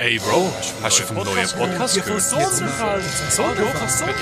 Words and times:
Ey 0.00 0.16
Bro, 0.20 0.48
hast 0.80 1.00
du 1.00 1.02
vom 1.02 1.16
neuen 1.16 1.48
Podcast 1.48 1.96
gehört? 1.96 2.22
Sonderfall. 2.22 3.00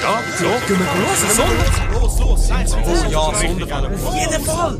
Ja, 0.01 0.23
klar. 0.39 0.61
Gehen 0.67 0.79
wir 0.79 0.89
los? 1.03 1.37
Sonderfall. 1.37 1.93
Los, 1.93 2.19
los. 2.19 2.51
Oh 2.51 3.11
ja, 3.11 3.35
Sonderfall. 3.35 3.95
Auf 3.95 4.15
jeden 4.15 4.43
Fall. 4.43 4.79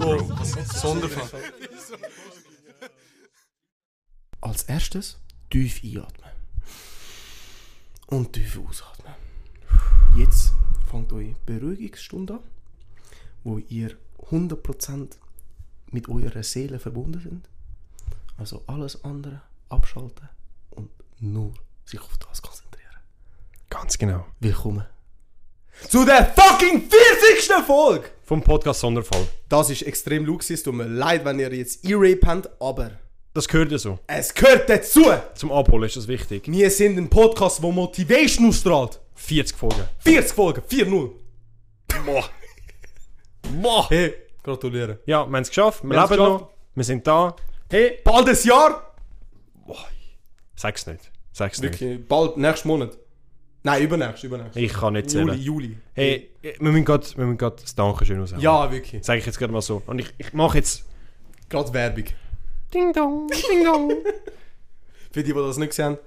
Bro. 0.00 0.28
Sonderfall. 0.74 1.42
Als 4.40 4.64
erstes 4.64 5.20
tief 5.48 5.80
einatmen. 5.84 6.30
Und 8.08 8.32
tief 8.32 8.58
ausatmen. 8.58 9.14
Jetzt 10.16 10.52
fängt 10.90 11.12
eure 11.12 11.36
Beruhigungsstunde 11.46 12.34
an, 12.34 12.40
wo 13.44 13.58
ihr 13.58 13.96
100% 14.32 15.10
mit 15.92 16.08
eurer 16.08 16.42
Seele 16.42 16.80
verbunden 16.80 17.20
sind. 17.20 17.48
Also 18.36 18.64
alles 18.66 19.04
andere 19.04 19.42
abschalten 19.72 20.28
und 20.70 20.90
nur 21.18 21.54
sich 21.84 22.00
auf 22.00 22.18
das 22.18 22.42
konzentrieren. 22.42 23.00
Ganz 23.70 23.96
genau. 23.96 24.26
Willkommen 24.38 24.84
zu 25.88 26.04
der 26.04 26.26
fucking 26.26 26.88
40. 26.88 27.66
Folge! 27.66 28.10
Vom 28.22 28.42
Podcast 28.42 28.80
Sonderfall. 28.80 29.26
Das 29.48 29.70
ist 29.70 29.82
extrem 29.82 30.28
es 30.38 30.62
tut 30.62 30.74
mir 30.74 30.86
leid, 30.86 31.24
wenn 31.24 31.38
ihr 31.40 31.52
jetzt 31.52 31.84
E-Rape 31.84 32.20
habt, 32.26 32.50
aber 32.62 32.92
Das 33.34 33.48
gehört 33.48 33.72
ja 33.72 33.78
so. 33.78 33.98
es 34.06 34.32
gehört 34.32 34.68
dazu! 34.68 35.04
Zum 35.34 35.50
Abholen 35.50 35.84
ist 35.84 35.96
das 35.96 36.06
wichtig. 36.06 36.44
Wir 36.46 36.70
sind 36.70 36.98
ein 36.98 37.08
Podcast, 37.08 37.62
der 37.62 37.72
Motivation 37.72 38.48
ausstrahlt. 38.48 39.00
40 39.14 39.56
Folgen. 39.56 39.84
40 40.00 40.32
Folgen, 40.34 40.60
4-0. 40.60 41.10
Boah. 42.04 42.30
Boah. 43.60 43.90
Hey, 43.90 44.14
gratuliere. 44.42 45.00
Ja, 45.06 45.26
wir 45.26 45.36
haben 45.36 45.42
es 45.42 45.48
geschafft. 45.48 45.82
Wir, 45.82 45.90
Wir 45.90 46.02
leben 46.02 46.16
noch. 46.16 46.50
Wir 46.74 46.84
sind 46.84 47.06
da. 47.06 47.34
Hey. 47.70 47.98
Bald 48.04 48.28
ein 48.28 48.36
Jahr! 48.44 48.91
Sag's 50.54 50.86
nicht. 50.86 51.10
Sag's 51.32 51.60
nicht. 51.60 51.80
Wirklich, 51.80 52.06
bald, 52.06 52.36
nächsten 52.36 52.68
Monat. 52.68 52.98
Nein, 53.64 53.82
übernächst, 53.82 54.24
übernächst. 54.24 54.56
Ich 54.56 54.72
kann 54.72 54.94
nicht 54.94 55.10
zählen. 55.10 55.28
Juli, 55.28 55.38
Juli. 55.40 55.76
Hey, 55.94 56.30
wir 56.40 56.54
müssen 56.58 56.84
gerade 56.84 57.06
wir 57.16 57.24
müssen 57.24 57.38
grad 57.38 57.62
das 57.62 57.74
Dankeschön 57.74 58.18
raushauen. 58.20 58.42
Ja, 58.42 58.70
wirklich. 58.72 59.04
Sag 59.04 59.18
ich 59.18 59.26
jetzt 59.26 59.38
gerade 59.38 59.52
mal 59.52 59.62
so. 59.62 59.82
Und 59.86 60.00
ich, 60.00 60.12
ich 60.18 60.32
mache 60.32 60.58
jetzt... 60.58 60.84
Gerade 61.48 61.72
Werbung. 61.72 62.04
Ding 62.74 62.92
dong, 62.92 63.28
ding 63.28 63.64
dong. 63.64 63.90
Für 65.12 65.22
die, 65.22 65.32
die 65.32 65.34
das 65.34 65.58
nicht 65.58 65.68
gesehen 65.68 65.84
haben, 65.84 65.98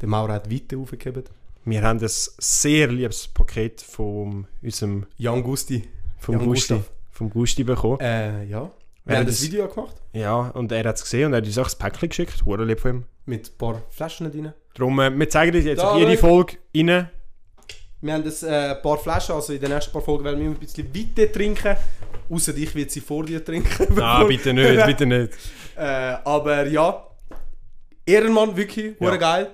der 0.00 0.08
Maurer 0.08 0.32
hat 0.34 0.50
weiter 0.50 0.78
aufgehoben. 0.78 1.24
wir 1.64 1.82
haben 1.82 2.00
ein 2.00 2.08
sehr 2.08 2.88
liebes 2.88 3.28
Paket 3.28 3.80
von 3.80 4.46
unserem... 4.60 5.06
Jan 5.16 5.42
Gusti. 5.42 5.88
Vom 6.18 6.36
Jan 6.36 6.44
Gusti. 6.46 6.74
Gustav. 6.74 6.92
Vom 7.12 7.30
Gusti 7.30 7.62
bekommen. 7.62 8.00
Äh, 8.00 8.44
ja. 8.44 8.70
Wir 9.04 9.18
haben 9.18 9.26
das- 9.26 9.42
Video 9.42 9.68
gemacht. 9.68 9.96
Ja, 10.12 10.48
und 10.50 10.72
er 10.72 10.84
hat 10.84 10.96
es 10.96 11.02
gesehen 11.02 11.26
und 11.26 11.32
er 11.34 11.38
hat 11.38 11.46
uns 11.46 11.58
auch 11.58 11.64
das 11.64 11.76
Päckchen 11.76 12.08
geschickt. 12.08 12.44
Hure 12.44 12.64
lieb 12.64 12.80
von 12.80 12.90
ihm. 12.90 13.04
Mit 13.26 13.50
ein 13.50 13.58
paar 13.58 13.82
Flaschen 13.90 14.30
drin. 14.30 14.52
Darum, 14.74 14.98
äh, 15.00 15.10
wir 15.18 15.28
zeigen 15.28 15.56
euch 15.56 15.64
jetzt 15.64 15.80
Da, 15.80 15.90
auch 15.92 15.98
jede 15.98 16.14
schau. 16.16 16.28
Folge 16.28 16.56
rein. 16.76 17.10
Wir 18.00 18.12
haben 18.12 18.24
das, 18.24 18.42
äh, 18.42 18.74
ein 18.76 18.82
paar 18.82 18.98
Flaschen, 18.98 19.34
also 19.34 19.52
in 19.52 19.60
den 19.60 19.70
nächsten 19.72 19.92
paar 19.92 20.02
Folgen 20.02 20.24
werden 20.24 20.40
wir 20.40 20.46
ein 20.50 20.56
bisschen 20.56 20.86
weiter 20.94 21.30
trinken. 21.32 21.76
Außer 22.30 22.56
ich 22.56 22.74
wird 22.74 22.90
sie 22.90 23.00
vor 23.00 23.24
dir 23.24 23.44
trinken. 23.44 23.98
Ah, 24.00 24.24
bitte 24.24 24.52
nicht, 24.52 24.86
bitte 24.86 25.06
nicht. 25.06 25.32
Äh, 25.76 25.82
aber 26.24 26.66
ja. 26.66 27.06
Ehrenmann, 28.06 28.56
wirklich, 28.56 28.98
hure 29.00 29.12
Ja. 29.12 29.16
geil. 29.16 29.50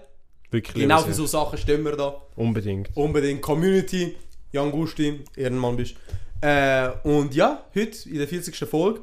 Wirklich 0.50 0.74
Genau 0.74 0.98
für 1.00 1.12
so 1.14 1.26
Sachen 1.26 1.58
stehen 1.58 1.84
wir 1.84 1.96
da. 1.96 2.20
Unbedingt. 2.34 2.90
Unbedingt 2.96 3.40
Community, 3.40 4.16
Jan 4.52 4.72
Gusti, 4.72 5.24
Ehrenmann 5.36 5.76
bist. 5.76 5.94
Äh, 6.40 6.88
und 7.04 7.32
ja, 7.34 7.64
heute 7.76 8.08
in 8.08 8.18
der 8.18 8.26
40. 8.26 8.56
Folge, 8.68 9.00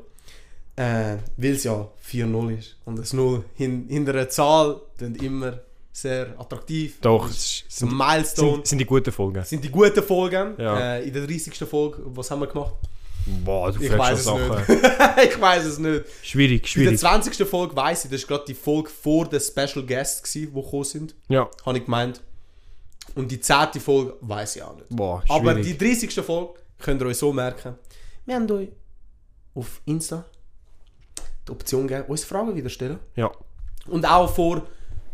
äh, 0.78 1.18
weil 1.38 1.52
es 1.54 1.64
ja 1.66 1.88
4-0 2.10 2.58
ist 2.58 2.78
und 2.86 2.98
das 2.98 3.12
0 3.14 3.44
hin, 3.56 3.86
hinter 3.90 4.14
einer 4.14 4.30
Zahl 4.30 4.80
klingt 4.98 5.22
immer 5.22 5.60
sehr 5.92 6.40
attraktiv. 6.40 7.00
Doch, 7.02 7.28
Das 7.28 7.36
es 7.38 7.64
ist 7.68 7.78
sind, 7.80 7.90
ein 7.90 7.98
Milestone. 7.98 8.52
sind, 8.58 8.68
sind 8.68 8.78
die 8.78 8.86
guten 8.86 9.12
Folgen. 9.12 9.44
sind 9.44 9.64
die 9.64 9.70
guten 9.70 10.04
Folgen. 10.04 10.54
Ja. 10.60 10.96
Äh, 10.98 11.08
in 11.08 11.14
der 11.14 11.26
30. 11.28 11.56
Folge, 11.68 12.04
was 12.06 12.30
haben 12.32 12.42
wir 12.42 12.48
gemacht? 12.48 12.76
Boah, 13.44 13.72
du 13.74 13.82
Ich 13.84 13.98
weiß 13.98 14.20
es 14.20 14.26
Sachen. 14.26 14.48
nicht. 14.56 14.70
ich 15.34 15.42
weiß 15.42 15.66
es 15.66 15.80
nicht. 15.80 16.06
Schwierig, 16.22 16.76
In 16.78 16.84
der 16.84 16.98
schwierig. 16.98 17.00
20. 17.00 17.48
Folge 17.48 17.76
weiß 17.76 18.06
ich, 18.06 18.12
das 18.12 18.22
war 18.30 18.38
gerade 18.38 18.46
die 18.48 18.54
Folge 18.54 18.90
vor 18.90 19.28
den 19.28 19.42
Special 19.42 19.84
Guests, 19.86 20.32
die 20.32 20.46
gekommen 20.46 20.84
sind. 20.86 21.14
Ja, 21.28 21.50
Habe 21.66 21.80
ich 21.80 21.86
gemeint. 21.86 22.22
Und 23.16 23.32
die 23.32 23.40
10. 23.42 23.82
Folge 23.84 24.14
weiß 24.22 24.56
ich 24.58 24.64
auch 24.64 24.76
nicht. 24.76 24.90
boah, 24.90 25.24
Aber 25.28 25.54
schwierig. 25.56 25.78
die 25.80 25.86
30. 26.10 26.14
Folge 26.24 26.54
könnt 26.80 27.02
ihr 27.02 27.08
euch 27.08 27.18
so 27.18 27.34
merken. 27.34 27.76
Wir 28.26 28.36
haben 28.36 28.50
euch 28.52 28.70
auf 29.56 29.82
Insta 29.86 30.24
die 31.48 31.52
Option 31.52 31.88
gegeben, 31.88 32.08
uns 32.10 32.24
Fragen 32.24 32.56
wieder 32.56 32.70
stellen. 32.70 33.00
Ja, 33.16 33.32
Und 33.88 34.06
auch 34.06 34.34
vor 34.34 34.64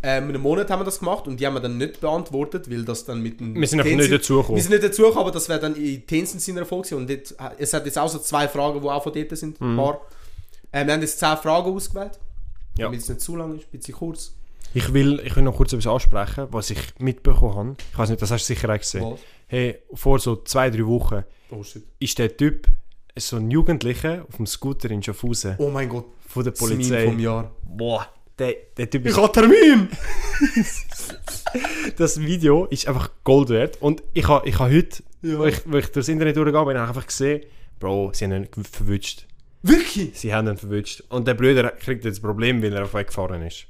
ähm, 0.05 0.29
einem 0.29 0.41
Monat 0.41 0.69
haben 0.69 0.81
wir 0.81 0.85
das 0.85 0.99
gemacht 0.99 1.27
und 1.27 1.39
die 1.39 1.47
haben 1.47 1.53
wir 1.53 1.61
dann 1.61 1.77
nicht 1.77 2.01
beantwortet, 2.01 2.69
weil 2.69 2.83
das 2.83 3.05
dann 3.05 3.21
mit 3.21 3.39
dem... 3.39 3.55
Wir 3.55 3.67
sind 3.67 3.79
einfach 3.79 3.95
nicht 3.95 4.11
dazugekommen. 4.11 4.55
Wir 4.57 4.61
sind 4.63 4.71
nicht 4.71 4.83
dazugekommen, 4.83 5.19
aber 5.19 5.31
das 5.31 5.47
wäre 5.47 5.59
dann 5.59 5.75
in 5.75 6.05
Tencent 6.05 6.41
seiner 6.41 6.59
Erfolg 6.61 6.83
gewesen. 6.83 6.97
Und 7.01 7.09
dort, 7.09 7.31
äh, 7.31 7.61
es 7.61 7.73
hat 7.73 7.85
jetzt 7.85 7.97
auch 7.97 8.09
so 8.09 8.19
zwei 8.19 8.47
Fragen, 8.47 8.81
die 8.81 8.87
auch 8.87 9.01
von 9.01 9.13
dort 9.13 9.37
sind. 9.37 9.61
Ein 9.61 9.77
paar. 9.77 10.01
Äh, 10.73 10.85
wir 10.85 10.93
haben 10.93 11.01
jetzt 11.01 11.19
10 11.19 11.37
Fragen 11.37 11.73
ausgewählt. 11.73 12.19
Mhm. 12.19 12.79
Ja. 12.79 12.85
Damit 12.87 12.99
es 13.01 13.07
nicht 13.09 13.21
zu 13.21 13.35
lang 13.35 13.55
ist, 13.55 13.65
ein 13.71 13.77
bisschen 13.77 13.93
kurz. 13.93 14.33
ich 14.73 14.91
will, 14.93 15.21
ich 15.23 15.35
will 15.35 15.43
noch 15.43 15.55
kurz 15.55 15.71
etwas 15.71 15.87
ansprechen, 15.87 16.47
was 16.49 16.71
ich 16.71 16.79
mitbekommen 16.99 17.55
habe. 17.55 17.75
Ich 17.91 17.97
weiß 17.97 18.09
nicht, 18.09 18.21
das 18.21 18.31
hast 18.31 18.49
du 18.49 18.53
sicher 18.55 18.73
auch 18.73 18.79
gesehen. 18.79 19.11
Was? 19.11 19.19
Hey, 19.47 19.77
vor 19.93 20.17
so 20.19 20.37
zwei, 20.37 20.69
drei 20.71 20.85
Wochen 20.85 21.23
Oh 21.51 21.63
ist 21.99 22.17
der 22.17 22.35
Typ, 22.35 22.67
so 23.15 23.37
ein 23.37 23.51
Jugendlicher, 23.51 24.25
auf 24.27 24.37
dem 24.37 24.47
Scooter 24.47 24.89
in 24.89 25.03
Schaffhausen 25.03 25.55
Oh 25.59 25.69
mein 25.69 25.87
Gott. 25.87 26.05
Von 26.33 26.43
der 26.43 26.51
Polizei. 26.51 27.05
vom 27.05 27.19
Jahr. 27.19 27.51
Boah, 27.63 28.07
der, 28.39 28.55
der 28.77 28.89
Typ 28.89 29.05
ist 29.05 29.17
habe 29.17 29.31
Termin! 29.31 29.87
das 31.97 32.19
Video 32.19 32.65
ist 32.65 32.87
einfach 32.87 33.09
Gold 33.23 33.49
wert. 33.49 33.77
Und 33.81 34.03
ich 34.13 34.27
habe 34.27 34.47
ich 34.47 34.57
ha 34.59 34.65
heute, 34.69 35.03
Ja. 35.21 35.39
wo, 35.39 35.45
ich, 35.45 35.61
wo 35.65 35.77
ich 35.77 35.87
durchs 35.87 36.07
Internet 36.09 36.35
durchgegangen 36.35 36.67
bin, 36.67 36.77
habe 36.77 36.85
ich 36.91 36.95
einfach 36.97 37.07
gesehen, 37.07 37.43
Bro, 37.79 38.11
sie 38.13 38.25
haben 38.25 38.33
ihn 38.33 38.47
verwünscht. 38.63 39.27
Wirklich? 39.61 40.11
Sie 40.19 40.33
haben 40.33 40.47
ihn 40.47 40.57
verwünscht. 40.57 41.03
Und 41.09 41.27
der 41.27 41.33
Bruder 41.35 41.69
kriegt 41.71 42.03
jetzt 42.05 42.19
ein 42.19 42.21
Problem, 42.21 42.61
weil 42.63 42.73
er 42.73 42.83
auf 42.83 42.93
Weg 42.93 43.07
gefahren 43.07 43.41
ist. 43.43 43.65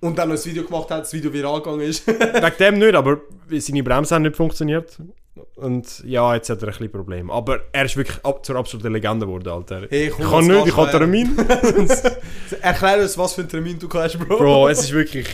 Und 0.00 0.16
dann 0.18 0.30
noch 0.30 0.36
ein 0.36 0.44
Video 0.44 0.64
gemacht 0.64 0.90
hat, 0.90 1.02
das 1.02 1.12
Video 1.12 1.32
viral 1.32 1.60
gegangen 1.60 1.82
ist. 1.82 2.06
Wegen 2.06 2.52
dem 2.58 2.78
nicht, 2.78 2.94
aber 2.94 3.20
seine 3.50 3.82
Bremse 3.82 4.14
haben 4.14 4.22
nicht 4.22 4.36
funktioniert. 4.36 4.98
Und 5.56 6.02
ja, 6.04 6.34
jetzt 6.34 6.48
hat 6.50 6.62
er 6.62 6.68
ein 6.68 6.72
bisschen 6.72 6.90
Problem. 6.90 7.30
Aber 7.30 7.60
er 7.72 7.84
ist 7.84 7.96
wirklich 7.96 8.24
ab, 8.24 8.44
zur 8.44 8.56
absoluten 8.56 8.92
Legende 8.92 9.26
geworden, 9.26 9.48
Alter. 9.48 9.86
Hey, 9.88 10.08
ich 10.08 10.16
kann 10.16 10.46
nicht, 10.46 10.66
ich 10.66 10.76
habe 10.76 10.90
Termin. 10.90 11.36
Erklär 12.62 12.98
uns, 13.02 13.16
was 13.18 13.34
für 13.34 13.42
einen 13.42 13.50
Termin 13.50 13.78
du 13.78 13.88
hast, 13.92 14.18
Bro. 14.18 14.38
Bro, 14.38 14.68
es 14.68 14.80
ist 14.80 14.92
wirklich... 14.92 15.28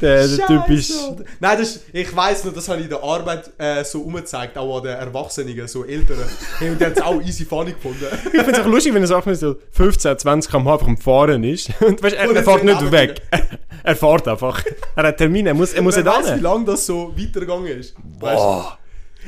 Der, 0.00 0.26
der 0.26 0.46
Typ 0.46 0.68
ist... 0.70 0.90
Scheiße, 0.90 1.08
Alter. 1.08 1.24
Nein, 1.40 1.58
das 1.58 1.76
ist, 1.76 1.84
ich 1.92 2.16
weiss 2.16 2.44
noch, 2.44 2.52
das 2.52 2.68
habe 2.68 2.78
ich 2.78 2.84
in 2.84 2.90
der 2.90 3.02
Arbeit 3.02 3.50
äh, 3.58 3.84
so 3.84 4.00
umgezeigt, 4.02 4.56
auch 4.56 4.78
an 4.78 4.84
den 4.84 4.96
Erwachsenen, 4.96 5.68
so 5.68 5.84
Älteren. 5.84 6.24
Hey, 6.58 6.70
und 6.70 6.80
die 6.80 6.84
haben 6.84 6.92
es 6.92 7.02
auch 7.02 7.20
easy 7.22 7.44
funny 7.44 7.72
gefunden. 7.72 8.06
Ich 8.32 8.40
finde 8.40 8.52
es 8.52 8.60
auch 8.60 8.66
lustig, 8.66 8.94
wenn 8.94 9.02
er 9.02 9.08
sagt, 9.08 9.36
so 9.36 9.56
15, 9.72 10.18
20 10.18 10.50
km 10.50 10.68
einfach 10.68 10.86
am 10.86 10.96
Fahren 10.96 11.44
ist. 11.44 11.70
Und 11.80 12.02
weißt, 12.02 12.16
er, 12.16 12.28
Und 12.28 12.36
er 12.36 12.44
fährt 12.44 12.64
nicht 12.64 12.90
weg. 12.90 13.22
Er 13.84 13.96
fährt 13.96 14.28
einfach. 14.28 14.62
Er 14.94 15.08
hat 15.08 15.16
Termine, 15.16 15.50
er 15.50 15.54
muss, 15.54 15.72
er 15.72 15.82
muss 15.82 15.96
nicht 15.96 16.06
weiss, 16.06 16.26
wie 16.28 16.34
hin. 16.34 16.42
lange 16.42 16.64
das 16.64 16.86
so 16.86 17.12
weitergegangen 17.16 17.66
ist. 17.66 17.94
Weißt 18.20 18.36
Boah. 18.36 18.78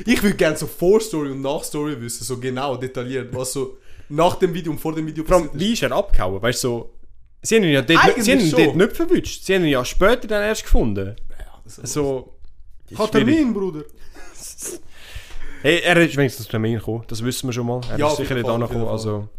Ich 0.05 0.21
würde 0.23 0.35
gerne 0.35 0.57
so 0.57 0.67
Vorstory 0.67 1.31
und 1.31 1.41
Nachstory 1.41 1.99
wissen, 2.01 2.23
so 2.23 2.37
genau, 2.39 2.75
detailliert, 2.77 3.33
was 3.35 3.53
so 3.53 3.77
nach 4.09 4.35
dem 4.35 4.53
Video 4.53 4.71
und 4.71 4.79
vor 4.79 4.93
dem 4.95 5.07
Video 5.07 5.23
passiert 5.23 5.53
ist. 5.53 5.59
wie 5.59 5.73
ist 5.73 5.83
er 5.83 5.91
abgehauen? 5.91 6.41
Weißt 6.41 6.63
du, 6.63 6.67
so... 6.67 6.91
Sie 7.41 7.55
haben 7.55 7.63
ihn 7.63 7.71
ja 7.73 7.81
dort, 7.81 8.03
Eigentlich 8.03 8.25
sie 8.25 8.31
haben 8.31 8.39
ihn 8.39 8.49
schon. 8.49 8.63
dort 8.65 8.75
nicht 8.75 8.95
verwünscht. 8.95 9.43
Sie 9.45 9.55
haben 9.55 9.63
ihn 9.63 9.69
ja 9.69 9.85
später 9.85 10.27
dann 10.27 10.43
erst 10.43 10.63
gefunden. 10.63 11.15
Das 11.63 11.77
ist 11.77 11.93
So... 11.93 12.33
Ich 12.89 12.97
habe 12.97 13.09
Termin, 13.11 13.53
Bruder. 13.53 13.83
Hey, 15.61 15.79
er 15.79 15.97
ist 15.97 16.15
wenigstens 16.15 16.45
zum 16.45 16.51
Termin 16.51 16.77
gekommen, 16.77 17.03
das 17.07 17.23
wissen 17.23 17.47
wir 17.47 17.53
schon 17.53 17.65
mal. 17.65 17.81
Er 17.89 17.97
Ja, 17.97 18.05
ist 18.07 18.11
auf 18.13 18.17
sicher 18.19 18.35
jeden 18.35 18.41
nicht 18.41 18.45
Fall, 18.47 18.55
auf 18.55 18.61
angekommen, 18.61 18.81
jeden 18.81 18.91
also... 18.91 19.29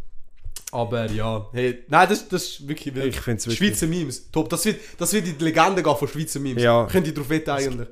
Aber 0.72 1.08
ja, 1.12 1.46
hey, 1.52 1.84
nein, 1.88 2.08
das, 2.08 2.28
das 2.28 2.42
ist 2.44 2.68
wirklich 2.68 2.92
wild. 2.94 3.06
Ich 3.14 3.20
find's 3.20 3.46
wirklich- 3.46 3.68
Schweizer 3.70 3.86
Memes, 3.86 4.30
top. 4.32 4.48
Das 4.48 4.64
wird, 4.64 4.80
das 4.98 5.12
wird 5.12 5.28
in 5.28 5.38
die 5.38 5.44
Legende 5.44 5.80
gehen 5.82 5.96
von 5.96 6.08
Schweizer 6.08 6.40
Memes. 6.40 6.60
Ja. 6.62 6.86
Könnt 6.90 7.06
ihr 7.06 7.14
drauf 7.14 7.28
wetten 7.30 7.50
eigentlich. 7.50 7.86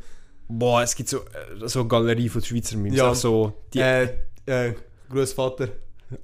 Boah, 0.49 0.83
es 0.83 0.95
gibt 0.95 1.09
so, 1.09 1.19
äh, 1.19 1.67
so 1.67 1.81
eine 1.81 1.89
Galerie 1.89 2.29
von 2.29 2.43
Schweizer 2.43 2.77
Memes. 2.77 2.99
Ja. 2.99 3.11
Auch 3.11 3.15
so... 3.15 3.55
Die, 3.73 3.81
äh, 3.81 4.09
äh, 4.47 4.75
Großvater. 5.11 5.69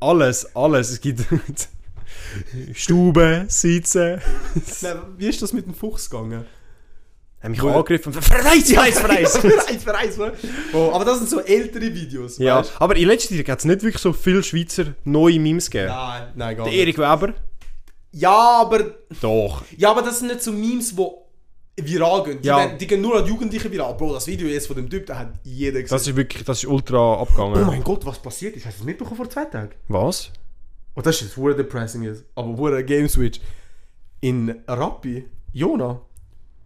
Alles, 0.00 0.54
alles. 0.54 0.90
Es 0.90 1.00
gibt... 1.00 1.24
Stube, 2.74 3.44
Sitzen... 3.48 4.20
Nein, 4.82 4.96
wie 5.16 5.28
ist 5.28 5.40
das 5.40 5.52
mit 5.52 5.66
dem 5.66 5.74
Fuchs 5.74 6.10
gegangen? 6.10 6.44
Hat 7.42 7.50
mich 7.50 7.62
angegriffen. 7.62 8.12
Verreis, 8.12 8.70
verreis! 9.00 9.38
Vereins, 9.38 9.82
Vereins, 9.82 10.16
ne? 10.18 10.32
oh, 10.74 10.90
Aber 10.92 11.06
das 11.06 11.18
sind 11.18 11.30
so 11.30 11.40
ältere 11.40 11.94
Videos. 11.94 12.36
Ja, 12.36 12.58
weißt 12.58 12.72
aber 12.78 12.96
in 12.96 13.08
letzter 13.08 13.34
Zeit 13.34 13.48
hat 13.48 13.60
es 13.60 13.64
nicht 13.64 13.82
wirklich 13.82 14.02
so 14.02 14.12
viele 14.12 14.42
Schweizer 14.42 14.94
neue 15.04 15.40
Memes 15.40 15.70
gegeben. 15.70 15.88
Nein, 15.88 16.32
nein, 16.34 16.56
gar 16.56 16.64
Der 16.64 16.72
nicht. 16.72 16.80
Erik 16.80 16.98
Weber? 16.98 17.34
Ja, 18.12 18.60
aber, 18.60 18.94
Doch. 19.22 19.64
ja, 19.76 19.90
aber 19.90 20.02
das 20.02 20.18
sind 20.18 20.28
nicht 20.28 20.42
so 20.42 20.52
Memes, 20.52 20.94
die 20.94 21.02
viral 21.76 22.24
gehen. 22.24 22.40
Die, 22.42 22.48
Ja. 22.48 22.58
werden- 22.58 22.78
die 22.78 22.86
gehen 22.86 23.00
nur 23.00 23.16
an 23.18 23.26
Jugendliche 23.26 23.70
viral. 23.70 23.94
Bro, 23.94 24.14
das 24.14 24.26
Video 24.26 24.46
jetzt 24.48 24.66
von 24.66 24.76
dem 24.76 24.88
Typ, 24.90 25.06
da 25.06 25.18
hat 25.18 25.32
jeder 25.44 25.80
gesehen. 25.80 25.94
Das 25.96 26.06
ist 26.06 26.16
wirklich, 26.16 26.44
das 26.44 26.58
ist 26.58 26.66
ultra 26.68 27.20
abgegangen. 27.20 27.62
oh 27.62 27.66
mein 27.66 27.82
Gott, 27.82 28.04
was 28.06 28.18
passiert 28.20 28.56
ist? 28.56 28.66
Hast 28.66 28.76
du 28.76 28.80
das 28.80 28.86
mitbekommen 28.86 29.16
vor 29.16 29.30
zwei 29.30 29.44
Tagen? 29.46 29.70
Was? 29.88 30.30
Und 30.94 31.06
das 31.06 31.16
ist 31.16 31.22
jetzt 31.22 31.36
hure 31.36 31.54
depressing 31.54 32.02
ist. 32.02 32.24
Aber 32.34 32.56
hure 32.56 32.84
Game 32.84 33.08
Switch. 33.08 33.40
In 34.20 34.54
Rappi, 34.66 35.24
Jona, 35.52 36.00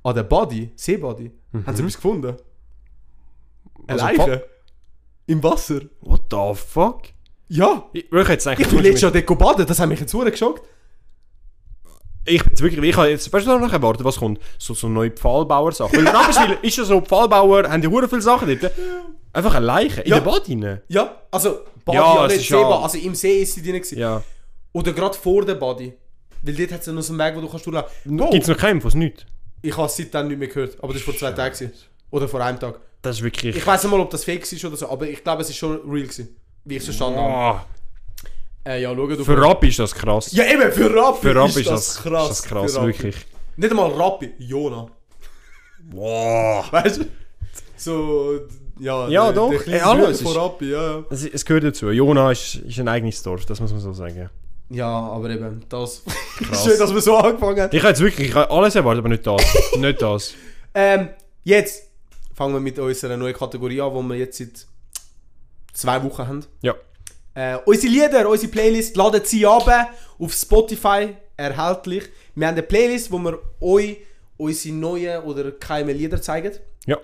an 0.02 0.14
der 0.14 0.24
Body, 0.24 0.70
Seebody, 0.74 1.30
haben 1.52 1.76
sie 1.76 1.82
etwas 1.82 1.94
gefunden. 1.96 2.34
Eine 3.86 4.02
Mhm. 4.02 4.04
Also 4.04 4.04
Leiche. 4.06 4.44
Im 5.26 5.42
Wasser. 5.42 5.80
What 6.00 6.22
the 6.30 6.52
fuck? 6.54 7.02
Ja. 7.48 7.88
Ich, 7.92 8.04
ich, 8.10 8.10
Ich 8.58 8.68
bin 8.68 8.78
letztes 8.80 9.02
Jahr 9.02 9.12
dort 9.12 9.38
baden, 9.38 9.66
das 9.66 9.78
hat 9.78 9.88
mich 9.88 10.00
jetzt 10.00 10.12
geschockt. 10.12 10.62
Ich 12.26 12.42
bin 12.42 12.50
jetzt 12.50 12.62
wirklich, 12.62 12.82
ich 12.90 12.96
habe 12.96 13.08
jetzt, 13.08 13.32
weißt 13.32 13.46
du, 13.46 13.58
noch 13.58 13.72
erwartet, 13.72 14.04
was 14.04 14.16
kommt? 14.16 14.38
So, 14.58 14.74
so 14.74 14.88
neue 14.88 15.10
Pfahlbauer-Sachen. 15.10 15.96
Weil 16.04 16.08
Rapperswil 16.14 16.58
ist 16.62 16.76
ja 16.76 16.84
so, 16.84 17.00
Pfahlbauer 17.00 17.68
haben 17.68 17.82
die 17.82 17.88
hure 17.88 18.08
viele 18.08 18.22
Sachen 18.22 18.48
dort. 18.58 18.72
Einfach 19.32 19.54
eine 19.54 19.66
Leiche 19.66 20.00
in 20.02 20.10
Ja. 20.10 20.20
der 20.20 20.30
Bad 20.30 20.48
rein. 20.48 20.80
Ja, 20.88 21.16
also 21.30 21.58
Body, 21.84 21.98
Ja, 21.98 22.14
ja, 22.14 22.26
nicht 22.28 22.48
ja- 22.48 22.58
Seebad, 22.58 22.82
also 22.84 22.98
im 22.98 23.14
See 23.14 23.42
ist 23.42 23.54
sie 23.54 23.62
drin 23.62 23.74
gewesen. 23.74 23.98
Ja. 23.98 24.22
Oder 24.72 24.92
gerade 24.92 25.16
vor 25.16 25.44
der 25.44 25.54
Body. 25.56 25.92
Weil 26.42 26.54
dort 26.54 26.72
hat 26.72 26.80
es 26.80 26.86
ja 26.86 26.92
noch 26.92 27.02
so 27.02 27.12
einen 27.12 27.20
Weg, 27.20 27.36
wo 27.36 27.40
du 27.40 27.48
kannst 27.48 27.66
durchlaufen. 27.66 27.90
Wow. 28.18 28.30
Gibt 28.30 28.42
es 28.44 28.48
noch 28.48 28.56
keinen 28.56 28.80
von 28.80 28.90
nichts? 28.98 29.24
Ich 29.62 29.76
habe 29.76 29.86
es 29.86 29.96
seitdem 29.96 30.28
nicht 30.28 30.38
mehr 30.38 30.48
gehört, 30.48 30.76
aber 30.82 30.92
das 30.92 31.06
war 31.06 31.12
vor 31.14 31.18
zwei 31.18 31.32
Tagen. 31.32 31.54
gewesen. 31.54 31.72
Oder 32.10 32.28
vor 32.28 32.40
einem 32.40 32.60
Tag. 32.60 32.78
Das 33.02 33.16
ist 33.16 33.22
wirklich... 33.22 33.56
Ich 33.56 33.66
weiß 33.66 33.82
nicht 33.82 33.90
mal, 33.90 34.00
ob 34.00 34.10
das 34.10 34.24
fake 34.24 34.50
ist 34.50 34.64
oder 34.64 34.76
so, 34.76 34.88
aber 34.88 35.08
ich 35.08 35.22
glaube, 35.24 35.42
es 35.42 35.50
ist 35.50 35.56
schon 35.56 35.72
real 35.90 36.02
gewesen. 36.02 36.36
Wie 36.64 36.74
ich 36.74 36.80
es 36.80 36.84
verstanden 36.86 37.18
habe. 37.18 37.60
Äh, 38.66 38.80
ja, 38.82 38.94
schau, 38.94 39.06
du 39.06 39.24
für 39.24 39.36
Rappi 39.40 39.68
ist 39.68 39.78
das 39.78 39.94
krass. 39.94 40.32
Ja, 40.32 40.44
eben, 40.44 40.72
für 40.72 40.94
Rappi, 40.94 41.20
für 41.28 41.34
Rappi 41.36 41.60
ist 41.60 41.70
das 41.70 42.02
krass. 42.02 42.30
Ist 42.30 42.40
das 42.40 42.48
krass, 42.48 42.74
wirklich. 42.82 43.16
Nicht 43.56 43.70
einmal 43.70 43.90
Rappi, 43.92 44.32
Jona. 44.38 44.88
Wow. 45.90 46.72
Weißt 46.72 47.00
du? 47.00 47.04
So, 47.76 48.40
ja, 48.78 49.06
Ja, 49.08 49.24
der, 49.26 49.32
doch. 49.34 49.50
Der 49.50 49.58
kleine 49.60 49.78
Ey, 49.78 49.84
hallo, 49.84 50.06
es 50.06 50.22
von 50.22 50.32
ist- 50.32 50.38
Rappi, 50.38 50.70
ja. 50.70 51.04
Es, 51.10 51.24
es 51.26 51.44
gehört 51.44 51.64
dazu. 51.64 51.90
Jona 51.90 52.30
ist, 52.32 52.54
ist 52.56 52.78
ein 52.80 52.88
eigenes 52.88 53.22
Dorf, 53.22 53.44
das 53.44 53.60
muss 53.60 53.70
man 53.70 53.80
so 53.80 53.92
sagen. 53.92 54.30
Ja, 54.70 54.88
aber 54.88 55.28
eben, 55.30 55.62
das. 55.68 56.02
Krass. 56.38 56.64
Schön, 56.64 56.78
dass 56.78 56.92
wir 56.94 57.00
so 57.02 57.16
angefangen 57.18 57.60
haben. 57.60 57.76
Ich 57.76 57.82
habe 57.82 57.90
jetzt 57.90 58.00
wirklich 58.00 58.30
ich 58.30 58.36
alles 58.36 58.74
erwartet, 58.74 59.00
aber 59.00 59.10
nicht 59.10 59.26
das. 59.26 59.42
nicht 59.76 60.00
das. 60.00 60.34
Ähm, 60.72 61.10
jetzt 61.44 61.90
fangen 62.34 62.54
wir 62.54 62.60
mit 62.60 62.78
unserer 62.78 63.16
neuen 63.18 63.34
Kategorie 63.34 63.82
an, 63.82 63.94
die 63.94 64.08
wir 64.08 64.16
jetzt 64.16 64.38
seit 64.38 64.66
zwei 65.74 66.02
Wochen 66.02 66.26
haben. 66.26 66.44
Ja. 66.62 66.74
Äh, 67.34 67.58
unsere 67.64 67.92
Lieder, 67.92 68.28
unsere 68.28 68.50
Playlist, 68.50 68.96
laden 68.96 69.22
sie 69.24 69.44
ab 69.46 69.68
auf 70.18 70.32
Spotify 70.32 71.16
erhältlich. 71.36 72.04
Wir 72.34 72.46
haben 72.46 72.54
eine 72.54 72.62
Playlist, 72.62 73.10
wo 73.10 73.18
wir 73.18 73.38
euch 73.60 73.98
unsere 74.36 74.74
neuen 74.74 75.22
oder 75.22 75.50
keine 75.52 75.92
Lieder 75.92 76.20
zeigen. 76.20 76.52
Ja. 76.86 76.98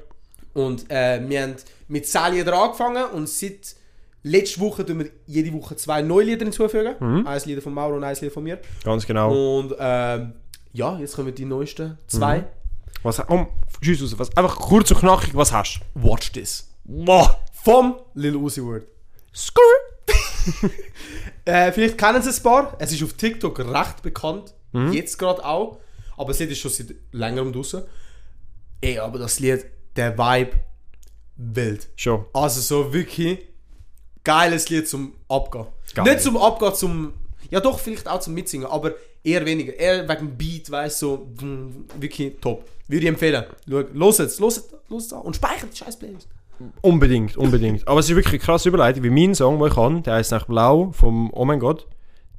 Und 0.55 0.91
äh, 0.91 1.21
wir 1.29 1.43
haben 1.43 1.57
mit 1.89 2.07
10 2.07 2.35
Liedern 2.35 2.55
angefangen 2.55 3.05
und 3.13 3.29
seit 3.29 3.75
letzter 4.23 4.61
Woche 4.61 4.85
tun 4.85 5.01
wir 5.01 5.11
jede 5.27 5.53
Woche 5.53 5.77
zwei 5.77 6.03
neue 6.03 6.25
Lieder 6.25 6.45
hinzufügen. 6.45 6.95
Mhm. 6.99 7.27
Eins 7.27 7.47
Lied 7.47 7.63
von 7.63 7.73
Mauro 7.73 7.97
und 7.97 8.05
eins 8.05 8.21
Lied 8.21 8.33
von 8.33 8.45
mir. 8.45 8.59
Ganz 8.85 9.07
genau. 9.07 9.59
Und 9.59 9.75
ähm, 9.79 10.33
ja, 10.73 10.99
jetzt 10.99 11.17
kommen 11.17 11.35
die 11.35 11.45
neuesten 11.45 11.99
zwei. 12.07 12.45
Was, 13.03 13.19
um, 13.21 13.49
schieß 13.81 14.03
raus, 14.03 14.19
was, 14.19 14.37
einfach 14.37 14.57
kurz 14.57 14.91
und 14.91 14.99
knackig, 14.99 15.35
was 15.35 15.53
hast 15.53 15.81
du? 15.95 16.09
Watch 16.09 16.33
this. 16.33 16.69
Wow. 16.85 17.37
Vom 17.65 17.97
Lil 18.15 18.37
Uzi 18.37 18.63
Word. 18.63 18.87
Skrrr. 19.35 19.90
Äh, 21.47 21.73
vielleicht 21.73 21.97
kennen 21.97 22.23
sie 22.23 22.29
es 22.29 22.39
ein 22.39 22.43
paar. 22.43 22.77
Es 22.79 22.93
ist 22.93 23.03
auf 23.03 23.15
TikTok 23.15 23.59
recht 23.59 24.03
bekannt. 24.03 24.55
Mhm. 24.73 24.93
Jetzt 24.93 25.19
gerade 25.19 25.45
auch. 25.45 25.79
Aber 26.17 26.33
Lied 26.35 26.51
ist 26.51 26.59
schon 26.59 26.71
seit 26.71 26.95
längerem 27.13 27.53
draußen. 27.53 27.83
Ey, 28.83 28.99
aber 28.99 29.19
das 29.19 29.41
Lied, 29.41 29.65
der 29.97 30.17
Vibe, 30.17 30.53
wild. 31.37 31.89
Schon. 31.97 32.27
Also 32.35 32.61
so 32.61 32.93
wirklich 32.93 33.39
geiles 34.23 34.69
Lied 34.69 34.87
zum 34.87 35.15
Abgehen. 35.29 35.67
Geil. 35.95 36.05
Nicht 36.05 36.21
zum 36.21 36.37
Abgehen, 36.37 36.75
zum. 36.75 37.15
Ja 37.51 37.61
doch, 37.61 37.81
vielleicht 37.81 38.07
auch 38.07 38.21
zum 38.21 38.35
Mitsingen, 38.35 38.69
aber 38.69 38.95
eher 39.25 39.45
weniger. 39.45 39.75
Eher 39.75 40.09
wegen 40.09 40.29
dem 40.29 40.37
Beat, 40.37 40.71
weißt 40.71 41.03
du, 41.03 41.07
so 41.07 41.29
wirklich 41.99 42.37
top. 42.41 42.69
Würde 42.87 43.03
ich 43.03 43.09
empfehlen. 43.09 43.45
Schau, 43.69 43.83
los 43.93 44.19
jetzt, 44.19 44.39
los 44.41 44.57
jetzt, 44.57 44.75
los 44.89 45.11
jetzt 45.11 45.13
und 45.13 45.35
speichert 45.35 45.73
die 45.73 45.79
scheiß 45.79 45.99
Playlist. 45.99 46.29
Unbedingt, 46.83 47.37
unbedingt. 47.37 47.87
Aber 47.89 48.01
es 48.01 48.09
ist 48.09 48.17
wirklich 48.17 48.35
eine 48.35 48.39
krasse 48.41 48.69
Überleitung, 48.69 49.03
wie 49.03 49.11
mein 49.11 49.35
Song, 49.35 49.59
den 49.59 49.69
ich 49.69 49.75
kann, 49.75 50.03
der 50.03 50.15
heißt 50.15 50.33
nach 50.33 50.47
Blau 50.47 50.91
vom 50.93 51.31
Oh 51.33 51.45
mein 51.45 51.59
Gott. 51.61 51.87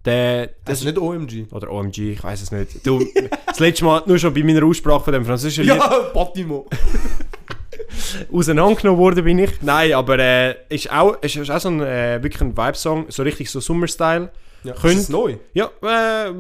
Der, 0.06 0.50
Das 0.66 0.80
ist 0.80 0.86
nicht 0.86 0.98
OMG. 0.98 1.46
oder 1.52 1.72
OMG, 1.72 1.98
ich 2.14 2.24
weiß 2.24 2.42
es 2.42 2.52
nicht. 2.52 2.86
Du, 2.86 3.04
das 3.46 3.60
letzte 3.60 3.86
Mal 3.86 4.02
nur 4.08 4.18
schon 4.18 4.34
bei 4.34 4.44
meiner 4.44 4.64
Aussprache 4.66 5.04
von 5.04 5.14
dem 5.14 5.26
französischen 5.26 5.66
Lied 5.66 5.76
Ja, 5.76 5.88
Patimo. 6.14 6.68
auseinandergenommen 8.32 9.00
worden 9.00 9.24
bin 9.24 9.40
ich. 9.40 9.62
Nein, 9.62 9.94
aber 9.94 10.18
äh, 10.20 10.56
ist 10.70 10.92
auch, 10.92 11.22
ist, 11.22 11.36
ist 11.36 11.50
auch 11.52 11.60
so 11.60 11.70
ein 11.70 11.82
äh, 11.82 12.22
wirklich 12.22 12.42
ein 12.42 12.56
Vibe-Song, 12.58 13.06
so 13.10 13.24
richtig 13.24 13.50
so 13.50 13.60
Summer-Style. 13.60 14.30
Ja, 14.64 14.74
Könnt- 14.74 15.00
ist 15.00 15.10
neu? 15.10 15.38
Ja, 15.54 15.70
äh, 15.82 16.34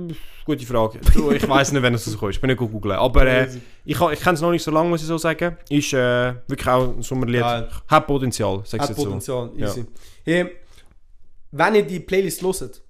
gute 0.45 0.65
Frage. 0.65 0.99
Du, 1.13 1.31
ich 1.31 1.47
weiß 1.47 1.71
nicht, 1.71 1.81
wenn 1.81 1.93
es 1.93 2.07
rauskommt. 2.11 2.33
Ich 2.35 2.41
bin 2.41 2.49
nicht 2.49 2.57
gut 2.59 2.71
googeln. 2.71 2.95
Aber 2.97 3.25
äh, 3.25 3.47
ich, 3.85 3.99
ich 3.99 4.19
kenne 4.19 4.33
es 4.35 4.41
noch 4.41 4.51
nicht 4.51 4.63
so 4.63 4.71
lange, 4.71 4.89
muss 4.89 5.01
ich 5.01 5.07
so 5.07 5.17
sagen. 5.17 5.57
Ist 5.69 5.93
äh, 5.93 6.33
wirklich 6.47 6.67
auch 6.67 6.89
ein 6.95 7.01
Sommerlied. 7.01 7.41
Geil. 7.41 7.69
Hat 7.87 8.07
Potenzial, 8.07 8.61
sagst 8.65 8.89
Hat 8.89 8.97
du 8.97 9.01
so. 9.01 9.05
Potenzial, 9.05 9.49
Ja. 9.55 9.67
easy. 9.67 9.85
Hey, 10.23 10.51
wenn 11.51 11.75
ihr 11.75 11.83
die 11.83 11.99
Playlist 11.99 12.41
hört, 12.43 12.81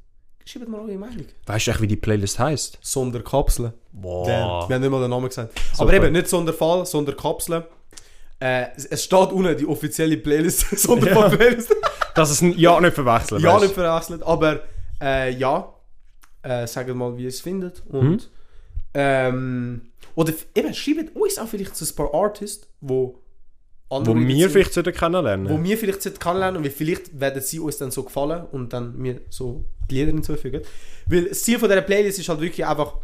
schreibt 0.45 0.67
mal 0.69 0.81
eure 0.81 0.97
Meinung. 0.97 1.25
Weißt 1.45 1.67
du 1.67 1.71
echt, 1.71 1.81
wie 1.81 1.87
die 1.87 1.95
Playlist 1.95 2.37
heisst? 2.39 2.77
Sonderkapseln. 2.81 3.73
Boah. 3.93 4.25
Damn, 4.27 4.69
Wir 4.69 4.75
haben 4.75 4.81
nicht 4.81 4.91
mal 4.91 5.01
den 5.01 5.09
Namen 5.09 5.27
gesagt. 5.29 5.53
Super. 5.71 5.83
Aber 5.83 5.93
eben, 5.93 6.11
nicht 6.13 6.27
Sonderfall, 6.27 6.85
Sonderkapseln. 6.85 7.63
Äh, 8.39 8.65
es- 8.89 9.03
steht 9.03 9.31
unten 9.31 9.55
die 9.55 9.65
offizielle 9.67 10.17
Playlist, 10.17 10.61
Sonderfall-Playlist. 10.77 11.75
Dass 12.15 12.31
es 12.31 12.41
ein 12.41 12.57
Ja 12.57 12.79
nicht 12.81 12.93
verwechseln 12.95 13.39
ja, 13.41 13.53
weißt. 13.53 13.63
nicht 13.63 13.73
verwechselt, 13.75 14.23
aber 14.23 14.61
äh, 15.01 15.31
ja. 15.31 15.73
Äh, 16.43 16.65
sagt 16.67 16.93
mal, 16.95 17.15
wie 17.17 17.23
ihr 17.23 17.29
es 17.29 17.41
findet. 17.41 17.83
Und, 17.87 18.09
Mhm. 18.11 18.19
ähm, 18.93 19.81
oder 20.15 20.33
eben, 20.55 20.73
schreibt 20.73 21.15
uns 21.15 21.37
auch 21.37 21.47
vielleicht 21.47 21.75
so 21.75 21.85
ein 21.85 21.95
paar 21.95 22.13
Artists, 22.13 22.67
wo 22.81 23.19
Wo 23.89 23.95
andere 23.97 24.15
wir 24.15 24.35
sind, 24.35 24.51
vielleicht 24.51 24.73
sollten 24.73 24.93
kennenlernen 24.93 25.49
wo 25.49 25.63
wir 25.63 25.77
vielleicht 25.77 26.01
sollten 26.01 26.19
kennenlernen 26.19 26.63
und 26.63 26.71
vielleicht 26.71 27.19
werden 27.19 27.41
sie 27.41 27.59
uns 27.59 27.77
dann 27.77 27.91
so 27.91 28.03
gefallen 28.03 28.45
und 28.51 28.73
dann 28.73 28.97
mir 28.97 29.21
so 29.29 29.65
die 29.89 29.95
Lieder 29.95 30.11
hinzufügen. 30.11 30.61
Weil 31.07 31.25
das 31.25 31.43
Ziel 31.43 31.59
von 31.59 31.69
dieser 31.69 31.81
Playlist 31.81 32.17
ist 32.19 32.29
halt 32.29 32.41
wirklich 32.41 32.65
einfach 32.65 32.95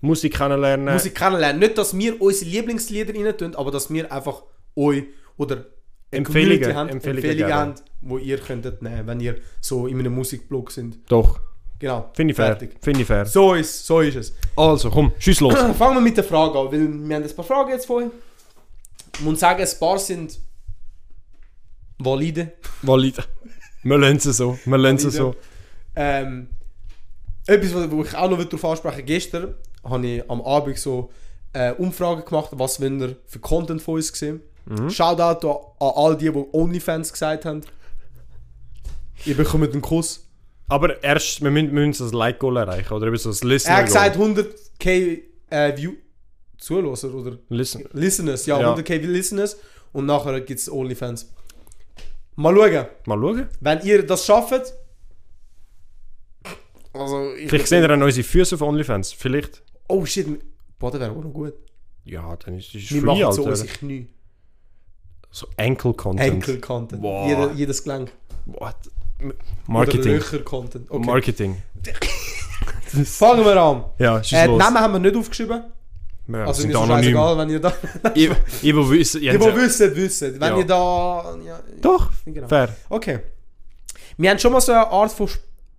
Musik 0.00 0.34
kennenlernen. 0.36 0.94
Musik 0.94 1.14
kennenlernen. 1.14 1.58
Nicht, 1.60 1.78
dass 1.78 1.96
wir 1.96 2.20
unsere 2.20 2.50
Lieblingslieder 2.50 3.14
rein 3.14 3.36
tun, 3.36 3.54
aber 3.56 3.70
dass 3.70 3.90
wir 3.92 4.10
einfach 4.12 4.42
euch 4.76 5.04
oder 5.36 5.64
Empfehlungen, 6.10 6.74
haben, 6.76 6.88
Empfehlungen 6.88 7.52
haben, 7.52 7.74
wo 8.02 8.18
ihr 8.18 8.38
könntet 8.38 8.82
nehmen, 8.82 9.06
wenn 9.06 9.20
ihr 9.20 9.36
so 9.60 9.86
in 9.86 9.98
einem 9.98 10.14
Musikblog 10.14 10.70
sind. 10.70 10.98
Doch. 11.08 11.40
Genau. 11.78 12.10
Finde 12.14 12.32
ich 12.32 12.36
fair. 12.36 12.46
Fertig. 12.46 12.76
Finde 12.80 13.00
ich 13.00 13.06
fair. 13.06 13.26
So 13.26 13.54
ist, 13.54 13.86
so 13.86 14.00
ist 14.00 14.14
es. 14.14 14.32
Also, 14.56 14.90
komm, 14.90 15.12
schieß 15.18 15.40
los. 15.40 15.54
Fangen 15.78 15.96
wir 15.96 16.00
mit 16.00 16.16
der 16.16 16.24
Frage 16.24 16.58
an, 16.58 16.66
weil 16.66 16.80
wir 17.08 17.16
haben 17.16 17.24
ein 17.24 17.36
paar 17.36 17.44
Fragen 17.44 17.70
jetzt 17.70 17.86
vorhin. 17.86 18.10
Ich 19.14 19.20
muss 19.20 19.40
sagen, 19.40 19.60
ein 19.60 19.78
paar 19.80 19.98
sind 19.98 20.38
valide. 21.98 22.52
Valide. 22.82 23.24
Wir 23.82 23.98
lernen 23.98 24.16
es 24.16 24.24
so. 24.24 24.58
Wir 24.64 24.78
lernen 24.78 24.98
es 24.98 25.14
so. 25.14 25.34
Ähm, 25.96 26.48
etwas, 27.46 27.90
wo 27.90 28.02
ich 28.02 28.14
auch 28.14 28.30
noch 28.30 28.42
darauf 28.44 28.64
ansprechen 28.64 29.04
Gestern 29.04 29.54
habe 29.84 30.06
ich 30.06 30.30
am 30.30 30.40
Abend 30.42 30.78
so 30.78 31.10
äh, 31.52 31.72
Umfragen 31.72 32.24
gemacht, 32.24 32.50
was 32.52 32.78
ihr 32.78 33.16
für 33.26 33.38
Content 33.40 33.82
von 33.82 33.94
uns 33.94 34.12
gesehen. 34.12 34.40
Mhm. 34.66 34.88
Shoutout 34.90 35.48
an 35.80 35.92
all 35.96 36.16
die, 36.16 36.30
die 36.30 36.44
OnlyFans 36.52 37.12
gesagt 37.12 37.44
haben. 37.44 37.62
Ihr 39.24 39.36
bekommt 39.36 39.72
einen 39.72 39.82
Kuss. 39.82 40.28
Aber 40.68 41.02
erst, 41.02 41.42
wir 41.42 41.50
müssen, 41.50 41.74
wir 41.74 41.86
müssen 41.86 42.04
das 42.04 42.12
Like-Goal 42.12 42.56
erreichen. 42.56 42.92
Oder 42.92 43.08
eben 43.08 43.16
so 43.16 43.30
das 43.30 43.44
listener 43.44 43.74
Er 43.74 43.78
hat 43.78 43.86
gesagt 43.86 44.16
100k 44.16 45.20
äh, 45.50 45.76
View 45.76 45.92
Zuhörer 46.58 47.14
oder 47.14 47.38
Listen. 47.48 47.84
Listeners. 47.92 48.46
Ja, 48.46 48.60
Ja. 48.60 48.74
100k 48.74 48.98
Listeners. 48.98 49.58
Und 49.92 50.06
nachher 50.06 50.40
gibt 50.40 50.60
es 50.60 50.70
OnlyFans. 50.70 51.32
Mal 52.36 52.54
schauen. 52.54 52.86
Mal 53.06 53.20
schauen. 53.20 53.48
Wenn 53.60 53.80
ihr 53.82 54.06
das 54.06 54.24
schafft. 54.24 54.72
Also, 56.94 57.34
ich 57.34 57.48
Vielleicht 57.48 57.68
sehen 57.68 57.80
wir 57.80 57.88
dann 57.88 58.02
unsere 58.02 58.24
Füße 58.24 58.54
auf 58.54 58.62
OnlyFans. 58.62 59.12
Vielleicht. 59.12 59.62
Oh 59.88 60.04
shit, 60.06 60.26
Boah, 60.78 60.90
das 60.90 61.00
wäre 61.00 61.12
auch 61.12 61.22
noch 61.22 61.32
gut. 61.32 61.54
Ja, 62.04 62.34
dann 62.36 62.58
ist 62.58 62.74
es 62.74 62.90
Wir 62.90 63.02
machen 63.02 63.32
so 63.32 63.44
unsere 63.44 63.68
Knie. 63.68 64.08
So 65.30 65.46
Ankle-Content. 65.56 66.20
Henkel-Content. 66.32 67.02
Wow. 67.02 67.28
Jeder, 67.28 67.52
jedes 67.52 67.82
Gelenk. 67.82 68.12
What? 68.46 68.76
Marketing. 69.66 70.12
Löcher-Content. 70.14 70.90
Okay. 70.90 71.06
Marketing. 71.06 71.62
Fangen 73.04 73.44
wir 73.44 73.56
an. 73.56 73.84
Ja, 73.98 74.22
schieß 74.22 74.38
Äh, 74.38 74.46
los. 74.46 74.58
Namen 74.58 74.78
haben 74.78 74.92
wir 74.94 74.98
nicht 75.00 75.16
aufgeschrieben. 75.16 75.62
Ja, 76.28 76.44
Also 76.46 76.62
sind 76.62 76.74
anonym. 76.76 76.96
scheißegal, 77.02 77.38
wenn 77.38 77.50
ihr 77.50 77.60
da... 77.60 77.72
Ich, 78.14 78.30
ich 78.62 78.74
will 78.74 78.88
wissen. 78.90 79.20
Die, 79.20 79.28
die 79.30 79.40
wissen, 79.40 79.96
wissen. 79.96 80.40
Wenn 80.40 80.52
Ja. 80.52 80.58
ihr 80.58 80.66
da... 80.66 81.36
Ja, 81.44 81.60
Doch, 81.80 82.10
genau. 82.24 82.48
fair. 82.48 82.76
Okay. 82.88 83.20
Wir 84.16 84.30
haben 84.30 84.38
schon 84.38 84.52
mal 84.52 84.60
so 84.60 84.72
eine 84.72 84.86
Art 84.88 85.10
von 85.12 85.28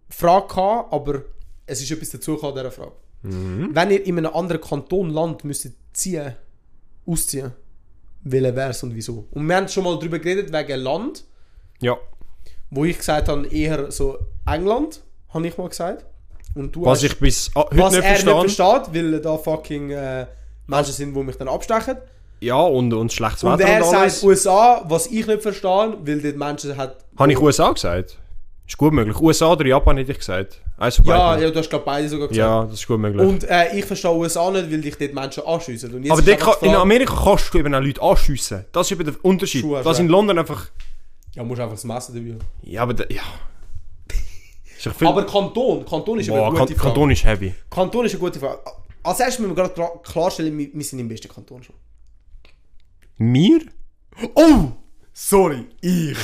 Frage 0.09 0.47
gehabt, 0.47 0.91
aber 0.93 1.21
es 1.65 1.81
ist 1.81 1.91
etwas 1.91 2.09
dazugekommen 2.09 2.57
an 2.57 2.63
dieser 2.63 2.71
Frage. 2.71 2.91
Mhm. 3.21 3.69
Wenn 3.73 3.91
ihr 3.91 4.05
in 4.05 4.17
einem 4.17 4.33
anderen 4.35 4.61
Kanton, 4.61 5.09
Land 5.11 5.43
müsstet 5.45 5.75
ziehen, 5.93 6.33
ausziehen, 7.05 7.51
welcher 8.23 8.55
wäre 8.55 8.69
es 8.71 8.83
und 8.83 8.93
wieso? 8.95 9.27
Und 9.31 9.47
wir 9.47 9.55
haben 9.55 9.67
schon 9.67 9.83
mal 9.83 9.95
darüber 9.97 10.19
geredet, 10.19 10.51
wegen 10.51 10.79
Land, 10.81 11.23
Ja. 11.79 11.97
Wo 12.73 12.85
ich 12.85 12.97
gesagt 12.97 13.29
habe, 13.29 13.47
eher 13.47 13.91
so 13.91 14.17
England, 14.45 15.01
habe 15.33 15.47
ich 15.47 15.57
mal 15.57 15.69
gesagt. 15.69 16.05
Und 16.55 16.75
du 16.75 16.85
Was 16.85 17.03
hast, 17.03 17.13
ich 17.13 17.19
bis 17.19 17.51
ah, 17.55 17.65
heute 17.65 17.77
was 17.77 17.93
nicht 17.93 18.03
er 18.03 18.09
verstehe. 18.15 18.43
nicht 18.43 18.55
versteht, 18.55 18.95
weil 18.95 19.19
da 19.21 19.37
fucking 19.37 19.89
äh, 19.91 20.25
Menschen 20.67 20.93
sind, 20.93 21.15
die 21.15 21.23
mich 21.23 21.35
dann 21.35 21.47
abstechen. 21.47 21.97
Ja, 22.41 22.59
und, 22.61 22.93
und 22.93 23.11
schlechtes 23.11 23.43
Und 23.43 23.57
Wetter 23.57 23.69
er 23.69 23.77
und 23.83 23.89
sagt 23.89 24.01
alles. 24.01 24.23
USA, 24.23 24.83
was 24.87 25.07
ich 25.07 25.25
nicht 25.25 25.41
verstehe, 25.41 25.97
weil 26.03 26.21
dort 26.21 26.35
Menschen 26.35 26.75
hat... 26.75 26.97
Habe 27.17 27.31
ich 27.31 27.39
USA 27.39 27.71
gesagt? 27.71 28.17
Ist 28.67 28.77
gut 28.77 28.93
möglich. 28.93 29.19
USA 29.19 29.51
oder 29.51 29.65
Japan 29.65 29.97
hätte 29.97 30.11
ich 30.11 30.19
gesagt. 30.19 30.59
Eins 30.77 30.95
von 30.97 31.05
Ja, 31.05 31.37
ja, 31.37 31.49
du 31.49 31.59
hast 31.59 31.69
glaube 31.69 31.85
beide 31.85 32.07
sogar 32.09 32.27
gesagt. 32.27 32.37
ja, 32.37 32.63
das 32.65 32.79
ist 32.79 32.87
gut 32.87 32.99
möglich. 32.99 33.25
Und 33.25 33.43
äh, 33.49 33.77
ich 33.77 33.85
verstehe 33.85 34.11
USA 34.11 34.49
nicht, 34.51 34.71
weil 34.71 34.81
dich 34.81 34.97
dort 34.97 35.13
Menschen 35.13 35.43
anschiessen. 35.45 35.93
Und 35.93 36.09
aber 36.09 36.21
ist 36.21 36.39
kann, 36.39 36.53
in 36.61 36.75
Amerika 36.75 37.13
kannst 37.23 37.53
du 37.53 37.59
eben 37.59 37.73
auch 37.73 37.81
Leute 37.81 38.01
anschiessen. 38.01 38.65
Das 38.71 38.87
ist 38.87 38.91
eben 38.91 39.05
der 39.05 39.15
Unterschied. 39.23 39.61
Schuhe 39.61 39.81
du 39.81 39.89
in 39.91 40.07
London 40.07 40.39
einfach... 40.39 40.67
Ja, 41.35 41.43
musst 41.43 41.59
einfach 41.61 41.73
das 41.75 41.83
Messer 41.83 42.13
dabei 42.13 42.31
haben. 42.31 42.39
Ja, 42.61 42.81
aber... 42.83 42.93
da- 42.93 43.05
Ja. 43.09 43.21
Ist 44.77 44.85
doch 44.85 44.95
viel- 44.95 45.07
Aber 45.07 45.25
Kanton, 45.25 45.85
Kanton 45.85 46.19
ist 46.19 46.27
Boah, 46.27 46.47
eine 46.47 46.57
kan 46.57 46.65
gute 46.67 46.75
Frage. 46.75 46.87
Kanton 46.93 47.11
ist 47.11 47.23
heavy. 47.25 47.53
Kanton 47.69 48.05
ist 48.05 48.11
eine 48.11 48.19
gute 48.19 48.39
Frage. 48.39 48.59
Als 49.03 49.19
erstes 49.19 49.39
müssen 49.39 49.51
wir 49.55 49.55
gerade 49.63 49.73
klar- 49.73 50.01
klarstellen, 50.03 50.57
wir, 50.57 50.69
wir 50.73 50.83
sind 50.83 50.99
im 50.99 51.07
besten 51.07 51.27
Kanton 51.29 51.63
schon. 51.63 51.75
Wir? 53.17 53.61
Oh! 54.35 54.71
Sorry, 55.13 55.65
ich. 55.81 56.17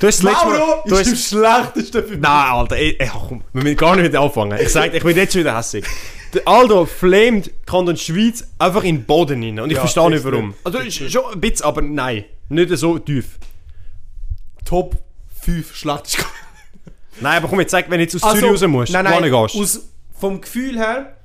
Du 0.00 0.06
hast 0.06 0.22
das 0.22 0.22
letzte 0.22 0.46
Mal... 0.46 0.58
Mauro 0.58 0.82
Du 0.86 0.94
ist 0.96 1.06
im 1.06 1.12
hast, 1.14 1.28
schlechtesten 1.28 2.02
für 2.04 2.10
mich. 2.10 2.20
Nein, 2.20 2.50
Alter, 2.52 2.76
ey, 2.76 2.96
ey, 2.98 3.08
komm, 3.28 3.42
wir 3.52 3.62
müssen 3.62 3.76
gar 3.76 3.96
nicht 3.96 4.04
wieder 4.06 4.20
anfangen. 4.20 4.58
Ich 4.60 4.68
sag 4.68 4.92
ich 4.94 5.02
bin 5.02 5.16
jetzt 5.16 5.32
schon 5.32 5.40
wieder 5.40 5.56
hässlich. 5.56 5.84
Der 6.34 6.46
Aldo 6.46 6.84
flamed 6.84 7.50
Kanton 7.66 7.96
Schweiz 7.96 8.46
einfach 8.58 8.84
in 8.84 8.98
den 8.98 9.04
Boden 9.06 9.42
rein. 9.42 9.58
Und 9.60 9.70
ich 9.70 9.76
Ja, 9.76 9.80
verstehe 9.80 10.04
nicht 10.10 10.16
extrem. 10.24 10.32
warum. 10.34 10.54
Also 10.62 10.78
ist 10.78 11.10
schon 11.12 11.32
ein 11.32 11.40
bisschen, 11.40 11.64
aber 11.64 11.80
nein. 11.82 12.24
Nicht 12.48 12.76
so 12.76 12.98
tief. 12.98 13.38
Top 14.64 14.96
5 15.42 15.74
schlechteste 15.74 16.24
Nein, 17.20 17.38
aber 17.38 17.48
komm, 17.48 17.60
jetzt 17.60 17.72
sag, 17.72 17.90
wenn 17.90 17.98
du 17.98 18.04
jetzt 18.04 18.14
aus 18.16 18.22
Also, 18.22 18.38
Zürich 18.40 18.52
raus 18.62 18.68
musst, 18.68 18.92
nein, 18.92 19.04
nein, 19.04 19.22
gehst 19.22 19.56
aus, 19.56 19.88
vom 20.20 20.40
Gefühl 20.40 20.78
her, 20.78 21.16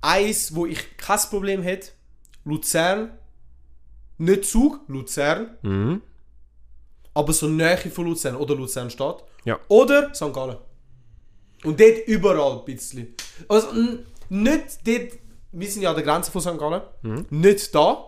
eins, 0.00 0.54
wo 0.54 0.66
ich 0.66 0.96
kein 0.96 1.18
Problem 1.30 1.62
hätte, 1.62 1.88
Luzern, 2.44 3.10
nicht 4.18 4.44
Zug, 4.44 4.80
Luzern, 4.86 5.56
Mhm. 5.62 6.00
aber 7.14 7.32
so 7.32 7.48
Nähe 7.48 7.76
von 7.78 8.04
Luzern 8.06 8.36
oder 8.36 8.54
Luzernstadt. 8.54 9.24
Ja. 9.44 9.58
Oder 9.68 10.14
St. 10.14 10.32
Gallen. 10.32 10.58
Und 11.64 11.80
dort 11.80 12.06
überall 12.06 12.58
ein 12.60 12.64
bisschen. 12.64 13.14
Also 13.48 13.68
nicht 14.28 14.86
dort, 14.86 15.18
wir 15.50 15.68
sind 15.70 15.82
ja 15.82 15.90
an 15.90 15.96
der 15.96 16.04
Grenze 16.04 16.30
von 16.30 16.40
St. 16.40 16.56
Gallen, 16.58 16.82
Mhm. 17.02 17.26
nicht 17.30 17.74
da, 17.74 18.06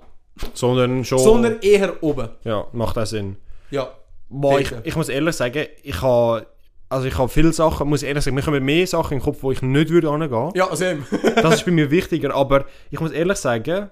Sondern 0.52 1.04
schon... 1.04 1.18
sondern 1.18 1.60
eher 1.60 2.02
oben. 2.02 2.28
Ja, 2.44 2.66
macht 2.72 2.98
auch 2.98 3.06
Sinn. 3.06 3.36
Ja. 3.70 3.88
Boah, 4.28 4.58
ich, 4.58 4.72
ich 4.82 4.96
muss 4.96 5.08
ehrlich 5.08 5.36
sagen, 5.36 5.66
ich 5.82 6.00
habe... 6.02 6.46
Also 6.88 7.06
ich 7.06 7.16
habe 7.16 7.28
viele 7.28 7.52
Sachen, 7.52 7.88
muss 7.88 8.02
ich 8.02 8.08
ehrlich 8.08 8.22
sagen, 8.22 8.34
mir 8.34 8.42
kommen 8.42 8.64
mehr 8.64 8.86
Sachen 8.86 9.14
in 9.14 9.18
den 9.18 9.24
Kopf, 9.24 9.38
wo 9.42 9.50
ich 9.50 9.62
nicht 9.62 9.90
würde 9.90 10.10
hingehen. 10.10 10.52
Ja, 10.54 10.68
eben. 10.72 11.06
Das 11.42 11.54
ist 11.54 11.64
bei 11.64 11.72
mir 11.72 11.90
wichtiger, 11.90 12.34
aber 12.34 12.66
ich 12.90 13.00
muss 13.00 13.10
ehrlich 13.10 13.38
sagen, 13.38 13.90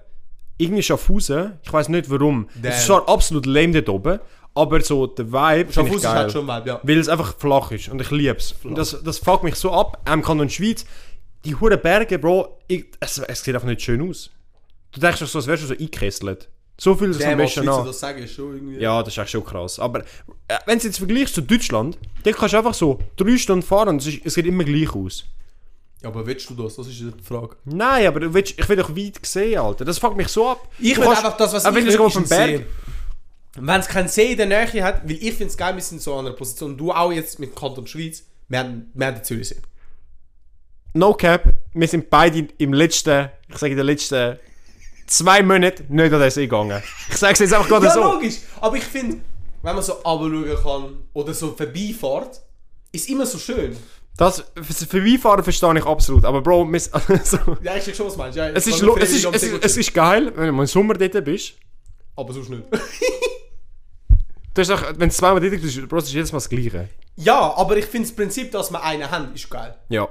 irgendwie 0.57 0.83
Schaffhausen, 0.83 1.53
ich 1.63 1.73
weiß 1.73 1.89
nicht 1.89 2.09
warum. 2.09 2.47
Es 2.61 2.79
ist 2.79 2.85
zwar 2.85 3.07
absolut 3.09 3.45
lame 3.45 3.73
dort 3.81 3.89
oben, 3.89 4.19
aber 4.53 4.81
so 4.81 5.07
der 5.07 5.31
Vibe 5.31 5.69
ich 5.69 5.75
Schaffhausen 5.75 5.97
ist 5.97 6.03
geil. 6.03 6.13
halt 6.13 6.31
schon 6.31 6.47
Vibe, 6.47 6.69
ja. 6.69 6.79
Weil 6.83 6.97
es 6.99 7.09
einfach 7.09 7.35
flach 7.37 7.71
ist 7.71 7.89
und 7.89 7.99
ich 7.99 8.11
liebe 8.11 8.37
es. 8.37 8.55
Das, 8.63 9.01
das 9.03 9.17
fuckt 9.17 9.43
mich 9.43 9.55
so 9.55 9.71
ab. 9.71 10.01
Am 10.05 10.21
Kanton 10.21 10.49
Schweiz, 10.49 10.85
die 11.43 11.55
hohen 11.55 11.79
Berge, 11.81 12.19
Bro, 12.19 12.59
ich, 12.67 12.85
es, 12.99 13.17
es 13.17 13.43
sieht 13.43 13.55
einfach 13.55 13.67
nicht 13.67 13.81
schön 13.81 14.07
aus. 14.07 14.29
Du 14.93 14.99
denkst 14.99 15.19
doch 15.19 15.27
so, 15.27 15.39
als 15.39 15.47
wärst 15.47 15.63
du 15.63 15.67
so 15.67 15.73
eingekesselt. 15.73 16.49
So 16.79 16.95
viel 16.95 17.09
das 17.09 17.21
am 17.21 17.37
Der, 17.37 17.37
was 17.37 17.51
Schweizer 17.51 17.79
an. 17.79 17.85
das 17.85 17.99
sagen, 17.99 18.23
ist 18.23 18.33
schon 18.33 18.55
irgendwie... 18.55 18.79
Ja, 18.79 19.03
das 19.03 19.13
ist 19.13 19.19
echt 19.19 19.31
schon 19.31 19.45
krass. 19.45 19.79
Aber 19.79 20.01
äh, 20.47 20.57
wenn 20.65 20.79
du 20.79 20.85
jetzt 20.85 20.97
vergleichst 20.97 21.35
zu 21.35 21.41
Deutschland, 21.41 21.97
dann 22.23 22.33
kannst 22.33 22.53
du 22.53 22.57
einfach 22.57 22.73
so 22.73 22.99
drei 23.15 23.37
Stunden 23.37 23.63
fahren 23.63 23.89
und 23.89 24.01
es, 24.01 24.07
ist, 24.07 24.25
es 24.25 24.33
sieht 24.33 24.45
immer 24.45 24.63
gleich 24.63 24.93
aus. 24.95 25.25
Ja, 26.01 26.09
aber 26.09 26.25
willst 26.25 26.49
du 26.49 26.55
das? 26.55 26.75
Das 26.75 26.87
ist 26.87 26.99
die 26.99 27.11
Frage. 27.23 27.55
Nein, 27.65 28.07
aber 28.07 28.19
du 28.19 28.33
willst, 28.33 28.59
ich 28.59 28.67
will 28.67 28.75
doch 28.75 28.95
weit 28.95 29.25
sehen, 29.25 29.59
Alter. 29.59 29.85
Das 29.85 29.99
fuckt 29.99 30.17
mich 30.17 30.27
so 30.27 30.49
ab. 30.49 30.67
Ich 30.79 30.97
will 30.97 31.07
einfach 31.07 31.37
das, 31.37 31.53
was 31.53 31.65
aber 31.65 31.79
ich 31.79 31.85
will, 31.85 31.97
auf 31.99 32.13
dem 32.13 32.27
Berg. 32.27 32.65
Wenn 33.55 33.79
es 33.79 33.87
keinen 33.87 34.07
See 34.07 34.31
in 34.31 34.37
der 34.37 34.47
Nähe 34.47 34.83
hat, 34.83 35.03
weil 35.07 35.17
ich 35.17 35.33
finde 35.33 35.45
es 35.45 35.57
geil, 35.57 35.75
wir 35.75 35.81
sind 35.81 36.01
so 36.01 36.15
an 36.15 36.25
einer 36.25 36.35
Position, 36.35 36.75
du 36.75 36.91
auch 36.91 37.11
jetzt 37.11 37.39
mit 37.39 37.55
Kanton 37.55 37.85
Schweiz, 37.85 38.25
wir 38.49 38.59
haben, 38.59 38.91
wir 38.93 39.07
haben 39.07 39.15
den 39.15 39.23
Zürichsee. 39.23 39.61
No 40.95 41.13
cap, 41.13 41.53
wir 41.73 41.87
sind 41.87 42.09
beide 42.09 42.47
im 42.57 42.73
letzten, 42.73 43.29
ich 43.47 43.57
sage 43.57 43.71
in 43.71 43.77
den 43.77 43.85
letzten 43.85 44.37
zwei 45.07 45.41
Monaten 45.43 45.85
nicht 45.93 46.13
an 46.13 46.31
See 46.31 46.41
gegangen. 46.47 46.81
Ich 47.09 47.17
sage 47.17 47.33
es 47.33 47.39
jetzt 47.39 47.53
einfach 47.53 47.67
gerade 47.67 47.85
Ja, 47.87 47.93
so. 47.93 48.03
logisch. 48.13 48.35
Aber 48.61 48.75
ich 48.77 48.83
finde, 48.83 49.17
wenn 49.61 49.75
man 49.75 49.83
so 49.83 49.93
runterschauen 49.93 50.63
kann 50.83 50.97
oder 51.13 51.33
so 51.33 51.53
vorbeifährt, 51.53 52.41
ist 52.91 53.09
immer 53.09 53.25
so 53.25 53.37
schön. 53.37 53.75
Das 54.15 54.43
Vorbeifahren 54.89 55.43
verstehe 55.43 55.77
ich 55.77 55.85
absolut. 55.85 56.23
Aber 56.25 56.41
Bro, 56.41 56.65
wir, 56.71 56.73
also, 57.09 57.37
Ja, 57.63 57.75
ich 57.77 57.87
weiß 57.87 57.97
schon, 57.97 58.05
was 58.07 58.17
meinst. 58.17 58.37
Ja, 58.37 58.49
es, 58.49 58.67
ist, 58.67 58.81
es, 58.81 59.11
ist, 59.11 59.25
es, 59.25 59.43
ist, 59.43 59.63
es 59.65 59.77
ist 59.77 59.93
geil, 59.93 60.31
wenn 60.35 60.55
du 60.55 60.61
im 60.61 60.67
Sommer 60.67 60.93
dort 60.93 61.25
bist. 61.25 61.53
Aber 62.15 62.31
sonst 62.33 62.49
nicht. 62.49 62.63
Du 64.55 64.61
hast 64.61 64.69
doch, 64.69 64.83
wenn 64.99 65.09
du 65.09 65.15
zweimal 65.15 65.41
dort 65.41 65.59
bist, 65.63 65.87
Bro, 65.89 65.97
das 65.97 66.05
ist 66.09 66.13
jedes 66.13 66.31
Mal 66.31 66.37
das 66.37 66.47
Gleiche. 66.47 66.87
ja, 67.15 67.55
aber 67.55 67.75
ich 67.77 67.85
finde 67.85 68.07
das 68.07 68.15
Prinzip, 68.15 68.51
dass 68.51 68.69
wir 68.69 68.83
einen 68.83 69.09
haben, 69.09 69.33
ist 69.33 69.49
geil. 69.49 69.73
Ja. 69.89 70.07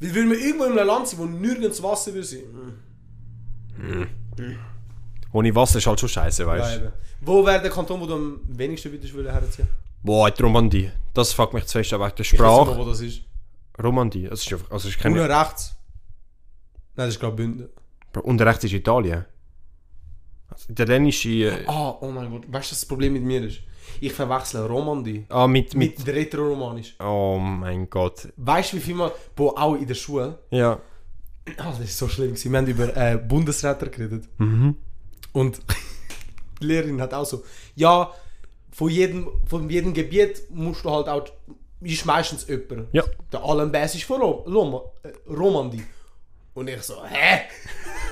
Weil 0.00 0.14
würden 0.16 0.30
wir 0.32 0.38
irgendwo 0.40 0.64
in 0.64 0.72
einem 0.76 0.84
Land 0.88 1.06
sein, 1.06 1.20
wo 1.20 1.26
nirgends 1.26 1.80
Wasser 1.80 2.12
will 2.12 2.24
sein. 2.24 2.42
Ohne 5.32 5.54
Wasser 5.54 5.78
ist 5.78 5.86
halt 5.86 6.00
schon 6.00 6.08
scheiße, 6.08 6.42
Ja, 6.42 6.48
weißt 6.48 6.76
du. 6.76 6.80
eben. 6.84 6.92
Wo 7.20 7.44
wäre 7.44 7.60
der 7.60 7.70
Kanton, 7.70 8.00
wo 8.00 8.06
du 8.06 8.14
am 8.14 8.40
wenigsten 8.46 8.90
würdest 8.92 9.14
wollen 9.14 9.30
herziehen? 9.30 9.68
Boah, 10.02 10.30
die 10.30 10.42
Romandie. 10.42 10.90
Das 11.12 11.32
fuckt 11.32 11.52
mich 11.54 11.66
zuerst 11.66 11.92
ab 11.92 12.00
wegen 12.00 12.14
der 12.16 12.20
Ich 12.24 12.32
weiß 12.32 12.38
nicht 12.40 12.40
Sprache. 12.64 12.78
wo 12.78 12.84
das 12.84 13.00
ist. 13.00 13.22
Romandie. 13.82 14.28
Das 14.28 14.40
ist 14.46 14.52
einfach, 14.52 14.70
also 14.70 14.88
ich 14.88 14.96
Unten 15.04 15.18
kenne. 15.18 15.28
rechts. 15.40 15.74
Nein, 16.96 17.06
das 17.06 17.14
ist 17.14 17.20
glaube 17.20 17.36
Bünden. 17.36 17.68
Und 18.22 18.40
rechts 18.40 18.64
ist 18.64 18.72
Italien. 18.72 19.24
Also, 20.48 20.72
Italienische. 20.72 21.28
Äh, 21.28 21.64
Ah, 21.66 21.96
oh 22.00 22.10
mein 22.10 22.30
Gott. 22.30 22.42
Weißt 22.44 22.70
du, 22.70 22.72
was 22.74 22.80
das 22.80 22.86
Problem 22.86 23.12
mit 23.12 23.22
mir 23.22 23.42
ist? 23.44 23.60
Ich 24.00 24.12
verwechsel 24.12 24.66
Romandie 24.66 25.24
ah, 25.28 25.46
mit, 25.46 25.74
mit. 25.74 25.98
mit 25.98 26.06
Retro-Romanisch. 26.08 26.94
Oh 27.00 27.38
mein 27.40 27.88
Gott. 27.90 28.28
Weißt 28.36 28.72
du, 28.72 28.76
wie 28.76 28.80
viel 28.80 28.94
mal, 28.94 29.12
wo 29.36 29.50
auch 29.50 29.74
in 29.74 29.86
der 29.86 29.94
Schule, 29.94 30.38
Ja. 30.50 30.78
Ah, 31.56 31.70
das 31.70 31.80
ist 31.80 31.98
so 31.98 32.08
schlimm. 32.08 32.28
gewesen. 32.34 32.52
Wir 32.52 32.58
haben 32.58 32.66
über 32.66 32.96
äh, 32.96 33.16
Bundesräte 33.16 33.88
geredet. 33.90 34.24
Und 35.32 35.60
die 36.60 36.66
Lehrerin 36.66 37.00
hat 37.00 37.14
auch 37.14 37.24
so, 37.24 37.44
ja, 37.74 38.12
von 38.72 38.88
jedem, 38.90 39.28
von 39.46 39.68
jedem 39.70 39.94
Gebiet 39.94 40.42
musst 40.50 40.84
du 40.84 40.90
halt 40.90 41.08
auch, 41.08 41.24
ist 41.80 42.04
meistens 42.06 42.46
jemand. 42.46 42.88
Ja. 42.92 43.04
Der 43.32 43.42
Allenbäs 43.42 43.94
ist 43.94 44.04
von 44.04 44.20
Rom, 44.20 44.42
Loma, 44.52 44.82
äh, 45.02 45.08
Romandie. 45.32 45.84
Und 46.54 46.68
ich 46.68 46.82
so, 46.82 47.04
hä? 47.04 47.42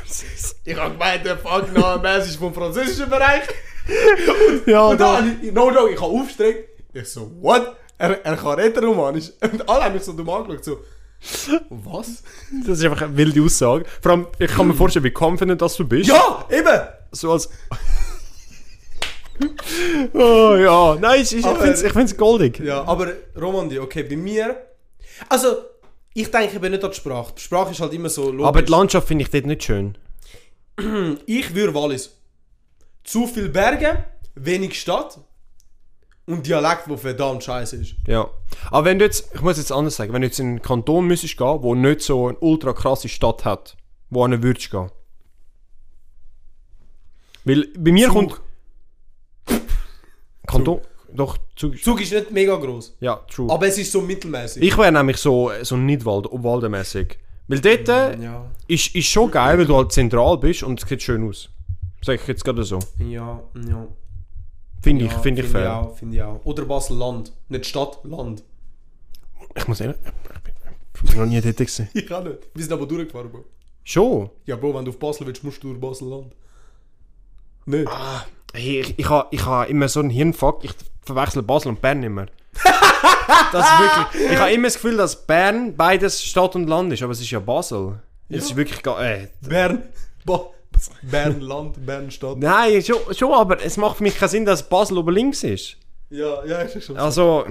ich 0.65 0.77
hab 0.77 0.93
gemeint, 0.93 1.25
der 1.27 1.37
fucking 1.39 1.77
Allenbäs 1.83 2.29
ist 2.29 2.37
vom 2.37 2.55
französischen 2.55 3.09
Bereich. 3.11 3.43
Ja, 4.67 4.89
Und 4.89 5.01
dann, 5.01 5.41
ich- 5.41 5.53
no 5.53 5.71
joke, 5.71 5.93
ich 5.93 6.01
habe 6.01 6.11
aufgestreckt. 6.13 6.83
Ich 6.93 7.09
so, 7.09 7.31
what? 7.41 7.77
Er, 7.99 8.25
er 8.25 8.37
kann 8.37 8.59
Rätoromanisch. 8.59 9.31
Und 9.41 9.69
alle 9.69 9.85
haben 9.85 9.95
mich 9.95 10.03
so 10.03 10.13
dumm 10.13 10.29
angeschaut, 10.29 10.65
so, 10.65 10.79
was? 11.71 12.23
Das 12.67 12.79
ist 12.79 12.85
einfach 12.85 13.03
eine 13.03 13.17
wilde 13.17 13.43
Aussage. 13.43 13.85
Vor 14.01 14.13
allem, 14.13 14.27
ich 14.39 14.51
kann 14.51 14.69
mir 14.69 14.75
vorstellen, 14.75 15.05
wie 15.05 15.11
confident 15.13 15.61
dass 15.63 15.77
du 15.77 15.87
bist. 15.87 16.09
Ja, 16.09 16.47
eben! 16.51 16.81
So 17.13 17.33
als. 17.33 17.49
oh 20.15 20.57
ja. 20.59 20.97
Nein, 21.01 21.21
ich, 21.23 21.33
ich, 21.33 21.39
ich 21.41 21.45
Aber- 21.47 21.57
finde 21.59 21.75
es 21.75 21.83
ich 21.83 21.93
find's 21.93 22.17
goldig. 22.17 22.61
Ja, 22.61 22.85
aber 22.85 23.13
Romandie, 23.41 23.79
okay, 23.79 24.03
bei 24.03 24.17
mir. 24.17 24.57
Also, 25.29 25.57
ich 26.15 26.31
denke 26.31 26.57
eben 26.57 26.71
nicht 26.71 26.85
an 26.85 26.91
die 26.91 26.97
Sprache. 26.97 27.33
Die 27.37 27.43
Sprache 27.43 27.73
ist 27.73 27.81
halt 27.81 27.93
immer 27.93 28.09
so 28.09 28.31
logisch. 28.31 28.47
Aber 28.47 28.63
die 28.63 28.71
Landschaft 28.71 29.09
finde 29.09 29.23
ich 29.25 29.31
dort 29.31 29.47
nicht 29.47 29.65
schön. 29.65 29.97
ich 31.27 31.55
würde 31.55 31.75
Wallis. 31.75 32.11
Zu 33.05 33.27
viel 33.27 33.49
Berge, 33.49 34.05
wenig 34.35 34.81
Stadt 34.81 35.19
und 36.27 36.47
Dialekt, 36.47 36.89
wo 36.89 36.97
verdammt 36.97 37.45
scheiße 37.45 37.77
ist. 37.77 37.95
Ja. 38.07 38.29
Aber 38.71 38.85
wenn 38.85 38.99
du 38.99 39.05
jetzt, 39.05 39.31
ich 39.35 39.41
muss 39.43 39.59
jetzt 39.59 39.71
anders 39.73 39.97
sagen, 39.97 40.13
wenn 40.13 40.23
du 40.23 40.27
jetzt 40.29 40.41
in 40.41 40.47
einen 40.49 40.63
Kanton 40.63 41.07
müsstest 41.07 41.37
gehen, 41.37 41.63
wo 41.63 41.75
nicht 41.75 42.01
so 42.03 42.29
eine 42.29 42.39
ultra 42.39 42.73
krasse 42.73 43.09
Stadt 43.09 43.45
hat, 43.45 43.77
wo 44.11 44.25
an 44.25 44.43
würdest 44.43 44.71
gehen. 44.71 44.91
Weil 47.45 47.69
bei 47.79 47.93
mir 47.93 48.09
Zug. 48.09 48.15
kommt. 48.15 48.41
Kanton. 50.47 50.81
Doch, 51.13 51.39
Zug. 51.55 51.79
Zug 51.83 52.01
ist 52.01 52.13
nicht 52.13 52.31
mega 52.31 52.57
groß, 52.57 52.97
Ja, 53.01 53.17
true. 53.31 53.51
aber 53.51 53.67
es 53.69 53.79
ist 53.79 53.91
so 53.91 54.03
mittelmäßig. 54.03 54.63
ich 54.63 54.77
wäre 54.77 54.93
nämlich 54.93 55.17
so, 55.17 55.51
so 55.63 55.77
Nidwald, 55.77 56.27
Obwaldenmäßig. 56.27 57.19
Weil 57.49 57.61
dort 57.61 57.89
äh, 57.89 58.23
ja, 58.23 58.45
ist, 58.67 58.95
ist 58.95 59.07
schon 59.07 59.31
geil, 59.31 59.57
weil 59.59 59.67
du 59.67 59.77
halt 59.77 59.93
zentral 59.93 60.37
bist 60.37 60.63
und 60.65 60.83
es 60.83 60.89
sieht 60.89 61.01
schön 61.03 61.27
aus. 61.29 61.49
Sag 62.05 62.21
ich 62.21 62.27
jetzt 62.27 62.45
gerade 62.45 62.65
so. 62.65 62.81
ja, 62.99 63.41
ja. 63.69 63.87
Finde 64.87 65.05
ich, 65.07 65.11
ja, 65.11 65.19
finde 65.19 65.43
ich 65.43 65.49
Finde 65.49 65.65
ich 65.65 65.67
fair. 65.67 65.77
auch, 65.81 65.97
finde 65.97 66.17
ich 66.17 66.23
auch. 66.23 66.41
Oder 66.45 66.65
Basel-Land. 66.65 67.33
Nicht 67.49 67.67
Stadt, 67.67 67.99
Land. 68.05 68.45
Ich 69.57 69.67
muss 69.67 69.81
ehrlich, 69.81 69.97
ich 70.95 71.11
bin 71.11 71.19
noch 71.19 71.27
nie 71.27 71.41
dort 71.41 71.57
gewesen. 71.57 71.89
Ich 71.95 72.13
auch 72.13 72.23
nicht. 72.23 72.39
Wir 72.55 72.63
sind 72.65 72.73
aber 72.73 72.87
durchgefahren, 72.87 73.31
Bro. 73.33 73.45
Schon? 73.83 74.31
Ja, 74.45 74.55
Bro, 74.55 74.75
wenn 74.75 74.85
du 74.85 74.93
auf 74.93 74.99
Basel 75.01 75.27
willst, 75.27 75.43
musst 75.43 75.61
du 75.63 75.69
durch 75.71 75.81
Basel-Land. 75.81 76.33
Nicht? 77.65 77.91
Hey, 78.53 78.81
ich, 78.83 78.97
ich 78.97 79.09
habe 79.09 79.27
ich 79.33 79.45
ha 79.45 79.65
immer 79.65 79.89
so 79.89 79.99
einen 80.01 80.11
Hirnfuck, 80.11 80.63
ich 80.65 80.71
verwechsel 81.03 81.43
Basel 81.43 81.71
und 81.71 81.81
Bern 81.81 82.03
immer. 82.05 82.27
das 83.53 83.67
ist 83.67 83.81
wirklich. 83.81 84.33
Ich 84.33 84.39
habe 84.39 84.53
immer 84.53 84.69
das 84.69 84.75
Gefühl, 84.75 84.97
dass 84.97 85.27
Bern 85.27 85.77
beides 85.77 86.23
Stadt 86.23 86.55
und 86.55 86.69
Land 86.69 86.93
ist, 86.93 87.03
aber 87.03 87.11
es 87.13 87.21
ist 87.21 87.31
ja 87.33 87.41
Basel. 87.41 88.01
Es 88.29 88.45
ist 88.45 88.57
wirklich. 88.57 88.87
Äh, 88.87 89.29
Bern. 89.41 89.83
Ba- 90.25 90.47
Bern 91.03 91.41
Land, 91.41 91.85
Bern 91.85 92.11
Stadt. 92.11 92.39
Nein, 92.39 92.83
schon, 92.83 92.99
schon, 93.15 93.33
aber 93.33 93.63
es 93.65 93.77
macht 93.77 93.99
für 93.99 94.03
mich 94.03 94.17
keinen 94.17 94.29
Sinn, 94.29 94.45
dass 94.45 94.69
Basel 94.69 94.99
oben 94.99 95.15
links 95.15 95.43
ist. 95.45 95.77
Ja, 96.11 96.45
ja, 96.45 96.59
ist 96.61 96.85
schon. 96.85 96.97
Also, 96.97 97.47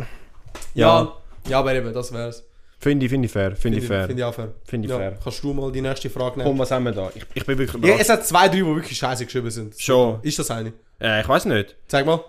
ja, 0.74 1.04
ja. 1.04 1.14
Ja, 1.48 1.60
aber 1.60 1.74
eben, 1.76 1.94
das 1.94 2.12
wär's. 2.12 2.44
finde 2.80 3.06
ich, 3.06 3.12
finde 3.12 3.26
ich 3.28 3.32
fair, 3.32 3.56
finde 3.56 3.80
ich 3.80 3.86
fair. 3.86 4.08
Finde 4.08 4.22
ich 4.22 4.26
auch 4.26 4.34
fair. 4.34 4.54
Finde 4.64 4.86
ich 4.88 4.92
ja. 4.92 4.98
fair. 4.98 5.20
Kannst 5.24 5.44
du 5.44 5.54
mal 5.54 5.72
die 5.72 5.82
nächste 5.82 6.10
Frage 6.10 6.36
Komm, 6.36 6.44
nehmen? 6.44 6.60
was 6.60 6.72
haben 6.72 6.86
wir 6.86 6.92
da? 6.92 7.12
Ich, 7.14 7.26
ich 7.34 7.46
bin 7.46 7.58
wirklich 7.58 7.84
Ja, 7.84 7.96
es 8.00 8.10
hat 8.10 8.26
zwei, 8.26 8.48
drei, 8.48 8.58
die 8.58 8.66
wirklich 8.66 8.98
scheiße 8.98 9.26
geschrieben 9.26 9.52
sind. 9.52 9.80
Schon. 9.80 10.20
Ist 10.22 10.40
das 10.40 10.50
eine? 10.52 10.74
Äh, 11.00 11.22
ich 11.22 11.28
weiß 11.28 11.46
nicht. 11.46 11.76
Zeig 11.88 12.06
mal. 12.06 12.24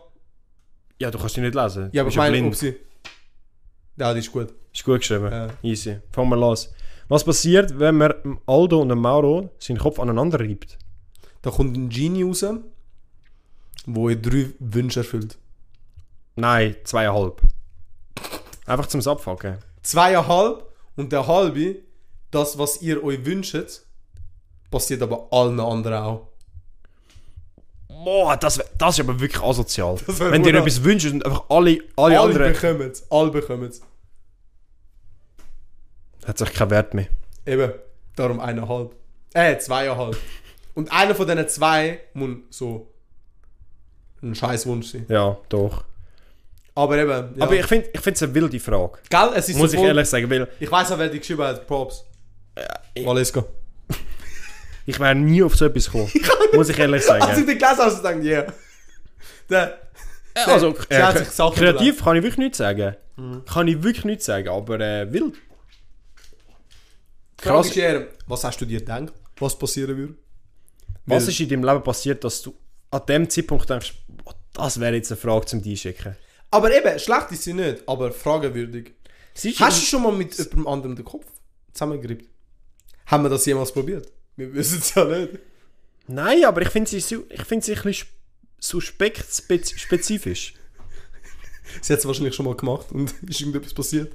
Ja, 0.98 1.10
du 1.10 1.18
kannst 1.18 1.34
sie 1.34 1.40
nicht 1.40 1.54
lesen. 1.54 1.90
Ja, 1.92 2.02
aber 2.02 2.10
ich 2.10 2.16
meine, 2.16 2.46
ob 2.46 2.54
sie... 2.54 2.76
Ja, 3.98 4.12
die 4.12 4.20
ist 4.20 4.32
gut. 4.32 4.52
Ist 4.72 4.84
gut 4.84 5.00
geschrieben. 5.00 5.30
Ja. 5.30 5.48
Easy. 5.62 5.98
Fangen 6.10 6.28
wir 6.30 6.36
los. 6.36 6.72
Was 7.08 7.24
passiert, 7.24 7.78
wenn 7.78 7.96
man 7.96 8.14
Aldo 8.46 8.80
und 8.80 8.88
Mauro 8.88 9.50
seinen 9.58 9.78
Kopf 9.78 9.98
aneinander 10.00 10.40
reibt? 10.40 10.76
Da 11.46 11.52
kommt 11.52 11.76
ein 11.76 11.88
Genie 11.90 12.24
raus, 12.24 12.44
wo 13.86 14.08
ihr 14.08 14.16
drei 14.20 14.48
Wünsche 14.58 14.98
erfüllt. 14.98 15.38
Nein, 16.34 16.74
zweieinhalb. 16.82 17.40
Einfach 18.66 18.86
zum 18.86 19.00
Abfucken. 19.06 19.58
Zweieinhalb 19.80 20.64
und 20.96 21.12
der 21.12 21.28
halbe, 21.28 21.76
das, 22.32 22.58
was 22.58 22.82
ihr 22.82 23.04
euch 23.04 23.24
wünscht, 23.24 23.82
passiert 24.72 25.02
aber 25.02 25.28
allen 25.30 25.60
anderen 25.60 26.02
auch. 26.02 26.26
Boah, 27.86 28.36
das, 28.36 28.58
wär- 28.58 28.66
das 28.76 28.98
ist 28.98 29.04
aber 29.08 29.20
wirklich 29.20 29.40
asozial. 29.40 29.98
Wenn 30.06 30.42
brutal. 30.42 30.56
etwas 30.62 30.82
wünschst 30.82 31.12
und 31.12 31.24
einfach 31.24 31.44
alle, 31.48 31.78
alle, 31.96 32.18
Alle 32.18 32.20
anderen... 32.22 32.52
bekommen 32.54 32.90
es. 32.90 33.08
Alle 33.08 33.30
bekommen 33.30 33.68
es. 33.68 33.80
Hat 36.26 36.38
sich 36.38 36.52
keinen 36.52 36.70
Wert 36.70 36.92
mehr. 36.92 37.06
Eben, 37.46 37.72
darum 38.16 38.40
eineinhalb. 38.40 38.96
Äh, 39.32 39.56
zweieinhalb. 39.58 40.18
Und 40.76 40.92
einer 40.92 41.14
von 41.14 41.26
diesen 41.26 41.49
zwei 41.49 42.00
muss 42.14 42.37
so 42.50 42.92
ein 44.23 44.35
Scheißwunsch 44.35 44.92
sein. 44.92 45.06
Ja, 45.09 45.37
doch. 45.49 45.85
Aber 46.75 46.99
eben, 46.99 47.11
ja. 47.37 47.45
Aber 47.45 47.54
ich 47.54 47.64
finde 47.66 47.88
ich 47.92 48.06
es 48.06 48.23
eine 48.23 48.35
wilde 48.35 48.61
Frage. 48.61 48.99
Gell, 49.09 49.30
es 49.35 49.49
ist 49.49 49.56
Muss 49.56 49.71
so 49.73 49.78
ich 49.78 49.83
ehrlich 49.83 50.06
sagen, 50.06 50.28
weil 50.28 50.47
Ich 50.61 50.71
weiß 50.71 50.92
auch, 50.92 50.99
wer 50.99 51.09
die 51.09 51.18
geschrieben 51.18 51.42
hat. 51.42 51.66
Props. 51.66 52.04
ich- 52.95 53.06
Valeska. 53.06 53.42
ich 54.87 55.00
wäre 55.00 55.14
nie 55.14 55.42
auf 55.42 55.56
so 55.56 55.64
etwas 55.64 55.87
gekommen. 55.87 56.11
Muss 56.52 56.68
ich 56.68 56.78
ehrlich 56.78 57.02
sagen. 57.02 57.23
Als 57.23 57.38
ich 57.38 57.47
den 57.47 57.59
gelesen 57.59 57.78
habe, 57.78 57.90
habe 57.90 57.95
ich 57.95 58.02
gedacht, 58.02 58.25
yeah. 58.25 58.52
Der, 59.49 59.78
Also, 60.47 60.75
Sie 60.90 60.97
hat 61.02 61.16
äh, 61.18 61.25
Sachen 61.25 61.56
kreativ 61.56 62.04
kann 62.04 62.16
ich 62.16 62.23
wirklich 62.23 62.38
nichts 62.38 62.59
sagen. 62.59 62.95
Kann 63.50 63.66
ich 63.68 63.83
wirklich 63.83 64.04
nichts 64.04 64.26
sagen, 64.26 64.49
aber 64.50 64.78
äh, 64.78 65.11
wild. 65.11 65.37
Frage 67.38 67.56
Krass. 67.56 67.66
ist 67.68 67.76
eher, 67.78 68.09
was 68.26 68.45
hast 68.45 68.61
du 68.61 68.66
dir 68.66 68.80
gedacht, 68.80 69.14
was 69.38 69.59
passieren 69.59 69.97
würde? 69.97 70.14
Was 71.06 71.25
Weil- 71.25 71.30
ist 71.30 71.40
in 71.40 71.48
deinem 71.48 71.64
Leben 71.64 71.82
passiert, 71.82 72.25
dass 72.25 72.42
du 72.42 72.54
an 72.90 73.02
dem 73.08 73.30
Zeitpunkt 73.30 73.68
denkst, 73.68 73.94
boah, 74.08 74.34
das 74.52 74.80
wäre 74.80 74.94
jetzt 74.94 75.10
eine 75.10 75.20
Frage 75.20 75.46
zum 75.46 75.62
Einschicken? 75.64 76.16
Aber 76.50 76.75
eben, 76.75 76.98
schlecht 76.98 77.32
ist 77.32 77.42
sie 77.42 77.52
nicht, 77.52 77.88
aber 77.88 78.12
fragewürdig. 78.12 78.92
Siehst 79.34 79.60
Hast 79.60 79.82
du 79.82 79.86
schon 79.86 80.02
mal 80.02 80.12
mit 80.12 80.36
jemandem 80.36 80.66
anderem 80.66 80.96
den 80.96 81.04
Kopf 81.04 81.26
zusammengerippt? 81.72 82.28
Haben 83.06 83.25
wir 83.25 83.28
das 83.28 83.44
jemals 83.46 83.72
probiert? 83.72 84.10
Wir 84.36 84.52
wissen 84.54 84.78
es 84.78 84.94
ja 84.94 85.04
nicht. 85.04 85.38
Nein, 86.08 86.44
aber 86.44 86.62
ich 86.62 86.68
finde 86.70 86.88
sie, 86.88 86.96
ich 86.98 87.44
find 87.44 87.64
sie 87.64 87.75
ein 87.76 87.82
bisschen 87.82 88.08
suspekt 88.58 89.26
spez 89.32 89.78
spezifisch. 89.78 90.54
Sie 91.82 91.92
hat 91.92 92.00
es 92.00 92.06
wahrscheinlich 92.06 92.34
schon 92.34 92.46
mal 92.46 92.56
gemacht 92.56 92.90
und 92.92 93.12
ist 93.28 93.40
irgendetwas 93.40 93.75
passiert. 93.75 94.12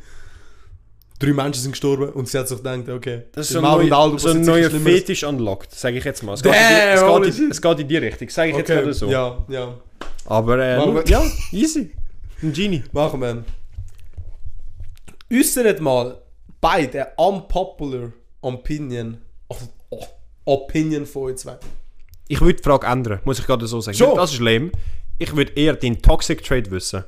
Drei 1.21 1.33
Menschen 1.33 1.61
sind 1.61 1.71
gestorben 1.73 2.09
und 2.09 2.27
sie 2.27 2.39
hat 2.39 2.47
sich 2.47 2.57
gedacht, 2.57 2.89
okay, 2.89 3.23
Das 3.31 3.47
ist 3.47 3.53
so 3.53 3.63
ein, 3.63 4.17
so 4.17 4.33
neuer 4.33 4.55
sicher 4.55 4.69
Schlimmeres. 4.71 4.99
Fetisch 4.99 5.23
unlocked, 5.23 5.71
sage 5.71 5.97
ich 5.99 6.03
jetzt 6.03 6.23
mal. 6.23 6.33
Es 6.33 6.41
geht, 6.41 6.51
Damn, 6.51 7.17
in, 7.17 7.23
die, 7.23 7.29
es, 7.29 7.35
geht 7.35 7.45
in, 7.45 7.51
es 7.51 7.61
geht 7.61 7.79
in 7.79 7.87
die 7.87 7.97
Richtung, 7.97 8.29
sage 8.29 8.49
ich 8.49 8.57
jetzt 8.57 8.71
Okay, 8.71 8.79
gerade 8.79 8.93
so. 8.93 9.07
ja, 9.07 9.45
ja. 9.47 9.79
Aber 10.25 10.57
äh, 10.57 11.10
ja, 11.10 11.23
easy. 11.51 11.91
Ein 12.41 12.53
Genie. 12.53 12.84
Machen 12.91 13.21
wir. 13.21 13.43
Äußert 15.31 15.79
mal 15.79 16.19
beide 16.60 17.10
unpopular 17.17 18.12
opinion, 18.41 19.19
oh, 19.47 20.03
opinion 20.45 21.05
von 21.05 21.23
euch 21.23 21.38
zwei. 21.38 21.57
Ich 22.27 22.41
würde 22.41 22.55
die 22.55 22.63
Frage 22.63 22.88
ändern, 22.88 23.19
muss 23.25 23.38
ich 23.38 23.45
gerade 23.45 23.67
so 23.67 23.79
sagen. 23.79 23.95
Schon? 23.95 24.15
Das 24.15 24.34
ist 24.34 24.39
lame. 24.39 24.71
Ich 25.19 25.36
würde 25.36 25.51
eher 25.53 25.75
den 25.75 26.01
Toxic 26.01 26.43
Trade 26.43 26.71
wissen. 26.71 27.03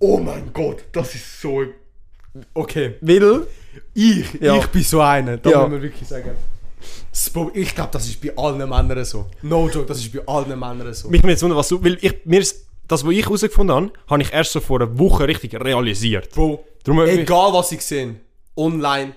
Oh 0.00 0.18
mein 0.18 0.52
Gott, 0.52 0.84
das 0.92 1.14
ist 1.14 1.40
so... 1.40 1.64
Okay. 2.54 2.94
Weil, 3.00 3.46
Ich, 3.94 4.34
Ja. 4.40 4.56
ich 4.56 4.66
bin 4.66 4.82
so 4.82 5.00
einer, 5.00 5.36
da 5.36 5.50
Ja. 5.50 5.60
muss 5.62 5.70
man 5.70 5.82
wirklich 5.82 6.08
sagen. 6.08 6.30
Ich 7.54 7.74
glaube, 7.74 7.90
das 7.92 8.06
ist 8.06 8.20
bei 8.20 8.32
allen 8.36 8.58
Männern 8.58 9.04
so. 9.04 9.26
No 9.42 9.68
joke, 9.68 9.86
das 9.86 9.98
ist 9.98 10.12
bei 10.12 10.26
allen 10.26 10.58
Männern 10.58 10.94
so. 10.94 11.08
mich 11.08 11.22
jetzt 11.22 11.42
wundern, 11.42 11.58
was 11.58 11.68
du. 11.68 11.82
Weil 11.84 11.98
ich, 12.00 12.14
mir 12.24 12.40
ist, 12.40 12.64
das, 12.88 13.04
was 13.04 13.12
ich 13.12 13.24
herausgefunden 13.24 13.74
habe, 13.76 13.92
habe 14.08 14.22
ich 14.22 14.32
erst 14.32 14.52
so 14.52 14.60
vor 14.60 14.80
einer 14.80 14.98
Woche 14.98 15.26
richtig 15.28 15.54
realisiert. 15.54 16.30
Bro, 16.30 16.64
Darum 16.84 17.00
egal 17.06 17.52
was 17.52 17.72
ich 17.72 17.82
sehe, 17.82 18.16
online, 18.56 19.14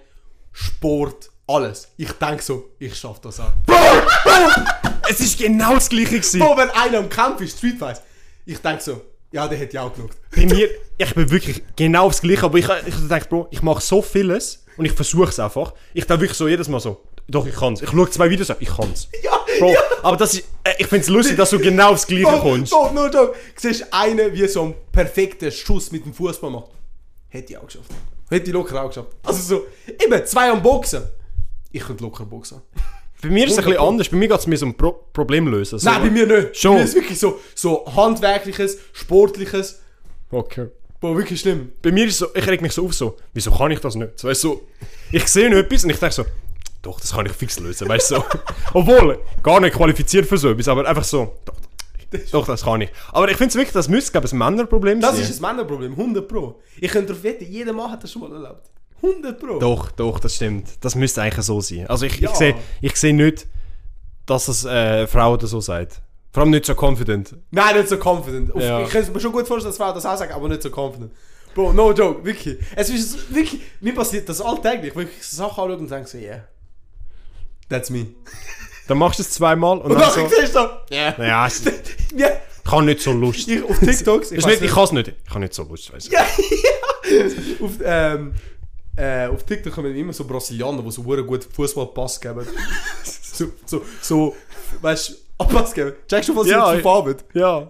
Sport, 0.52 1.30
alles. 1.48 1.88
Ich 1.98 2.12
denke 2.14 2.44
so, 2.44 2.72
ich 2.80 2.96
schaffe 2.96 3.22
das 3.24 3.40
auch. 3.40 3.52
Es 5.10 5.20
ist 5.20 5.38
genau 5.38 5.76
das 5.76 5.90
gleiche 5.90 6.18
gewesen. 6.18 6.40
Bro, 6.40 6.58
wenn 6.58 6.70
einer 6.72 6.98
am 7.00 7.10
Kampf 7.10 7.42
ist, 7.42 7.58
Street 7.58 7.78
Fight, 7.78 8.02
ich 8.46 8.58
denke 8.60 8.82
so, 8.84 9.02
ja, 9.34 9.48
der 9.48 9.58
hätte 9.58 9.76
ja 9.76 9.84
auch 9.84 9.94
genug. 9.94 10.12
Bei 10.36 10.46
mir, 10.46 10.70
ich 10.98 11.16
bin 11.16 11.30
wirklich 11.32 11.64
genau 11.76 12.08
das 12.08 12.22
gleiche, 12.22 12.44
aber 12.44 12.60
ich, 12.60 12.68
ich 12.86 12.96
denke, 13.08 13.28
Bro, 13.28 13.48
ich 13.50 13.64
mache 13.64 13.82
so 13.82 14.02
vieles 14.02 14.64
und 14.78 14.86
ich 14.86 14.92
versuche 14.92 15.30
es 15.30 15.40
einfach. 15.40 15.74
Ich 15.94 16.06
denke 16.06 16.22
wirklich 16.22 16.38
so 16.38 16.48
jedes 16.48 16.68
Mal 16.68 16.80
so, 16.80 17.02
doch, 17.28 17.46
ich 17.48 17.56
kann's. 17.56 17.82
Ich 17.82 17.90
schaue 17.90 18.10
zwei 18.12 18.30
Videos 18.30 18.52
an, 18.52 18.58
ich 18.60 18.70
kann's. 18.70 19.10
Ja, 19.24 19.40
Bro, 19.60 19.76
aber 20.04 20.18
das 20.18 20.36
ist, 20.36 20.46
äh, 20.64 20.74
ich 20.78 20.86
finde 20.86 21.02
es 21.02 21.10
lustig, 21.10 21.36
dass 21.36 21.50
du 21.50 21.58
genau 21.58 21.92
das 21.92 22.06
gleiche 22.06 22.26
Bro, 22.26 22.40
kommst. 22.42 22.72
Bro, 22.72 22.92
no 22.92 23.08
joke. 23.08 23.36
Siehst 23.56 23.92
einen, 23.92 24.32
wie 24.34 24.48
so 24.48 24.62
einen 24.62 24.76
perfekten 24.92 25.52
Schuss 25.52 25.92
mit 25.92 26.06
dem 26.06 26.14
Fußball 26.14 26.52
macht. 26.52 26.70
Hätte 27.30 27.54
ich 27.54 27.58
auch 27.58 27.66
geschafft. 27.66 27.90
Hätte 28.30 28.48
ich 28.48 28.54
locker 28.54 28.84
auch 28.84 28.90
geschafft. 28.90 29.10
Also 29.24 29.42
so, 29.42 29.66
eben, 30.04 30.26
zwei 30.28 30.52
am 30.52 30.62
Boxen. 30.62 31.04
Ich 31.72 31.82
könnte 31.82 32.04
locker 32.04 32.26
boxen. 32.26 32.62
Bei 33.24 33.30
mir 33.30 33.46
ist 33.46 33.54
es 33.54 33.58
ein 33.60 33.64
bisschen 33.66 33.80
100%. 33.80 33.88
anders. 33.88 34.10
Bei 34.10 34.18
mir 34.18 34.28
geht 34.28 34.40
es 34.40 34.48
mir 34.48 34.58
so 34.58 34.66
um 34.66 34.76
Pro 34.76 34.92
Problem 35.14 35.48
lösen. 35.48 35.80
So. 35.80 35.90
Nein, 35.90 36.02
bei 36.04 36.10
mir 36.12 36.28
nicht. 36.28 36.58
Schon. 36.58 36.74
Bei 36.74 36.78
mir 36.80 36.84
ist 36.86 36.96
wirklich 36.96 37.20
so, 37.20 37.40
so 37.56 37.86
handwerkliches, 37.96 38.78
sportliches. 38.92 39.82
Okay. 40.30 40.68
Bro, 41.00 41.18
wirklich 41.18 41.40
schlimm. 41.42 41.72
Bei 41.82 41.92
mir 41.92 42.06
ist 42.06 42.18
so, 42.18 42.28
ich 42.34 42.48
reg 42.48 42.62
mich 42.62 42.74
so 42.74 42.86
auf 42.86 42.94
so, 42.94 43.18
wieso 43.34 43.52
kann 43.52 43.72
ich 43.72 43.80
das 43.80 43.96
nicht? 43.96 44.18
So, 44.20 44.28
weißt, 44.28 44.44
du, 44.44 44.48
so, 44.50 44.62
ich 45.12 45.28
sehe 45.28 45.50
noch 45.50 45.58
etwas 45.58 45.84
und 45.84 45.90
ich 45.90 46.00
denke 46.00 46.16
so, 46.16 46.26
doch, 46.82 47.00
das 47.00 47.12
kann 47.14 47.26
ich 47.26 47.32
fix 47.34 47.60
lösen, 47.60 47.88
weißt 47.90 48.12
du, 48.12 48.16
so. 48.16 48.24
Obwohl, 48.74 49.20
gar 49.42 49.60
nicht 49.60 49.76
qualifiziert 49.76 50.26
für 50.26 50.38
so 50.38 50.50
etwas, 50.52 50.68
aber 50.70 50.88
einfach 50.88 51.04
so, 51.04 51.34
doch, 51.46 51.56
doch 52.32 52.46
das 52.46 52.64
kann 52.64 52.82
ich. 52.82 52.90
Aber 53.12 53.30
ich 53.30 53.36
finde 53.38 53.50
es 53.50 53.56
wirklich, 53.56 53.74
das 53.74 53.90
müsste, 53.90 54.12
glaube 54.14 54.30
ein 54.32 54.38
Männerproblem 54.38 55.02
Das 55.02 55.16
sein. 55.18 55.24
ist 55.30 55.44
ein 55.44 55.50
Männerproblem, 55.56 55.92
100 55.92 56.28
Pro. 56.28 56.62
Ich 56.80 56.92
könnte 56.92 57.08
darauf 57.08 57.24
wetten, 57.24 57.52
jeder 57.52 57.74
Mann 57.74 57.92
hat 57.92 58.04
das 58.04 58.12
schon 58.12 58.22
mal 58.22 58.32
erlebt. 58.34 58.70
100 59.04 59.40
Pro. 59.40 59.60
Doch, 59.60 59.92
doch, 59.92 60.20
das 60.20 60.36
stimmt. 60.36 60.70
Das 60.82 60.96
müsste 60.96 61.22
eigentlich 61.22 61.46
so 61.46 61.60
sein. 61.62 61.88
Also 61.88 62.06
ich, 62.06 62.20
Ja. 62.20 62.30
ich 62.32 62.36
sehe 62.38 62.56
ich 62.82 62.96
seh 62.96 63.14
nicht, 63.14 63.48
dass 64.26 64.48
es 64.48 64.64
äh, 64.66 65.06
Frau 65.08 65.34
oder 65.34 65.46
so 65.48 65.60
sagt. 65.62 66.02
Vor 66.32 66.42
allem 66.42 66.52
nicht 66.52 66.66
so 66.66 66.74
confident. 66.74 67.36
Nein, 67.52 67.76
nicht 67.78 67.90
so 67.90 67.98
confident. 67.98 68.56
Auf, 68.56 68.62
Ja. 68.62 68.82
Ich 68.82 68.90
kann 68.90 69.12
mir 69.14 69.20
schon 69.20 69.32
gut 69.32 69.48
vorstellen, 69.48 69.72
dass 69.72 69.78
Frauen 69.78 69.94
das 69.94 70.06
auch 70.06 70.18
sagen, 70.18 70.32
aber 70.34 70.48
nicht 70.48 70.64
so 70.64 70.70
confident. 70.70 71.12
Bro, 71.54 71.74
no 71.74 71.92
joke, 71.92 72.26
wirklich. 72.26 72.58
Es 72.76 72.90
ist 72.90 73.34
wirklich, 73.34 73.62
mir 73.82 73.94
passiert 73.94 74.28
das 74.28 74.42
alltäglich. 74.42 74.96
Wirklich 74.96 75.24
Sachen 75.24 75.50
anschauen 75.64 75.80
und 75.82 75.92
denke 75.92 76.08
so, 76.10 76.18
yeah. 76.18 76.44
That's 77.70 77.90
me. 77.92 78.08
Dann 78.88 78.98
machst 78.98 79.20
du 79.20 79.24
es 79.24 79.30
zweimal 79.32 79.78
und, 79.78 79.84
Und 79.86 79.92
dann 79.94 80.02
dann 80.02 80.12
so, 80.12 80.28
siehst 80.40 80.56
du, 80.56 80.60
yeah. 80.92 81.14
naja, 81.18 81.46
es 81.48 81.62
Ja, 82.16 82.30
kann 82.66 82.86
nicht 82.86 83.02
so 83.02 83.12
lustig. 83.12 83.58
ich 83.60 83.64
auf 83.64 83.80
TikToks, 83.80 84.32
ich 84.32 84.46
nicht, 84.46 84.62
ich 84.62 84.72
kann 84.72 84.84
es 84.86 84.92
nicht. 84.94 85.08
Ich 85.10 85.32
kann 85.32 85.42
nicht 85.42 85.54
so 85.54 85.64
lustig, 85.64 85.94
weißt 85.94 86.08
du. 86.08 86.12
Ja, 86.14 86.22
ja. 87.10 87.66
Auf, 87.66 87.72
ähm, 87.84 88.34
äh, 88.96 89.28
auf 89.28 89.44
TikTok 89.44 89.74
kommen 89.74 89.96
immer 89.96 90.14
so 90.14 90.24
Brasilianer, 90.26 90.82
die 90.82 90.92
so 90.92 91.04
hure 91.04 91.24
gut 91.24 91.44
Fußballpass 91.44 92.20
geben. 92.22 92.46
so, 93.04 93.46
so, 93.66 93.82
so, 94.02 94.36
weißt 94.82 95.10
du, 95.10 95.46
Pass 95.46 95.74
geben. 95.74 95.94
Checkst 96.08 96.30
du, 96.30 96.36
was 96.36 96.48
Ja, 96.48 96.74
ich- 96.74 96.86
auf 96.86 97.00
Arbeit? 97.00 97.26
Ja. 97.34 97.70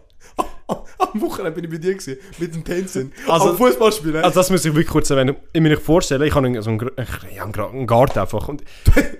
Am 0.97 1.21
Wochenende 1.21 1.51
bin 1.51 1.65
ich 1.65 1.69
bei 1.71 1.77
dir 1.77 1.93
gewesen, 1.95 2.17
mit 2.39 2.53
dem 2.55 2.63
Tänzen. 2.63 3.11
Also- 3.27 3.49
am 3.51 3.57
Fußball 3.57 3.91
spielen. 3.91 4.17
Also 4.23 4.39
das 4.39 4.49
muss 4.49 4.63
ich 4.65 4.73
wirklich 4.73 4.87
kurz 4.87 5.09
erwähnen. 5.09 5.35
Ich 5.51 5.59
muss 5.61 5.69
mir 5.69 5.77
vorstellen, 5.77 6.21
ich 6.23 6.33
habe 6.33 6.61
so 6.61 6.69
einen, 6.69 6.79
Gr- 6.79 6.91
äh, 6.97 7.05
ja, 7.35 7.43
einen 7.43 7.53
einen 7.53 7.87
Garten 7.87 8.19
einfach. 8.19 8.47
Und, 8.49 8.63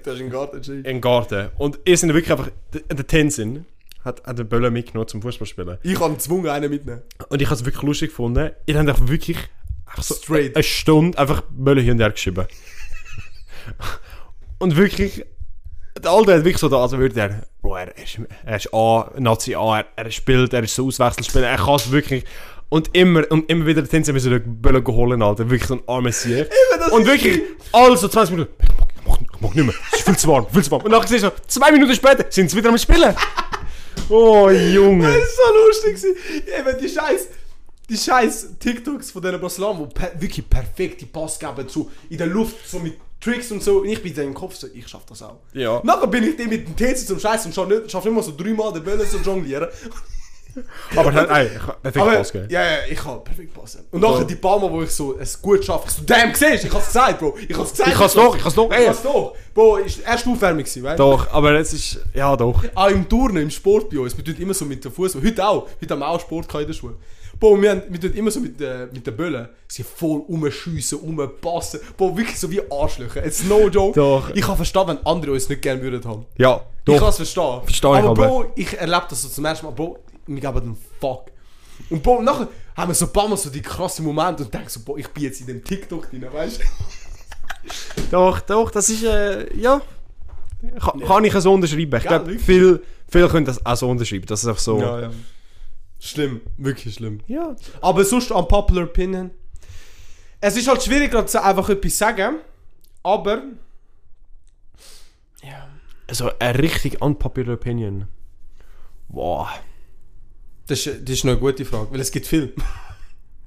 das 0.04 0.16
ist 0.16 0.22
ein 0.22 0.30
Garten, 0.30 0.62
Jay. 0.62 0.88
einen 0.88 1.02
Garten. 1.02 1.50
Und 1.58 1.80
ihr 1.86 1.98
sind 1.98 2.14
wirklich 2.14 2.32
einfach, 2.32 2.50
der, 2.74 3.08
Tenzin 3.08 3.66
hat, 4.06 4.24
hat 4.26 4.40
den 4.40 4.48
Böller 4.48 4.72
mitgenommen 4.72 5.08
zum 5.08 5.22
Fußballspielen. 5.22 5.78
Ich 5.84 6.00
habe 6.00 6.14
gezwungen, 6.14 6.48
einen 6.48 6.70
mitnehmen. 6.70 7.02
Und 7.30 7.42
ich 7.42 7.48
habe 7.48 7.56
es 7.56 7.66
wirklich 7.66 7.84
lustig 7.84 8.10
gefunden. 8.10 8.52
Ihr 8.66 8.78
habt 8.80 8.88
einfach 8.90 9.08
wirklich 9.08 9.38
einfach 9.94 10.04
so 10.04 10.16
Straight. 10.16 10.56
eine 10.56 10.64
Stunde 10.64 11.18
einfach 11.18 11.44
Böller 11.50 11.82
hier 11.82 11.94
und 11.94 12.00
her 12.00 12.12
geschrieben. 12.12 12.46
und 14.60 14.76
wirklich, 14.76 15.24
der 16.02 16.12
Alte 16.12 16.34
hat 16.34 16.44
wirklich 16.44 16.58
so 16.58 16.70
da, 16.70 16.82
also 16.82 16.98
würde 16.98 17.20
er, 17.20 17.44
Bro, 17.62 17.78
er 17.78 17.98
ist, 17.98 18.20
er 18.46 18.56
ist 18.58 18.74
A, 18.74 19.12
Nazi 19.18 19.56
A, 19.56 19.80
er, 19.80 19.86
er 19.96 20.12
spielt, 20.12 20.54
er 20.54 20.64
ist 20.64 20.76
so 20.76 20.88
Auswechselspieler, 20.88 21.48
er 21.48 21.58
kann 21.58 21.76
es 21.76 21.92
wirklich. 21.92 22.26
Und 22.70 22.90
immer, 22.94 23.24
und 23.30 23.50
immer 23.52 23.68
wieder 23.68 23.84
den 23.84 23.90
Tänzer 23.90 24.14
müssen 24.14 24.32
holen, 24.88 25.22
Alter. 25.22 25.48
Wirklich 25.48 25.68
so 25.68 25.76
ein 25.76 25.84
armer 25.86 26.12
Sieg. 26.12 26.50
Und 26.90 27.06
wirklich, 27.06 27.40
alle 27.72 27.96
so 27.96 28.08
20 28.08 28.32
Minuten, 28.36 28.52
ich 28.60 29.06
mach, 29.06 29.22
ich 29.22 29.42
mach, 29.42 29.54
nicht 29.54 29.66
mehr, 29.66 29.76
es 29.92 30.00
ist 30.00 30.06
viel 30.06 30.18
zu 30.18 30.28
warm, 30.28 30.48
viel 30.52 30.64
zu 30.64 30.72
warm. 30.72 30.82
Und 30.82 30.90
nachher 30.90 31.08
siehst 31.08 31.24
du, 31.24 31.32
zwei 31.46 31.72
Minuten 31.72 31.94
später 31.94 32.26
sind 32.30 32.50
sie 32.50 32.58
wieder 32.58 32.70
am 32.70 32.78
Spielen. 32.78 33.16
Oh, 34.10 34.50
Junge. 34.50 35.08
Das 35.08 35.24
ist 35.24 35.38
so 35.38 35.92
lustig. 35.94 36.18
Eben 36.60 36.78
die 36.78 36.90
scheiß, 36.90 37.28
die 37.90 37.98
scheiß 37.98 38.48
TikToks 38.60 39.12
von 39.12 39.22
diesen 39.22 39.40
Brasilianern, 39.40 39.88
die 39.90 39.94
per 39.94 40.22
wirklich 40.22 40.50
perfekte 40.50 41.06
Pass 41.06 41.38
geben, 41.40 41.68
so 41.68 41.90
in 42.10 42.18
der 42.18 42.28
Luft, 42.28 42.56
so 42.68 42.80
mit 42.80 42.98
Tricks 43.20 43.52
und 43.52 43.64
so. 43.64 43.80
Und 43.80 43.88
ich 43.90 44.02
bin 44.02 44.14
dann 44.16 44.26
im 44.28 44.34
Kopf 44.34 44.56
so, 44.56 44.68
ich 44.74 44.88
schaff 44.88 45.06
das 45.08 45.22
auch. 45.24 45.40
Ja. 45.54 45.82
Nachher 45.84 46.08
bin 46.08 46.24
ich 46.24 46.36
dann 46.38 46.50
mit 46.50 46.68
dem 46.68 46.76
TC 46.76 46.98
zum 47.08 47.20
Scheiß 47.20 47.46
und 47.46 47.56
schaff 47.56 47.68
nicht, 47.68 47.90
schaff 47.92 48.04
nicht 48.06 48.14
mal 48.14 48.24
so 48.24 48.34
dreimal 48.36 48.72
den 48.74 48.84
Böllen 48.84 49.08
zu 49.08 49.18
jonglieren. 49.18 49.68
Aber 50.96 51.12
er 51.12 51.22
hat, 51.22 51.30
ey, 51.32 51.48
ich 51.56 51.66
hab 51.68 51.82
perfekt 51.82 52.06
Aber, 52.06 52.16
Pass 52.18 52.32
gegeben. 52.32 52.54
ja, 52.54 52.64
ja, 52.64 52.78
ich 52.88 52.98
kann 53.00 53.24
perfekt 53.24 53.54
passen. 53.56 53.88
Und 53.90 54.02
nachher 54.02 54.24
die 54.24 54.36
paar 54.36 54.60
Mal, 54.60 54.72
wo 54.72 54.84
ich 54.84 54.92
so 54.92 55.18
es 55.18 55.42
gut 55.42 55.66
schaffe, 55.66 55.86
ich 55.88 55.94
so, 55.94 56.04
damn, 56.06 56.34
siehst 56.36 56.64
du, 56.64 56.68
ich 56.68 56.74
hab's 56.74 56.88
gesagt, 56.88 57.20
Bro. 57.20 57.36
Ich 57.48 57.58
hab's 57.58 57.72
gesagt. 57.72 57.90
Ich 57.90 57.96
kann's 57.98 58.14
doch, 58.14 58.36
ich 58.36 58.44
kann's 58.44 58.56
doch, 58.56 58.70
Ich 58.70 58.78
ey. 58.78 58.86
hab's 58.88 59.02
doch. 59.02 59.36
Bro, 59.54 59.78
ist 59.78 60.00
erst 60.06 60.28
Aufwärmung 60.28 60.60
gewesen, 60.60 60.84
weißt 60.84 61.00
du? 61.00 61.04
Doch, 61.04 61.32
aber 61.32 61.54
es 61.54 61.74
ist, 61.74 62.00
ja 62.14 62.36
doch. 62.36 62.64
Auch 62.76 62.90
im 62.90 63.10
Turnen, 63.10 63.38
im 63.38 63.50
Sport 63.50 63.90
bei 63.90 63.98
uns, 63.98 64.16
wir 64.16 64.24
tun 64.24 64.36
immer 64.38 64.54
so 64.54 64.66
mit 64.66 64.86
dem 64.86 64.92
Fuß, 64.92 65.16
heute 65.16 65.48
auch, 65.48 65.68
heute 65.82 65.92
haben 65.94 66.00
wir 66.02 66.08
auch 66.08 66.20
Sport 66.20 66.54
in 66.54 66.68
der 66.68 66.74
Schule. 66.74 66.96
Boah, 67.44 67.62
wir, 67.62 67.72
haben, 67.72 67.82
wir 67.90 68.00
tun 68.00 68.14
immer 68.14 68.32
so 68.32 68.40
mit, 68.40 68.62
äh, 68.62 68.88
mit 68.94 69.06
den 69.06 69.18
Böllen, 69.18 69.50
sie 69.68 69.84
voll 69.84 70.22
rumschiessen, 70.30 70.98
rumpassen, 71.00 71.82
boah, 71.98 72.16
wirklich 72.16 72.40
so 72.40 72.50
wie 72.50 72.62
Arschlöcher. 72.72 73.26
It's 73.26 73.44
no 73.44 73.68
joke. 73.68 74.00
Doch. 74.00 74.30
Ich 74.34 74.42
kann 74.46 74.56
verstehen, 74.56 74.88
wenn 74.88 75.06
andere 75.06 75.34
uns 75.34 75.50
nicht 75.50 75.62
gerne 75.62 75.82
würden 75.82 76.02
haben. 76.10 76.26
Ja, 76.38 76.62
Ich 76.86 76.94
kann 76.94 77.00
doch. 77.02 77.10
es 77.10 77.18
verstehen. 77.18 77.62
Verstehe 77.66 77.92
ich 77.92 77.98
aber. 77.98 78.10
aber. 78.12 78.28
Bro, 78.28 78.46
ich 78.56 78.78
erlebe 78.78 79.04
das 79.10 79.24
so 79.24 79.28
zum 79.28 79.44
ersten 79.44 79.66
Mal, 79.66 79.74
Bro, 79.74 80.00
wir 80.26 80.40
geben 80.40 80.62
den 80.62 80.78
Fuck. 81.02 81.26
Und 81.90 82.02
Bro, 82.02 82.22
nachher 82.22 82.48
haben 82.78 82.90
wir 82.92 82.96
so 82.96 83.08
ein 83.08 83.12
paar 83.12 83.28
Mal 83.28 83.36
so 83.36 83.50
die 83.50 83.62
krassen 83.62 84.06
Momente 84.06 84.44
und 84.44 84.54
denken 84.54 84.70
so, 84.70 84.80
Bro, 84.80 84.96
ich 85.00 85.10
bin 85.10 85.24
jetzt 85.24 85.42
in 85.42 85.48
dem 85.48 85.62
TikTok 85.62 86.10
drin, 86.10 86.26
weißt 86.32 86.62
du? 86.62 86.64
Doch, 88.12 88.40
doch, 88.40 88.72
das 88.72 88.88
ist, 88.90 89.04
äh, 89.04 89.54
ja. 89.58 89.82
Kann, 90.80 91.00
kann 91.02 91.26
ich 91.26 91.34
so 91.34 91.52
unterschreiben. 91.54 91.98
Ich 91.98 92.04
Ja, 92.06 92.10
glaube, 92.20 92.28
wirklich. 92.28 92.46
viel, 92.46 93.28
können 93.28 93.46
das 93.46 93.66
auch 93.66 93.76
so 93.76 93.90
unterschreiben. 93.90 94.26
Das 94.28 94.42
ist 94.44 94.48
einfach 94.48 94.62
so. 94.62 94.80
ja. 94.80 95.12
Schlimm, 96.06 96.42
wirklich 96.58 96.96
schlimm. 96.96 97.22
ja. 97.28 97.56
Aber 97.82 98.04
sonst 98.04 98.30
unpopular 98.30 98.84
opinion. 98.84 99.32
Es 100.42 100.58
ist 100.58 100.68
halt 100.68 100.84
schwierig, 100.84 101.12
gerade 101.12 101.30
so 101.30 101.40
einfach 101.40 101.70
etwas 101.70 101.98
sagen. 101.98 102.40
Aber. 103.02 103.44
Ja. 105.42 105.70
Also, 106.06 106.30
eine 106.40 106.60
richtig 106.60 107.02
unpopular 107.02 107.54
Opinion. 107.54 108.10
Boah. 109.08 109.50
Das 110.68 110.86
ist, 110.86 111.08
das 111.08 111.16
ist 111.16 111.24
eine 111.24 111.38
gute 111.38 111.64
Frage, 111.64 111.92
weil 111.92 112.02
es 112.02 112.12
gibt 112.12 112.28
viel. 112.28 112.54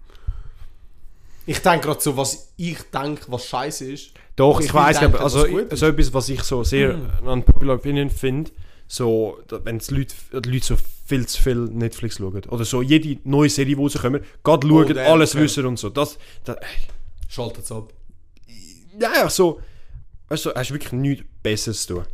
ich 1.47 1.59
denke 1.59 1.89
gerade 1.89 2.01
so, 2.01 2.17
was 2.17 2.55
ich 2.57 2.79
denke, 2.85 3.25
was 3.29 3.45
scheiße 3.45 3.93
ist. 3.93 4.13
Doch, 4.35 4.61
ich 4.61 4.73
weiß 4.73 5.01
denken, 5.01 5.19
also 5.19 5.47
so 5.73 5.87
etwas, 5.87 6.15
was 6.15 6.29
ich 6.31 6.43
so 6.43 6.65
sehr 6.65 6.99
an 7.27 7.43
Popular 7.43 7.77
Opinion 7.77 8.09
finde, 8.09 8.51
so, 8.89 9.43
wenn 9.51 9.79
die 9.79 9.95
Leute, 9.95 10.15
die 10.33 10.51
Leute 10.51 10.65
so 10.65 10.77
viel 11.07 11.27
zu 11.27 11.41
viel 11.41 11.57
Netflix 11.57 12.17
schauen. 12.17 12.43
Oder 12.49 12.65
so 12.65 12.83
jede 12.83 13.19
neue 13.25 13.49
Serie, 13.49 13.77
die 13.77 13.81
rauskommt, 13.81 14.23
gerade 14.43 14.67
schauen, 14.67 14.95
damn, 14.95 15.13
alles 15.13 15.35
okay. 15.35 15.45
wissen 15.45 15.67
und 15.67 15.79
so. 15.79 15.89
Das, 15.89 16.19
das, 16.45 16.57
Schaltet 17.29 17.65
es 17.65 17.73
ab. 17.73 17.93
ja, 19.01 19.29
so, 19.29 19.61
du, 20.29 20.35
hast 20.55 20.71
wirklich 20.71 20.93
nichts 20.93 21.25
Besseres 21.43 21.87
zu 21.87 21.95
tun. 21.95 22.05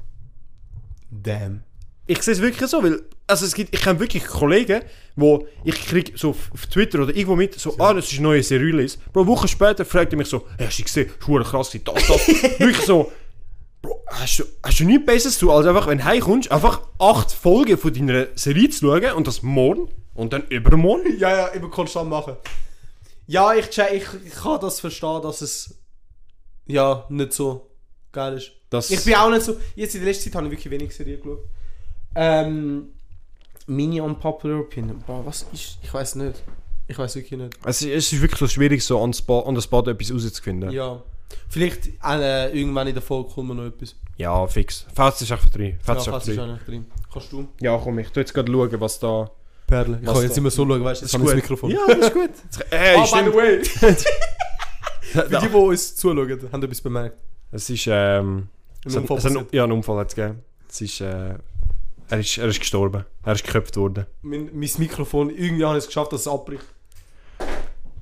Damn. 1.10 1.62
Ich 2.06 2.22
sehe 2.22 2.34
es 2.34 2.40
wirklich 2.40 2.68
so, 2.68 2.82
weil, 2.82 3.00
also 3.26 3.46
es 3.46 3.54
gibt, 3.54 3.74
ich 3.74 3.80
kenne 3.80 4.00
wirklich 4.00 4.24
Kollegen, 4.24 4.82
wo 5.14 5.46
ich 5.64 5.74
krieg 5.86 6.12
so 6.16 6.30
auf, 6.30 6.66
Twitter 6.70 7.00
oder 7.00 7.14
irgendwo 7.14 7.36
mit, 7.36 7.58
so, 7.58 7.76
ah, 7.78 7.94
das 7.94 8.06
ist 8.06 8.14
eine 8.14 8.22
neue 8.22 8.42
Serie. 8.42 8.88
Bro, 9.12 9.26
Wochen 9.26 9.48
später 9.48 9.84
fragt 9.84 10.12
er 10.12 10.18
mich 10.18 10.28
so, 10.28 10.46
hey, 10.58 10.66
hast 10.66 10.78
du 10.78 10.82
gesehen, 10.82 11.10
das 11.18 11.28
ist 11.28 11.50
krass, 11.50 11.70
das, 11.70 11.94
das. 12.08 12.28
wirklich 12.58 12.86
so, 12.86 13.12
hast 14.12 14.38
du, 14.38 14.44
hast 14.62 14.80
du 14.80 14.84
nichts 14.84 15.06
Besseres 15.06 15.38
zu 15.38 15.50
als 15.50 15.66
einfach, 15.66 15.86
wenn 15.86 15.98
du 15.98 16.04
heimkommst, 16.04 16.50
einfach 16.50 16.82
acht 16.98 17.32
Folgen 17.32 17.76
von 17.78 17.92
deiner 17.92 18.26
Serie 18.34 18.70
zu 18.70 18.86
schauen 18.86 19.12
und 19.14 19.26
das 19.26 19.42
morgen 19.42 19.88
und 20.14 20.32
dann 20.32 20.46
übermorgen? 20.48 21.04
Ja, 21.18 21.30
ja, 21.30 21.46
immer 21.48 21.68
konstant 21.70 22.08
machen. 22.08 22.36
Ja, 23.26 23.54
ich, 23.54 23.66
ich, 23.66 24.06
ich 24.24 24.34
kann 24.34 24.60
das 24.60 24.80
verstehen, 24.80 25.22
dass 25.22 25.40
es. 25.40 25.74
Ja, 26.66 27.06
nicht 27.08 27.32
so 27.32 27.70
geil 28.12 28.34
ist. 28.34 28.52
Das, 28.70 28.90
Ich 28.90 29.04
bin 29.04 29.14
auch 29.14 29.30
nicht 29.30 29.42
so. 29.42 29.56
Jetzt 29.74 29.94
in 29.94 30.00
der 30.02 30.10
letzten 30.12 30.24
Zeit 30.30 30.34
habe 30.36 30.46
ich 30.46 30.52
wirklich 30.52 30.70
wenig 30.70 30.94
Serien 30.94 31.20
geschaut. 31.20 31.40
Ähm. 32.14 32.92
Meine 33.66 34.02
unpopular 34.02 34.58
opinion. 34.60 35.02
Boah, 35.06 35.24
was 35.24 35.46
ist. 35.52 35.78
Ich 35.82 35.94
weiß 35.94 36.16
nicht. 36.16 36.42
Ich 36.88 36.98
weiß 36.98 37.14
wirklich 37.14 37.38
nicht. 37.40 37.56
es, 37.64 37.82
ist, 37.82 37.88
es 37.88 38.12
ist 38.12 38.20
wirklich 38.20 38.40
so 38.40 38.48
schwierig, 38.48 38.84
so 38.84 39.00
an, 39.00 39.12
Spot, 39.12 39.42
an 39.42 39.54
der 39.54 39.62
Spot 39.62 39.82
etwas 39.88 40.12
rauszufinden. 40.12 40.70
Ja. 40.70 41.02
Vielleicht 41.48 41.88
äh, 42.04 42.50
irgendwann 42.58 42.86
in 42.88 42.94
der 42.94 43.02
Folge 43.02 43.30
kommt 43.30 43.48
mir 43.48 43.54
noch 43.54 43.66
etwas. 43.66 43.94
fix. 44.52 44.86
Fast 44.94 45.22
ist 45.22 45.32
einfach 45.32 45.48
drin. 45.50 45.72
Ja, 45.78 45.94
Fast 45.94 46.06
ist 46.06 46.12
fast 46.12 46.28
einfach 46.30 46.56
ist 46.58 46.68
drin. 46.68 46.86
Kannst 47.12 47.32
du? 47.32 47.48
Ja, 47.60 47.76
komm, 47.78 47.98
ich 47.98 48.08
tu 48.10 48.20
jetzt 48.20 48.32
gerade 48.34 48.50
schauen, 48.50 48.80
was 48.80 48.98
da... 48.98 49.30
Perle. 49.66 49.98
Ich 50.00 50.06
Was 50.06 50.14
kann 50.14 50.22
jetzt 50.24 50.36
da? 50.36 50.40
immer 50.40 50.50
so 50.50 50.66
schauen, 50.66 50.84
weißt 50.84 51.00
du? 51.02 51.04
Jetzt 51.06 51.14
habe 51.14 51.24
ich 51.24 51.30
das 51.30 51.36
Mikrofon. 51.36 51.70
Ja, 51.70 51.78
das 51.88 51.98
ist 51.98 52.12
gut. 52.14 52.30
Hey, 52.70 52.96
Ah, 52.96 53.00
by 53.02 53.06
stimmt. 53.06 53.32
the 53.32 53.36
way. 53.38 53.64
Für 55.02 55.22
die, 55.40 55.48
die 55.48 55.54
uns 55.54 55.96
zuschauen, 55.96 56.48
haben 56.52 56.62
etwas 56.62 56.80
bemerkt. 56.80 57.18
Es 57.50 57.68
ist, 57.70 57.86
ähm... 57.90 58.48
es 58.84 58.94
hat- 58.96 59.02
Unfall 59.02 59.18
es 59.18 59.24
hat- 59.24 59.32
passiert. 59.34 59.54
Ja, 59.54 59.64
einen 59.64 59.72
Unfall 59.72 59.98
hat 59.98 60.08
es 60.08 60.14
gegeben. 60.14 60.40
Es 60.68 60.80
ist, 60.80 61.00
äh... 61.00 61.34
Er 62.08 62.18
ist, 62.18 62.36
er 62.38 62.48
ist 62.48 62.60
gestorben. 62.60 63.04
Er 63.24 63.32
ist 63.32 63.44
geköpft 63.44 63.76
worden. 63.76 64.06
mein, 64.22 64.50
mein 64.52 64.70
Mikrofon, 64.78 65.30
irgendwie 65.30 65.64
habe 65.64 65.78
ich 65.78 65.84
es 65.84 65.86
geschafft, 65.86 66.12
dass 66.12 66.22
es 66.22 66.28
abbricht. 66.28 66.64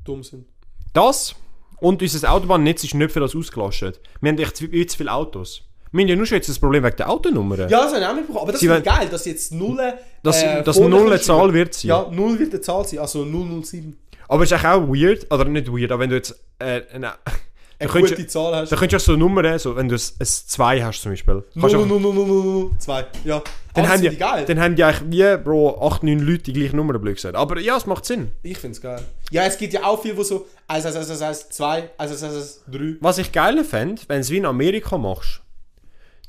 Dumm 0.05 0.23
sind. 0.23 0.47
das 0.93 1.35
und 1.79 2.01
unser 2.01 2.33
Autobahnnetz 2.33 2.85
ist 2.85 2.95
nicht 2.95 3.11
für 3.13 3.21
das 3.21 3.35
ausgelastet. 3.35 4.01
Wir 4.21 4.31
haben 4.31 4.39
echt 4.39 4.57
zu, 4.57 4.69
viel- 4.69 4.87
zu 4.87 4.97
viele 4.97 5.13
Autos. 5.13 5.63
Wir 5.93 6.03
haben 6.03 6.09
ja 6.09 6.17
nur 6.17 6.27
schon 6.27 6.37
jetzt 6.37 6.49
das 6.49 6.59
Problem 6.59 6.85
wegen 6.85 6.97
der 6.97 7.11
Autonummern. 7.11 7.69
Ja, 7.69 7.81
das 7.83 7.93
habe 7.93 8.01
ich 8.01 8.07
auch 8.07 8.15
mitbekommen. 8.15 8.39
Aber 8.43 8.53
das 8.53 8.63
ist 8.63 8.85
geil, 8.85 9.09
dass 9.11 9.25
jetzt 9.27 9.53
Null... 9.53 9.79
Dass, 10.23 10.43
äh, 10.43 10.63
dass 10.63 10.79
null 10.79 11.07
eine 11.09 11.21
Zahl 11.21 11.53
wird 11.53 11.75
sein. 11.75 11.89
Ja, 11.89 12.09
Null 12.11 12.39
wird 12.39 12.53
eine 12.53 12.61
Zahl 12.61 12.87
sein. 12.87 12.99
Also 13.01 13.25
007. 13.25 13.97
Aber 14.29 14.43
es 14.45 14.51
ist 14.53 14.65
auch 14.65 14.89
weird, 14.89 15.31
oder 15.33 15.45
nicht 15.45 15.69
weird, 15.73 15.91
aber 15.93 16.03
wenn 16.03 16.11
du 16.11 16.17
jetzt 16.17 16.39
äh, 16.59 16.83
eine, 16.93 17.15
eine 17.79 17.89
könntest- 17.91 18.17
gute 18.17 18.27
Zahl 18.29 18.55
hast. 18.57 18.73
Da 18.73 18.77
könntest 18.77 19.07
du 19.09 19.13
auch 19.13 19.15
so 19.15 19.19
Nummern, 19.19 19.59
so, 19.59 19.77
wenn 19.77 19.89
du 19.89 19.95
ein 19.97 20.01
2 20.27 20.83
hast 20.83 21.03
zum 21.03 21.13
Beispiel. 21.13 21.35
No, 21.35 21.43
kannst 21.61 21.75
du 21.75 21.79
no, 21.79 21.85
auch- 21.85 22.01
no, 22.01 22.13
no, 22.13 22.13
no, 22.13 22.25
no, 22.25 22.43
no, 22.61 22.71
zwei. 22.79 23.07
Ja. 23.25 23.43
Dann, 23.75 23.85
das 23.85 23.93
haben 23.93 24.03
die, 24.03 24.17
geil. 24.17 24.45
dann 24.47 24.61
haben 24.61 24.75
die 24.77 24.85
eigentlich 24.85 25.11
wie, 25.11 25.37
Bro, 25.45 25.79
8, 25.87 26.03
9 26.03 26.19
Leute 26.21 26.45
die 26.45 26.53
gleiche 26.55 26.75
Nummer, 26.75 26.99
blöd 26.99 27.17
gesagt. 27.17 27.37
Aber 27.37 27.61
ja, 27.61 27.77
es 27.77 27.85
macht 27.87 28.07
Sinn. 28.07 28.33
Ich 28.43 28.57
finde 28.59 28.77
es 28.77 28.81
geil. 28.81 29.03
Ja, 29.31 29.45
es 29.45 29.59
gibt 29.59 29.73
ja 29.75 29.85
auch 29.85 30.01
viel, 30.01 30.17
wo 30.17 30.23
so 30.23 30.47
1, 30.69 30.87
1, 30.87 30.97
1, 30.97 31.11
1, 31.11 31.23
1, 31.23 31.49
2, 31.51 31.91
1, 31.99 32.11
1, 32.11 32.23
1, 32.23 32.63
3. 32.73 32.97
Was 33.01 33.19
ich 33.19 33.31
geiler 33.33 33.65
fände, 33.65 34.01
wenn 34.09 34.17
du 34.17 34.21
es 34.23 34.31
wie 34.31 34.39
in 34.39 34.47
Amerika 34.47 34.97
machst, 34.97 35.43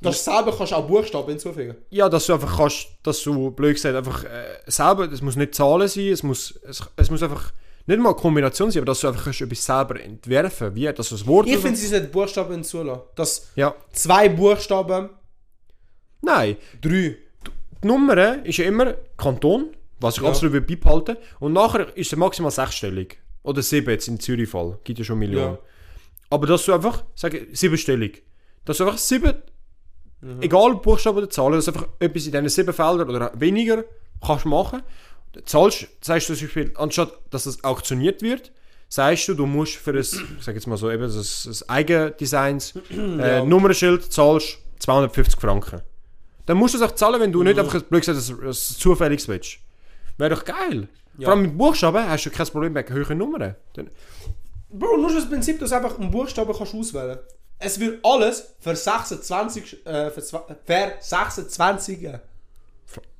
Das 0.01 0.23
selber 0.25 0.53
kannst 0.55 0.73
du 0.73 0.75
auch 0.75 0.85
Buchstaben 0.87 1.29
hinzufügen. 1.29 1.75
ja, 1.89 2.07
dass 2.09 2.25
du 2.27 2.33
einfach 2.33 2.57
kannst, 2.57 2.87
dass 3.03 3.23
du, 3.23 3.49
blöd 3.51 3.75
gesagt, 3.75 3.95
einfach 3.95 4.25
äh, 4.25 4.27
selber, 4.67 5.09
es 5.11 5.21
muss 5.21 5.35
nicht 5.37 5.55
Zahlen 5.55 5.87
sein, 5.87 6.09
es 6.09 6.23
muss, 6.23 6.59
es, 6.67 6.83
es 6.97 7.09
muss 7.09 7.23
einfach 7.23 7.51
nicht 7.87 7.99
mal 7.99 8.09
eine 8.09 8.17
Kombination 8.17 8.69
sein, 8.69 8.81
aber 8.81 8.87
dass 8.91 8.99
du 8.99 9.07
einfach 9.07 9.23
kannst 9.23 9.41
etwas 9.41 9.65
selber 9.65 9.99
entwerfen 9.99 10.75
wie, 10.75 10.85
dass 10.93 11.09
du 11.09 11.15
das 11.15 11.25
Wort... 11.25 11.47
Ich 11.47 11.57
finde, 11.57 11.77
sie 11.77 11.87
sollten 11.87 12.11
Buchstaben 12.11 12.53
hinzulassen. 12.53 13.03
Dass 13.15 13.49
Ja. 13.55 13.73
zwei 13.93 14.29
Buchstaben, 14.29 15.09
Nein, 16.21 16.57
drei. 16.81 17.15
die 17.81 17.87
Nummer 17.87 18.45
ist 18.45 18.57
ja 18.57 18.65
immer 18.65 18.95
Kanton, 19.17 19.67
was 19.99 20.17
ich 20.17 20.23
Ja. 20.23 20.29
absolut 20.29 20.67
beibehalten 20.67 21.15
Und 21.39 21.53
nachher 21.53 21.95
ist 21.95 22.11
es 22.11 22.17
maximal 22.17 22.51
sechsstellig. 22.51 23.17
Oder 23.43 23.61
sieben 23.61 23.89
jetzt 23.89 24.07
im 24.09 24.19
Zürich-Fall. 24.19 24.79
Gibt 24.83 24.99
ja 24.99 25.05
schon 25.05 25.19
Millionen. 25.19 25.53
Ja. 25.53 25.59
Aber 26.29 26.45
dass 26.47 26.65
du 26.65 26.73
einfach, 26.73 27.05
sag 27.15 27.33
siebenstellig, 27.53 28.23
dass 28.65 28.77
du 28.77 28.83
einfach 28.85 28.97
sieben, 28.97 29.33
egal 30.41 30.75
Buchstaben 30.75 31.19
oder 31.19 31.29
Zahlen, 31.29 31.53
dass 31.53 31.65
du 31.65 31.71
einfach 31.71 31.87
etwas 31.99 32.25
in 32.25 32.31
diesen 32.33 32.49
sieben 32.49 32.73
Feldern 32.73 33.09
oder 33.09 33.31
weniger 33.35 33.85
kannst 34.25 34.45
machen. 34.45 34.81
Zahlst, 35.45 35.87
sagst 36.01 36.29
du 36.29 36.35
zum 36.35 36.47
Beispiel, 36.47 36.71
anstatt 36.75 37.13
dass 37.29 37.43
das 37.43 37.63
auktioniert 37.63 38.21
wird, 38.21 38.51
sagst 38.89 39.27
du, 39.27 39.33
du 39.33 39.45
musst 39.45 39.75
für 39.75 39.91
ein, 39.91 39.99
ich 39.99 40.15
sag 40.39 40.55
jetzt 40.55 40.67
mal 40.67 40.77
so, 40.77 40.89
eben 40.89 41.03
das, 41.03 41.43
das 41.47 41.67
Eigendesigns 41.69 42.73
äh, 42.91 43.37
Ja. 43.37 43.45
Nummernschild 43.45 44.11
zahlst 44.11 44.59
250 44.79 45.39
Franken. 45.39 45.81
Dann 46.45 46.57
musst 46.57 46.73
du 46.73 46.77
es 46.77 46.83
auch 46.83 46.95
zahlen, 46.95 47.19
wenn 47.19 47.31
du 47.31 47.43
nicht 47.43 47.59
einfach, 47.59 47.81
blöd 47.83 48.01
gesagt, 48.01 48.17
das, 48.17 48.33
das 48.41 48.77
zufälliges 48.77 49.27
willst. 49.27 49.57
Wäre 50.17 50.33
doch 50.35 50.45
geil. 50.45 50.87
Vor 51.19 51.29
allem 51.29 51.41
mit 51.43 51.57
Buchstaben 51.57 52.07
hast 52.07 52.25
du 52.25 52.29
kein 52.29 52.47
Problem 52.47 52.73
mit 52.73 52.89
höheren 52.89 53.17
Nummern. 53.17 53.55
Dann, 53.73 53.89
Bro, 54.69 54.97
nur 54.97 55.13
das 55.13 55.27
Prinzip, 55.27 55.59
dass 55.59 55.69
du 55.69 55.75
einfach 55.75 55.97
einen 55.97 56.11
Buchstaben 56.11 56.53
kannst 56.55 56.73
auswählen 56.75 57.17
Es 57.59 57.79
wird 57.79 58.03
alles 58.05 58.55
für 58.59 58.75
26, 58.75 59.85
äh, 59.85 60.11
für, 60.11 60.21
für 60.21 60.91
26. 60.99 62.09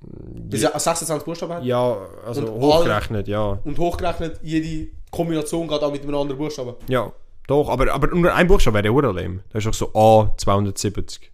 Das 0.01 0.61
ja 0.61 0.79
26 0.79 1.25
Buchstaben 1.25 1.53
hat. 1.53 1.63
ja, 1.63 1.97
also 2.25 2.41
Und 2.41 2.61
hochgerechnet, 2.61 3.27
ja. 3.27 3.59
Und 3.63 3.77
hochgerechnet, 3.77 4.39
jede 4.41 4.91
Kombination 5.11 5.67
geht 5.67 5.81
auch 5.81 5.91
mit 5.91 6.03
einem 6.03 6.15
anderen 6.15 6.37
Buchstaben. 6.37 6.75
Ja, 6.87 7.11
doch, 7.47 7.69
aber, 7.69 7.91
aber 7.91 8.07
nur 8.07 8.33
ein 8.33 8.47
Buchstabe 8.47 8.83
wäre 8.83 8.93
ja 8.93 9.11
lame. 9.11 9.43
Das 9.51 9.65
ist 9.65 9.81
doch 9.81 9.91
so 9.93 9.99
A 9.99 10.33
270. 10.37 11.31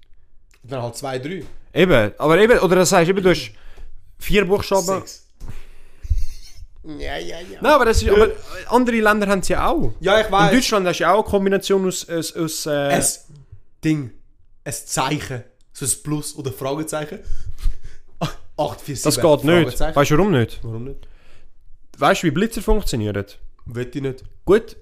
Dann 0.63 0.81
halt 0.81 0.95
2, 0.95 1.19
3. 1.19 1.43
Eben, 1.73 2.11
aber 2.17 2.37
eben, 2.39 2.59
oder 2.59 2.75
das 2.77 2.91
heißt, 2.91 3.09
eben, 3.09 3.21
du 3.23 3.29
hast 3.29 3.51
vier 4.19 4.45
Buchstaben. 4.45 4.85
6. 5.01 5.23
Ja, 6.85 7.17
ja, 7.17 7.37
ja. 7.39 7.59
Nein, 7.61 7.71
aber, 7.71 7.85
das 7.85 8.01
ist, 8.03 8.09
aber 8.09 8.29
andere 8.67 8.97
Länder 8.97 9.27
haben 9.27 9.39
es 9.39 9.47
ja 9.47 9.69
auch. 9.69 9.93
Ja, 10.01 10.19
ich 10.19 10.25
In 10.27 10.31
weiß. 10.31 10.51
Deutschland 10.51 10.87
hast 10.87 10.97
du 10.99 11.03
ja 11.03 11.13
auch 11.13 11.23
eine 11.23 11.29
Kombination 11.29 11.87
aus. 11.87 12.07
aus, 12.09 12.35
aus 12.35 12.65
äh, 12.65 12.69
Ein 12.71 13.03
Ding. 13.83 14.11
Ein 14.65 14.73
Zeichen. 14.73 15.43
So 15.71 15.85
ein 15.85 15.91
Plus 16.03 16.35
oder 16.35 16.51
Fragezeichen. 16.51 17.19
8, 18.57 18.81
4, 18.81 18.95
7. 18.95 19.03
das 19.03 19.21
geht 19.21 19.43
nicht. 19.43 19.79
Weißt 19.95 20.11
du 20.11 20.17
warum 20.17 20.31
nicht? 20.31 20.59
Warum 20.63 20.83
nicht? 20.85 21.07
Weißt 21.97 22.23
du, 22.23 22.27
wie 22.27 22.31
Blitzer 22.31 22.61
funktionieren? 22.61 23.25
Will 23.65 23.89
ich 23.93 24.01
nicht. 24.01 24.23
Gut, 24.45 24.75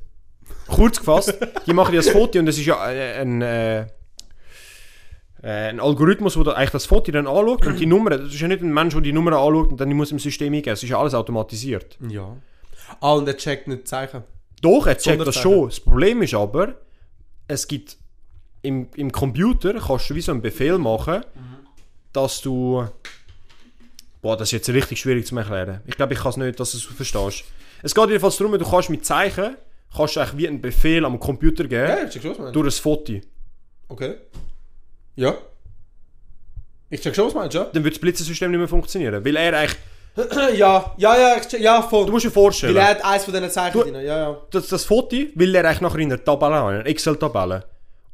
kurz 0.68 1.00
gefasst, 1.00 1.38
die 1.66 1.74
machen 1.74 1.94
ja 1.94 2.02
das 2.02 2.10
Foto 2.10 2.40
und 2.40 2.46
das 2.46 2.58
ist 2.58 2.66
ja 2.66 2.92
äh, 2.92 3.22
ein, 3.22 3.42
äh, 3.42 3.82
äh, 3.82 3.88
ein 5.44 5.80
Algorithmus, 5.80 6.34
der 6.34 6.56
eigentlich 6.56 6.72
das 6.72 6.86
Foto 6.86 7.12
dann 7.12 7.28
anschaut 7.28 7.66
und 7.68 7.80
die 7.80 7.86
Nummer, 7.86 8.12
das 8.12 8.34
ist 8.34 8.40
ja 8.40 8.48
nicht 8.48 8.62
ein 8.62 8.74
Mensch, 8.74 8.94
der 8.94 9.02
die 9.02 9.14
Nummer 9.14 9.34
anschaut 9.34 9.72
und 9.72 9.80
dann 9.80 9.92
muss 9.94 10.12
im 10.12 10.20
System 10.20 10.54
eingeben, 10.54 10.74
es 10.74 10.84
ist 10.84 10.90
ja 10.90 11.00
alles 11.00 11.14
automatisiert. 11.14 11.98
Ja. 12.08 12.36
Ah, 13.00 13.14
und 13.14 13.28
er 13.28 13.38
checkt 13.38 13.68
nicht 13.68 13.88
Zeichen. 13.88 14.24
Doch, 14.62 14.86
er 14.88 14.98
checkt 14.98 15.26
das 15.26 15.36
schon. 15.36 15.66
Das 15.66 15.80
Problem 15.80 16.22
ist 16.22 16.34
aber, 16.34 16.76
es 17.48 17.68
gibt 17.68 17.98
im, 18.62 18.88
im 18.96 19.12
Computer 19.12 19.74
kannst 19.74 20.10
du 20.10 20.16
wie 20.16 20.22
so 20.22 20.32
einen 20.32 20.42
Befehl 20.42 20.78
machen, 20.78 21.24
dass 22.14 22.42
du. 22.42 22.86
Boah, 24.22 24.38
das 24.38 24.50
ist 24.50 24.52
jetzt 24.52 24.70
richtig 24.70 25.00
schwierig 25.00 25.26
zu 25.26 25.36
erklären. 25.36 25.82
Ich 25.88 25.96
glaube, 25.98 26.14
ich 26.14 26.20
kann 26.20 26.30
es 26.30 26.38
nicht, 26.38 26.60
dass 26.60 26.72
du 26.72 26.78
es 26.78 26.84
verstehst. 26.84 27.44
Es 27.84 27.96
geht 27.96 28.08
jedenfalls 28.08 28.38
darum, 28.38 28.58
du 28.58 28.66
kannst 28.70 28.90
mit 28.90 29.06
Zeichen 29.06 29.56
kannst 29.96 30.16
du 30.16 30.20
eigentlich 30.22 30.38
wie 30.38 30.48
einen 30.48 30.62
Befehl 30.62 31.04
am 31.04 31.20
Computer 31.20 31.64
geben 31.66 31.88
Ja, 31.90 32.04
ich 32.04 32.12
check 32.12 32.22
schon, 32.22 32.32
was 32.32 32.38
meinst. 32.40 32.56
durch 32.56 32.68
ein 32.68 32.82
Foto. 32.82 33.14
Okay. 33.90 34.16
Ja. 35.16 35.36
Ich 36.90 37.02
check 37.02 37.16
schon, 37.16 37.28
was 37.28 37.34
meinst, 37.34 37.56
ja? 37.56 37.66
Dann 37.66 37.84
wird 37.84 37.96
das 37.96 38.02
Blitzensystem 38.02 38.52
nicht 38.52 38.58
mehr 38.60 38.68
funktionieren. 38.68 39.24
Weil 39.26 39.36
er 39.36 39.58
eigentlich. 39.58 39.78
Ja, 40.58 40.94
ja, 40.98 41.18
ja, 41.18 41.38
ich 41.40 41.48
check, 41.48 41.62
ja, 41.62 41.82
voll. 41.82 42.06
Du 42.06 42.12
musst 42.12 42.26
dir 42.26 42.30
Weil 42.30 42.34
vorstellen, 42.34 42.76
er 42.76 42.88
hat 42.90 43.06
eins 43.06 43.24
von 43.24 43.34
diesen 43.34 43.50
Zeichen 43.50 43.78
Du- 43.78 43.84
drin. 43.86 43.96
Ja, 43.96 44.02
ja. 44.02 44.38
das, 44.52 44.68
das 44.68 44.84
Foto 44.84 45.16
will 45.36 45.56
er 45.56 45.64
eigentlich 45.64 45.80
nachher 45.80 46.00
in 46.00 46.10
der 46.10 46.22
Tabelle 46.24 46.56
haben, 46.56 46.70
in 46.72 46.76
einer 46.82 46.86
Excel-Tabelle. 46.86 47.64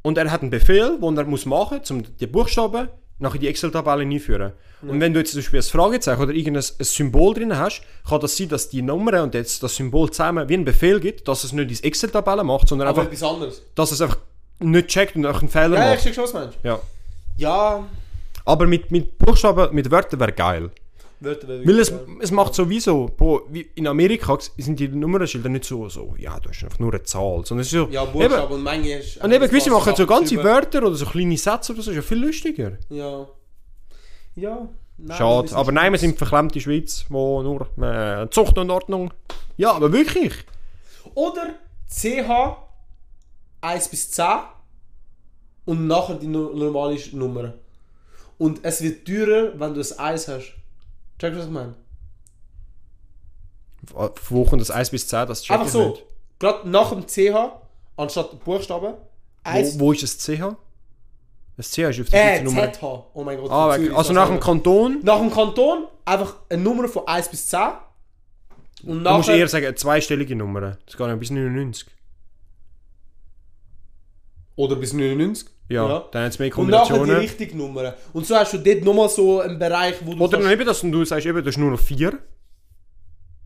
Und 0.02 0.16
er 0.16 0.30
hat 0.30 0.42
einen 0.42 0.50
Befehl, 0.50 0.96
den 1.00 1.16
er 1.18 1.24
muss 1.24 1.44
machen 1.44 1.78
muss, 1.78 1.90
um 1.90 2.02
die 2.16 2.26
Buchstaben 2.28 2.88
nachher 3.18 3.38
die 3.38 3.48
Excel-Tabelle 3.48 4.02
einführen. 4.02 4.52
Und 4.82 5.00
wenn 5.00 5.12
du 5.12 5.18
jetzt 5.18 5.32
zum 5.32 5.40
Beispiel 5.40 5.58
ein 5.58 5.62
Fragezeichen 5.64 6.22
oder 6.22 6.32
irgendein 6.32 6.62
ein 6.78 6.84
Symbol 6.84 7.34
drin 7.34 7.56
hast, 7.58 7.82
kann 8.08 8.20
das 8.20 8.36
sein, 8.36 8.48
dass 8.48 8.68
die 8.68 8.80
Nummer 8.82 9.22
und 9.24 9.34
jetzt 9.34 9.60
das 9.62 9.74
Symbol 9.74 10.10
zusammen 10.10 10.48
wie 10.48 10.54
ein 10.54 10.64
Befehl 10.64 11.00
gibt, 11.00 11.26
dass 11.26 11.42
es 11.42 11.52
nicht 11.52 11.62
in 11.70 11.76
die 11.76 11.84
Excel-Tabelle 11.84 12.44
macht, 12.44 12.68
sondern 12.68 12.86
Aber 12.88 13.00
einfach, 13.00 13.12
etwas 13.12 13.28
anderes. 13.28 13.62
dass 13.74 13.90
es 13.90 14.00
einfach 14.00 14.18
nicht 14.60 14.86
checkt 14.88 15.16
und 15.16 15.26
auch 15.26 15.40
einen 15.40 15.48
Fehler 15.48 15.76
Ja, 15.76 15.88
ich 15.90 15.96
macht. 15.96 16.04
check 16.04 16.14
schon, 16.14 16.24
was 16.24 16.32
meinst. 16.32 16.58
Ja. 16.62 16.78
Ja. 17.38 17.84
Aber 18.44 18.66
mit, 18.66 18.90
mit 18.92 19.18
Buchstaben, 19.18 19.74
mit 19.74 19.90
Wörtern 19.90 20.20
wäre 20.20 20.32
geil. 20.32 20.70
Weil 21.20 21.78
es, 21.80 21.92
es 22.20 22.30
macht 22.30 22.54
sowieso, 22.54 23.06
Bro, 23.16 23.42
wie 23.50 23.68
in 23.74 23.86
Amerika 23.88 24.38
sind 24.56 24.78
die 24.78 24.88
Nummernschilder 24.88 25.48
nicht 25.48 25.64
so, 25.64 25.88
so, 25.88 26.14
ja, 26.18 26.38
du 26.38 26.48
hast 26.50 26.62
einfach 26.64 26.78
nur 26.78 26.92
eine 26.92 27.02
Zahl, 27.02 27.44
sondern 27.44 27.62
es 27.62 27.66
ist 27.68 27.72
so, 27.72 27.88
Ja, 27.90 28.04
Buchstaben 28.04 28.54
und 28.54 28.62
Menge 28.62 28.98
ist... 28.98 29.16
Und 29.22 29.32
eben 29.32 29.46
gewisse 29.48 29.70
machen 29.70 29.94
so 29.96 30.06
ganze 30.06 30.36
Wörter. 30.36 30.48
Wörter 30.48 30.86
oder 30.86 30.94
so 30.96 31.06
kleine 31.06 31.36
Sätze 31.36 31.72
oder 31.72 31.82
so, 31.82 31.90
ist 31.90 31.96
ja 31.96 32.02
viel 32.02 32.18
lustiger. 32.18 32.72
Ja. 32.88 33.26
Ja. 34.36 34.68
Nein, 35.00 35.16
Schade. 35.16 35.54
Aber 35.54 35.72
nein, 35.72 35.92
wir 35.92 35.98
sind 35.98 36.18
verklemmte 36.18 36.60
Schweiz, 36.60 37.04
wo 37.08 37.42
nur 37.42 37.68
äh, 37.82 38.28
Zucht 38.30 38.58
und 38.58 38.70
Ordnung. 38.70 39.12
Ja, 39.56 39.72
aber 39.72 39.92
wirklich. 39.92 40.34
Oder 41.14 41.54
CH 41.88 42.56
1 43.60 43.88
bis 43.88 44.10
10 44.12 44.24
und 45.64 45.86
nachher 45.86 46.14
die 46.16 46.26
no- 46.26 46.52
normale 46.52 46.96
Nummer. 47.12 47.54
Und 48.38 48.60
es 48.62 48.82
wird 48.82 49.06
teurer, 49.06 49.52
wenn 49.58 49.74
du 49.74 49.80
ein 49.80 49.98
1 49.98 50.28
hast. 50.28 50.54
Check 51.18 51.36
was 51.36 51.44
ich 51.46 51.50
meine? 51.50 51.74
Wo 54.28 54.44
kommt 54.44 54.60
das 54.60 54.70
1 54.70 54.90
bis 54.90 55.08
10? 55.08 55.26
Das 55.28 55.42
check 55.42 55.54
Einfach 55.54 55.66
ich 55.66 55.72
so. 55.72 55.88
nicht. 55.90 56.04
Gerade 56.38 56.68
nach 56.68 56.90
dem 56.90 57.06
CH, 57.06 57.52
anstatt 57.96 58.44
Buchstaben, 58.44 58.94
1. 59.44 59.78
Wo, 59.78 59.86
wo 59.86 59.92
ist 59.92 60.02
das 60.02 60.18
CH? 60.18 60.56
Das 61.56 61.70
CH 61.72 61.78
ist 61.90 62.00
auf 62.02 62.08
der 62.10 62.40
Äh, 62.40 62.42
Nummer. 62.42 62.72
ZH. 62.72 62.82
Oh 63.14 63.24
mein 63.24 63.40
Gott. 63.40 63.50
Ah. 63.50 63.74
Zürich, 63.74 63.96
also 63.96 64.12
nach 64.12 64.28
dem. 64.28 64.38
Kanton, 64.38 65.00
Nach 65.02 65.18
dem 65.18 65.30
Kanton 65.32 65.86
einfach 66.04 66.36
eine 66.48 66.62
Nummer 66.62 66.86
von 66.88 67.06
1 67.08 67.28
bis 67.30 67.46
10. 67.46 67.60
Und 68.84 69.02
du 69.02 69.10
musst 69.10 69.28
eher 69.28 69.48
sagen, 69.48 69.66
eine 69.66 69.74
zweistellige 69.74 70.36
Nummer. 70.36 70.76
Das 70.86 70.96
geht 70.96 71.06
ja 71.06 71.16
bis 71.16 71.30
99. 71.30 71.86
Oder 74.58 74.74
bis 74.76 74.92
99. 74.92 75.48
Ja, 75.68 76.04
dann 76.10 76.24
hat 76.24 76.32
es 76.32 76.38
mehr 76.40 76.56
Und 76.58 76.68
nachher 76.68 76.82
die 76.84 76.88
Kombinationen. 76.92 77.16
richtige 77.20 77.56
Nummer. 77.56 77.94
Und 78.12 78.26
so 78.26 78.34
hast 78.34 78.54
du 78.54 78.58
dort 78.58 78.82
nochmal 78.82 79.08
so 79.08 79.40
einen 79.40 79.56
Bereich, 79.58 79.94
wo 80.04 80.14
du... 80.14 80.24
Oder 80.24 80.50
eben, 80.50 80.66
dass 80.66 80.80
du 80.80 81.04
sagst, 81.04 81.26
eben, 81.26 81.40
du 81.42 81.46
hast 81.48 81.58
nur 81.58 81.70
noch 81.70 81.78
vier. 81.78 82.18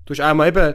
Du 0.07 0.15
hast 0.15 0.21
einmal 0.21 0.49
eben 0.49 0.59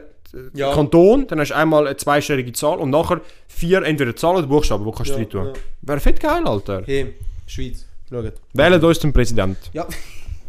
Ja. 0.54 0.72
Kanton, 0.72 1.26
dann 1.26 1.40
hast 1.40 1.48
du 1.50 1.56
einmal 1.56 1.86
eine 1.88 1.96
zweistellige 1.96 2.52
Zahl 2.52 2.78
und 2.78 2.90
nachher 2.90 3.20
vier 3.48 3.82
entweder 3.82 4.14
Zahl 4.14 4.36
oder 4.36 4.46
Buchstaben, 4.46 4.84
wo 4.84 4.92
kannst 4.92 5.10
du 5.10 5.14
Ja, 5.14 5.18
rein 5.18 5.30
tun. 5.30 5.46
ja. 5.46 5.52
Wäre 5.82 6.00
fett 6.00 6.20
geil, 6.20 6.46
Alter. 6.46 6.82
Hey, 6.86 7.14
Schweiz. 7.46 7.84
Schaut. 8.08 8.32
Wählen 8.52 8.84
uns 8.84 9.00
zum 9.00 9.12
Präsident. 9.12 9.58
Ja. 9.72 9.88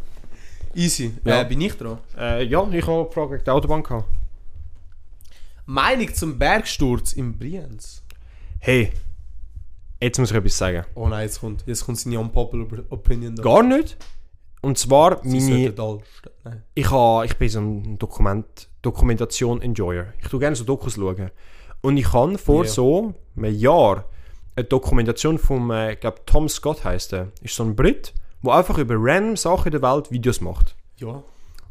Easy. 0.75 1.13
Ja. 1.25 1.41
Äh, 1.41 1.45
bin 1.45 1.61
ich 1.61 1.73
dran? 1.73 1.97
Äh, 2.15 2.43
ja, 2.43 2.67
ich 2.71 2.85
habe 2.85 3.01
eine 3.01 3.11
Frage 3.11 3.39
der 3.39 3.53
Autobahn 3.55 3.81
gehabt. 3.81 4.05
Meinung 5.65 6.13
zum 6.13 6.37
Bergsturz 6.37 7.13
im 7.13 7.37
Brienz. 7.37 8.03
Hey, 8.59 8.91
jetzt 10.01 10.19
muss 10.19 10.31
ich 10.31 10.37
etwas 10.37 10.57
sagen. 10.57 10.85
Oh 10.95 11.07
nein, 11.07 11.23
jetzt 11.23 11.39
kommt, 11.41 11.63
jetzt 11.65 11.85
kommt 11.85 11.97
seine 11.99 12.19
unpopular 12.19 12.67
Opinion 12.89 13.35
da. 13.35 13.43
Gar 13.43 13.63
nicht. 13.63 13.97
Und 14.61 14.77
zwar, 14.77 15.21
Sie 15.23 15.39
meine, 15.39 15.73
Nein. 16.43 16.63
ich, 16.73 16.91
ha, 16.91 17.23
ich 17.23 17.37
bin 17.37 17.47
so 17.47 17.59
ein 17.61 17.97
Dokument, 17.97 18.67
Dokumentation-Enjoyer. 18.81 20.13
Ich 20.21 20.27
tue 20.27 20.39
gerne 20.39 20.55
so 20.55 20.65
Dokus 20.65 20.95
schauen. 20.95 21.31
Und 21.81 21.95
ich 21.95 22.11
habe 22.11 22.37
vor 22.37 22.65
Ja. 22.65 22.69
so 22.69 23.13
einem 23.37 23.55
Jahr 23.57 24.05
eine 24.55 24.65
Dokumentation 24.65 25.37
vom, 25.37 25.71
äh, 25.71 25.93
ich 25.93 25.99
glaube, 26.01 26.19
Tom 26.25 26.49
Scott 26.49 26.83
heißt 26.83 27.13
er. 27.13 27.31
Ist 27.41 27.55
so 27.55 27.63
ein 27.63 27.75
Brit, 27.75 28.13
der 28.43 28.53
einfach 28.53 28.77
über 28.77 28.95
random 28.97 29.37
Sachen 29.37 29.67
in 29.73 29.79
der 29.79 29.81
Welt 29.81 30.11
Videos 30.11 30.41
macht. 30.41 30.75
Ja. 30.97 31.23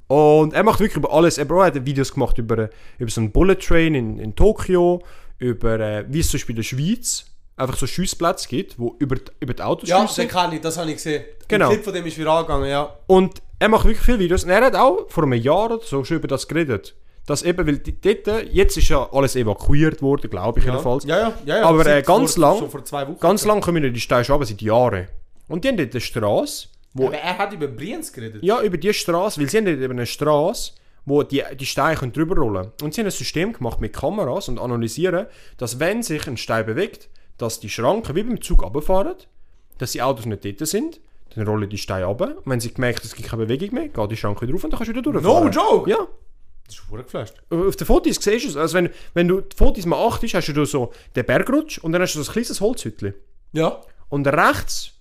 Und 0.07 0.55
er 0.55 0.63
macht 0.63 0.81
wirklich 0.81 0.97
über 0.97 1.13
alles. 1.13 1.37
Er 1.37 1.47
hat 1.47 1.85
Videos 1.85 2.15
gemacht 2.15 2.39
über, 2.39 2.71
über 2.99 3.11
so 3.11 3.21
einen 3.21 3.33
Bullet 3.33 3.57
Train 3.57 3.95
in, 3.95 4.19
in 4.19 4.35
Tokio, 4.35 5.03
über 5.37 5.79
äh, 5.79 6.07
wie 6.09 6.21
es 6.21 6.29
zum 6.31 6.39
Beispiel 6.39 6.55
in 6.55 6.57
der 6.57 6.63
Schweiz 6.63 7.27
einfach 7.59 7.77
so 7.77 7.87
Schussplätze 7.87 8.49
gibt, 8.49 8.79
wo 8.79 8.95
über, 8.99 9.17
die- 9.17 9.31
über 9.41 9.55
die 9.55 9.63
Autos 9.63 9.89
Ja, 9.89 10.07
schiessen. 10.07 10.23
den 10.25 10.29
kann 10.31 10.53
ich, 10.53 10.61
das 10.61 10.77
habe 10.79 10.89
ich 10.91 10.97
gesehen. 10.97 11.25
Genau. 11.49 11.69
Der 11.69 11.77
Clip 11.77 11.85
von 11.85 11.95
dem 11.95 12.07
ist 12.07 12.17
viral 12.19 12.43
gegangen, 12.43 12.69
ja. 12.69 12.95
Und 13.07 13.41
er 13.59 13.69
macht 13.69 13.85
wirklich 13.87 14.05
viele 14.05 14.19
Videos. 14.21 14.45
Und 14.45 14.51
er 14.51 14.65
hat 14.65 14.75
auch 14.77 15.09
vor 15.11 15.25
einem 15.25 15.33
Jahr 15.41 15.67
oder 15.73 15.81
so 15.85 16.05
schon 16.05 16.19
über 16.19 16.29
das 16.29 16.47
geredet. 16.47 16.95
Dass 17.27 17.43
eben, 17.43 17.67
weil 17.67 17.79
die- 17.79 18.01
dort, 18.01 18.47
jetzt 18.53 18.77
ist 18.79 18.89
ja 18.89 19.09
alles 19.13 19.37
evakuiert 19.37 20.01
worden, 20.01 20.31
glaube 20.31 20.61
ich 20.61 20.65
jedenfalls. 20.67 21.05
Ja, 21.05 21.19
ja, 21.19 21.35
ja. 21.45 21.57
ja 21.59 21.65
Aber, 21.67 21.85
äh, 21.87 22.03
ganz 22.03 22.35
vor, 22.35 22.41
lang- 22.43 22.71
vor 22.71 22.85
zwei 22.85 23.07
Wochen. 23.07 23.19
Ganz 23.21 23.45
lang 23.45 23.61
kommen 23.61 23.83
die 23.93 24.01
Steine 24.01 24.27
runter, 24.27 24.47
seit 24.47 24.63
Jahren. 24.63 25.09
Und 25.49 25.65
die 25.65 25.69
haben 25.69 25.77
dort 25.77 25.93
eine 25.93 26.01
Straße, 26.01 26.69
wo... 26.95 27.07
Aber 27.09 27.17
er 27.17 27.37
hat 27.39 27.53
über 27.53 27.67
Brienz 27.67 28.13
geredet. 28.13 28.43
Ja, 28.43 28.63
über 28.63 28.77
die 28.79 28.93
Straße, 28.95 29.41
weil 29.41 29.49
sie 29.49 29.59
haben 29.59 29.65
dort 29.67 29.79
eben 29.79 29.93
eine 29.93 30.07
Straße, 30.07 30.73
wo 31.05 31.23
die, 31.23 31.43
die 31.59 31.67
Steine 31.67 31.97
können 31.97 32.13
drüber 32.13 32.37
rollen 32.37 32.71
Und 32.83 32.93
sie 32.95 33.01
haben 33.01 33.07
ein 33.09 33.11
System 33.13 33.53
gemacht 33.55 33.81
mit 33.81 33.95
Kameras 33.95 34.49
und 34.49 34.59
analysieren, 34.59 35.27
dass 35.57 35.79
wenn 35.81 36.03
sich 36.03 36.27
ein 36.27 36.37
Stein 36.37 36.67
bewegt, 36.67 37.09
dass 37.39 37.61
die 37.61 37.69
Schranken 37.69 38.15
wie 38.15 38.23
beim 38.23 38.41
Zug 38.41 38.63
runterfahren, 38.63 39.17
dass 39.79 39.93
die 39.93 40.03
Autos 40.03 40.27
nicht 40.27 40.45
dort 40.45 40.67
sind, 40.67 41.01
dann 41.35 41.47
rollen 41.47 41.69
die 41.69 41.79
Steine 41.79 42.07
runter. 42.07 42.37
Und 42.37 42.47
wenn 42.47 42.61
sie 42.61 42.73
gemerkt 42.73 43.05
es 43.05 43.15
gibt 43.15 43.29
keine 43.29 43.47
Bewegung 43.47 43.75
mehr, 43.75 43.89
geht 43.89 44.11
die 44.11 44.17
Schranke 44.17 44.43
wieder 44.43 44.55
rauf 44.55 44.65
und 44.65 44.73
dann 44.73 44.79
kannst 44.79 44.93
du 44.93 44.97
wieder 44.97 45.13
durchfahren. 45.13 45.45
No 45.45 45.51
joke! 45.51 45.91
Ja. 45.91 46.07
Das 46.67 46.75
ist 46.75 46.85
verdammt 46.85 47.07
geflasht. 47.07 47.35
Auf 47.49 47.77
den 47.77 47.87
Fotos 47.87 48.17
siehst 48.17 48.45
du 48.45 48.49
es. 48.51 48.57
Also 48.57 48.77
wenn, 48.77 48.91
wenn 49.15 49.29
du 49.29 49.41
die 49.41 49.57
Fotos 49.57 49.87
mal 49.87 50.07
achtest, 50.07 50.35
hast 50.35 50.49
du 50.49 50.65
so 50.65 50.93
den 51.17 51.25
Bergrutsch 51.25 51.79
und 51.79 51.93
dann 51.93 52.03
hast 52.03 52.15
du 52.15 52.23
so 52.23 52.31
ein 52.31 52.33
kleines 52.33 52.61
Holzhütchen. 52.61 53.15
Ja. 53.53 53.81
Und 54.11 54.27
rechts, 54.27 54.93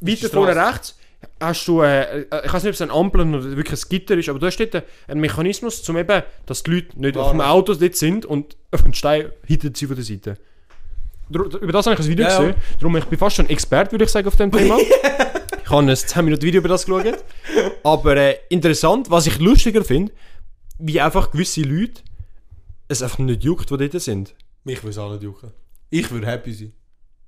weiter 0.00 0.28
vorne 0.28 0.54
rechts, 0.54 0.98
hast 1.40 1.66
du, 1.68 1.82
äh, 1.82 2.22
äh, 2.22 2.46
ich 2.46 2.52
weiß 2.52 2.64
nicht, 2.64 2.70
ob 2.70 2.74
es 2.74 2.82
ein 2.82 2.90
Ampel 2.90 3.20
oder 3.22 3.56
wirklich 3.56 3.82
ein 3.82 3.88
Gitter 3.88 4.16
ist, 4.16 4.28
aber 4.28 4.38
da 4.38 4.50
steht 4.50 4.74
ein 4.74 5.20
Mechanismus, 5.20 5.88
um 5.88 5.96
eben, 5.96 6.22
dass 6.44 6.62
die 6.62 6.70
Leute 6.70 7.00
nicht 7.00 7.16
auf 7.16 7.30
dem. 7.30 7.40
Auto 7.40 7.74
dort 7.74 7.96
sind 7.96 8.26
und 8.26 8.56
auf 8.70 8.82
den 8.82 8.94
Stein 8.94 9.30
hinten 9.46 9.74
sie 9.74 9.86
von 9.86 9.96
der 9.96 10.04
Seite. 10.04 10.36
Über 11.28 11.72
das 11.72 11.86
habe 11.86 11.94
ich 11.94 12.00
ein 12.00 12.08
Video 12.08 12.26
Ja, 12.26 12.32
ja. 12.32 12.38
gesehen. 12.38 12.62
Darum 12.78 12.96
ich 12.96 13.04
bin 13.06 13.18
fast 13.18 13.36
schon 13.36 13.48
Experte, 13.48 13.92
würde 13.92 14.04
ich 14.04 14.10
sagen, 14.10 14.28
auf 14.28 14.36
dem 14.36 14.50
Thema. 14.52 14.78
ich 15.64 15.70
habe 15.70 15.82
ein 15.90 15.96
10 15.96 16.24
Minuten 16.24 16.42
Video 16.42 16.58
über 16.60 16.68
das 16.68 16.86
geschaut. 16.86 17.24
Aber 17.82 18.16
äh, 18.16 18.36
interessant, 18.48 19.10
was 19.10 19.26
ich 19.26 19.38
lustiger 19.38 19.84
finde, 19.84 20.12
wie 20.78 21.00
einfach 21.00 21.30
gewisse 21.30 21.62
Leute 21.62 22.02
es 22.88 23.02
einfach 23.02 23.18
nicht 23.18 23.42
juckt, 23.42 23.70
die 23.70 23.76
dort 23.88 24.00
sind. 24.02 24.34
Mich 24.64 24.82
würde 24.82 24.90
es 24.90 24.98
auch 24.98 25.10
nicht 25.10 25.22
jucken. 25.24 25.52
Ich 25.90 26.10
würde 26.10 26.26
happy 26.26 26.52
sein. 26.52 26.72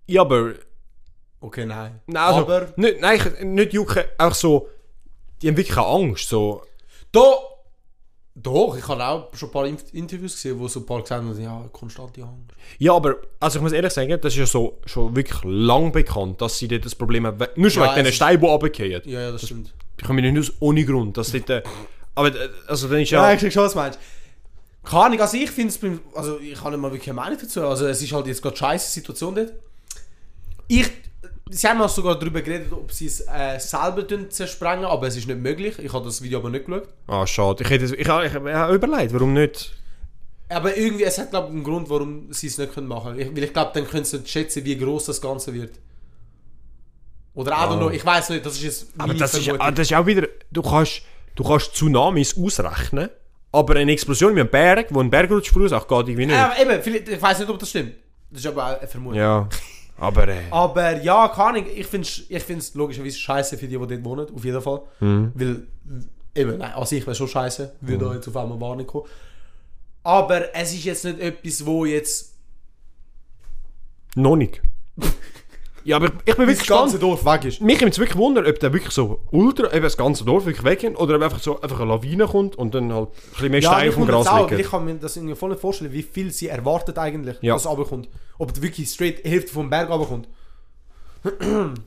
Ja, 0.07 0.21
aber 0.23 0.55
Okay, 1.41 1.67
nein. 1.67 2.01
Nein, 2.07 2.23
also, 2.23 2.41
Aber 2.41 2.73
nicht, 2.77 3.01
nein, 3.01 3.17
ich- 3.39 3.45
nicht 3.45 3.73
jucken, 3.73 4.03
auch 4.19 4.35
so, 4.35 4.69
die 5.41 5.49
haben 5.49 5.57
wirklich 5.57 5.75
keine 5.77 5.87
Angst, 5.87 6.29
so. 6.29 6.63
da... 7.13 7.21
Doch, 8.40 8.77
ich 8.77 8.87
habe 8.87 9.05
auch 9.05 9.35
schon 9.35 9.48
ein 9.48 9.53
paar 9.53 9.66
Interviews 9.66 10.35
gesehen, 10.35 10.59
wo 10.61 10.68
so 10.68 10.81
ein 10.81 10.87
paar 10.87 11.03
gesagt 11.03 11.24
haben, 11.24 11.42
ja, 11.42 11.64
konstante 11.72 12.22
Angst. 12.22 12.53
Ja, 12.79 12.92
aber, 12.94 13.16
also 13.40 13.59
ich 13.59 13.62
muss 13.62 13.72
ehrlich 13.72 13.92
sagen, 13.92 14.16
das 14.20 14.33
ist 14.33 14.38
ja 14.38 14.46
so, 14.46 14.79
schon 14.87 15.16
wirklich 15.16 15.40
lang 15.44 15.90
bekannt, 15.90 16.40
dass 16.40 16.59
sie 16.59 16.68
dort 16.68 16.85
das 16.85 16.94
Problem 16.94 17.27
haben, 17.27 17.38
nur 17.57 17.70
schon 17.70 17.83
Ja, 17.83 17.90
wegen 17.96 18.01
es 18.07 18.12
diesen 18.12 18.16
Steinen, 18.16 18.40
die 18.40 18.46
runterfallen. 18.46 19.03
Ja, 19.07 19.20
ja, 19.20 19.33
das 19.33 19.44
stimmt. 19.44 19.74
Die 20.01 20.05
kommen 20.05 20.33
nicht 20.33 20.38
aus 20.38 20.53
ohne 20.61 20.85
Grund, 20.85 21.16
dass 21.16 21.33
dort, 21.33 21.51
äh, 21.51 21.62
aber, 22.14 22.29
äh, 22.29 22.48
also 22.68 22.87
dann 22.88 23.01
ist 23.01 23.11
Ja, 23.11 23.29
ja, 23.29 23.35
ich 23.35 23.40
sehe 23.40 23.51
schon, 23.51 23.64
was 23.64 23.72
du 23.72 23.79
meinst. 23.79 23.98
Keine 24.85 25.03
Ahnung, 25.05 25.20
also 25.20 25.37
ich 25.37 25.51
finde 25.51 25.68
es, 25.70 25.79
beim- 25.79 26.01
also 26.14 26.38
ich 26.38 26.59
habe 26.61 26.70
nicht 26.70 26.81
mal 26.81 26.90
wirklich 26.92 27.11
eine 27.11 27.16
Meinung 27.20 27.38
dazu. 27.40 27.62
Also 27.66 27.87
es 27.87 28.01
ist 28.01 28.12
halt 28.12 28.27
jetzt 28.29 28.40
gerade 28.40 28.57
scheiße 28.57 28.90
Situation 28.90 29.35
dort. 29.35 29.53
Ich, 30.68 30.88
sie 31.51 31.69
haben 31.69 31.81
auch 31.81 31.89
sogar 31.89 32.19
darüber 32.19 32.43
geredet, 32.43 32.73
ob 32.73 32.93
sie 32.93 33.07
es 33.07 33.21
äh, 33.21 33.59
selber 33.59 34.07
zersprengen, 34.31 34.85
aber 34.85 35.07
es 35.07 35.17
ist 35.17 35.27
nicht 35.27 35.41
möglich. 35.41 35.79
Ich 35.79 35.93
habe 35.93 36.05
das 36.05 36.23
Video 36.23 36.39
aber 36.39 36.51
nicht 36.51 36.67
geschaut. 36.67 36.89
ah, 37.07 37.27
schade, 37.27 37.63
ich 37.63 37.71
hätte, 37.71 37.85
ich, 37.85 37.93
ich, 37.93 37.99
ich, 38.01 38.07
ich 38.07 38.55
habe 38.55 38.75
überlegt, 38.75 39.13
warum 39.13 39.33
nicht, 39.35 39.75
Aber 40.49 40.77
irgendwie, 40.77 41.05
es 41.05 41.19
hat 41.19 41.31
glaube 41.31 41.49
ich 41.49 41.55
einen 41.55 41.65
Grund, 41.65 41.91
warum 41.91 42.33
sie 42.33 42.47
es 42.47 42.59
nicht 42.59 42.73
können 42.73 42.87
machen 42.89 43.17
können. 43.17 43.37
Weil 43.37 43.45
ich 43.45 43.53
glaube, 43.53 43.71
dann 43.75 43.87
können 43.87 44.05
sie 44.05 44.19
nicht 44.19 44.31
schätzen, 44.31 44.65
wie 44.65 44.77
groß 44.77 45.07
das 45.07 45.21
Ganze 45.21 45.53
wird. 45.53 45.79
Oder 47.35 47.53
I 47.53 47.55
don't 47.55 47.79
know, 47.79 47.91
ich 47.91 48.05
weiß 48.05 48.31
nicht, 48.31 48.45
das 48.45 48.55
ist 48.55 48.63
jetzt 48.63 48.87
aber 48.99 49.15
das 49.15 49.35
ist, 49.35 49.49
ah, 49.61 49.71
das 49.71 49.91
ist 49.91 49.97
auch 49.97 50.07
wieder, 50.07 50.27
du 50.51 50.63
kannst, 50.63 51.03
du 51.37 51.45
kannst 51.45 51.75
Tsunamis 51.75 52.37
ausrechnen, 52.37 53.11
aber 53.53 53.77
eine 53.77 53.93
Explosion 53.93 54.35
wie 54.35 54.41
ein 54.41 54.51
Berg, 54.51 54.89
wo 54.91 55.01
ein 55.01 55.09
Bergrutsch 55.11 55.53
verursacht, 55.53 55.87
geht 55.87 56.09
irgendwie 56.09 56.27
nicht. 56.27 56.35
Ja, 56.35 56.53
eben, 56.61 56.81
ich 57.09 57.23
weiß 57.23 57.39
nicht, 57.39 57.49
ob 57.49 57.59
das 57.59 57.71
stimmt. 57.71 57.95
Das 58.31 58.41
ist 58.41 58.47
aber 58.47 58.67
auch 58.67 58.79
eine 58.81 58.89
Vermutung. 58.89 59.19
Ja, 59.19 59.49
aber, 59.99 60.29
äh, 60.29 60.43
Aber 60.51 61.03
ja, 61.03 61.29
keine 61.29 61.59
Ahnung, 61.59 61.67
ich 61.75 61.87
finde 61.87 62.07
es 62.07 62.23
ich 62.29 62.43
find's 62.43 62.75
logischerweise 62.75 63.19
scheiße 63.19 63.59
für 63.59 63.67
die, 63.67 63.77
die 63.77 63.87
dort 63.87 64.05
wohnen, 64.05 64.27
auf 64.35 64.45
jeden 64.45 64.63
Fall. 64.63 64.83
Weil, 65.35 65.67
eben, 66.35 66.59
nein, 66.59 66.73
also 66.73 66.95
ich 66.95 67.07
wäre 67.07 67.17
schon 67.17 67.29
scheiße, 67.29 67.75
würde 67.81 68.05
da 68.05 68.15
jetzt 68.15 68.29
auf 68.29 68.37
einmal 68.37 68.61
Warnung 68.61 68.87
kommen. 68.87 69.07
Aber 70.05 70.55
es 70.55 70.73
ist 70.73 70.85
jetzt 70.85 71.05
nicht 71.05 71.21
etwas, 71.21 71.67
wo 71.67 71.85
jetzt 71.85 72.35
noch 74.15 74.37
nicht. 74.37 74.63
ja, 75.88 75.96
aber 75.96 76.11
ich, 76.27 76.37
bin 76.37 76.46
wirklich 76.46 76.59
das 76.59 76.66
ganze. 76.68 76.98
Dorf 76.98 77.24
weg 77.24 77.44
ist. 77.46 77.61
Mich 77.62 77.81
nimmt 77.81 77.92
es 77.94 77.98
wirklich 77.98 78.18
Wunder, 78.18 78.46
ob 78.46 78.59
der 78.61 78.72
wirklich 78.72 78.92
so 78.92 79.20
ultra, 79.31 79.72
eben 79.72 79.83
das 79.83 79.96
ganze 79.96 80.22
Dorf 80.24 80.44
wirklich 80.44 80.62
weggeht 80.64 80.98
oder 80.98 81.16
ob 81.16 81.22
einfach 81.22 81.38
so 81.40 81.61
einfach 81.61 81.81
eine 81.81 81.88
Lawine 81.90 82.27
kommt 82.27 82.57
und 82.57 82.74
dann 82.74 82.92
halt 82.92 83.09
ein 83.09 83.31
bisschen 83.33 83.51
mehr 83.51 83.62
Steine 83.62 83.88
auf 83.88 83.94
dem 83.94 84.01
wundert 84.03 84.16
Gras 84.24 84.27
auch, 84.29 84.51
liegen. 84.51 84.61
ich 84.61 84.70
kann 84.70 84.85
mir 84.85 84.94
das 84.96 85.16
irgendwie 85.16 85.35
voll 85.35 85.48
nicht 85.51 85.61
vorstellen, 85.61 85.92
wie 85.92 86.03
viel 86.03 86.31
sie 86.31 86.48
erwartet 86.48 86.98
eigentlich, 86.98 87.38
Ja. 87.40 87.55
dass 87.55 87.62
es 87.62 87.68
runterkommt. 87.70 88.09
Ob 88.37 88.61
wirklich 88.61 88.88
straight 88.90 89.24
Hälfte 89.24 89.51
vom 89.53 89.70
Berg 89.70 89.88
runterkommt. 89.88 90.29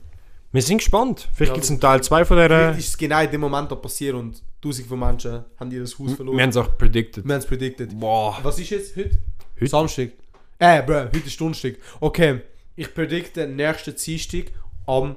Wir 0.52 0.60
sind 0.60 0.78
gespannt. 0.78 1.28
Vielleicht 1.32 1.50
Ja, 1.50 1.54
gibt 1.54 1.64
es 1.64 1.70
einen 1.70 1.80
Teil 1.80 2.02
2 2.02 2.24
von 2.26 2.36
der... 2.36 2.46
Vielleicht 2.48 2.78
ist 2.80 2.88
es 2.88 2.98
genau 2.98 3.22
in 3.22 3.30
dem 3.30 3.40
Moment 3.40 3.70
da 3.70 3.74
passiert 3.76 4.14
und 4.14 4.42
tausend 4.60 4.86
von 4.86 4.98
Menschen 4.98 5.44
haben 5.58 5.70
ihr 5.70 5.80
das 5.80 5.98
Haus 5.98 6.12
verloren. 6.12 6.36
Wir 6.36 6.42
haben 6.42 6.50
es 6.50 6.56
auch 6.58 6.76
predicted. 6.76 7.24
Wir 7.24 7.32
haben 7.34 7.40
es 7.40 7.46
predicted. 7.46 7.98
Boah. 7.98 8.38
Was 8.42 8.58
ist 8.58 8.68
jetzt 8.68 8.94
heute? 8.96 9.12
Heute? 9.58 9.66
Samstag. 9.70 10.10
Äh, 10.58 10.82
bro, 10.82 10.94
heute 11.04 11.18
ist 11.26 11.40
Donnerstag. 11.40 11.76
Okay, 12.00 12.40
ich 12.76 12.94
predikte 12.94 13.46
nächsten 13.46 13.94
Dienstag 13.96 14.52
am 14.86 15.16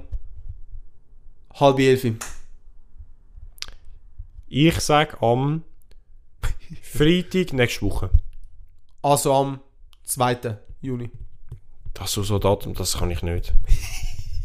halb 1.54 1.78
elf. 1.78 2.06
Ich 4.48 4.80
sage 4.80 5.20
am 5.22 5.64
Freitag 6.82 7.52
nächste 7.52 7.82
Woche. 7.82 8.10
Also 9.02 9.34
am 9.34 9.60
2. 10.04 10.58
Juni. 10.82 11.10
Das 11.94 12.16
ist 12.16 12.26
so 12.26 12.34
ein 12.34 12.40
Datum, 12.40 12.74
das 12.74 12.98
kann 12.98 13.10
ich 13.10 13.22
nicht. 13.22 13.52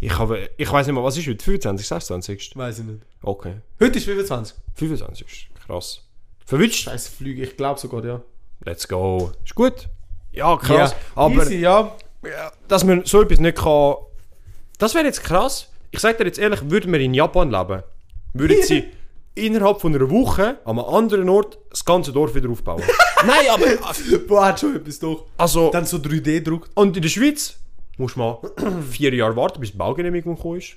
Ich, 0.03 0.17
habe, 0.17 0.49
ich 0.57 0.71
weiß 0.71 0.87
nicht 0.87 0.95
mal, 0.95 1.03
was 1.03 1.15
ist 1.17 1.27
heute? 1.27 1.43
25, 1.43 1.87
26? 1.87 2.55
Weiß 2.55 2.79
ich 2.79 2.85
nicht. 2.85 3.03
Okay. 3.21 3.61
Heute 3.79 3.99
ist 3.99 4.05
25. 4.05 4.55
25. 4.73 5.49
Krass. 5.65 6.01
Verwünscht? 6.43 6.83
Scheiße 6.85 7.11
Flüge, 7.11 7.43
ich 7.43 7.55
glaube 7.55 7.79
sogar, 7.79 8.03
ja. 8.03 8.21
Let's 8.61 8.87
go. 8.87 9.31
Ist 9.43 9.53
gut. 9.53 9.89
Ja, 10.31 10.57
krass. 10.57 10.91
Ja. 10.91 10.97
Aber 11.15 11.43
Easy, 11.43 11.59
ja. 11.59 11.95
Ja, 12.23 12.51
dass 12.67 12.83
man 12.83 13.05
so 13.05 13.21
etwas 13.21 13.39
nicht 13.39 13.57
kann. 13.57 13.95
Das 14.77 14.95
wäre 14.95 15.05
jetzt 15.05 15.23
krass. 15.23 15.69
Ich 15.91 15.99
sage 15.99 16.17
dir 16.19 16.25
jetzt 16.25 16.39
ehrlich, 16.39 16.69
würden 16.69 16.91
wir 16.93 16.99
in 16.99 17.13
Japan 17.13 17.51
leben, 17.51 17.83
würden 18.33 18.63
sie 18.63 18.85
innerhalb 19.35 19.81
von 19.81 19.93
einer 19.95 20.09
Woche 20.09 20.59
an 20.65 20.79
einem 20.79 20.87
anderen 20.87 21.29
Ort 21.29 21.57
das 21.69 21.83
ganze 21.85 22.11
Dorf 22.11 22.33
wieder 22.35 22.49
aufbauen. 22.49 22.83
Nein, 23.25 23.45
aber. 23.51 23.65
Boah, 24.27 24.45
hat 24.47 24.59
schon 24.59 24.75
etwas 24.75 24.99
doch. 24.99 25.25
Also. 25.37 25.69
Dann 25.71 25.85
so 25.85 25.97
3D 25.97 26.41
druckt. 26.43 26.71
Und 26.75 26.95
in 26.95 27.01
der 27.03 27.09
Schweiz 27.09 27.55
musst 27.97 28.15
du 28.15 28.19
mal 28.19 28.39
vier 28.89 29.13
Jahre 29.13 29.35
warten, 29.35 29.59
bis 29.59 29.71
die 29.71 29.77
Baugenehmigung 29.77 30.35
gekommen 30.35 30.57
ist. 30.59 30.73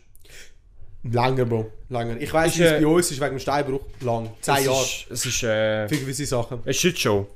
Länger, 1.04 1.44
Bro. 1.44 1.70
Länger. 1.90 2.16
Ich 2.18 2.32
weiß, 2.32 2.52
Ist, 2.52 2.58
wie 2.60 2.62
es 2.64 2.72
äh, 2.72 2.80
bei 2.80 2.86
uns 2.86 3.10
ist 3.10 3.20
wegen 3.20 3.30
dem 3.34 3.38
Steinbruch. 3.38 3.80
Lang. 4.00 4.30
Zehn 4.40 4.54
Es 4.56 4.64
Jahre. 4.64 4.82
ist, 4.82 5.06
es 5.10 5.26
ist 5.26 5.42
äh, 5.42 5.88
Für 5.88 5.96
gewisse 5.98 6.24
Sachen. 6.26 6.60
eine 6.64 6.72
Shitshow. 6.74 7.26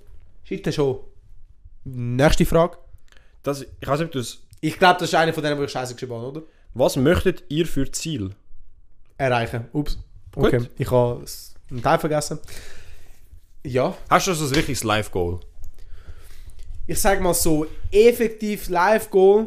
Shit, 0.45 0.75
schon. 0.75 1.01
Nächste 1.85 2.47
Frage. 2.47 2.79
Das, 3.49 3.63
ich 3.63 3.89
weiß 3.89 4.01
nicht, 4.01 4.09
ob 4.09 4.13
du 4.13 4.19
es. 4.19 4.43
Ich 4.61 4.79
glaube, 4.79 5.01
das 5.01 5.09
ist 5.09 5.15
eine 5.15 5.33
von 5.33 5.43
denen, 5.43 5.59
die 5.59 5.65
ich 5.65 5.71
scheiße 5.71 5.95
geschrieben 5.95 6.13
habe, 6.13 6.27
oder? 6.27 6.43
Was 6.75 6.97
möchtet 6.97 7.45
ihr 7.49 7.67
für 7.67 7.91
Ziel? 7.91 8.35
Erreichen. 9.17 9.69
Ups. 9.73 9.99
Gut. 10.33 10.53
Okay. 10.53 10.69
Ich 10.77 10.91
habe 10.91 11.25
einen 11.71 11.83
Teil 11.83 11.99
vergessen. 11.99 12.39
Ja. 13.65 13.97
Hast 14.11 14.27
du 14.27 14.35
so 14.35 14.45
ein 14.45 14.53
richtiges 14.53 14.85
Live-Goal? 14.85 15.41
Ich 16.87 17.01
sage 17.01 17.23
mal 17.23 17.33
so, 17.33 17.67
effektiv 17.91 18.69
Live-Goal. 18.69 19.47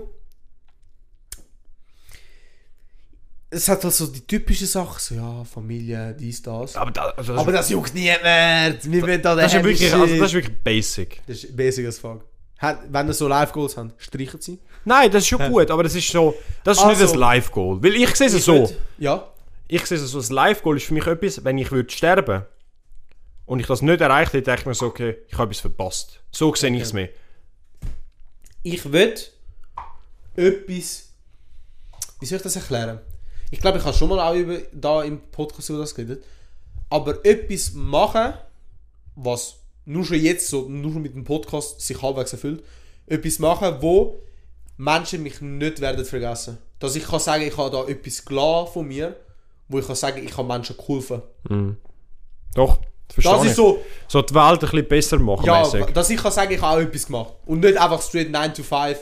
Es 3.51 3.67
hat 3.67 3.83
halt 3.83 3.93
so 3.93 4.07
die 4.07 4.21
typischen 4.21 4.65
Sachen, 4.65 4.97
so 4.97 5.13
ja, 5.13 5.43
Familie, 5.43 6.15
dies, 6.19 6.41
das. 6.41 6.75
Aber, 6.75 6.89
da, 6.89 7.09
also 7.09 7.33
das, 7.33 7.41
Aber 7.41 7.51
das 7.51 7.69
juckt 7.69 7.93
niemand. 7.93 8.23
Wir 8.23 9.17
da 9.19 9.35
das, 9.35 9.53
ist 9.53 9.63
wirklich, 9.63 9.93
also 9.93 10.07
das 10.07 10.27
ist 10.27 10.33
wirklich 10.33 10.63
basic. 10.63 11.21
Das 11.27 11.43
ist 11.43 11.55
basic 11.55 11.85
as 11.85 11.99
fuck. 11.99 12.30
Wenn 12.89 13.07
ihr 13.07 13.13
so 13.13 13.27
Live-Goals 13.27 13.75
habt, 13.77 14.01
streichen 14.01 14.39
sie. 14.39 14.59
Nein, 14.85 15.09
das 15.11 15.23
ist 15.23 15.29
schon 15.29 15.49
gut, 15.51 15.69
aber 15.71 15.83
das 15.83 15.95
ist 15.95 16.07
so. 16.09 16.35
Das 16.63 16.77
ist 16.77 16.83
Also- 16.83 17.03
nicht 17.03 17.13
ein 17.13 17.19
Live-Goal. 17.19 17.81
Weil 17.83 17.95
ich 17.95 18.15
sehe 18.15 18.27
es 18.27 18.33
Ich 18.35 18.43
so. 18.43 18.53
würd- 18.53 18.75
Ja. 18.99 19.27
Ich 19.67 19.85
sehe 19.85 19.97
es 19.97 20.11
so, 20.11 20.19
ein 20.19 20.27
Live-Goal 20.35 20.77
ist 20.77 20.85
für 20.85 20.93
mich 20.93 21.07
etwas, 21.07 21.43
wenn 21.43 21.57
ich 21.57 21.71
würde 21.71 21.89
sterben 21.89 22.43
und 23.45 23.59
ich 23.59 23.67
das 23.67 23.81
nicht 23.81 24.01
erreicht 24.01 24.33
hätte, 24.33 24.43
denke 24.43 24.61
ich 24.61 24.65
mir 24.67 24.73
so, 24.75 24.87
okay, 24.87 25.17
ich 25.27 25.33
habe 25.37 25.45
etwas 25.51 25.61
verpasst. 25.61 26.19
So 26.31 26.53
sehe 26.53 26.75
ich 26.75 26.81
es 26.83 26.93
mir. 26.93 27.09
Ich 28.63 28.91
will 28.91 29.15
etwas. 30.35 31.09
Wie 32.19 32.25
soll 32.25 32.37
ich 32.37 32.43
das 32.43 32.55
erklären? 32.55 32.99
Ich 33.49 33.59
glaube, 33.59 33.79
ich 33.79 33.83
habe 33.83 33.95
schon 33.97 34.09
mal 34.09 34.19
auch 34.19 34.35
über, 34.35 34.59
da 34.71 35.03
im 35.03 35.19
Podcast 35.31 35.69
über 35.69 35.79
das 35.79 35.93
geredet. 35.95 36.23
Aber 36.89 37.25
etwas 37.25 37.73
machen, 37.73 38.33
was 39.15 39.55
nur 39.85 40.05
schon 40.05 40.19
jetzt 40.19 40.47
so, 40.47 40.67
nur 40.69 40.91
schon 40.93 41.01
mit 41.01 41.15
dem 41.15 41.23
Podcast 41.23 41.81
sich 41.81 42.01
halbwegs 42.01 42.33
erfüllt. 42.33 42.63
Etwas 43.07 43.39
machen, 43.39 43.75
wo 43.81 44.21
Menschen 44.77 45.23
mich 45.23 45.41
nicht 45.41 45.81
werden 45.81 46.05
vergessen. 46.05 46.57
Dass 46.79 46.95
ich 46.95 47.03
kann 47.05 47.19
sagen, 47.19 47.43
ich 47.43 47.55
habe 47.57 47.69
da 47.71 47.85
etwas 47.87 48.23
gelassen 48.25 48.73
von 48.73 48.87
mir, 48.87 49.15
wo 49.67 49.79
ich 49.79 49.85
kann 49.87 49.95
sagen, 49.95 50.23
ich 50.25 50.35
habe 50.37 50.47
Menschen 50.47 50.75
geholfen. 50.77 51.21
Doch, 52.55 52.79
verstehe 53.09 53.33
Das 53.33 53.43
ich. 53.43 53.49
ist 53.51 53.55
so, 53.55 53.79
So 54.07 54.21
die 54.21 54.33
Welt 54.33 54.53
ein 54.53 54.59
bisschen 54.59 54.87
besser 54.87 55.19
machen, 55.19 55.45
ja, 55.45 55.61
mäßig. 55.63 55.85
dass 55.87 56.09
ich 56.09 56.17
kann 56.21 56.31
sagen, 56.31 56.51
ich 56.53 56.61
habe 56.61 56.77
auch 56.77 56.85
etwas 56.87 57.05
gemacht. 57.05 57.33
Und 57.45 57.59
nicht 57.61 57.77
einfach 57.77 58.01
straight 58.01 58.31
9 58.31 58.53
to 58.53 58.63
5, 58.63 58.99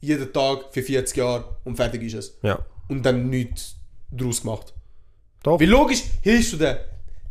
jeden 0.00 0.32
Tag 0.32 0.66
für 0.70 0.82
40 0.82 1.16
Jahre 1.16 1.56
und 1.64 1.76
fertig 1.76 2.02
ist 2.02 2.14
es. 2.14 2.38
Ja. 2.42 2.58
Und 2.88 3.02
dann 3.04 3.28
nichts 3.28 3.76
daraus 4.10 4.42
gemacht. 4.42 4.72
Doch. 5.42 5.58
Wie 5.60 5.66
logisch 5.66 6.02
hilfst 6.22 6.52
du 6.52 6.56
der, 6.58 6.84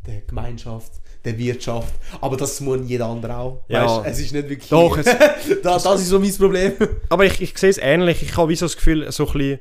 der 0.05 0.21
Gemeinschaft, 0.21 0.91
der 1.25 1.37
Wirtschaft, 1.37 1.93
aber 2.21 2.37
das 2.37 2.59
muss 2.61 2.79
jeder 2.85 3.07
andere 3.07 3.35
auch. 3.37 3.63
Ja. 3.67 3.85
Weißt, 4.03 4.07
es 4.13 4.19
ist 4.25 4.33
nicht 4.33 4.47
wirklich. 4.49 4.69
Doch, 4.69 4.97
es- 4.97 5.05
das, 5.63 5.83
das 5.83 6.01
ist 6.01 6.09
so 6.09 6.19
mein 6.19 6.33
Problem. 6.35 6.73
Aber 7.09 7.25
ich, 7.25 7.41
ich 7.41 7.57
sehe 7.57 7.69
es 7.69 7.77
ähnlich. 7.77 8.21
Ich 8.21 8.37
habe 8.37 8.49
wie 8.49 8.55
so 8.55 8.65
das 8.65 8.75
Gefühl, 8.75 9.11
so 9.11 9.27
ein 9.27 9.33
bisschen 9.33 9.59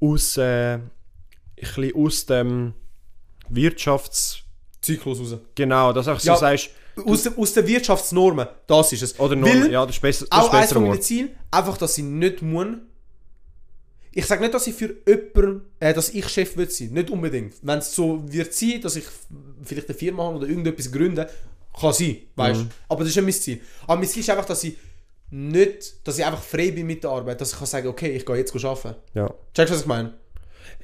aus, 0.00 0.36
äh, 0.36 0.74
ein 0.74 0.90
bisschen 1.56 1.94
aus 1.94 2.26
dem 2.26 2.74
Wirtschafts... 3.48 4.38
Zyklus 4.80 5.20
raus. 5.20 5.36
Genau, 5.54 5.92
dass 5.92 6.06
du 6.06 6.12
auch 6.12 6.20
so 6.20 6.26
Ja. 6.28 6.36
sagst... 6.36 6.70
Aus, 7.06 7.22
der, 7.22 7.38
aus 7.38 7.54
den 7.54 7.66
Wirtschaftsnormen, 7.66 8.46
das 8.66 8.92
ist 8.92 9.02
es. 9.02 9.18
Oder 9.18 9.40
Weil 9.40 9.72
ja, 9.72 9.86
das 9.86 9.96
ist 9.96 10.02
besser, 10.02 10.26
das 10.28 10.38
auch 10.40 10.52
eines 10.52 10.72
von 10.74 10.86
meinen. 10.86 11.00
Zielen, 11.00 11.30
einfach, 11.50 11.78
dass 11.78 11.96
ich 11.96 12.04
nicht 12.04 12.42
muss. 12.42 12.66
Ich 14.14 14.26
sage 14.26 14.42
nicht, 14.42 14.52
dass 14.52 14.66
ich 14.66 14.74
für 14.74 14.94
jemanden, 15.06 15.62
äh, 15.80 15.94
dass 15.94 16.10
ich 16.10 16.28
Chef 16.28 16.56
will 16.56 16.68
sein, 16.68 16.90
nicht 16.90 17.10
unbedingt. 17.10 17.54
Wenn 17.62 17.78
es 17.78 17.94
so 17.94 18.22
wird 18.30 18.52
sein, 18.52 18.80
dass 18.82 18.96
ich 18.96 19.04
vielleicht 19.64 19.88
eine 19.88 19.98
Firma 19.98 20.24
habe 20.24 20.36
oder 20.36 20.48
irgendetwas 20.48 20.92
gründe, 20.92 21.28
kann 21.78 21.92
sein, 21.92 22.18
weißt 22.36 22.60
Mhm. 22.60 22.68
Aber 22.88 23.00
das 23.00 23.08
ist 23.08 23.16
ja 23.16 23.22
mein 23.22 23.32
Ziel. 23.32 23.60
Aber 23.84 23.96
mein 23.96 24.08
Ziel 24.08 24.20
ist 24.20 24.30
einfach, 24.30 24.44
dass 24.44 24.62
ich 24.64 24.76
nicht, 25.30 26.06
dass 26.06 26.18
ich 26.18 26.24
einfach 26.24 26.42
frei 26.42 26.70
bin 26.70 26.86
mit 26.86 27.02
der 27.02 27.10
Arbeit, 27.10 27.40
dass 27.40 27.52
ich 27.52 27.58
kann 27.58 27.66
sagen, 27.66 27.88
okay, 27.88 28.14
ich 28.14 28.26
gehe 28.26 28.36
jetzt 28.36 28.54
arbeiten. 28.64 28.96
Ja. 29.14 29.32
Checkst 29.54 29.70
du, 29.70 29.74
was 29.74 29.80
ich 29.80 29.86
meine? 29.86 30.14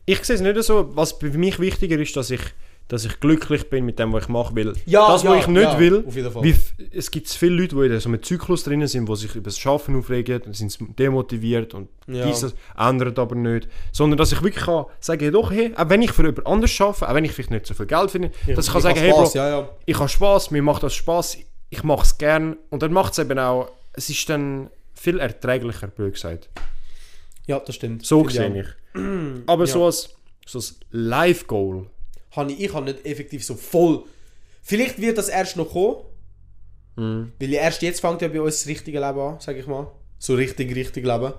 Ich 0.06 0.24
sehe 0.24 0.36
es 0.36 0.40
nicht 0.40 0.62
so. 0.62 0.96
Was 0.96 1.12
für 1.12 1.28
mich 1.30 1.58
wichtiger 1.60 1.98
ist, 1.98 2.16
dass 2.16 2.30
ich, 2.30 2.40
dass 2.88 3.04
ich 3.04 3.20
glücklich 3.20 3.68
bin 3.68 3.84
mit 3.84 3.98
dem, 3.98 4.12
was 4.12 4.24
ich 4.24 4.28
mache. 4.28 4.56
Weil 4.56 4.72
Ja, 4.86 5.08
das, 5.08 5.22
was 5.22 5.22
ja, 5.24 5.36
ich 5.36 5.46
nicht 5.46 5.62
ja, 5.62 5.78
will, 5.78 6.04
wie, 6.06 6.54
es 6.90 7.10
gibt 7.10 7.28
viele 7.28 7.62
Leute, 7.62 7.76
die 7.76 7.94
in 7.94 8.00
so 8.00 8.08
einem 8.08 8.22
Zyklus 8.22 8.64
drinnen 8.64 8.88
sind, 8.88 9.08
die 9.08 9.16
sich 9.16 9.34
über 9.34 9.44
das 9.44 9.58
Schaffen 9.58 9.96
aufregen, 9.96 10.40
dann 10.42 10.54
sind 10.54 10.72
sie 10.72 10.84
demotiviert 10.98 11.74
und 11.74 11.88
Ja. 12.06 12.26
dieses 12.26 12.54
ändert 12.76 13.18
aber 13.18 13.34
nicht. 13.34 13.68
Sondern 13.92 14.16
dass 14.16 14.32
ich 14.32 14.42
wirklich 14.42 14.64
kann 14.64 14.86
sagen, 15.00 15.20
hey, 15.20 15.30
doch, 15.30 15.50
hey, 15.50 15.72
auch 15.76 15.88
wenn 15.88 16.00
ich 16.02 16.12
für 16.12 16.22
jemand 16.22 16.46
anders 16.46 16.80
arbeite, 16.80 17.08
auch 17.08 17.14
wenn 17.14 17.24
ich 17.24 17.32
vielleicht 17.32 17.50
nicht 17.50 17.66
so 17.66 17.74
viel 17.74 17.86
Geld 17.86 18.10
finde, 18.10 18.30
dass 18.54 18.66
ich 18.66 18.72
kann 18.72 18.82
sagen, 18.82 18.98
hey, 18.98 19.10
Bro, 19.10 19.18
Spaß, 19.20 19.34
ja, 19.34 19.48
ja. 19.48 19.68
ich 19.84 19.98
habe 19.98 20.08
Spaß, 20.08 20.50
mir 20.50 20.62
macht 20.62 20.82
das 20.82 20.94
Spaß, 20.94 21.38
ich 21.70 21.82
mache 21.84 22.02
es 22.02 22.16
gern 22.16 22.56
und 22.70 22.82
dann 22.82 22.92
macht 22.92 23.12
es 23.12 23.18
eben 23.18 23.38
auch, 23.38 23.68
es 23.92 24.08
ist 24.08 24.28
dann 24.30 24.70
viel 24.94 25.18
erträglicher, 25.20 25.88
blöd 25.88 26.14
gesagt. 26.14 26.48
Ja, 27.46 27.58
das 27.60 27.74
stimmt. 27.74 28.04
So 28.04 28.28
sehe 28.28 28.60
ich. 28.94 29.02
Aber 29.46 29.66
so 29.66 29.84
als, 29.84 30.14
so 30.46 30.58
als 30.58 30.80
Live-Goal, 30.90 31.86
habe 32.38 32.52
ich, 32.52 32.60
ich 32.60 32.72
habe 32.74 32.86
nicht 32.86 33.04
effektiv 33.04 33.44
so 33.44 33.54
voll. 33.54 34.04
Vielleicht 34.62 35.00
wird 35.00 35.18
das 35.18 35.28
erst 35.28 35.56
noch 35.56 35.70
kommen. 35.70 35.96
Mhm. 36.96 37.32
Weil 37.38 37.52
erst 37.54 37.82
jetzt 37.82 38.00
fängt 38.00 38.22
ja 38.22 38.28
bei 38.28 38.40
uns 38.40 38.58
das 38.60 38.66
richtige 38.66 38.98
Leben 38.98 39.18
an, 39.20 39.36
sag 39.40 39.56
ich 39.56 39.66
mal. 39.66 39.86
So 40.18 40.34
richtig, 40.34 40.74
richtig 40.74 41.04
Leben. 41.04 41.32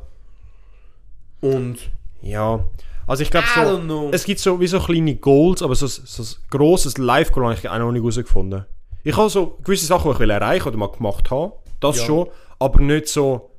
Und 1.42 1.78
ja, 2.22 2.64
also 3.08 3.24
ich 3.24 3.32
glaube 3.32 3.48
so, 3.56 4.10
es 4.12 4.24
gibt 4.24 4.40
so 4.40 4.60
wie 4.60 4.68
so 4.68 4.80
kleine 4.80 5.16
Goals, 5.16 5.62
aber 5.62 5.76
so, 5.76 5.86
ein- 5.86 6.06
so 6.06 6.24
ein 6.24 6.50
grosses 6.50 6.98
Live-Goal 6.98 7.46
habe 7.46 7.56
ich 7.56 7.68
auch 7.70 7.78
noch 7.80 7.92
nicht 7.92 8.02
herausgefunden. 8.02 8.66
Ich 9.04 9.16
habe 9.16 9.30
so 9.30 9.58
gewisse 9.64 9.86
Sachen, 9.86 10.10
die 10.10 10.14
ich 10.16 10.20
will 10.20 10.30
erreichen 10.30 10.68
oder 10.68 10.78
mal 10.78 10.92
gemacht 10.92 11.32
habe, 11.32 11.54
das 11.80 11.98
Ja. 12.00 12.06
schon, 12.06 12.28
aber 12.60 12.82
nicht 12.82 13.08
so 13.08 13.50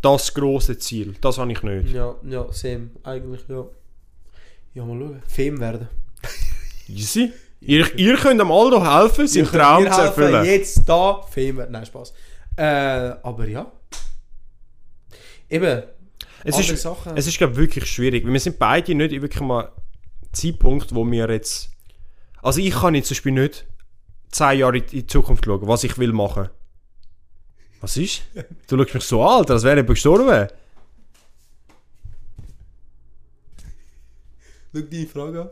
das 0.00 0.32
grosse 0.32 0.78
Ziel, 0.78 1.16
das 1.20 1.38
habe 1.38 1.50
ich 1.50 1.62
nicht. 1.62 1.92
ja, 1.92 2.14
ja, 2.22 2.46
same. 2.52 2.90
Eigentlich, 3.02 3.40
ja. 3.48 3.64
Ja, 4.74 4.84
mal 4.84 4.98
schauen. 4.98 5.22
Fame 5.26 5.58
werden. 5.60 5.88
Easy. 6.88 7.32
Ihr, 7.60 7.98
ihr 7.98 8.16
könnt 8.16 8.40
am 8.40 8.52
Aldo 8.52 8.84
helfen, 8.84 9.26
seinen 9.26 9.46
Traum 9.46 9.84
zu 9.84 10.00
erfüllen. 10.00 10.44
jetzt 10.44 10.88
da 10.88 11.20
werden. 11.34 11.72
Nein, 11.72 11.86
Spaß. 11.86 12.12
Äh, 12.56 12.62
aber 13.22 13.48
ja. 13.48 13.70
Eben. 15.48 15.82
Es 16.44 16.54
andere 16.54 16.72
ist, 16.72 16.82
Sachen. 16.82 17.16
es 17.16 17.26
ist 17.26 17.38
glaube 17.38 17.56
wirklich 17.56 17.84
schwierig, 17.86 18.24
weil 18.24 18.32
wir 18.32 18.40
sind 18.40 18.58
beide 18.58 18.94
nicht 18.94 19.10
wirklich 19.10 19.40
mal 19.40 19.72
Zeitpunkt, 20.32 20.94
wo 20.94 21.04
wir 21.04 21.28
jetzt... 21.30 21.70
Also 22.42 22.60
ich 22.60 22.72
kann 22.72 22.94
jetzt 22.94 23.08
zum 23.08 23.16
Beispiel 23.16 23.32
nicht 23.32 23.66
10 24.30 24.58
Jahre 24.58 24.78
in 24.78 24.86
die 24.86 25.06
Zukunft 25.06 25.44
schauen, 25.44 25.66
was 25.66 25.84
ich 25.84 25.98
will 25.98 26.12
machen. 26.12 26.48
Was 27.80 27.96
ist? 27.96 28.22
Du 28.68 28.76
schaust 28.76 28.94
mich 28.94 29.04
so 29.04 29.22
Alter, 29.22 29.54
als 29.54 29.64
wäre 29.64 29.76
jemand 29.76 29.90
gestorben. 29.90 30.48
Schau 34.72 34.80
deine 34.80 35.06
Frage 35.06 35.42
an. 35.42 35.50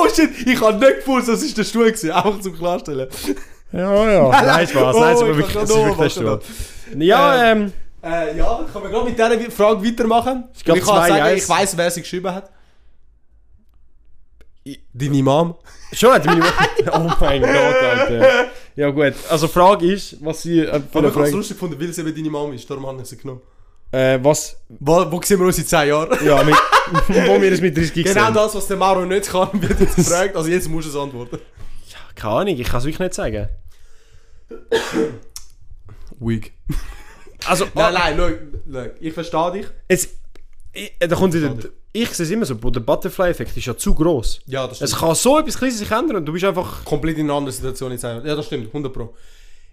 Oh 0.00 0.08
shit, 0.08 0.30
ich 0.46 0.60
habe 0.60 0.78
nicht 0.78 1.04
gewusst, 1.04 1.28
das 1.28 1.42
ist 1.42 1.56
der 1.56 1.64
Stuhl 1.64 1.86
gewesen. 1.86 2.10
Einfach 2.10 2.40
zum 2.40 2.56
Klarstellen. 2.56 3.08
Ja, 3.72 4.10
ja. 4.10 4.28
Nein, 4.42 4.66
Spaß, 4.66 4.96
Oh, 4.96 5.00
nein, 5.00 5.16
ich 5.16 5.20
wirklich, 5.20 5.56
es 5.56 5.70
ist 5.70 5.76
wirklich 5.76 5.96
der 5.96 6.10
Stuhl. 6.10 6.40
Ja, 6.98 7.52
ähm... 7.52 7.72
Äh, 8.02 8.36
ja, 8.36 8.66
kann 8.72 8.82
man 8.82 8.90
gerade 8.90 9.04
mit 9.04 9.18
dieser 9.18 9.50
Frage 9.50 9.84
weitermachen? 9.84 10.44
Ich, 10.54 10.64
glaub, 10.64 10.78
ich 10.78 10.84
kann 10.84 10.96
zwei 10.96 11.08
sagen, 11.08 11.22
Eis. 11.22 11.42
ich 11.42 11.48
weiß, 11.48 11.76
wer 11.76 11.90
sie 11.90 12.00
geschrieben 12.00 12.34
hat. 12.34 12.50
Deine 14.92 15.22
Mom. 15.22 15.54
Schon 15.92 16.12
hat 16.12 16.24
meine 16.24 16.42
Oh 16.92 17.10
mein 17.20 17.42
Gott, 17.42 17.50
Alter. 17.50 18.46
Ja 18.76 18.90
gut, 18.90 19.14
also 19.28 19.46
die 19.46 19.52
Frage 19.52 19.92
ist, 19.92 20.16
was 20.24 20.42
sie... 20.42 20.60
Äh, 20.60 20.80
Aber 20.92 21.08
ich 21.08 21.14
habe 21.14 21.26
es 21.26 21.32
lustig 21.32 21.56
gefunden, 21.56 21.78
weil 21.78 21.90
es 21.90 21.98
eben 21.98 22.14
deine 22.14 22.30
Mom 22.30 22.52
ist. 22.52 22.68
Darum 22.70 22.86
habe 22.86 23.02
ich 23.02 23.08
sie 23.08 23.18
genommen. 23.18 23.42
Äh, 23.92 24.18
was... 24.22 24.56
Wo, 24.68 25.10
wo 25.10 25.20
sehen 25.22 25.38
wir 25.38 25.46
uns 25.46 25.58
in 25.58 25.66
10 25.66 25.88
Jahren? 25.88 26.24
Ja, 26.24 26.42
mit, 26.42 26.54
wo 27.08 27.40
wir 27.40 27.50
das 27.50 27.60
mit 27.60 27.76
30 27.76 27.92
Genau 27.92 28.24
sehen. 28.26 28.34
das, 28.34 28.54
was 28.54 28.66
der 28.66 28.76
Maro 28.76 29.04
nicht 29.04 29.28
kann, 29.30 29.48
wird 29.62 29.80
jetzt 29.80 29.96
gefragt. 29.96 30.36
Also 30.36 30.48
jetzt 30.48 30.68
musst 30.68 30.86
du 30.86 30.90
es 30.90 30.96
antworten. 30.96 31.38
Keine 32.14 32.34
Ahnung, 32.34 32.58
ich 32.58 32.66
kann 32.68 32.78
es 32.78 32.84
wirklich 32.84 33.00
nicht 33.00 33.14
sagen. 33.14 33.48
Weak. 36.18 36.52
Also, 37.46 37.66
Nein, 37.74 37.94
nein, 37.94 38.14
schau, 38.16 38.30
schau, 38.72 38.86
ich 39.00 39.14
verstehe 39.14 39.52
dich. 39.52 39.66
Es, 39.88 40.08
ich, 40.72 40.92
da 40.98 41.16
kommt 41.16 41.32
wieder, 41.32 41.54
ich 41.92 42.10
sehe 42.10 42.24
es 42.24 42.30
immer 42.30 42.44
so, 42.44 42.54
der 42.54 42.80
Butterfly-Effekt 42.80 43.56
ist 43.56 43.66
ja 43.66 43.76
zu 43.76 43.94
groß. 43.94 44.42
Ja, 44.46 44.66
das 44.66 44.80
Es 44.80 44.96
kann 44.96 45.14
so 45.14 45.38
etwas 45.38 45.58
Kleines 45.58 45.78
sich 45.78 45.90
ändern 45.90 46.16
und 46.16 46.26
du 46.26 46.32
bist 46.32 46.44
einfach... 46.44 46.84
komplett 46.84 47.18
in 47.18 47.26
einer 47.26 47.34
anderen 47.38 47.54
Situation. 47.54 47.96
Ja, 47.96 48.36
das 48.36 48.46
stimmt, 48.46 48.68
100 48.68 48.92
Pro. 48.92 49.14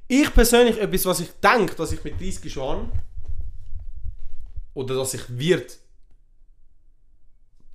Ich 0.08 0.34
persönlich, 0.34 0.80
etwas, 0.80 1.06
was 1.06 1.20
ich 1.20 1.30
denke, 1.44 1.76
dass 1.76 1.92
ich 1.92 2.04
mit 2.04 2.20
30 2.20 2.52
schon 2.52 2.78
habe, 2.78 2.86
oder 4.78 4.96
dass 4.96 5.16
ich 5.16 5.24
wird 5.28 5.78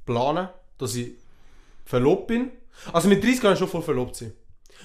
planen, 0.06 0.48
dass 0.78 0.94
ich 0.94 1.10
verlobt 1.84 2.28
bin. 2.28 2.50
Also 2.92 3.08
mit 3.08 3.22
30 3.24 3.40
kann 3.40 3.52
ich 3.54 3.58
schon 3.58 3.68
voll 3.68 3.82
verlobt 3.82 4.14
sein. 4.14 4.32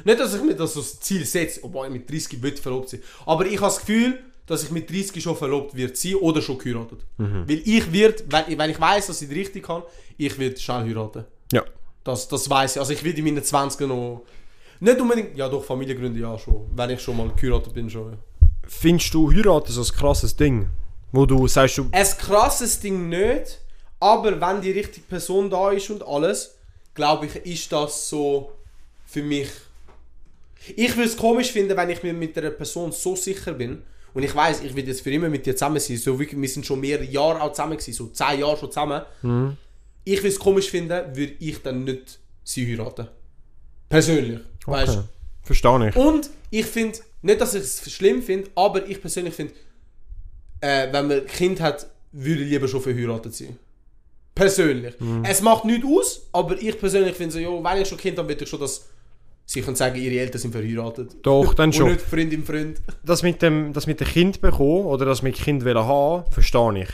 Nicht, 0.04 0.20
dass 0.20 0.34
ich 0.34 0.42
mir 0.42 0.56
das 0.56 0.76
als 0.76 1.00
Ziel 1.00 1.26
setze, 1.26 1.64
obwohl 1.64 1.88
ich 1.88 1.94
mit 1.94 2.10
30 2.10 2.42
will 2.42 2.58
verlobt 2.58 2.90
sein. 2.90 3.02
Aber 3.26 3.46
ich 3.46 3.58
habe 3.58 3.68
das 3.68 3.80
Gefühl, 3.80 4.20
dass 4.48 4.64
ich 4.64 4.72
mit 4.72 4.90
30 4.90 5.22
schon 5.22 5.36
verlobt 5.36 5.76
wird 5.76 5.96
sein 5.96 6.16
oder 6.16 6.42
schon 6.42 6.58
geheiratet. 6.58 7.06
Weil 7.18 7.62
ich 7.64 7.92
wird, 7.92 8.24
wenn, 8.32 8.58
wenn 8.58 8.70
ich 8.72 8.80
weiß, 8.80 9.08
dass 9.08 9.22
ich 9.22 9.30
die 9.30 9.36
richtig 9.36 9.66
kann, 9.66 9.84
ich 10.18 10.38
werde 10.40 10.58
schnell 10.58 10.86
heiraten. 10.86 11.26
Ja. 11.52 11.64
Das, 12.04 12.28
das 12.28 12.50
weiß 12.50 12.76
ich. 12.76 12.80
Also 12.80 12.94
ich 12.94 13.04
will 13.04 13.18
in 13.18 13.26
meinen 13.26 13.44
20 13.44 13.88
noch... 13.88 14.24
Nicht 14.80 15.00
unbedingt... 15.00 15.38
Ja 15.38 15.50
doch, 15.50 15.64
Familiengründe 15.64 16.20
ja 16.20 16.38
schon. 16.38 16.68
Wenn 16.74 16.90
ich 16.92 17.02
schon 17.02 17.18
mal 17.18 17.32
geheiratet 17.36 17.74
bin 17.74 17.90
schon, 17.90 18.14
ja. 18.14 18.18
Findest 18.68 19.14
du 19.14 19.32
heiraten 19.32 19.72
so 19.72 19.82
ein 19.82 19.88
krasses 19.88 20.36
Ding? 20.36 20.70
Wo 21.18 21.26
du 21.26 21.48
sagst, 21.48 21.80
du... 21.80 21.88
Ein 21.92 22.06
krasses 22.20 22.80
Ding 22.80 23.10
nicht, 23.10 23.60
aber 24.00 24.40
wenn 24.40 24.62
die 24.62 24.70
richtige 24.70 25.08
Person 25.08 25.50
da 25.50 25.72
ist 25.72 25.90
und 25.90 26.06
alles, 26.06 26.56
glaube 26.94 27.26
ich, 27.26 27.36
ist 27.38 27.72
das 27.72 28.08
so 28.08 28.52
für 29.08 29.24
mich... 29.24 29.50
Ich 30.76 30.96
würde 30.96 31.10
es 31.10 31.18
komisch 31.18 31.52
finden, 31.52 31.76
wenn 31.76 31.90
ich 31.90 32.04
mir 32.04 32.14
mit 32.14 32.38
einer 32.38 32.52
Person 32.52 32.92
so 32.92 33.16
sicher 33.16 33.54
bin 33.54 33.82
und 34.14 34.22
ich 34.22 34.36
weiß, 34.36 34.62
ich 34.62 34.76
will 34.76 34.88
jetzt 34.88 35.02
für 35.02 35.10
immer 35.10 35.28
mit 35.28 35.44
dir 35.44 35.56
zusammen 35.56 35.80
sein. 35.80 35.98
So 35.98 36.20
wir 36.20 36.50
sind 36.50 36.68
schon 36.68 36.82
mehrere 36.82 37.06
Jahre 37.06 37.42
auch 37.42 37.52
zusammen 37.52 37.78
gewesen, 37.78 37.94
so 37.94 38.08
zehn 38.10 38.42
Jahre 38.42 38.58
schon 38.58 38.72
zusammen. 38.72 39.58
Ich 40.04 40.20
würde 40.20 40.28
es 40.28 40.38
komisch 40.38 40.70
finden, 40.70 41.16
würde 41.16 41.34
ich 41.40 41.64
dann 41.64 41.84
nicht 41.84 42.20
sie 42.44 42.68
heiraten. 42.68 43.08
Persönlich. 43.90 44.42
Weißt 44.68 44.98
Okay. 44.98 45.08
Verstehe 45.42 45.90
ich. 45.90 45.96
Und 45.96 46.30
ich 46.52 46.66
finde, 46.68 47.00
nicht, 47.24 47.42
dass 47.42 47.56
ich 47.56 47.64
es 47.64 47.92
schlimm 47.92 48.22
finde, 48.22 48.52
aber 48.54 48.86
ich 48.86 49.02
persönlich 49.02 49.34
finde, 49.34 49.54
äh, 50.62 50.88
wenn 50.92 51.08
man 51.08 51.18
ein 51.22 51.28
Kind 51.28 51.60
hat, 51.62 51.88
würde 52.12 52.44
ich 52.44 52.50
lieber 52.50 52.68
schon 52.68 52.82
verheiratet 52.82 53.36
sein. 53.36 53.58
Persönlich. 54.36 54.94
Es 55.24 55.42
macht 55.42 55.66
nichts 55.66 55.86
aus, 55.86 56.28
aber 56.32 56.62
ich 56.62 56.80
persönlich 56.80 57.16
finde 57.16 57.34
so, 57.34 57.40
jo, 57.40 57.64
wenn 57.64 57.82
ich 57.82 57.88
schon 57.88 57.98
ein 57.98 58.02
Kind 58.02 58.18
habe, 58.20 58.30
würde 58.30 58.44
ich 58.44 58.50
schon, 58.50 58.60
dass 58.60 58.88
sie 59.46 59.62
können 59.62 59.76
sagen, 59.76 59.96
ihre 60.00 60.20
Eltern 60.20 60.40
sind 60.40 60.52
verheiratet. 60.52 61.16
Doch, 61.24 61.54
dann 61.56 61.70
Und 61.70 61.76
schon. 61.76 61.88
nicht 61.92 62.02
Freund 62.02 62.32
im 62.34 62.44
Freund. 62.46 62.80
Das 63.04 63.24
mit 63.24 63.42
dem, 63.42 63.74
das 63.74 63.88
mit 63.88 64.00
dem 64.00 64.08
Kind 64.08 64.40
bekommen 64.42 64.86
oder 64.86 65.06
das 65.06 65.24
mit 65.24 65.36
Kind 65.36 65.66
haben, 65.66 66.32
verstehe 66.32 66.84
ich. 66.84 66.90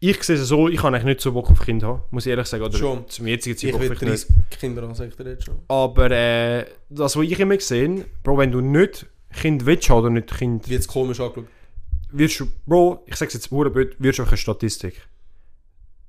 ich 0.00 0.22
sehe 0.24 0.34
es 0.36 0.48
so, 0.48 0.68
ich 0.68 0.82
habe 0.82 0.88
eigentlich 0.96 1.04
nicht 1.04 1.20
so 1.20 1.30
Bock 1.32 1.48
auf 1.50 1.60
Kinder 1.60 1.86
haben, 1.88 2.02
muss 2.10 2.26
ich 2.26 2.30
ehrlich 2.30 2.46
sagen. 2.48 2.64
Oder 2.64 2.76
Schon. 2.76 3.08
zum 3.08 3.26
jetzigen 3.28 3.54
Ich 3.54 3.60
Zeitpunkt 3.62 3.88
will 3.88 3.96
vielleicht 3.96 4.12
30 4.28 4.36
nicht. 4.36 4.60
Kinder 4.60 4.82
haben, 4.82 4.94
sag 4.94 5.08
ich 5.08 5.14
dir 5.16 5.30
jetzt 5.30 5.44
schon. 5.44 5.54
Aber 5.68 6.10
äh, 6.10 6.64
das, 6.88 7.14
was 7.16 7.24
ich 7.24 7.38
immer 7.38 7.56
gesehen 7.56 8.04
Bro, 8.24 8.38
wenn 8.38 8.50
du 8.50 8.60
nicht 8.60 9.06
Kind 9.32 9.64
willst 9.64 9.88
oder 9.92 10.10
nicht 10.10 10.36
Kind 10.36 10.68
Wird 10.68 10.88
komisch 10.88 11.20
angeschaut. 11.20 11.46
Wirst 12.12 12.40
du, 12.40 12.46
Bro, 12.66 13.04
ich 13.06 13.16
sag's 13.16 13.34
jetzt 13.34 13.50
Bauernbild, 13.50 13.96
wirst 13.98 14.18
du 14.18 14.22
einfach 14.22 14.32
eine 14.32 14.38
Statistik. 14.38 15.00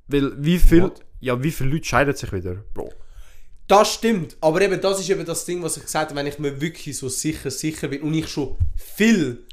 Weil 0.07 0.31
wie 0.43 0.59
viel, 0.59 0.83
What? 0.83 1.01
ja, 1.19 1.41
wie 1.41 1.51
viele 1.51 1.71
Leute 1.71 1.85
scheiden 1.85 2.15
sich 2.15 2.31
wieder, 2.31 2.55
Bro? 2.73 2.91
Das 3.67 3.93
stimmt, 3.93 4.35
aber 4.41 4.61
eben 4.61 4.81
das 4.81 4.99
ist 4.99 5.09
eben 5.09 5.25
das 5.25 5.45
Ding, 5.45 5.63
was 5.63 5.77
ich 5.77 5.83
gesagt 5.83 6.09
habe, 6.09 6.19
wenn 6.19 6.27
ich 6.27 6.37
mir 6.39 6.59
wirklich 6.59 6.97
so 6.97 7.07
sicher, 7.07 7.49
sicher 7.49 7.87
bin 7.87 8.01
und 8.01 8.13
ich 8.13 8.27
schon 8.27 8.57
viel 8.75 9.43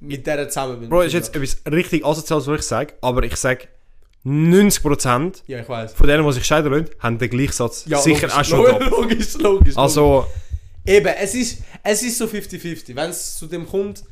mit 0.00 0.26
der 0.26 0.48
zusammen 0.48 0.80
bin. 0.80 0.88
Bro, 0.88 1.02
ist 1.02 1.12
jetzt 1.12 1.34
etwas 1.34 1.58
richtig 1.70 2.04
asoziales, 2.04 2.46
was 2.48 2.60
ich 2.60 2.66
sage, 2.66 2.94
aber 3.00 3.22
ich 3.22 3.36
sage, 3.36 3.68
90% 4.24 5.42
Ja, 5.46 5.60
ich 5.60 5.68
weiß. 5.68 5.94
von 5.94 6.06
denen, 6.06 6.26
die 6.26 6.32
sich 6.32 6.44
scheiden 6.44 6.72
lassen, 6.72 6.90
haben 6.98 7.18
den 7.18 7.30
Gleichsatz 7.30 7.84
sicher 7.84 8.28
auch 8.36 8.44
schon 8.44 8.60
logisch, 8.60 8.78
gehabt. 8.78 8.90
logisch, 8.90 9.34
logisch. 9.38 9.76
Also, 9.76 10.26
Eben, 10.84 11.06
es 11.06 11.34
ist, 11.36 11.58
es 11.84 12.02
ist 12.02 12.18
so 12.18 12.24
50-50. 12.24 12.96
Wenn 12.96 13.10
es 13.10 13.36
zu 13.36 13.46
dem 13.46 13.66
kommt, 13.66 14.02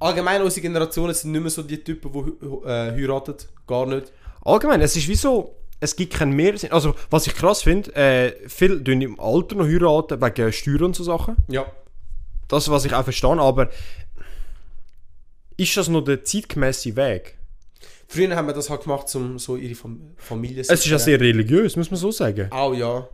allgemein 0.00 0.42
unsere 0.42 0.62
Generationen 0.62 1.14
sind 1.14 1.32
nicht 1.32 1.40
mehr 1.40 1.50
so 1.50 1.62
die 1.62 1.82
Typen, 1.82 2.12
die 2.12 2.66
äh, 2.66 2.92
heiraten. 2.92 3.36
Gar 3.66 3.86
nicht. 3.86 4.12
allgemein, 4.44 4.80
es 4.80 4.96
ist 4.96 5.06
wie 5.06 5.14
so, 5.14 5.54
es 5.78 5.94
gibt 5.94 6.14
keinen 6.14 6.32
Mehrsinn. 6.32 6.72
Also, 6.72 6.94
was 7.10 7.26
ich 7.26 7.34
krass 7.34 7.62
finde, 7.62 7.94
äh, 7.94 8.48
viele 8.48 8.82
tun 8.82 9.00
im 9.00 9.20
Alter 9.20 9.56
noch 9.56 9.66
heiraten 9.66 10.20
wegen 10.20 10.52
Steuern 10.52 10.84
und 10.84 10.96
so 10.96 11.04
Sachen. 11.04 11.36
Ja. 11.48 11.66
Das, 12.48 12.68
was 12.68 12.84
ich 12.84 12.92
auch 12.92 13.04
verstehe, 13.04 13.38
aber 13.38 13.70
ist 15.56 15.76
das 15.76 15.88
noch 15.88 16.02
der 16.02 16.24
zeitgemäße 16.24 16.96
Weg? 16.96 17.36
Früher 18.08 18.34
haben 18.34 18.48
wir 18.48 18.54
das 18.54 18.68
halt 18.68 18.82
gemacht, 18.82 19.14
um 19.14 19.38
so 19.38 19.56
ihre 19.56 19.74
Fam 19.76 20.00
Familie 20.16 20.62
Es 20.62 20.68
ist 20.68 20.86
ja 20.86 20.98
sehr 20.98 21.20
religiös, 21.20 21.76
muss 21.76 21.90
man 21.90 22.00
so 22.00 22.10
sagen. 22.10 22.50
Auch 22.50 22.74
ja. 22.74 23.08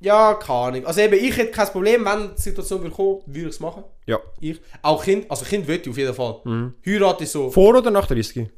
Ja, 0.00 0.34
keine 0.34 0.58
Ahnung. 0.58 0.86
Also 0.86 1.00
eben, 1.00 1.14
ich 1.14 1.36
hätte 1.36 1.52
kein 1.52 1.68
Problem, 1.68 2.04
wenn 2.04 2.34
die 2.34 2.40
Situation 2.40 2.82
würde 2.82 2.94
kommen, 2.94 3.22
würde 3.26 3.48
ich 3.48 3.54
es 3.54 3.60
machen. 3.60 3.84
Ja. 4.06 4.18
Ich. 4.40 4.60
Auch 4.82 5.02
Kind, 5.02 5.30
also 5.30 5.44
Kind 5.44 5.66
würde 5.66 5.82
ich 5.82 5.88
auf 5.88 5.96
jeden 5.96 6.14
Fall. 6.14 6.72
Heirat 6.84 7.20
ist 7.22 7.32
so. 7.32 7.50
Vor 7.50 7.76
oder 7.76 7.90
nach 7.90 8.06
der 8.06 8.16
30? 8.16 8.48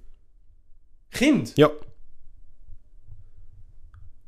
Kind? 1.11 1.57
Ja. 1.57 1.71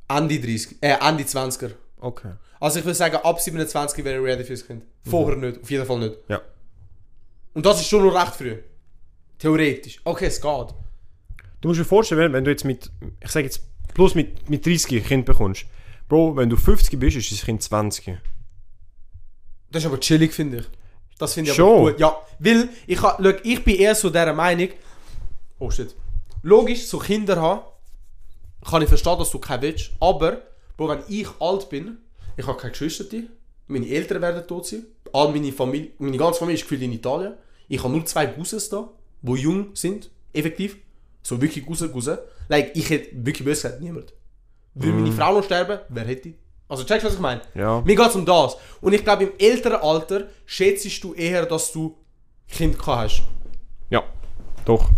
Ende 0.09 0.41
30, 0.41 0.79
äh, 0.81 0.97
Ende 1.01 1.25
20er. 1.25 1.73
Okay. 1.99 2.33
Also 2.59 2.79
ich 2.79 2.85
würde 2.85 2.95
sagen, 2.95 3.17
ab 3.17 3.41
27 3.41 4.05
wäre 4.05 4.19
ich 4.19 4.25
ready 4.25 4.45
fürs 4.45 4.67
Kind. 4.67 4.85
Vorher 5.05 5.37
nicht, 5.37 5.63
auf 5.63 5.71
jeden 5.71 5.87
Fall 5.87 5.99
nicht. 5.99 6.17
Ja. 6.29 6.41
Und 7.55 7.67
das 7.67 7.81
ist 7.81 7.89
schon 7.89 8.05
noch 8.05 8.15
recht 8.15 8.35
früh. 8.35 8.57
Theoretisch. 9.39 10.01
Okay, 10.05 10.27
es 10.27 10.41
geht. 10.41 10.75
Du 11.61 11.69
musst 11.69 11.81
dir 11.81 11.85
vorstellen, 11.85 12.33
wenn 12.33 12.45
du 12.45 12.51
jetzt 12.51 12.65
mit, 12.65 12.91
ich 13.23 13.31
sage 13.31 13.47
jetzt, 13.47 13.63
plus 13.95 14.15
mit, 14.15 14.49
mit 14.49 14.65
30 14.65 14.93
ein 14.93 15.05
Kind 15.05 15.27
bekommst. 15.27 15.67
Bro, 16.11 16.37
wenn 16.37 16.51
du 16.51 16.57
50 16.57 16.99
bist, 16.99 17.17
ist 17.17 17.31
das 17.33 17.43
Kind 17.43 17.63
20. 17.63 18.19
Das 19.71 19.83
ist 19.83 19.87
aber 19.87 20.01
chillig, 20.01 20.33
finde 20.35 20.59
ich. 20.59 20.67
Das 21.19 21.35
finde 21.35 21.51
ich 21.51 21.57
Schon. 21.57 21.69
aber 21.83 21.91
gut. 21.93 22.01
Ja, 22.01 22.17
weil 22.41 22.69
ich, 22.87 23.01
ha- 23.01 23.17
schau, 23.23 23.31
ich 23.45 23.65
bin 23.65 23.77
eher 23.77 23.95
so 23.95 24.09
dieser 24.11 24.33
Meinung, 24.35 24.69
oh 25.61 25.71
shit, 25.71 25.95
logisch, 26.43 26.85
so 26.87 26.99
Kinder 26.99 27.41
haben, 27.41 27.61
kann 28.69 28.83
ich 28.83 28.89
verstehen, 28.89 29.19
dass 29.19 29.31
du 29.31 29.39
keinen 29.39 29.63
willst, 29.63 29.93
aber, 30.01 30.43
Bro, 30.77 30.89
wenn 30.89 31.03
ich 31.09 31.29
alt 31.39 31.69
bin, 31.71 31.99
ich 32.37 32.47
habe 32.47 32.59
keine 32.59 32.73
Geschwister, 32.73 33.05
meine 33.69 33.89
Eltern 33.89 34.21
werden 34.21 34.45
tot 34.47 34.67
sein, 34.67 34.85
all 35.13 35.31
meine 35.31 35.53
Familie, 35.53 35.93
meine 35.99 36.17
ganze 36.17 36.41
Familie 36.41 36.57
ist 36.57 36.63
gefühlt 36.63 36.83
in 36.83 36.93
Italien, 36.93 37.35
ich 37.69 37.81
habe 37.83 37.93
nur 37.95 38.05
zwei 38.05 38.27
Cousins 38.27 38.69
da, 38.69 38.91
die 39.23 39.33
jung 39.35 39.77
sind, 39.77 40.11
effektiv, 40.33 40.77
so 41.23 41.41
wirklich 41.41 41.65
Cousin, 41.65 41.93
Cousin, 41.93 42.19
like, 42.49 42.73
ich 42.75 42.91
hätte 42.91 43.11
wirklich 43.25 43.45
böse 43.45 43.63
gesagt, 43.69 43.81
niemand. 43.81 44.13
Würde 44.75 44.97
meine 44.97 45.13
Frau 45.13 45.35
noch 45.35 45.45
sterben, 45.45 45.81
wer 45.89 46.05
hätte? 46.05 46.35
Also 46.69 46.85
checkst 46.85 47.03
du, 47.03 47.09
was 47.09 47.15
ich 47.15 47.21
meine? 47.21 47.41
Ja. 47.55 47.81
Mir 47.81 47.97
geht 47.97 48.07
es 48.07 48.15
um 48.15 48.25
das. 48.25 48.57
Und 48.81 48.93
ich 48.93 49.03
glaube, 49.03 49.25
im 49.25 49.33
älteren 49.39 49.81
Alter 49.81 50.27
schätzt 50.47 51.03
du 51.03 51.15
eher, 51.15 51.45
dass 51.45 51.73
du 51.73 51.97
Kind 52.49 52.77
hast. 52.87 53.23
Ja. 53.91 54.05
Doch. 54.65 54.89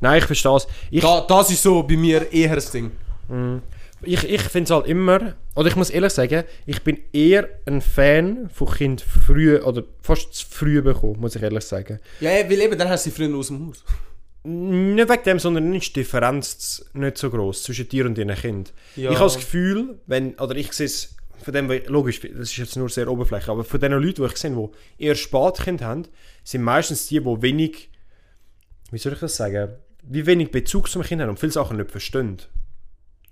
Nein, 0.00 0.18
ich 0.18 0.24
verstehe 0.26 0.56
es. 0.56 0.66
Da, 1.00 1.22
das 1.22 1.50
ist 1.50 1.62
so 1.62 1.82
bei 1.82 1.96
mir 1.96 2.30
eher 2.30 2.54
das 2.54 2.70
Ding. 2.70 2.90
ich, 4.02 4.24
ich 4.24 4.42
finde 4.42 4.64
es 4.64 4.70
halt 4.70 4.86
immer, 4.86 5.34
oder 5.54 5.68
ich 5.68 5.76
muss 5.76 5.88
ehrlich 5.88 6.12
sagen, 6.12 6.44
ich 6.66 6.82
bin 6.82 6.98
eher 7.12 7.48
ein 7.66 7.80
Fan 7.80 8.50
von 8.52 8.68
Kind 8.70 9.00
früh, 9.00 9.58
oder 9.58 9.84
fast 10.02 10.34
zu 10.34 10.46
früh 10.46 10.82
bekommen, 10.82 11.20
muss 11.20 11.36
ich 11.36 11.42
ehrlich 11.42 11.64
sagen. 11.64 12.00
Ja, 12.20 12.30
ja, 12.30 12.44
weil 12.50 12.60
eben, 12.60 12.78
dann 12.78 12.88
hast 12.88 13.06
du 13.06 13.10
sie 13.10 13.16
früher 13.16 13.34
aus 13.36 13.48
dem 13.48 13.66
Haus. 13.68 13.84
Nicht 14.46 15.08
wegen 15.08 15.22
dem, 15.24 15.38
sondern 15.38 15.74
ist 15.74 15.88
die 15.88 16.00
Differenz 16.00 16.84
nicht 16.92 17.16
so 17.16 17.30
groß 17.30 17.62
zwischen 17.62 17.88
dir 17.88 18.04
und 18.04 18.18
deinem 18.18 18.36
Kind. 18.36 18.74
Ja. 18.94 19.10
Ich 19.10 19.16
habe 19.16 19.26
das 19.26 19.36
Gefühl, 19.36 19.98
wenn, 20.06 20.34
oder 20.34 20.54
ich 20.54 20.72
sehe 20.74 20.86
es 20.86 21.16
von 21.42 21.54
dem, 21.54 21.70
logisch, 21.86 22.20
das 22.20 22.50
ist 22.50 22.56
jetzt 22.56 22.76
nur 22.76 22.88
sehr 22.88 23.08
oberflächlich, 23.08 23.48
aber 23.48 23.64
von 23.64 23.80
den 23.80 23.92
Leuten, 23.92 24.22
die 24.22 24.26
ich 24.26 24.36
sehe, 24.36 24.50
die 24.50 25.04
eher 25.04 25.14
Spatkind 25.14 25.82
haben, 25.82 26.04
sind 26.42 26.62
meistens 26.62 27.06
die, 27.06 27.20
die 27.20 27.42
wenig, 27.42 27.90
wie 28.90 28.98
soll 28.98 29.14
ich 29.14 29.20
das 29.20 29.36
sagen, 29.36 29.72
wie 30.02 30.26
wenig 30.26 30.50
Bezug 30.50 30.90
zum 30.90 31.02
Kind 31.02 31.22
haben 31.22 31.30
und 31.30 31.40
viele 31.40 31.52
Sachen 31.52 31.78
nicht 31.78 31.90
verstehen. 31.90 32.38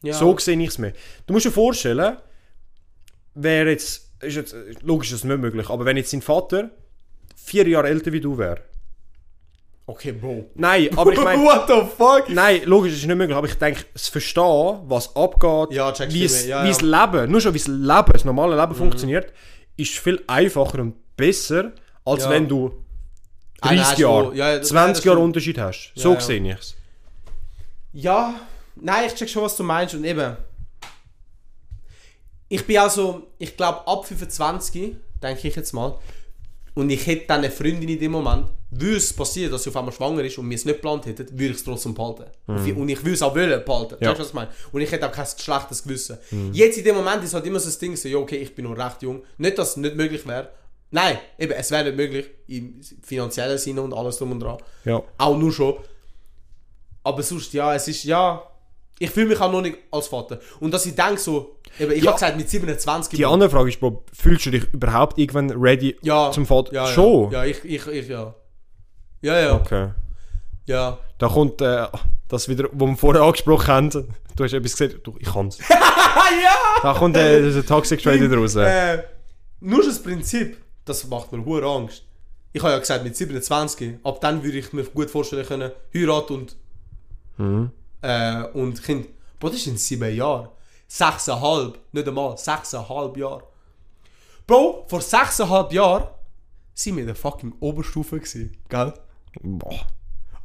Ja. 0.03 0.15
So 0.15 0.37
sehe 0.39 0.59
ich 0.61 0.69
es 0.69 0.79
mir. 0.79 0.95
Du 1.27 1.35
musst 1.35 1.47
dir 1.47 1.51
vorstellen, 1.51 2.17
wäre 3.35 3.71
jetzt, 3.71 4.11
ist 4.21 4.37
jetzt, 4.37 4.57
logisch 4.83 5.13
ist 5.13 5.23
das 5.23 5.29
nicht 5.29 5.41
möglich, 5.41 5.69
aber 5.69 5.85
wenn 5.85 5.97
jetzt 5.97 6.11
sein 6.11 6.23
Vater 6.23 6.71
vier 7.37 7.67
Jahre 7.69 7.89
älter 7.89 8.13
wie 8.13 8.21
du 8.21 8.39
wäre, 8.39 8.63
Okay, 9.85 10.13
Bro. 10.13 10.51
Nein, 10.55 10.97
aber 10.97 11.13
ich 11.13 11.21
meine, 11.25 11.43
What 11.43 11.67
the 11.67 11.83
fuck? 11.97 12.29
Nein, 12.29 12.63
logisch, 12.65 12.93
das 12.93 13.01
ist 13.01 13.07
nicht 13.07 13.17
möglich, 13.17 13.37
aber 13.37 13.49
ich 13.49 13.55
denke, 13.55 13.85
das 13.93 14.09
Verstehen, 14.09 14.79
was 14.85 15.15
abgeht, 15.17 15.73
Ja, 15.77 15.93
wie 16.09 16.25
es. 16.25 16.47
Ja, 16.47 16.65
ja. 16.65 16.77
Leben, 16.81 17.31
nur 17.31 17.41
schon 17.41 17.53
wie 17.53 17.59
das 17.59 17.67
Leben, 17.69 18.13
das 18.13 18.25
normale 18.25 18.57
Leben 18.59 18.75
funktioniert, 18.75 19.33
ist 19.77 19.99
viel 19.99 20.23
einfacher 20.29 20.79
und 20.81 20.95
besser, 21.17 21.73
als 22.05 22.29
wenn 22.29 22.49
du 22.49 22.73
Ah, 23.61 23.69
nein, 23.69 23.77
30 23.79 23.93
schon. 23.93 24.01
Jahre, 24.25 24.37
Ja, 24.37 24.51
ja, 24.53 24.59
das- 24.59 24.69
20 24.69 24.97
das 24.97 25.05
Jahre. 25.05 25.19
Unterschied 25.21 25.59
hast. 25.59 25.93
So 25.95 26.15
ja. 26.15 26.21
sehe 26.21 26.41
ich 26.43 26.59
es. 26.59 26.75
Ja, 27.93 28.35
nein, 28.77 29.05
ich 29.07 29.15
check 29.15 29.29
schon, 29.29 29.43
was 29.43 29.57
du 29.57 29.63
meinst. 29.63 29.95
Und 29.95 30.05
eben, 30.05 30.37
ich 32.49 32.67
bin 32.67 32.79
also, 32.79 33.29
ich 33.39 33.57
glaube, 33.57 33.87
ab 33.87 34.07
25, 34.07 34.97
denke 35.23 35.49
ich 35.49 35.57
jetzt 35.57 35.73
mal, 35.73 35.97
und 36.75 36.91
ich 36.91 37.07
hätte 37.07 37.27
dann 37.27 37.39
eine 37.39 37.51
Freundin 37.51 37.89
in 37.89 37.99
dem 37.99 38.13
Moment, 38.13 38.47
würde 38.75 38.97
es 38.97 39.13
passieren, 39.13 39.53
dass 39.53 39.63
sie 39.65 39.71
auf 39.71 39.77
einmal 39.77 39.93
schwanger 39.93 40.25
ist 40.25 40.39
und 40.39 40.49
wir 40.49 40.55
es 40.57 40.65
nicht 40.65 40.77
geplant 40.77 41.07
hätten, 41.07 41.29
würde 41.31 41.45
ich 41.53 41.57
es 41.59 41.65
trotzdem 41.65 41.95
behalten. 41.95 42.25
Und 42.47 42.67
ich- 42.67 42.75
Und 42.77 42.89
ich 42.89 42.99
würde 43.01 43.13
es 43.15 43.23
auch 43.23 43.35
wollen 43.35 43.65
behalten. 43.65 43.97
Ja. 44.01 44.09
Weißt 44.11 44.19
du, 44.19 44.23
was 44.23 44.29
ich 44.29 44.35
meine? 44.35 44.51
Und 44.73 44.81
ich 44.81 44.91
hätte 44.91 45.07
auch 45.09 45.13
kein 45.13 45.27
schlechtes 45.39 45.83
Gewissen. 45.83 46.19
Jetzt 46.53 46.79
in 46.79 46.85
dem 46.85 46.97
Moment 46.97 47.23
ist 47.23 47.35
halt 47.35 47.47
immer 47.47 47.61
so 47.61 47.67
das 47.67 47.79
Ding, 47.79 47.95
so, 47.97 48.09
ja, 48.09 48.17
okay, 48.19 48.37
ich 48.37 48.55
bin 48.55 48.65
noch 48.65 48.77
recht 48.77 49.03
jung. 49.03 49.23
Nicht, 49.39 49.59
dass 49.59 49.71
es 49.71 49.77
nicht 49.77 49.95
möglich 49.95 50.27
wäre. 50.27 50.49
Nein, 50.91 51.19
eben, 51.39 51.53
es 51.53 51.71
wäre 51.71 51.85
nicht 51.85 51.97
möglich, 51.97 52.27
im 52.49 52.81
finanziellen 53.03 53.57
Sinne 53.59 53.81
und 53.83 53.95
alles 53.95 54.17
drum 54.19 54.33
und 54.33 54.41
dran. 54.41 54.59
Ja. 54.85 55.03
Auch 55.19 55.37
nur 55.37 55.53
schon. 55.53 55.77
Aber 57.05 57.23
sonst, 57.23 57.53
ja, 57.53 57.75
es 57.75 57.89
ist, 57.89 58.05
ja. 58.05 58.43
Ich 58.99 59.11
fühle 59.11 59.27
mich 59.27 59.41
auch 59.41 59.51
noch 59.51 59.63
nicht 59.63 59.79
als 59.91 60.07
Vater. 60.07 60.39
Und 60.61 60.73
dass 60.73 60.87
ich 60.87 60.95
denke 60.95 61.17
so, 61.19 61.57
eben, 61.81 61.91
ich 61.93 62.03
Ja. 62.05 62.11
habe 62.13 62.21
gesagt, 62.21 62.37
mit 62.37 62.49
27 62.49 63.17
Die 63.17 63.25
andere 63.27 63.51
Frage 63.51 63.69
ist, 63.71 63.81
Bro, 63.81 64.05
fühlst 64.13 64.47
du 64.47 64.51
dich 64.51 64.65
überhaupt 64.73 65.19
irgendwann 65.19 65.51
ready 65.51 65.97
ja, 66.03 66.31
zum 66.31 66.47
Vater? 66.47 66.73
Ja, 66.73 66.87
Schon? 66.87 67.33
Ja, 67.33 67.43
ja 67.45 67.51
ich, 67.51 67.65
ich, 67.65 67.87
ich, 67.87 68.09
ja. 68.09 68.35
Ja, 69.23 69.39
ja, 69.41 69.55
Okay. 69.55 69.91
ja. 70.67 70.99
Da 71.19 71.29
kommt 71.29 71.61
äh, 71.61 71.87
das 72.29 72.49
wieder, 72.49 72.69
was 72.73 72.89
wir 72.89 72.97
vorher 72.97 73.23
angesprochen 73.23 73.67
haben. 73.69 73.91
Du 74.37 74.45
hast 74.45 74.53
etwas 74.53 74.77
gesagt, 74.77 75.07
du, 75.07 75.15
ich 75.19 75.33
kann's. 75.33 75.59
ja! 75.69 76.55
Da 76.83 76.95
kommt 76.95 77.17
äh, 77.17 77.51
der 77.53 77.65
Toxic 77.65 78.03
Trade 78.03 78.21
wieder 78.21 78.37
raus. 78.37 78.57
Äh, 78.57 79.05
nur 79.61 79.83
das 79.85 80.03
Prinzip, 80.03 80.57
das 80.85 81.07
macht 81.07 81.31
mir 81.33 81.45
hohe 81.45 81.63
Angst. 81.65 82.03
Ich 82.53 82.63
habe 82.63 82.73
ja 82.73 82.79
gesagt, 82.79 83.05
mit 83.05 83.17
27, 83.17 83.99
ab 84.03 84.21
dann 84.21 84.43
würde 84.43 84.59
ich 84.59 84.73
mir 84.73 84.85
gut 84.85 85.11
vorstellen 85.11 85.47
können, 85.47 85.71
heiraten 85.95 86.35
und, 86.35 86.57
Mhm. 87.39 87.71
äh, 88.03 88.43
und 88.53 88.83
Kind. 88.83 89.09
Boah, 89.39 89.49
das 89.51 89.61
ist 89.61 89.67
in 89.69 89.77
sieben 89.77 90.15
Jahren. 90.15 90.49
Sechseinhalb, 90.89 91.79
nicht 91.93 92.07
einmal, 92.09 92.37
sechseinhalb 92.37 93.17
Jahre. 93.17 93.45
Bro, 94.47 94.85
vor 94.89 95.01
sechseinhalb 95.01 95.73
Jahren 95.73 96.09
sind 96.75 96.97
wir 96.97 97.03
in 97.03 97.07
der 97.07 97.17
fucking 97.17 97.55
Oberstufe 97.61 98.19
gewesen, 98.19 98.57
gell? 98.69 98.93
Boah. 99.41 99.87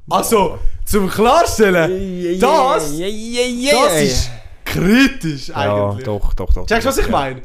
Also, 0.10 0.60
zum 0.86 1.10
Klarstellen, 1.10 2.40
das, 2.40 2.92
das 2.92 4.02
ist 4.02 4.30
kritisch 4.64 5.50
Ja, 5.50 5.56
eigentlich. 5.90 6.06
doch, 6.06 6.34
doch, 6.34 6.54
doch. 6.54 6.66
Checkst 6.66 6.86
du, 6.86 6.90
was 6.90 6.98
ich 6.98 7.06
Ja. 7.06 7.12
meine? 7.12 7.42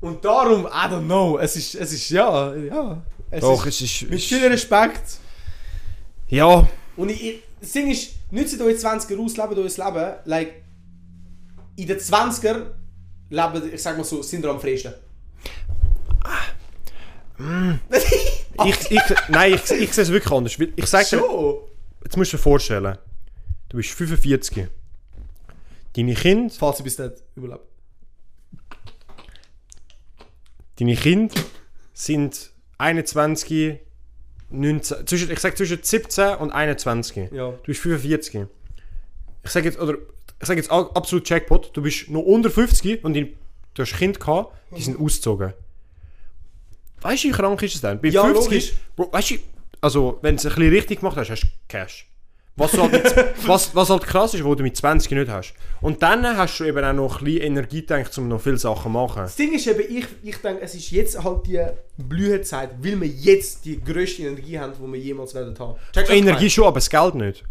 Und 0.00 0.24
darum, 0.24 0.66
I 0.66 0.86
don't 0.88 1.04
know, 1.06 1.38
es 1.38 1.56
ist, 1.56 1.74
es 1.74 1.92
ist, 1.92 2.10
ja, 2.10 2.54
ja. 2.54 3.02
Es 3.30 3.40
Doch, 3.40 3.66
ist, 3.66 3.80
es 3.80 4.02
ist. 4.02 4.10
mit 4.10 4.20
viel 4.22 4.46
Respekt. 4.46 5.18
Ja, 6.28 6.68
Und 6.96 7.08
ich, 7.10 7.24
ich, 7.24 7.42
das 7.60 7.72
Ding 7.72 7.90
ist, 7.90 8.10
nützt 8.30 8.60
euch 8.60 8.76
20er 8.76 9.18
aus, 9.18 9.36
lebt 9.36 9.56
euer 9.58 9.64
Leben. 9.92 10.14
Like, 10.26 10.62
in 11.76 11.86
den 11.88 11.98
20er 11.98 12.66
leben, 13.30 13.74
ich 13.74 13.82
sag 13.82 13.96
mal 13.96 14.04
so, 14.04 14.22
sind 14.22 14.44
ihr 14.44 14.50
am 14.50 14.60
freisten. 14.60 14.94
ich, 18.64 18.90
ich, 18.90 19.02
nein, 19.28 19.54
ich, 19.54 19.70
ich 19.70 19.92
sehe 19.92 20.02
es 20.04 20.10
wirklich 20.10 20.32
anders. 20.32 20.56
Ich 20.76 20.86
sag 20.86 21.08
dir, 21.08 21.18
Schon? 21.18 21.56
jetzt 22.04 22.16
musst 22.16 22.32
du 22.32 22.36
dir 22.36 22.42
vorstellen, 22.42 22.98
du 23.68 23.76
bist 23.76 23.90
45. 23.90 24.68
Deine 25.94 26.14
Kinder, 26.14 26.52
Falls 26.58 26.78
ich 26.78 26.84
bis 26.84 26.96
dort 26.96 27.22
überlebe. 27.36 27.60
deine 30.78 30.96
Kinder 30.96 31.34
sind 31.92 32.50
21, 32.78 33.78
19, 34.50 35.06
zwischen, 35.06 35.30
ich 35.30 35.38
sag 35.40 35.56
zwischen 35.56 35.82
17 35.82 36.36
und 36.36 36.50
21. 36.50 37.30
Ja. 37.32 37.50
Du 37.50 37.62
bist 37.66 37.80
45. 37.80 38.46
Ich 39.44 39.50
sage 39.50 39.66
jetzt, 39.66 39.78
oder 39.78 39.94
ich 40.40 40.46
sage 40.46 40.60
jetzt 40.60 40.70
absolut 40.70 41.28
Jackpot, 41.28 41.70
du 41.76 41.82
bist 41.82 42.08
noch 42.10 42.22
unter 42.22 42.50
50 42.50 43.04
und 43.04 43.14
die, 43.14 43.36
du 43.74 43.82
hast 43.82 43.96
Kinder 43.96 44.18
gehabt, 44.18 44.54
die 44.76 44.82
sind 44.82 44.98
ausgezogen. 45.00 45.52
Weißt 47.04 47.22
du, 47.24 47.28
wie 47.28 47.32
krank 47.32 47.62
ist 47.62 47.74
es 47.76 47.80
denn? 47.82 48.00
Bei 48.00 48.08
Ja, 48.08 48.22
50, 48.24 48.44
logisch. 48.44 48.72
Bro, 48.96 49.12
weißt 49.12 49.30
du, 49.32 49.34
also 49.80 50.18
wenn 50.22 50.36
du 50.36 50.40
es 50.40 50.46
ein 50.46 50.54
bisschen 50.56 50.72
richtig 50.74 51.00
gemacht 51.00 51.16
hast, 51.16 51.30
hast 51.30 51.42
du 51.42 51.46
Cash. 51.68 52.08
Was, 52.56 52.72
halt 52.78 52.92
mit, 52.92 53.14
was, 53.46 53.74
was 53.74 53.90
halt 53.90 54.04
krass 54.04 54.32
ist, 54.32 54.44
wo 54.44 54.54
du 54.54 54.62
mit 54.62 54.76
20 54.76 55.10
nicht 55.10 55.28
hast. 55.28 55.54
Und 55.80 56.02
dann 56.02 56.24
hast 56.36 56.58
du 56.58 56.64
eben 56.64 56.84
auch 56.84 56.92
noch 56.92 57.18
ein 57.18 57.24
bisschen 57.24 57.42
Energie 57.42 57.80
gedacht, 57.80 58.16
um 58.16 58.28
noch 58.28 58.40
viele 58.40 58.56
Sachen 58.58 58.84
zu 58.84 58.88
machen. 58.88 59.22
Das 59.22 59.36
Ding 59.36 59.52
ist 59.52 59.66
eben, 59.66 59.80
ich, 59.80 60.06
ich 60.22 60.36
denke, 60.38 60.62
es 60.62 60.74
ist 60.74 60.90
jetzt 60.92 61.22
halt 61.22 61.46
die 61.46 61.60
Blühezeit, 61.98 62.70
weil 62.82 63.00
wir 63.00 63.08
jetzt 63.08 63.64
die 63.64 63.82
grösste 63.82 64.22
Energie 64.22 64.58
haben, 64.58 64.72
die 64.72 64.92
wir 64.92 64.98
jemals 65.00 65.34
werden 65.34 65.58
haben. 65.58 65.78
Ich 65.94 66.08
Energie 66.10 66.48
schon, 66.48 66.64
aber 66.64 66.76
das 66.76 66.88
Geld 66.88 67.16
nicht. 67.16 67.44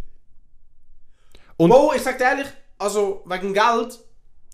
Und- 1.58 1.70
Bro, 1.70 1.94
ich 1.96 2.02
sag 2.02 2.18
dir 2.18 2.24
ehrlich, 2.24 2.48
also 2.80 3.24
wegen 3.26 3.54
Geld, 3.54 4.00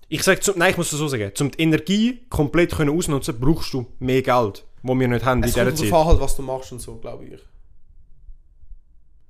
Ich 0.10 0.24
sag, 0.24 0.40
nein, 0.58 0.72
ich 0.72 0.78
muss 0.78 0.90
das 0.90 1.00
so 1.00 1.08
sagen, 1.08 1.32
um 1.40 1.52
die 1.52 1.62
Energie 1.62 2.26
komplett 2.30 2.72
können 2.76 2.90
ausnutzen, 2.98 3.40
brauchst 3.40 3.72
du 3.74 3.86
mehr 4.00 4.24
Geld, 4.24 4.66
wo 4.84 4.96
wir 5.00 5.08
nicht 5.08 5.26
haben 5.26 5.40
in 5.40 5.44
es 5.50 5.54
dieser 5.54 5.66
kommt 5.66 5.78
Zeit. 5.78 5.88
darauf 5.92 6.02
an, 6.02 6.08
halt, 6.08 6.20
was 6.22 6.36
du 6.36 6.42
machst 6.42 6.72
und 6.72 6.80
so, 6.82 6.96
glaube 6.98 7.26
ich. 7.26 7.40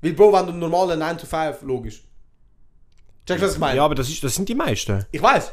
Weil, 0.02 0.14
Bro, 0.14 0.32
wenn 0.34 0.46
du 0.46 0.52
einen 0.52 0.60
normalen 0.60 1.00
9 1.00 1.18
to 1.18 1.26
5, 1.28 1.62
logisch. 1.64 2.04
Checkst 3.26 3.44
du, 3.44 3.48
was 3.48 3.54
ich 3.54 3.60
meine? 3.60 3.78
Ja, 3.78 3.86
aber 3.86 3.96
das, 3.96 4.10
ist, 4.10 4.24
das 4.24 4.34
sind 4.36 4.48
die 4.48 4.56
meisten. 4.56 5.06
Ich 5.12 5.22
weiß. 5.22 5.52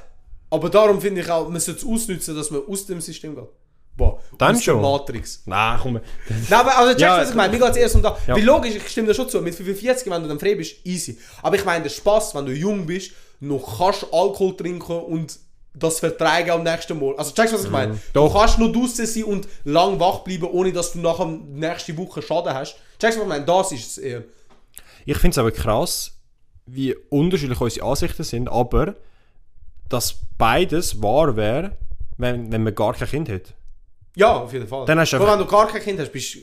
Aber 0.50 0.70
darum 0.70 1.00
finde 1.00 1.20
ich 1.22 1.30
auch, 1.30 1.48
man 1.48 1.60
sollte 1.60 1.80
es 1.80 1.86
ausnutzen, 1.86 2.36
dass 2.36 2.50
man 2.50 2.62
aus 2.66 2.86
dem 2.86 3.00
System 3.00 3.34
geht. 3.34 3.48
Boah, 3.96 4.20
Dann 4.38 4.54
aus 4.56 4.62
schon. 4.62 4.80
der 4.80 4.82
Matrix. 4.90 5.42
Nein, 5.46 5.78
komm. 5.82 5.92
Nein, 5.94 6.02
aber 6.50 6.76
also 6.78 6.90
checkst 6.90 7.00
du, 7.00 7.04
Ja, 7.04 7.18
was 7.18 7.30
ich 7.30 7.34
meine? 7.34 7.52
Mir 7.52 7.58
geht 7.58 7.70
es 7.70 7.76
erst 7.78 7.94
um 7.96 8.02
da. 8.02 8.16
Ja. 8.26 8.36
Wie 8.36 8.42
logisch, 8.42 8.74
ich 8.76 8.88
stimme 8.88 9.08
dir 9.08 9.14
schon 9.14 9.28
zu. 9.28 9.40
Mit 9.40 9.54
45, 9.54 10.10
wenn 10.12 10.22
du 10.22 10.28
dann 10.28 10.38
frei 10.38 10.54
bist, 10.54 10.84
easy. 10.84 11.18
Aber 11.42 11.56
ich 11.56 11.64
meine, 11.64 11.82
der 11.82 11.90
Spaß, 11.90 12.34
wenn 12.34 12.46
du 12.46 12.52
jung 12.52 12.86
bist, 12.86 13.12
noch 13.40 13.78
kannst 13.78 14.04
Alkohol 14.12 14.56
trinken 14.56 15.00
und 15.00 15.38
das 15.78 16.00
vertragen 16.00 16.50
am 16.50 16.62
nächsten 16.62 16.98
Mal. 16.98 17.14
Also 17.16 17.32
checkst 17.34 17.52
du, 17.52 17.58
was 17.58 17.64
ich 17.66 17.70
meine? 17.70 17.92
Du 17.94 17.98
Doch. 18.14 18.32
kannst 18.34 18.58
nur 18.58 18.72
draußen 18.72 19.06
sein 19.06 19.24
und 19.24 19.46
lang 19.64 20.00
wach 20.00 20.20
bleiben, 20.20 20.48
ohne 20.50 20.72
dass 20.72 20.92
du 20.92 20.98
nachher 21.00 21.26
nächste 21.26 21.96
Woche 21.98 22.22
Schaden 22.22 22.54
hast. 22.54 22.76
Checkst 22.98 23.16
du, 23.18 23.20
was 23.20 23.26
ich 23.26 23.28
meine? 23.28 23.44
Das 23.44 23.72
ist 23.72 23.90
es 23.90 23.98
eher. 23.98 24.24
Ich 25.04 25.18
finde 25.18 25.34
es 25.34 25.38
aber 25.38 25.52
krass, 25.52 26.12
wie 26.66 26.94
unterschiedlich 27.10 27.60
unsere 27.60 27.86
Ansichten 27.86 28.24
sind, 28.24 28.48
aber 28.48 28.94
dass 29.88 30.16
beides 30.38 31.00
wahr 31.02 31.36
wäre, 31.36 31.76
wenn, 32.16 32.50
wenn 32.50 32.62
man 32.64 32.74
gar 32.74 32.94
kein 32.94 33.08
Kind 33.08 33.28
hat. 33.28 33.54
Ja, 34.16 34.36
auf 34.38 34.52
jeden 34.52 34.66
Fall. 34.66 34.86
Dann 34.86 34.98
hast 34.98 35.12
du 35.12 35.16
Aber 35.16 35.26
einfach- 35.26 35.38
wenn 35.38 35.44
du 35.46 35.50
gar 35.50 35.68
kein 35.68 35.82
Kind 35.82 36.00
hast, 36.00 36.10
bist 36.10 36.38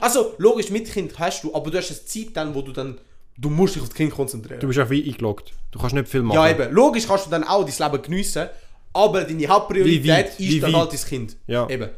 Also, 0.00 0.34
logisch, 0.38 0.70
mit 0.70 0.90
Kind 0.90 1.18
hast 1.18 1.44
du, 1.44 1.54
aber 1.54 1.70
du 1.70 1.78
hast 1.78 1.90
eine 1.90 2.04
Zeit 2.04 2.28
dann, 2.36 2.54
wo 2.54 2.62
du 2.62 2.72
dann... 2.72 2.98
Du 3.40 3.48
musst 3.48 3.74
dich 3.74 3.82
auf 3.82 3.88
das 3.88 3.96
Kind 3.96 4.12
konzentrieren. 4.12 4.60
Du 4.60 4.66
bist 4.66 4.78
auch 4.78 4.90
wie 4.90 5.02
eingeloggt. 5.08 5.52
Du 5.70 5.78
kannst 5.78 5.94
nicht 5.94 6.08
viel 6.08 6.22
machen. 6.22 6.36
Ja, 6.36 6.48
eben. 6.50 6.72
Logisch 6.74 7.06
kannst 7.06 7.26
du 7.26 7.30
dann 7.30 7.44
auch 7.44 7.64
dein 7.64 7.90
Leben 7.92 8.02
geniessen, 8.02 8.48
aber 8.92 9.22
deine 9.24 9.38
Wie 9.38 9.48
Hauptpriorität 9.48 10.26
ist 10.30 10.38
Wie 10.38 10.60
dann 10.60 10.72
weit? 10.72 10.80
halt 10.80 10.92
dein 10.92 11.00
Kind. 11.08 11.36
Ja. 11.46 11.68
Eben. 11.70 11.88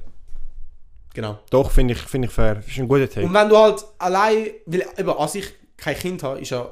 Genau. 1.15 1.39
Doch, 1.51 1.71
finde 1.71 1.95
ich, 1.95 2.01
find 2.01 2.25
ich 2.25 2.31
fair. 2.31 2.57
Das 2.57 2.67
ist 2.67 2.79
ein 2.79 2.89
guter 2.89 3.09
Take. 3.09 3.27
Und 3.27 3.35
wenn 3.35 3.49
du 3.49 3.57
halt 3.57 3.85
allein, 3.99 4.47
weil 4.67 4.87
eben, 4.97 5.11
als 5.11 5.35
ich 5.35 5.47
kein 5.77 5.97
Kind 5.97 6.23
habe, 6.23 6.41
ist 6.41 6.51
ja 6.51 6.71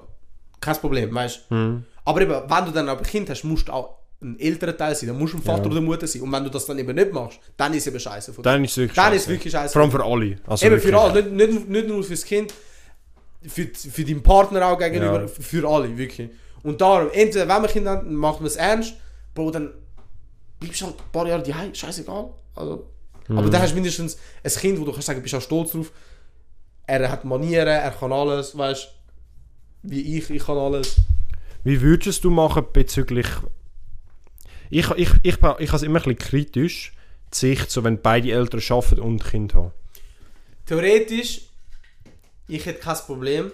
kein 0.61 0.77
Problem, 0.77 1.15
weißt 1.15 1.47
du? 1.51 1.55
Mhm. 1.55 1.85
Aber 2.05 2.21
eben, 2.23 2.31
wenn 2.33 2.65
du 2.65 2.71
dann 2.71 2.89
aber 2.89 3.01
ein 3.01 3.07
Kind 3.07 3.29
hast, 3.29 3.45
musst 3.45 3.69
du 3.69 3.73
auch 3.73 3.97
ein 4.23 4.39
älterer 4.39 4.77
Teil 4.77 4.95
sein, 4.95 5.09
dann 5.09 5.19
musst 5.19 5.33
du 5.35 5.39
ein 5.39 5.43
Vater 5.43 5.65
Ja. 5.65 5.71
oder 5.71 5.81
Mutter 5.81 6.07
sein. 6.07 6.23
Und 6.23 6.33
wenn 6.33 6.45
du 6.45 6.51
das 6.51 6.65
dann 6.67 6.79
eben 6.79 6.95
nicht 6.95 7.13
machst, 7.13 7.39
dann 7.57 7.73
ist 7.75 7.83
es 7.83 7.87
eben 7.89 8.01
scheiße. 8.01 8.33
Dann 8.43 8.65
ist 8.65 8.71
es 8.73 8.77
wirklich 8.79 8.97
Dann 8.97 9.05
scheiße. 9.13 9.17
ist 9.17 9.29
wirklich 9.29 9.53
scheiße. 9.53 9.73
Vor 9.73 9.83
allem 9.83 9.91
für 9.91 10.05
alle. 10.05 10.37
Also 10.47 10.67
Eben 10.67 10.75
wirklich. 10.77 10.93
für 10.93 11.01
alle, 11.01 11.23
nicht, 11.23 11.51
nicht, 11.53 11.69
nicht 11.69 11.89
nur 11.89 12.05
fürs 12.05 12.25
Kind, 12.25 12.53
für, 13.47 13.67
für 13.75 14.05
deinen 14.05 14.23
Partner 14.23 14.67
auch 14.67 14.79
gegenüber, 14.79 15.23
Ja. 15.23 15.29
für 15.29 15.69
alle, 15.69 15.97
wirklich. 15.97 16.31
Und 16.63 16.81
darum, 16.81 17.09
entweder 17.13 17.49
wenn 17.49 17.63
man 17.63 17.71
Kinder 17.71 17.91
hat, 17.93 18.03
dann 18.03 18.15
macht 18.15 18.41
man 18.41 18.47
es 18.47 18.57
ernst, 18.57 18.95
Bro, 19.35 19.51
dann 19.53 19.71
bleibst 20.59 20.81
du 20.83 20.87
halt 20.87 20.97
ein 20.99 21.13
paar 21.13 21.27
Jahre 21.27 21.43
daheim, 21.43 21.75
scheißegal. 21.75 22.31
Also, 22.55 22.87
Aber 23.29 23.43
Mhm. 23.43 23.51
dann 23.51 23.63
hast 23.63 23.71
du 23.71 23.75
mindestens 23.77 24.19
ein 24.43 24.51
Kind, 24.51 24.79
wo 24.81 24.85
du 24.85 24.93
kannst 24.93 25.07
sagen, 25.07 25.23
bist 25.23 25.35
auch 25.35 25.41
stolz 25.41 25.73
drauf. 25.73 25.93
Er 26.87 27.11
hat 27.11 27.25
Manieren, 27.25 27.69
er 27.69 27.91
kann 27.93 28.13
alles, 28.13 28.57
weißt 28.59 28.89
wie 29.85 30.19
ich, 30.19 30.29
ich 30.29 30.45
kann 30.45 30.59
alles. 30.59 30.97
Wie 31.65 31.81
würdest 31.81 32.25
du 32.25 32.31
machen 32.31 32.65
bezüglich. 32.73 33.27
Ich, 34.69 34.89
ich, 34.91 34.97
ich, 34.97 35.11
ich, 35.23 35.37
ich 35.37 35.43
habe 35.43 35.63
es 35.77 35.83
immer 35.83 35.99
ein 36.01 36.03
bisschen 36.03 36.19
kritisch, 36.19 36.93
die 37.33 37.37
Sicht, 37.39 37.71
so 37.71 37.85
wenn 37.85 38.03
beide 38.03 38.31
Eltern 38.33 38.61
arbeiten 38.69 39.01
und 39.01 39.25
Kind 39.25 39.55
haben. 39.55 39.71
Theoretisch, 40.67 41.43
ich 42.51 42.67
hätte 42.67 42.81
kein 42.81 42.97
Problem, 42.97 43.53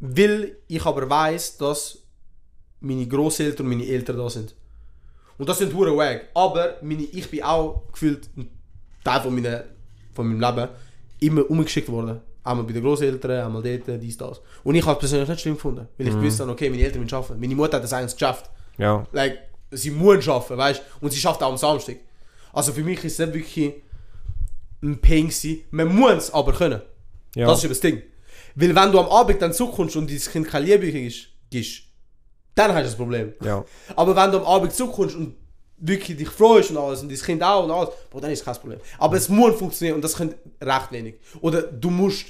weil 0.00 0.56
ich 0.66 0.84
aber 0.84 1.08
weiß, 1.08 1.56
dass 1.58 1.98
meine 2.80 3.06
Großeltern 3.06 3.66
und 3.66 3.72
meine 3.76 3.86
Eltern 3.86 4.16
da 4.16 4.28
sind. 4.28 4.54
Und 5.38 5.48
das 5.48 5.58
sind 5.58 5.74
hure 5.74 5.96
wack. 5.96 6.26
Aber 6.34 6.76
meine, 6.82 7.02
ich 7.02 7.30
bin 7.30 7.42
auch 7.42 7.84
gefühlt 7.92 8.28
ein 8.36 8.50
Teil 9.04 9.20
von, 9.20 9.34
meiner, 9.34 9.64
von 10.12 10.28
meinem 10.28 10.40
Leben 10.40 10.68
immer 11.20 11.48
umgeschickt 11.48 11.88
worden. 11.88 12.20
Einmal 12.42 12.64
bei 12.64 12.72
den 12.72 12.82
Großeltern, 12.82 13.44
einmal 13.46 13.62
dort, 13.62 14.02
dies, 14.02 14.16
das. 14.16 14.40
Und 14.64 14.74
ich 14.74 14.84
habe 14.84 14.94
es 14.94 14.98
persönlich 14.98 15.28
nicht 15.28 15.40
schlimm 15.40 15.54
gefunden. 15.54 15.86
Weil 15.96 16.08
ich 16.08 16.14
gewusst 16.14 16.40
habe, 16.40 16.50
okay, 16.50 16.70
meine 16.70 16.82
Eltern 16.82 17.02
müssen 17.02 17.14
arbeiten. 17.14 17.40
Meine 17.40 17.54
Mutter 17.54 17.76
hat 17.76 17.84
das 17.84 17.92
eigentlich 17.92 18.14
geschafft. 18.14 18.50
Ja. 18.78 19.06
Like, 19.12 19.38
sie 19.70 19.90
muss 19.90 20.28
arbeiten, 20.28 20.56
weißt 20.56 20.80
du? 20.80 21.04
Und 21.04 21.12
sie 21.12 21.20
schafft 21.20 21.42
auch 21.42 21.50
am 21.50 21.56
Samstag. 21.56 21.96
Also 22.52 22.72
für 22.72 22.82
mich 22.82 23.04
ist 23.04 23.18
es 23.18 23.26
nicht 23.26 23.34
wirklich 23.34 23.74
ein 24.82 25.00
Pain 25.00 25.28
gewesen. 25.28 25.60
Man 25.70 25.94
muss 25.94 26.12
es 26.12 26.34
aber 26.34 26.52
können. 26.52 26.80
Ja. 27.34 27.46
Das 27.46 27.58
ist 27.58 27.64
eben 27.64 27.72
das 27.72 27.80
Ding. 27.80 28.02
Weil 28.54 28.74
wenn 28.74 28.92
du 28.92 28.98
am 28.98 29.06
Abend 29.06 29.40
dann 29.40 29.52
zurückkommst 29.52 29.96
und 29.96 30.10
dein 30.10 30.18
Kind 30.18 30.48
keine 30.48 30.64
Liebe 30.66 30.90
gibst, 31.50 31.82
dann 32.54 32.72
hast 32.72 32.80
du 32.80 32.84
das 32.84 32.96
Problem. 32.96 33.32
ja. 33.44 33.64
Aber 33.94 34.16
wenn 34.16 34.32
du 34.32 34.38
am 34.38 34.44
Abend 34.46 34.72
zurückkommst 34.72 35.14
und 35.16 35.34
wirklich 35.80 36.16
dich 36.16 36.28
freust 36.28 36.70
und 36.70 36.76
alles 36.76 37.02
und 37.02 37.08
dein 37.10 37.18
Kind 37.18 37.42
auch 37.42 37.64
und 37.64 37.70
alles, 37.70 37.90
boah, 38.10 38.20
dann 38.20 38.32
ist 38.32 38.44
kein 38.44 38.54
Problem. 38.56 38.80
Aber 38.98 39.16
es 39.16 39.28
muss 39.28 39.56
funktionieren 39.56 39.94
und 39.96 40.02
das 40.02 40.16
können 40.16 40.34
recht 40.60 40.90
wenig. 40.90 41.14
Oder 41.40 41.62
du 41.62 41.90
musst 41.90 42.26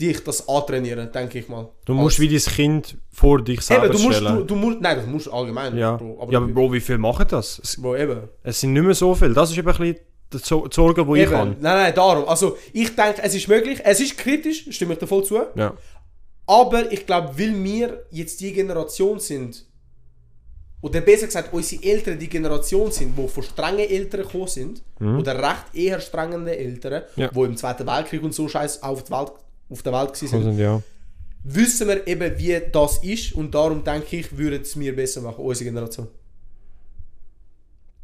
dich 0.00 0.22
das 0.22 0.48
antrainieren, 0.48 1.10
denke 1.10 1.38
ich 1.40 1.48
mal. 1.48 1.68
Du 1.84 1.94
musst 1.94 2.18
wie 2.20 2.28
dein 2.28 2.38
Kind 2.40 2.96
vor 3.12 3.42
dich 3.42 3.60
selber 3.62 3.86
Eben, 3.86 3.96
du 3.96 4.02
musst, 4.02 4.18
stellen. 4.18 4.36
du, 4.38 4.44
du 4.44 4.54
musst, 4.56 4.80
nein, 4.80 4.96
das 4.96 5.06
musst 5.06 5.26
du 5.26 5.32
allgemein. 5.32 5.76
ja. 5.76 5.96
Bro, 5.96 6.18
aber 6.20 6.32
ja, 6.32 6.38
aber 6.38 6.48
Bro, 6.48 6.72
wie 6.72 6.80
viel 6.80 6.98
machen 6.98 7.26
das? 7.28 7.60
Es, 7.62 7.80
Bro, 7.80 7.96
eben. 7.96 8.28
es 8.44 8.60
sind 8.60 8.72
nicht 8.72 8.82
mehr 8.84 8.94
so 8.94 9.14
viel. 9.14 9.32
Das 9.34 9.50
ist 9.50 9.58
eben 9.58 9.68
ein 9.68 9.76
bisschen 9.76 9.96
die 10.38 10.42
Zo- 10.42 10.66
die 10.68 11.20
ich 11.22 11.30
habe. 11.30 11.50
Nein, 11.50 11.56
nein, 11.60 11.94
darum. 11.94 12.28
Also, 12.28 12.56
ich 12.72 12.94
denke, 12.94 13.22
es 13.22 13.34
ist 13.34 13.48
möglich. 13.48 13.80
Es 13.84 14.00
ist 14.00 14.16
kritisch, 14.18 14.66
stimme 14.70 14.92
ich 14.94 14.98
dir 14.98 15.06
voll 15.06 15.24
zu. 15.24 15.40
Ja. 15.54 15.74
Aber 16.46 16.92
ich 16.92 17.06
glaube, 17.06 17.38
weil 17.38 17.64
wir 17.64 18.04
jetzt 18.10 18.40
die 18.40 18.52
Generation 18.52 19.18
sind, 19.18 19.64
oder 20.82 21.00
besser 21.00 21.26
gesagt, 21.26 21.54
unsere 21.54 21.82
Eltern 21.82 22.18
die 22.18 22.28
Generation 22.28 22.92
sind, 22.92 23.16
die 23.18 23.26
von 23.28 23.42
strengen 23.42 23.88
Eltern 23.88 24.22
gekommen 24.22 24.48
sind, 24.48 24.82
oder 25.00 25.38
recht 25.38 25.74
eher 25.74 26.00
strengende 26.00 26.56
Eltern, 26.56 27.04
Mhm. 27.16 27.22
Ja. 27.22 27.28
die 27.28 27.40
im 27.40 27.56
Zweiten 27.56 27.86
Weltkrieg 27.86 28.22
und 28.22 28.34
so 28.34 28.46
Scheiß 28.48 28.82
auf, 28.82 29.10
Welt, 29.10 29.32
auf 29.70 29.82
der 29.82 29.92
Welt 29.94 30.12
gewesen 30.12 30.42
sind, 30.42 30.58
ja. 30.58 30.82
wissen 31.42 31.88
wir 31.88 32.06
eben, 32.06 32.38
wie 32.38 32.60
das 32.70 32.98
ist 33.02 33.32
und 33.34 33.54
darum 33.54 33.82
denke 33.82 34.16
ich, 34.16 34.36
würde 34.36 34.56
es 34.56 34.76
mir 34.76 34.94
besser 34.94 35.22
machen, 35.22 35.42
unsere 35.42 35.70
Generation. 35.70 36.08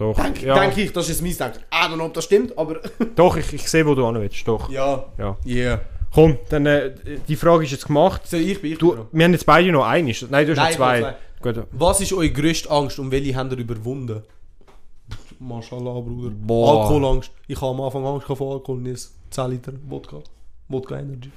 Doch. 0.01 0.17
Denke 0.17 0.47
ja. 0.47 0.59
denk 0.59 0.77
ich, 0.79 0.93
das 0.93 1.11
ist 1.11 1.21
mein 1.21 1.37
Denken. 1.37 1.59
Don't 1.71 1.95
know, 1.95 2.07
ob 2.07 2.15
das 2.15 2.25
stimmt, 2.25 2.57
aber... 2.57 2.81
Doch, 3.15 3.37
ich, 3.37 3.53
ich 3.53 3.69
sehe, 3.69 3.85
wo 3.87 3.95
du 3.95 4.07
hin 4.07 4.15
willst. 4.15 4.49
Doch. 4.49 4.71
ja. 4.71 5.05
Ja. 5.19 5.37
Yeah. 5.45 5.81
Komm, 6.13 6.39
dann, 6.49 6.65
äh, 6.65 6.93
die 7.29 7.37
Frage 7.37 7.65
ist 7.65 7.71
jetzt 7.73 7.87
gemacht. 7.87 8.27
So, 8.27 8.39
ich 8.39 8.61
bin, 8.63 8.73
ich 8.73 8.79
Du, 8.79 8.97
bin 8.97 9.07
wir 9.13 9.25
haben 9.27 9.33
jetzt 9.33 9.45
beide 9.45 9.71
noch 9.71 9.87
eine. 9.87 10.13
Nein, 10.31 10.47
du 10.47 10.57
hast 10.57 10.79
Nein, 10.79 11.03
noch 11.03 11.13
zwei. 11.43 11.53
Gut. 11.53 11.67
Was 11.73 12.01
ist 12.01 12.13
eure 12.15 12.31
grösste 12.31 12.71
Angst 12.71 12.99
und 12.99 13.11
welche 13.11 13.37
habt 13.37 13.53
ihr 13.53 13.59
überwunden? 13.59 14.23
Mashallah, 15.39 16.01
Bruder. 16.01 16.31
Boah. 16.35 16.81
Alkoholangst. 16.83 17.31
Ich 17.47 17.61
habe 17.61 17.75
am 17.75 17.81
Anfang 17.83 18.07
Angst 18.07 18.27
vor 18.27 18.55
Alkohol 18.55 18.79
und 18.79 18.87
jetzt 18.87 19.13
10 19.31 19.51
Liter 19.51 19.73
Wodka. 19.87 20.19
Wodka 20.69 20.99
Energy. 20.99 21.31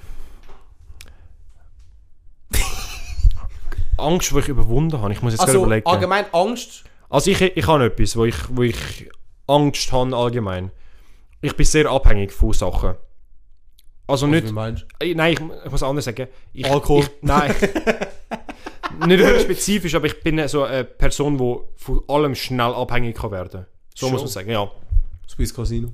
Angst, 3.97 4.31
die 4.31 4.39
ich 4.39 4.47
überwunden 4.47 4.99
habe. 5.01 5.11
Ich 5.11 5.21
muss 5.21 5.33
jetzt 5.33 5.39
gerade 5.41 5.51
Also 5.51 5.65
überlegen. 5.65 5.85
allgemein 5.85 6.25
Angst. 6.31 6.85
Also 7.13 7.29
ich, 7.29 7.41
ich 7.41 7.67
habe 7.67 7.85
etwas, 7.85 8.17
wo 8.17 8.25
ich, 8.25 8.35
wo 8.49 8.63
ich 8.63 9.07
Angst 9.45 9.91
habe 9.91 10.17
allgemein. 10.17 10.71
Ich 11.41 11.55
bin 11.55 11.63
sehr 11.63 11.85
abhängig 11.85 12.31
von 12.31 12.53
Sachen. 12.53 12.95
Also 14.07 14.25
nicht... 14.25 14.51
meinst 14.51 14.87
Äh, 14.99 15.13
Nein, 15.13 15.33
ich, 15.33 15.39
ich 15.65 15.71
muss 15.71 15.83
anders 15.83 16.05
sagen. 16.05 16.27
Ich, 16.53 16.65
Alkohol. 16.65 17.03
Ich, 17.03 17.09
nein. 17.21 17.53
nicht 19.07 19.41
spezifisch, 19.41 19.93
aber 19.93 20.07
ich 20.07 20.23
bin 20.23 20.47
so 20.47 20.63
eine 20.63 20.85
Person, 20.85 21.37
die 21.37 21.57
von 21.75 22.01
allem 22.07 22.33
schnell 22.33 22.73
abhängig 22.73 23.15
kann 23.15 23.29
werden 23.29 23.67
So 23.93 24.09
muss 24.09 24.21
Schon? 24.21 24.25
man 24.25 24.33
sagen, 24.33 24.49
ja. 24.49 24.71
Swiss 25.29 25.53
Casino. 25.53 25.93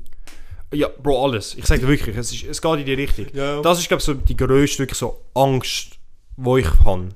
Ja, 0.74 0.88
Bro, 0.88 1.26
alles. 1.26 1.54
Ich 1.56 1.66
sage 1.66 1.82
dir 1.82 1.90
wirklich, 1.90 2.16
es, 2.16 2.32
ist, 2.32 2.46
es 2.46 2.62
geht 2.62 2.80
in 2.80 2.86
die 2.86 2.94
Richtung. 2.94 3.26
Ja, 3.34 3.56
ja. 3.56 3.62
Das 3.62 3.78
ist, 3.78 3.90
glaube 3.90 4.00
ich, 4.00 4.06
so 4.06 4.14
die 4.14 4.38
grösste 4.38 4.84
wirklich 4.84 4.98
so 4.98 5.26
Angst, 5.34 6.00
die 6.38 6.60
ich 6.60 6.80
habe. 6.86 7.10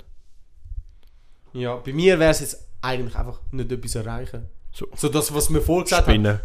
Ja, 1.54 1.76
bei 1.76 1.94
mir 1.94 2.18
wäre 2.18 2.32
es 2.32 2.40
jetzt 2.40 2.64
eigentlich 2.84 3.16
einfach 3.16 3.40
nicht 3.50 3.72
etwas 3.72 3.94
erreichen. 3.94 4.48
So. 4.72 4.86
So 4.94 5.08
das, 5.08 5.32
was 5.34 5.52
wir 5.52 5.62
vorgesagt 5.62 6.06
haben. 6.06 6.12
Spinnen. 6.14 6.40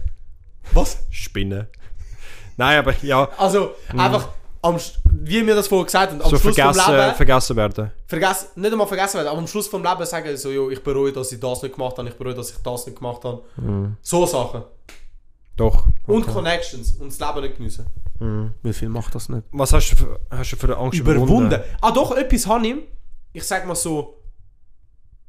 Was? 0.74 1.00
Spinnen. 1.10 1.68
Nein, 2.58 2.80
aber 2.80 2.94
ja, 3.02 3.30
Also, 3.38 3.72
einfach, 3.90 4.30
am, 4.62 4.78
wie 5.06 5.46
wir 5.46 5.56
das 5.56 5.68
vorher 5.68 5.86
gesagt 5.86 6.12
haben, 6.12 6.22
am 6.22 6.30
so 6.30 6.38
Schluss 6.38 6.56
vom 6.56 6.66
vergessen, 6.74 6.96
Leben, 6.96 7.16
vergessen 7.16 7.56
werden. 7.56 7.92
vergessen, 8.06 8.48
nicht 8.56 8.72
einmal 8.72 8.88
vergessen 8.88 9.16
werden, 9.16 9.28
aber 9.30 9.38
am 9.38 9.48
Schluss 9.48 9.68
vom 9.68 9.84
Leben 9.84 10.06
sagen 10.06 10.36
so, 10.36 10.50
jo, 10.52 10.70
ich 10.70 10.84
bereue, 10.84 11.12
dass 11.14 11.32
ich 11.32 11.40
das 11.40 11.64
nicht 11.64 11.76
gemacht 11.76 11.98
habe, 11.98 12.10
ich 12.10 12.16
bereue, 12.16 12.34
dass 12.36 12.52
ich 12.52 12.58
das 12.58 12.86
nicht 12.86 12.98
gemacht 12.98 13.24
habe. 13.24 13.44
So 14.02 14.26
Sachen. 14.26 14.64
Doch. 15.56 15.86
Und 16.08 16.28
Connections 16.28 16.98
und 16.98 17.08
das 17.08 17.20
Leben 17.20 17.42
nicht 17.42 17.58
geniessen. 17.58 17.86
Wie 18.62 18.74
viel 18.74 18.90
macht 18.90 19.16
das 19.16 19.30
nicht? 19.30 19.44
Was 19.52 19.72
hast 19.72 19.92
du 19.92 19.96
für, 19.96 20.20
hast 20.30 20.52
du 20.52 20.58
für 20.58 20.68
eine 20.68 20.78
Angst 20.78 21.00
Überwunden. 21.00 21.62
Ah 21.82 21.92
doch, 21.92 22.16
etwas 22.16 22.46
habe 22.48 22.68
ich. 22.68 22.76
Ich 23.32 23.44
sag 23.46 23.66
mal 23.66 23.76
so, 23.76 24.19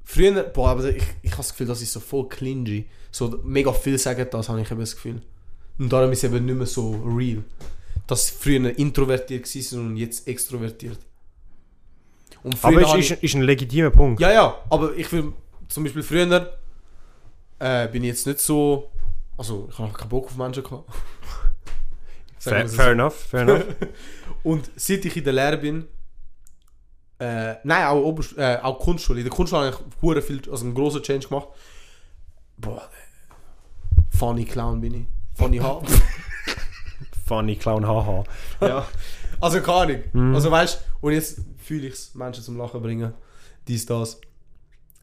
früher, 0.05 0.43
boah, 0.45 0.71
aber 0.71 0.89
ich, 0.89 1.03
ich 1.23 1.31
habe 1.33 1.39
das 1.43 1.51
Gefühl, 1.51 1.67
das 1.67 1.83
ist 1.83 1.93
so 1.93 2.01
voll 2.01 2.29
clingy. 2.29 2.87
So 3.11 3.41
mega 3.45 3.73
viel 3.73 3.99
sagen 3.99 4.27
das, 4.31 4.49
habe 4.49 4.61
ich 4.61 4.71
eben 4.71 4.81
das 4.81 4.95
Gefühl. 4.95 5.23
Und 5.79 5.93
darum 5.93 6.13
ist 6.13 6.19
es 6.23 6.31
eben 6.33 6.45
nicht 6.45 6.57
mehr 6.57 6.67
so 6.67 6.91
real. 7.17 7.43
Dass 8.07 8.31
früher 8.31 8.77
introvertiert 8.79 9.47
waren 9.55 9.87
und 9.87 9.97
jetzt 9.97 10.27
extrovertiert. 10.29 10.99
Aber 12.63 12.83
habe 12.89 12.99
ist, 13.01 13.11
ich- 13.11 13.23
ist, 13.23 13.35
ein 13.35 13.43
legitimer 13.43 13.91
Punkt. 13.91 14.21
ja, 14.21 14.33
ja, 14.33 14.59
aber 14.71 14.95
ich 14.97 15.11
will 15.13 15.33
zum 15.69 15.85
Beispiel 15.85 16.03
früher 16.03 16.59
äh, 17.59 17.89
bin 17.89 18.03
ich 18.03 18.09
jetzt 18.09 18.27
nicht 18.27 18.41
so. 18.41 18.91
Also, 19.37 19.69
ich 19.71 19.79
habe 19.79 19.93
keinen 19.93 20.09
Bock 20.09 20.27
auf 20.27 20.37
Menschen 20.37 20.63
gehabt. 20.63 20.89
Fair, 22.39 22.65
es 22.65 22.75
fair 22.75 22.93
enough, 22.93 23.15
fair 23.15 23.43
enough. 23.43 23.65
Und 24.43 24.71
seit 24.75 25.05
ich 25.05 25.15
in 25.15 25.25
der 25.25 25.35
Lehre 25.35 25.59
bin, 25.59 25.87
äh, 27.21 27.57
nein, 27.65 27.85
auch, 27.87 28.03
Obersch 28.03 28.35
äh, 28.37 28.57
auch 28.63 28.79
Kunstschule. 28.79 29.21
In 29.21 29.25
der 29.27 29.35
Kunstschule 29.35 29.67
habe 29.67 29.77
ich 29.77 30.03
hure 30.03 30.23
viel, 30.23 30.41
also 30.51 30.65
einen 30.65 30.75
grossen 30.75 31.03
Change 31.03 31.29
gemacht. 31.29 31.49
Boah, 32.57 32.83
äh, 32.83 34.17
funny 34.17 34.45
Clown 34.45 34.81
bin 34.81 34.95
ich. 34.95 35.07
Funny 35.37 35.59
H. 35.59 35.83
Funny 37.27 37.57
Clown, 37.57 37.87
haha. 37.87 38.25
ja. 38.61 38.87
Also 39.41 39.61
keine 39.61 40.03
Ahnung. 40.13 40.35
Also 40.35 40.51
weißt 40.51 40.81
du, 41.01 41.07
und 41.07 41.13
jetzt 41.13 41.41
fühle 41.59 41.87
ich 41.87 41.95
es, 41.95 42.15
Menschen 42.15 42.43
zum 42.45 42.59
Lachen 42.59 42.83
bringen. 42.83 43.15
Dies, 43.69 43.87
das. 43.87 44.21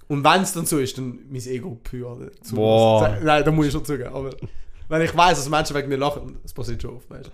Und 0.07 0.24
wenn 0.24 0.41
es 0.41 0.53
dann 0.53 0.65
so 0.65 0.78
ist, 0.80 0.97
dann 0.97 1.20
mein 1.30 1.41
Ego 1.41 1.76
pü, 1.84 2.05
Alter. 2.05 2.32
Zu- 2.41 2.55
Boah. 2.55 3.18
Nein, 3.22 3.43
da 3.43 3.51
muss 3.51 3.65
ich 3.68 3.72
schon 3.72 3.84
zugeben. 3.86 4.13
Aber 4.13 4.30
wenn 4.89 5.01
ich 5.01 5.15
weiß, 5.15 5.38
dass 5.38 5.49
Menschen 5.49 5.76
wegen 5.76 5.89
mir 5.89 5.97
lachen, 5.97 6.38
das 6.43 6.53
passiert 6.53 6.82
schon 6.82 6.95
oft, 6.97 7.09
weißt 7.09 7.28
du. 7.28 7.32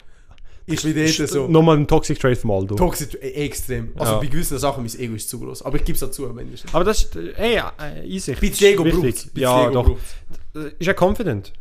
Ich 0.65 0.81
bin 0.81 0.95
dort 0.95 1.29
so. 1.29 1.47
Nochmal 1.47 1.77
ein 1.77 1.87
Toxic 1.87 2.19
Trait 2.19 2.37
vom 2.37 2.51
Aldo. 2.51 2.75
Toxisch, 2.75 3.15
äh, 3.15 3.45
extrem. 3.45 3.91
Also 3.97 4.13
Ja. 4.13 4.19
bei 4.19 4.27
gewissen 4.27 4.57
Sachen, 4.57 4.83
mein 4.85 4.99
Ego 4.99 5.15
ist 5.15 5.29
zu 5.29 5.39
groß. 5.39 5.61
Aber 5.63 5.75
ich 5.75 5.83
gebe 5.83 5.93
es 5.95 5.99
dazu, 5.99 6.33
wenn 6.35 6.53
ich 6.53 6.63
Aber 6.71 6.83
das 6.85 7.03
ist, 7.03 7.15
äh, 7.17 7.33
ey, 7.35 7.61
äh, 7.81 8.05
easy. 8.07 8.33
Bisschen 8.33 8.73
Ego 8.73 8.83
braucht. 8.85 9.37
Ja, 9.37 9.63
Ego 9.65 9.73
doch. 9.73 9.85
braucht's. 9.87 10.75
Ist 10.79 10.87
ja 10.87 10.93
confident. 10.93 11.51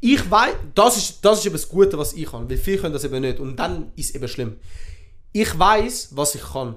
Ich 0.00 0.30
weiß, 0.30 0.54
das 0.74 0.96
ist, 0.98 1.24
das 1.24 1.38
ist 1.38 1.46
eben 1.46 1.54
das 1.54 1.68
Gute, 1.68 1.96
was 1.96 2.12
ich 2.12 2.30
kann. 2.30 2.48
Weil 2.50 2.58
viele 2.58 2.78
können 2.78 2.92
das 2.92 3.04
eben 3.04 3.20
nicht. 3.22 3.40
Und 3.40 3.56
dann 3.56 3.90
ist 3.96 4.10
es 4.10 4.14
eben 4.14 4.28
schlimm. 4.28 4.56
Ich 5.32 5.58
weiß, 5.58 6.10
was 6.12 6.34
ich 6.34 6.42
kann. 6.42 6.76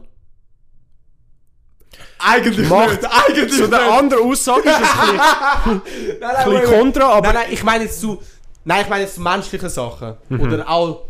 Eigentlich 2.20 2.70
Macht- 2.70 3.02
nicht. 3.02 3.12
Eigentlich 3.28 3.52
Zu 3.54 3.68
der 3.68 3.92
anderen 3.92 4.24
Aussage 4.24 4.70
ist 4.70 4.76
es 4.76 5.00
ein 5.00 5.16
Nein, 5.76 5.82
nein, 6.22 6.50
bisschen 6.50 6.66
kontra, 6.80 7.10
aber 7.10 7.28
Nein, 7.34 7.36
nein, 7.44 7.54
ich 7.54 7.64
meine 7.64 7.84
jetzt 7.86 8.00
zu. 8.00 8.22
Nein, 8.64 8.84
ich 8.84 8.90
meine 8.90 9.04
jetzt 9.04 9.16
zu 9.16 9.22
menschlichen 9.22 9.70
Sachen. 9.70 10.16
Oder 10.30 10.70
auch. 10.70 11.09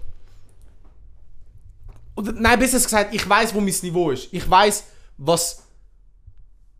Oder, 2.20 2.34
nein, 2.34 2.60
besser 2.60 2.80
gesagt, 2.80 3.16
ich 3.16 3.28
weiß, 3.28 3.54
wo 3.54 3.62
mein 3.62 3.74
Niveau 3.82 4.12
ist. 4.12 4.28
Ich 4.32 4.48
weiß, 4.50 4.84
was. 5.18 5.64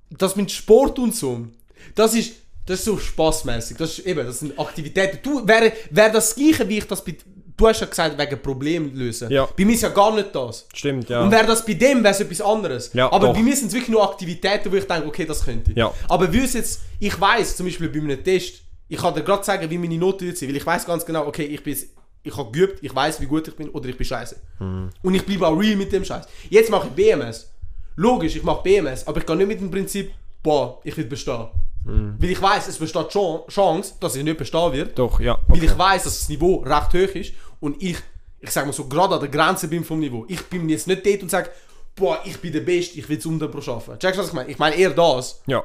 Das 0.10 0.36
mit 0.36 0.52
Sport 0.52 1.00
und 1.00 1.16
so. 1.16 1.48
Das 1.96 2.14
ist. 2.14 2.34
Das 2.66 2.80
ist 2.80 2.86
so 2.86 2.98
spaßmäßig. 2.98 3.78
Das 3.78 3.98
ist 3.98 4.06
eben, 4.06 4.28
das 4.28 4.40
sind 4.40 4.60
Aktivitäten. 4.60 5.20
Du, 5.24 5.48
wäre, 5.48 5.72
wäre 5.92 6.12
das 6.12 6.36
gleiche, 6.36 6.68
wie 6.68 6.80
ich 6.80 6.88
das 6.88 7.04
bei. 7.04 7.16
Du 7.56 7.68
hast 7.68 7.80
ja 7.80 7.88
gesagt, 7.88 8.18
wegen 8.18 8.42
Problem 8.42 8.94
lösen. 8.94 9.32
Ja. 9.32 9.48
Bei 9.58 9.66
mir 9.66 9.74
ist 9.74 9.82
ja 9.82 9.90
gar 9.90 10.14
nicht 10.14 10.36
das. 10.36 10.68
stimmt, 10.74 11.10
ja. 11.10 11.24
Und 11.24 11.32
wäre 11.32 11.46
das 11.48 11.66
bei 11.66 11.74
dem, 11.74 12.04
wäre 12.04 12.14
es 12.14 12.20
etwas 12.20 12.42
anderes. 12.42 12.92
Ja, 12.94 13.12
aber 13.12 13.28
doch. 13.28 13.34
bei 13.34 13.42
mir 13.42 13.56
sind 13.56 13.68
es 13.68 13.74
wirklich 13.74 13.90
nur 13.90 14.04
Aktivitäten, 14.04 14.72
wo 14.72 14.76
ich 14.76 14.86
denke, 14.86 15.08
okay, 15.08 15.26
das 15.26 15.44
könnte 15.44 15.72
ich. 15.72 15.78
Ja. 15.78 15.94
Aber 16.10 16.32
wie 16.32 16.40
es 16.40 16.54
jetzt, 16.54 16.82
ich 17.00 17.20
weiß 17.20 17.58
zum 17.58 17.66
Beispiel 17.66 17.90
bei 17.90 18.00
einem 18.00 18.24
Test, 18.24 18.62
ich 18.88 18.98
kann 18.98 19.14
dir 19.14 19.24
gerade 19.24 19.44
sagen, 19.44 19.70
wie 19.70 19.78
meine 19.78 19.98
Note 19.98 20.26
wird 20.26 20.38
sein, 20.38 20.50
weil 20.50 20.58
ich 20.58 20.66
weiß 20.66 20.86
ganz 20.86 21.06
genau, 21.06 21.28
okay, 21.28 21.44
ich 21.44 21.64
bin, 21.64 21.78
ich 22.24 22.36
habe 22.36 22.52
geübt, 22.52 22.80
ich 22.84 22.94
weiß, 22.94 23.22
wie 23.22 23.26
gut 23.26 23.48
ich 23.48 23.56
bin 23.56 23.70
oder 23.70 23.88
ich 23.90 23.98
bin 23.98 24.06
scheiße. 24.06 24.36
Mhm. 24.60 24.90
Und 25.02 25.16
ich 25.16 25.26
bleibe 25.26 25.48
auch 25.48 25.58
real 25.58 25.76
mit 25.76 25.92
dem 25.92 26.04
Scheiß. 26.04 26.26
Jetzt 26.50 26.70
mache 26.70 26.88
ich 26.88 26.94
BMS. 26.94 27.52
Logisch, 27.96 28.36
ich 28.36 28.44
mache 28.44 28.62
BMS, 28.64 29.08
aber 29.08 29.20
ich 29.20 29.26
gehe 29.26 29.36
nicht 29.36 29.48
mit 29.48 29.60
dem 29.62 29.72
Prinzip, 29.72 30.12
boah, 30.44 30.80
ich 30.84 30.96
will 30.98 31.06
bestehen. 31.06 31.48
Mhm. 31.86 32.16
Weil 32.20 32.30
ich 32.32 32.42
weiß, 32.42 32.68
es 32.68 32.78
besteht 32.78 33.10
Chan- 33.10 33.42
Chance, 33.48 33.94
dass 34.00 34.16
ich 34.16 34.24
nicht 34.24 34.38
bestehen 34.38 34.72
werde. 34.74 34.92
Doch, 34.92 35.20
ja. 35.20 35.38
Weil 35.48 35.64
ich 35.64 35.78
weiß, 35.78 36.04
dass 36.04 36.20
das 36.20 36.30
Niveau 36.30 36.58
recht 36.58 36.94
hoch 36.94 37.16
ist 37.16 37.34
und 37.60 37.82
ich, 37.82 37.98
ich 38.40 38.50
sag 38.52 38.66
mal 38.66 38.74
so, 38.74 38.88
gerade 38.88 39.16
an 39.16 39.20
der 39.22 39.30
Grenze 39.30 39.68
bin 39.68 39.84
vom 39.84 40.00
Niveau. 40.00 40.26
Ich 40.28 40.46
bin 40.48 40.68
jetzt 40.70 40.88
nicht 40.88 41.06
dort 41.06 41.22
und 41.24 41.32
sage, 41.32 41.50
boah, 41.96 42.20
ich 42.26 42.38
bin 42.40 42.52
der 42.54 42.62
Beste, 42.62 43.00
ich 43.00 43.08
will 43.10 43.18
es 43.18 43.26
unter 43.26 43.48
pro 43.48 43.62
schaffen. 43.62 43.98
Checkst 44.00 44.18
du, 44.18 44.22
was 44.24 44.28
ich 44.30 44.34
meine? 44.34 44.50
Ich 44.50 44.58
meine 44.60 44.76
eher 44.76 44.92
das. 44.92 45.42
Ja. 45.48 45.64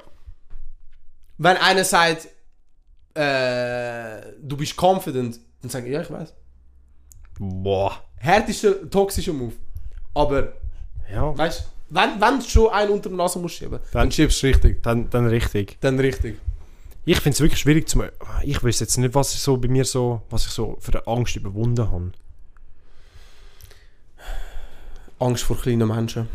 Wenn 1.38 1.56
einer 1.56 1.84
sagt, 1.84 2.28
äh, 3.14 4.32
du 4.40 4.56
bist 4.56 4.76
confident, 4.80 5.38
dann 5.62 5.70
sage 5.70 5.86
ich, 5.86 5.92
ja, 5.92 6.02
ich 6.02 6.10
weiß. 6.10 6.32
Boah. 7.38 8.02
Härtester, 8.16 8.88
toxischer 8.90 9.32
Move. 9.32 9.52
Aber, 10.14 10.52
Ja. 11.12 11.36
weißt 11.36 11.60
du, 11.60 11.64
wenn, 11.90 12.20
wenn 12.20 12.38
du 12.38 12.44
schon 12.48 12.70
einen 12.72 12.90
unter 12.92 13.08
die 13.10 13.14
Nase 13.16 13.38
musst 13.38 13.56
schieben, 13.56 13.72
dann, 13.72 13.80
Dann- 13.92 14.12
schiebst 14.12 14.42
du 14.42 14.46
richtig. 14.46 14.82
Dann, 14.82 15.10
dann 15.10 15.26
richtig. 15.26 15.76
Dann 15.80 15.98
richtig. 16.00 16.36
Ich 17.04 17.18
finde 17.20 17.34
es 17.34 17.40
wirklich 17.40 17.60
schwierig 17.60 17.86
zu. 17.88 18.02
Ich 18.44 18.64
weiß 18.64 18.80
jetzt 18.80 18.96
nicht, 18.96 19.14
was 19.14 19.34
ich 19.34 19.40
so 19.40 19.56
bei 19.58 19.68
mir 19.68 19.84
so, 19.84 20.22
was 20.30 20.46
ich 20.46 20.52
so 20.52 20.78
für 20.80 20.92
eine 20.92 21.06
Angst 21.06 21.36
überwunden 21.36 21.90
habe. 21.90 22.12
Angst 25.18 25.44
vor 25.44 25.58
kleinen 25.60 25.86
Menschen. 25.88 26.28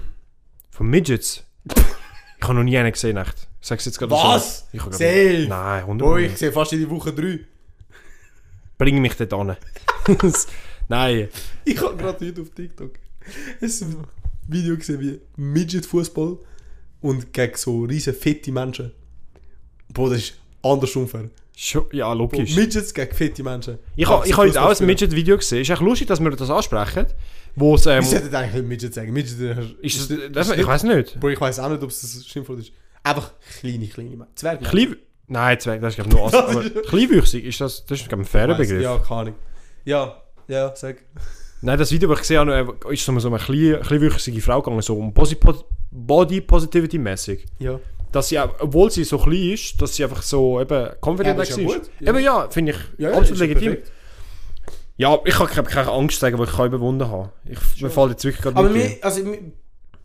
Von 0.70 0.88
Midgets. 0.88 1.44
ich 1.66 2.44
habe 2.44 2.54
noch 2.54 2.64
nie 2.64 2.78
einen 2.78 2.92
gesehen, 2.92 3.18
echt. 3.18 3.48
Ich 3.62 3.68
sag's 3.68 3.86
jetzt 3.86 3.98
gerade 4.00 4.12
Was? 4.12 4.60
so. 4.60 4.66
Ich 4.74 4.82
habe 4.82 4.92
Safe? 4.94 5.46
Nein, 5.50 5.82
100 5.82 6.08
Boah, 6.08 6.18
ich 6.20 6.38
sehe 6.38 6.52
fast 6.52 6.72
jede 6.72 6.90
Woche 6.90 7.12
drei. 7.14 7.40
Bring 8.78 9.02
mich 9.02 9.16
dort 9.18 9.34
an. 9.34 9.58
Nein. 10.90 11.30
Ich 11.66 11.80
habe 11.82 11.96
gerade 11.96 12.26
heute 12.28 12.42
auf 12.42 12.50
TikTok 12.50 12.92
ein 13.62 13.96
Video 14.48 14.76
gesehen 14.76 15.00
wie 15.00 15.20
Midget-Fußball 15.38 16.38
und 17.02 17.32
gegen 17.34 17.56
so 17.56 17.84
riesen 17.84 18.14
fette 18.14 18.52
Menschen. 18.52 18.92
Boah, 19.94 20.10
das 20.10 20.20
ist 20.20 20.34
anders 20.64 20.96
unfair. 20.96 21.30
Ja, 21.92 22.12
logisch. 22.14 22.56
Midgets 22.56 22.94
gegen 22.94 23.14
fette 23.14 23.44
Menschen. 23.44 23.78
Ich 23.96 24.08
habe 24.08 24.26
ich 24.26 24.32
hab 24.34 24.40
heute 24.40 24.62
auch 24.62 24.80
ein. 24.80 24.86
Midget-Video 24.86 25.38
gesehen. 25.38 25.62
Ist 25.62 25.70
echt 25.70 25.82
lustig, 25.82 26.08
dass 26.08 26.20
wir 26.20 26.32
das 26.32 26.50
ansprechen. 26.50 27.06
Wo 27.56 27.76
es. 27.76 27.86
Ähm, 27.86 28.00
Ich 28.02 28.10
sollte 28.10 28.36
eigentlich 28.38 28.54
nicht 28.56 28.68
Midget 28.68 28.94
sagen. 28.94 29.12
Midget 29.14 29.40
ist 29.82 30.10
ist, 30.10 30.12
das, 30.34 30.48
das, 30.48 30.58
ich 30.58 30.66
weiß 30.66 30.84
nicht. 30.84 31.20
Boah, 31.20 31.30
ich 31.30 31.40
weiß 31.42 31.60
auch 31.60 31.70
nicht, 31.70 31.84
ob 31.84 31.90
es 31.90 32.02
das 32.02 32.26
Schimpfwort 32.26 32.60
ist. 32.60 32.72
Einfach 33.04 33.34
kleine, 33.60 33.88
kleine 33.88 34.10
Menschen. 34.12 34.36
Zwerge. 34.36 34.66
Klein. 34.66 34.96
Nein, 35.28 35.60
Zwerg, 35.60 35.82
das 35.82 35.94
ist 35.94 35.96
glaube 35.98 36.10
ich 36.10 36.16
nur 36.16 36.26
As- 36.28 36.34
aber 36.34 36.70
Kleinwüchsig, 36.82 37.46
ist 37.46 37.62
das, 37.62 37.86
das 37.86 38.00
ist 38.00 38.08
glaube 38.10 38.24
ich 38.24 38.28
ein 38.28 38.32
fairer 38.32 38.56
Begriff. 38.56 38.82
Ja, 38.82 38.98
keine 38.98 39.20
Ahnung. 39.22 39.36
Ja, 39.86 40.24
ja, 40.50 40.76
sag. 40.76 40.98
Nein, 41.62 41.78
das 41.78 41.92
Video, 41.92 42.10
das 42.10 42.20
ich 42.20 42.22
gesehen 42.22 42.50
habe, 42.50 42.76
äh, 42.90 42.94
ist 42.94 43.06
so 43.06 43.12
eine 43.12 43.38
klein, 43.38 43.82
kleinwüchsige 43.82 44.42
Frau 44.42 44.62
gegangen, 44.62 44.82
so 44.82 44.98
um 44.98 45.14
Body 45.92 46.42
Positivity 46.42 46.98
mäßig. 46.98 47.46
Ja. 47.60 47.80
Dass 48.12 48.30
sie, 48.30 48.40
obwohl 48.40 48.90
sie 48.92 49.04
so 49.04 49.18
klein 49.18 49.54
ist, 49.54 49.80
dass 49.82 49.96
sie 49.96 50.04
einfach 50.04 50.22
so 50.22 50.60
eben 50.60 50.90
confident 51.02 51.38
Ja, 51.38 51.44
ist 51.44 51.58
ja 51.58 51.64
gut. 51.64 51.90
Ja. 52.00 52.10
Eben 52.10 52.24
ja, 52.24 52.50
finde 52.50 52.72
ich 52.72 52.78
Ja, 52.98 53.10
absolut 53.12 53.40
ja 53.40 53.46
legitim. 53.46 53.74
perfekt. 53.74 53.92
Ja, 54.98 55.18
ich 55.24 55.40
habe 55.40 55.64
keine 55.64 55.92
Angst 55.92 56.20
sagen, 56.20 56.38
die 56.38 56.44
ich 56.44 56.52
kann 56.52 56.68
überwunden 56.68 57.08
habe. 57.08 57.32
Ich, 57.46 57.82
mir 57.82 57.90
fällt 57.90 58.10
jetzt 58.12 58.26
wirklich 58.26 58.42
gerade 58.42 58.58
Aber 58.58 58.70
mir, 58.70 58.98
also, 59.02 59.24
mir, 59.24 59.40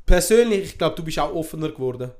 persönlich, 0.06 0.64
ich 0.64 0.78
glaube, 0.78 0.94
du 0.96 1.02
bist 1.02 1.18
auch 1.18 1.34
offener 1.34 1.70
geworden. 1.70 2.10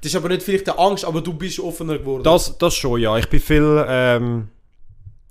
Das 0.00 0.12
ist 0.12 0.16
aber 0.16 0.28
nicht 0.28 0.42
vielleicht 0.42 0.68
eine 0.68 0.78
Angst, 0.78 1.04
aber 1.04 1.20
du 1.20 1.34
bist 1.34 1.58
offener 1.60 1.98
geworden. 1.98 2.22
Das, 2.22 2.56
das 2.56 2.74
schon, 2.74 3.00
ja. 3.00 3.18
Ich 3.18 3.28
bin 3.28 3.40
viel, 3.40 3.84
ähm, 3.88 4.48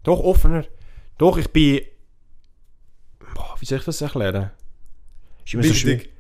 doch 0.03 0.19
offener. 0.19 0.65
Doch, 1.17 1.37
ich 1.37 1.49
bin, 1.49 1.81
wie 3.63 3.65
soll 3.65 3.77
ich 3.77 3.85
das 3.85 4.01
erklären? 4.01 4.51
Ist 5.45 5.53
immer 5.53 5.63
so 5.63 5.73
schwierig. 5.73 5.99
Wichtig. 5.99 6.13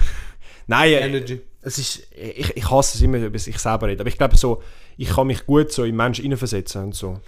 Nein, 0.66 0.92
äh, 0.92 1.00
Energy. 1.00 1.42
es 1.60 1.76
ist, 1.76 2.08
ich, 2.14 2.56
ich 2.56 2.70
hasse 2.70 2.96
es 2.96 3.02
immer, 3.02 3.18
über 3.18 3.36
ich 3.36 3.58
selber 3.58 3.86
rede. 3.86 4.00
Aber 4.00 4.08
ich 4.08 4.16
glaube 4.16 4.34
so, 4.38 4.62
ich 4.96 5.10
kann 5.10 5.26
mich 5.26 5.44
gut 5.44 5.70
so 5.70 5.84
in 5.84 5.94
Menschen 5.94 6.22
hineinversetzen 6.22 6.84
und 6.84 6.94
so. 6.94 7.20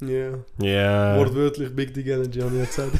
Ja. 0.00 0.38
Ja. 0.58 1.18
Wortwörtlich 1.18 1.76
Big 1.76 1.92
Dick 1.92 2.06
Energy, 2.06 2.40
habe 2.40 2.62
ich 2.62 2.66
gesagt. 2.66 2.92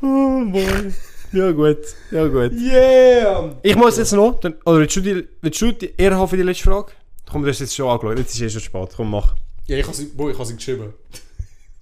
Oh 0.00 0.44
boy. 0.46 0.92
Ja 1.32 1.50
gut, 1.50 1.78
ja 2.10 2.26
gut. 2.28 2.52
Yeah! 2.52 3.56
Ich 3.62 3.74
muss 3.74 3.96
jetzt 3.96 4.12
noch, 4.12 4.38
dann, 4.38 4.54
oder 4.64 4.78
willst 4.78 4.94
du 4.94 5.00
die, 5.00 5.26
willst 5.40 5.60
du 5.60 5.72
die 5.72 5.92
Ehre 5.96 6.16
haben 6.16 6.28
für 6.28 6.36
die 6.36 6.42
letzte 6.44 6.64
Frage? 6.64 6.92
Komm, 7.28 7.42
du 7.42 7.48
hast 7.48 7.58
jetzt 7.58 7.74
schon 7.74 7.88
angeschaut, 7.88 8.18
jetzt 8.18 8.34
ist 8.34 8.40
eh 8.40 8.50
schon 8.50 8.60
spät, 8.60 8.90
komm 8.94 9.10
mach. 9.10 9.34
Ja, 9.66 9.78
ich 9.78 9.84
habe 9.84 9.96
sie, 9.96 10.06
boah, 10.06 10.30
ich 10.30 10.36
habe 10.36 10.46
sie 10.46 10.54
geschrieben. 10.54 10.92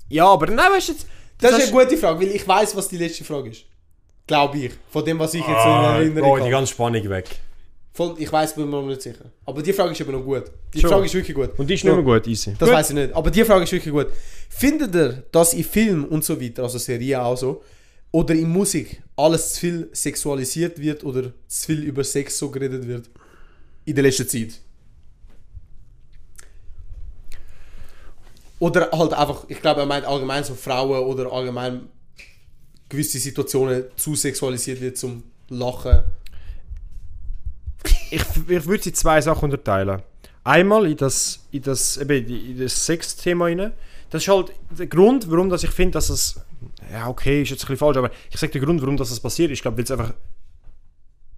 Ja, 0.09 0.27
aber 0.27 0.47
nein, 0.47 0.73
weißt 0.73 0.89
du 0.89 0.93
jetzt... 0.93 1.07
Das, 1.41 1.53
Das 1.53 1.65
ist 1.65 1.73
eine 1.73 1.85
gute 1.85 1.97
Frage, 1.97 2.21
weil 2.21 2.35
ich 2.35 2.47
weiß, 2.47 2.77
was 2.77 2.89
die 2.89 2.97
letzte 2.99 3.25
Frage 3.25 3.51
ist. 3.51 3.65
Glaube 4.27 4.59
ich. 4.59 4.73
Von 4.91 5.05
dem, 5.05 5.19
was 5.19 5.35
ich 5.35 5.41
jetzt 5.41 5.49
so 5.49 5.53
in 5.53 5.59
Ah, 5.59 5.97
Erinnerung 5.97 6.31
oh, 6.31 6.37
die 6.37 6.43
habe. 6.43 6.51
ganze 6.51 6.73
Spannung 6.73 7.09
weg. 7.11 7.29
Voll, 7.93 8.15
ich 8.19 8.31
weiß, 8.33 8.55
bin 8.55 8.67
mir 8.71 8.81
noch 8.81 8.87
nicht 8.87 9.03
sicher. 9.03 9.25
Aber 9.45 9.63
die 9.63 9.73
Frage 9.73 9.93
ist 9.93 10.01
eben 10.01 10.13
noch 10.13 10.23
gut. 10.23 10.45
Die 10.73 10.81
Schon. 10.81 10.91
Frage 10.91 11.07
ist 11.07 11.15
wirklich 11.15 11.35
gut. 11.35 11.51
Und 11.59 11.67
die 11.69 11.75
ist 11.75 11.85
nicht 11.85 11.93
mehr 11.93 12.03
gut, 12.03 12.27
easy. 12.29 12.55
Das 12.59 12.71
weiß 12.71 12.91
ich 12.91 12.95
nicht. 12.97 13.13
Aber 13.13 13.31
die 13.31 13.45
Frage 13.45 13.65
ist 13.65 13.73
wirklich 13.73 13.93
gut. 13.93 14.07
Findet 14.49 14.95
ihr, 14.95 15.25
dass 15.33 15.55
in 15.55 15.65
Film 15.65 16.05
und 16.05 16.25
so 16.25 16.41
weiter, 16.41 16.63
also 16.63 16.79
Serien 16.79 17.21
auch 17.21 17.37
so, 17.37 17.63
oder 18.13 18.35
in 18.35 18.49
Musik 18.49 19.03
alles 19.17 19.55
zu 19.55 19.61
viel 19.61 19.89
sexualisiert 19.93 20.81
wird 20.81 21.03
oder 21.05 21.33
zu 21.49 21.67
viel 21.67 21.83
über 21.83 22.05
Sex 22.05 22.39
so 22.39 22.49
geredet 22.51 22.87
wird? 22.87 23.11
In 23.85 23.95
der 23.95 24.05
letzten 24.05 24.29
Zeit? 24.29 24.51
Oder 28.61 28.91
halt 28.93 29.13
einfach, 29.15 29.45
ich 29.49 29.61
glaube, 29.61 29.81
er 29.81 29.87
meint 29.87 30.05
allgemein 30.07 30.45
so 30.45 30.55
Frauen 30.55 31.05
oder 31.05 31.33
allgemein 31.33 31.89
gewisse 32.89 33.19
Situationen 33.19 33.85
zu 33.97 34.15
sexualisiert 34.15 34.81
wird 34.81 34.97
zum 34.99 35.25
Lachen. 35.49 36.03
ich, 38.11 38.21
ich 38.49 38.67
würde 38.67 38.83
sie 38.83 38.93
zwei 38.93 39.21
Sachen 39.21 39.45
unterteilen. 39.47 40.03
Einmal 40.45 40.87
in 40.87 40.97
das, 40.97 41.41
in 41.51 41.63
das, 41.63 41.97
eben 41.99 42.27
in 42.27 42.59
das 42.59 42.87
Sexthema 42.87 43.47
rein. 43.47 43.73
Das 44.11 44.23
ist 44.23 44.29
halt 44.29 44.53
der 44.71 44.87
Grund, 44.87 45.31
warum 45.31 45.49
dass 45.51 45.63
ich 45.65 45.71
finde, 45.71 45.93
dass 45.93 46.09
es. 46.11 46.41
Ja, 46.93 47.09
okay, 47.09 47.43
ist 47.43 47.51
jetzt 47.51 47.63
ein 47.63 47.69
bisschen 47.69 47.77
falsch, 47.79 47.97
aber 47.97 48.11
ich 48.31 48.37
sage 48.39 48.53
der 48.53 48.61
Grund, 48.61 48.83
warum 48.83 48.97
das 48.97 49.19
passiert, 49.21 49.51
ist, 49.51 49.63
glaube 49.63 49.77
weil 49.79 49.85
es 49.85 49.91
einfach 49.91 50.13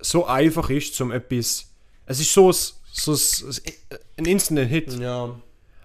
so 0.00 0.26
einfach 0.26 0.68
ist, 0.70 0.94
zum 0.94 1.12
etwas. 1.12 1.66
Es 2.06 2.18
ist 2.20 2.32
so, 2.32 2.48
ein- 2.48 2.54
so 2.92 3.12
ein- 3.12 4.00
ein 4.16 4.24
Instant 4.24 4.68
Hit. 4.68 4.92
Ja. 4.98 5.36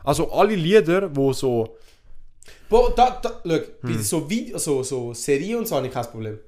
Also 0.07 0.31
alle 0.31 0.55
Lieder, 0.55 1.13
wo 1.13 1.33
so. 1.33 1.75
Boah, 2.69 2.93
da, 2.95 3.19
da, 3.21 3.41
look, 3.43 3.81
bei 3.81 3.97
so, 3.97 4.29
Video, 4.29 4.57
so, 4.57 4.81
so 4.81 5.13
Serien 5.13 5.57
und 5.57 5.67
so 5.67 5.75
habe 5.75 5.87
ich 5.87 5.93
kein 5.93 6.05
Problem. 6.05 6.39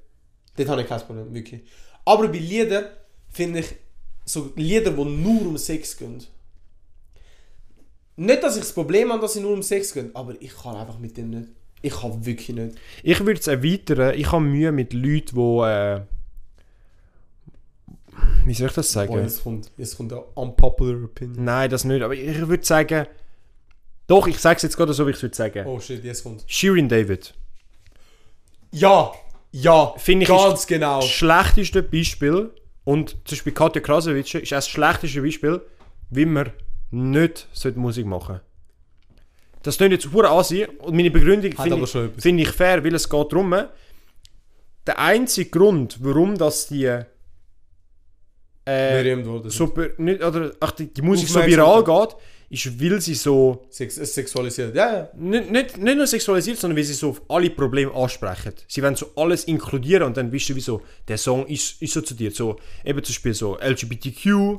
Dort 0.56 0.68
habe 0.70 0.80
ich 0.80 0.88
kein 0.88 1.00
Problem, 1.00 1.34
wirklich. 1.34 1.60
Aber 2.06 2.26
bei 2.28 2.38
Liedern 2.38 2.86
finde 3.28 3.58
ich 3.58 3.66
so 4.24 4.50
Lieder, 4.56 4.92
die 4.92 5.04
nur 5.04 5.42
um 5.42 5.58
Sex 5.58 5.94
gehen. 5.94 6.24
Nicht, 8.16 8.42
dass 8.42 8.56
ich 8.56 8.62
das 8.62 8.72
Problem 8.72 9.12
habe, 9.12 9.20
dass 9.20 9.34
sie 9.34 9.40
nur 9.40 9.52
um 9.52 9.62
Sex 9.62 9.92
gehen, 9.92 10.10
aber 10.14 10.40
ich 10.40 10.56
kann 10.56 10.76
einfach 10.76 10.98
mit 10.98 11.18
dem 11.18 11.28
nicht. 11.28 11.48
Ich 11.82 11.92
kann 11.92 12.24
wirklich 12.24 12.56
nicht. 12.56 12.78
Ich 13.02 13.20
würde 13.20 13.40
es 13.40 13.46
erweitern. 13.46 14.14
Ich 14.18 14.32
habe 14.32 14.42
Mühe 14.42 14.72
mit 14.72 14.94
Leuten, 14.94 15.34
die. 15.34 15.66
Äh, 15.66 16.00
wie 18.46 18.54
soll 18.54 18.68
ich 18.68 18.74
das 18.74 18.90
sagen? 18.90 19.12
Boah, 19.12 19.20
jetzt 19.20 19.42
kommt, 19.42 19.70
jetzt 19.76 19.98
kommt 19.98 20.14
eine 20.14 20.22
unpopular 20.22 21.04
opinion. 21.04 21.44
Nein, 21.44 21.68
das 21.68 21.84
nicht. 21.84 22.02
Aber 22.02 22.14
ich 22.14 22.48
würde 22.48 22.64
sagen. 22.64 23.06
Doch, 24.10 24.26
ich 24.26 24.40
sage 24.40 24.56
es 24.56 24.62
jetzt 24.64 24.76
gerade 24.76 24.92
so, 24.92 25.06
wie 25.06 25.10
ich 25.10 25.16
es 25.16 25.22
würde 25.22 25.36
sagen. 25.36 25.64
Oh 25.68 25.78
shit, 25.78 26.02
jetzt 26.02 26.24
kommt. 26.24 26.42
Shirin 26.48 26.88
David. 26.88 27.32
Ja! 28.72 29.12
Ja! 29.52 29.94
Finde 29.98 30.24
ich 30.24 30.28
ganz 30.28 30.62
ist 30.62 30.66
genau. 30.66 31.00
Das 31.00 31.08
schlechteste 31.08 31.80
Beispiel. 31.80 32.50
Und 32.82 33.10
zum 33.10 33.36
Beispiel 33.36 33.52
Katja 33.52 33.80
Krasowitsch 33.80 34.34
ist 34.34 34.52
auch 34.52 34.56
das 34.56 34.68
schlechteste 34.68 35.22
Beispiel, 35.22 35.60
wie 36.10 36.24
man 36.24 36.50
nicht 36.90 37.46
Musik 37.76 38.04
machen 38.04 38.40
sollte. 38.40 38.44
Das 39.62 39.76
klingt 39.76 39.92
jetzt 39.92 40.12
hure 40.12 40.28
ansehen 40.28 40.70
und 40.78 40.96
meine 40.96 41.12
Begründung 41.12 41.52
finde 41.52 41.84
ich, 41.84 42.20
finde 42.20 42.42
ich 42.42 42.48
fair, 42.48 42.82
weil 42.82 42.96
es 42.96 43.08
geht 43.08 43.32
darum, 43.32 43.54
der 44.88 44.98
einzige 44.98 45.50
Grund, 45.50 45.98
warum 46.00 46.36
das 46.36 46.66
die 46.66 46.86
äh, 48.64 49.24
so, 49.44 49.72
nicht, 49.98 50.20
oder, 50.20 50.52
ach, 50.58 50.72
die, 50.72 50.92
die 50.92 51.02
Musik 51.02 51.28
so 51.28 51.46
viral 51.46 51.84
geht, 51.84 52.16
ist, 52.50 52.80
weil 52.80 53.00
sie 53.00 53.14
so 53.14 53.64
Sex, 53.70 53.96
es 53.96 54.12
sexualisiert. 54.12 54.74
Ja, 54.74 54.92
ja. 54.92 55.08
nicht, 55.14 55.50
nicht, 55.50 55.78
nicht 55.78 55.96
nur 55.96 56.06
sexualisiert, 56.06 56.58
sondern 56.58 56.76
wie 56.76 56.82
sie 56.82 56.94
so 56.94 57.10
auf 57.10 57.22
alle 57.28 57.48
Probleme 57.48 57.94
ansprechen. 57.94 58.52
Sie 58.66 58.82
wollen 58.82 58.96
so 58.96 59.12
alles 59.16 59.44
inkludieren 59.44 60.02
und 60.02 60.16
dann 60.16 60.32
wissen 60.32 60.56
wieso 60.56 60.82
der 61.06 61.16
Song 61.16 61.46
ist, 61.46 61.80
ist 61.80 61.92
so 61.92 62.00
zu 62.00 62.14
dir. 62.14 62.32
So, 62.32 62.58
eben 62.84 63.02
zum 63.02 63.12
Beispiel 63.12 63.34
so 63.34 63.56
LGBTQ, 63.56 64.58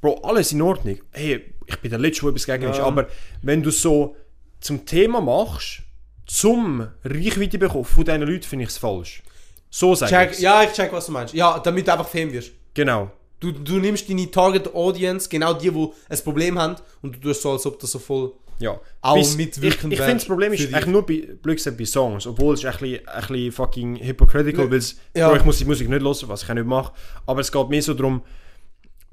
Bro, 0.00 0.20
alles 0.22 0.52
in 0.52 0.62
Ordnung. 0.62 0.98
Hey, 1.12 1.54
ich 1.66 1.76
bin 1.78 1.90
der 1.90 1.98
Letzte, 1.98 2.22
der 2.22 2.30
etwas 2.30 2.46
gegen 2.46 2.70
ist. 2.70 2.80
Aber 2.80 3.08
wenn 3.42 3.62
du 3.62 3.70
so 3.70 4.16
zum 4.60 4.84
Thema 4.84 5.20
machst, 5.20 5.82
zum 6.26 6.88
Reichweite 7.04 7.58
bekommen 7.58 7.84
von 7.84 8.04
diesen 8.04 8.22
Leuten, 8.22 8.42
finde 8.42 8.64
ich 8.64 8.70
es 8.70 8.78
falsch. 8.78 9.22
So 9.70 9.94
sage 9.94 10.30
ich 10.32 10.40
ja, 10.40 10.62
ich 10.62 10.72
check, 10.72 10.92
was 10.92 11.06
du 11.06 11.12
meinst. 11.12 11.34
Ja, 11.34 11.58
damit 11.58 11.86
du 11.86 11.92
einfach 11.92 12.08
Fan 12.08 12.32
wirst. 12.32 12.52
Genau. 12.74 13.10
Du, 13.40 13.52
du 13.52 13.78
nimmst 13.78 14.08
deine 14.10 14.30
Target 14.30 14.74
Audience, 14.74 15.28
genau 15.28 15.52
die, 15.54 15.70
die 15.70 15.88
ein 16.08 16.18
Problem 16.24 16.58
haben, 16.58 16.76
und 17.02 17.14
du 17.16 17.20
tust 17.20 17.42
so, 17.42 17.52
als 17.52 17.64
ob 17.66 17.78
das 17.78 17.92
so 17.92 17.98
voll. 17.98 18.32
Ja. 18.60 18.80
Auch 19.02 19.14
Bis- 19.14 19.36
mitwirkend 19.36 19.92
Ich, 19.92 20.00
ich 20.00 20.04
finde, 20.04 20.16
das 20.18 20.24
Problem 20.26 20.52
ist 20.52 20.62
eigentlich 20.74 20.86
nur 20.86 21.06
bei, 21.06 21.28
blöd 21.40 21.62
bei 21.78 21.84
Songs, 21.84 22.26
obwohl 22.26 22.54
es 22.54 22.64
ist 22.64 22.66
ein 22.66 22.72
bisschen, 22.80 23.06
ein 23.08 23.20
bisschen 23.28 23.52
fucking 23.52 23.96
hypocritical, 24.02 24.68
weil 24.68 24.78
es, 24.78 24.96
Ja. 25.14 25.28
Bro, 25.28 25.36
ich 25.36 25.44
muss 25.44 25.58
die 25.58 25.64
Musik 25.64 25.88
nicht 25.88 26.02
hören, 26.02 26.28
was 26.28 26.42
ich 26.42 26.48
nicht 26.48 26.66
mache, 26.66 26.92
aber 27.26 27.40
es 27.40 27.52
geht 27.52 27.68
mehr 27.68 27.82
so 27.82 27.94
darum, 27.94 28.22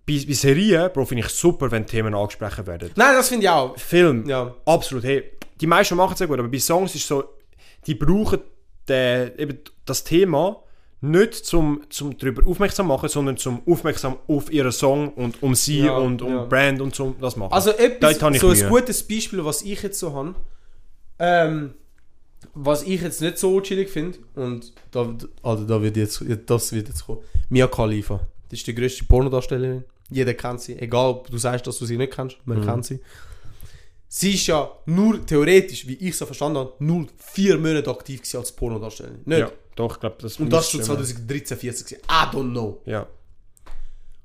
bei, 0.08 0.20
bei 0.28 0.34
Serien, 0.34 0.90
Bro, 0.92 1.06
finde 1.06 1.24
ich 1.26 1.30
super, 1.32 1.70
wenn 1.70 1.86
Themen 1.86 2.16
angesprochen 2.16 2.66
werden. 2.66 2.90
Nein, 2.96 3.14
das 3.16 3.30
finde 3.30 3.44
ich 3.46 3.50
auch. 3.52 3.78
Film, 3.78 4.28
Ja. 4.28 4.56
absolut, 4.66 5.04
hey, 5.04 5.24
die 5.62 5.68
meisten 5.68 5.96
machen 5.96 6.14
es 6.14 6.18
sehr 6.18 6.28
gut, 6.28 6.40
aber 6.40 6.48
bei 6.50 6.58
Songs 6.60 6.96
ist 6.96 7.08
so, 7.08 7.24
die 7.86 7.94
brauchen 7.94 8.40
den, 8.90 9.32
eben 9.38 9.60
das 9.86 10.04
Thema 10.04 10.64
nicht 11.10 11.34
zum, 11.34 11.82
zum 11.90 12.18
darüber 12.18 12.46
aufmerksam 12.48 12.88
machen, 12.88 13.10
sondern 13.10 13.38
zum 13.38 13.62
aufmerksam 13.68 14.18
auf 14.28 14.52
ihren 14.52 14.72
Song 14.72 15.10
und 15.14 15.42
um 15.44 15.56
sie 15.56 15.80
Ja, 15.86 15.98
und 15.98 16.22
um 16.22 16.32
ja. 16.34 16.46
Brand 16.46 16.82
und 16.82 16.96
so 16.96 17.16
das 17.22 17.36
machen. 17.36 17.54
Also 17.54 17.72
etwas, 17.72 18.18
so 18.20 18.26
ein 18.28 18.34
Mühe. 18.58 18.68
gutes 18.70 19.04
Beispiel, 19.08 19.44
was 19.46 19.62
ich 19.62 19.82
jetzt 19.84 20.00
so 20.00 20.14
habe, 20.14 20.36
ähm, 21.20 21.74
was 22.54 22.84
ich 22.84 23.02
jetzt 23.02 23.22
nicht 23.22 23.38
so 23.38 23.60
chillig 23.62 23.90
finde, 23.90 24.18
und 24.36 24.74
da, 24.92 25.14
also 25.44 25.64
da 25.66 25.82
wird 25.82 25.98
jetzt, 25.98 26.24
das 26.46 26.72
wird 26.74 26.88
jetzt 26.88 27.06
kommen, 27.06 27.20
Mia 27.50 27.68
Khalifa. 27.68 28.20
Das 28.50 28.60
ist 28.60 28.68
die 28.68 28.76
grösste 28.76 29.04
Pornodarstellerin. 29.06 29.84
Jeder 30.10 30.34
kennt 30.36 30.62
sie, 30.62 30.78
egal 30.80 31.10
ob 31.10 31.30
du 31.32 31.38
sagst, 31.38 31.66
dass 31.66 31.80
du 31.80 31.86
sie 31.86 31.98
nicht 31.98 32.14
kennst, 32.14 32.38
man 32.46 32.60
Mhm. 32.60 32.66
kennt 32.66 32.86
sie. 32.86 33.00
Sie 34.08 34.34
ist 34.34 34.48
ja 34.48 34.72
nur 34.86 35.26
theoretisch, 35.26 35.88
wie 35.88 35.96
ich 35.96 36.16
so 36.16 36.26
verstanden 36.26 36.60
habe, 36.60 36.74
nur 36.80 37.08
vier 37.18 37.58
Monate 37.58 37.90
aktiv 37.90 38.22
als 38.36 38.52
Pornodarstellerin. 38.52 39.22
Nicht? 39.26 39.40
ja, 39.40 39.52
doch, 39.76 39.94
ich 39.96 40.00
glaube, 40.00 40.16
das 40.22 40.40
Und 40.40 40.50
das 40.50 40.70
schon 40.72 40.80
müsste- 40.80 40.96
2013, 40.96 41.58
14 41.58 41.86
gewesen. 41.88 42.02
I 42.10 42.36
don't 42.36 42.52
know. 42.52 42.82
Ja. 42.86 43.08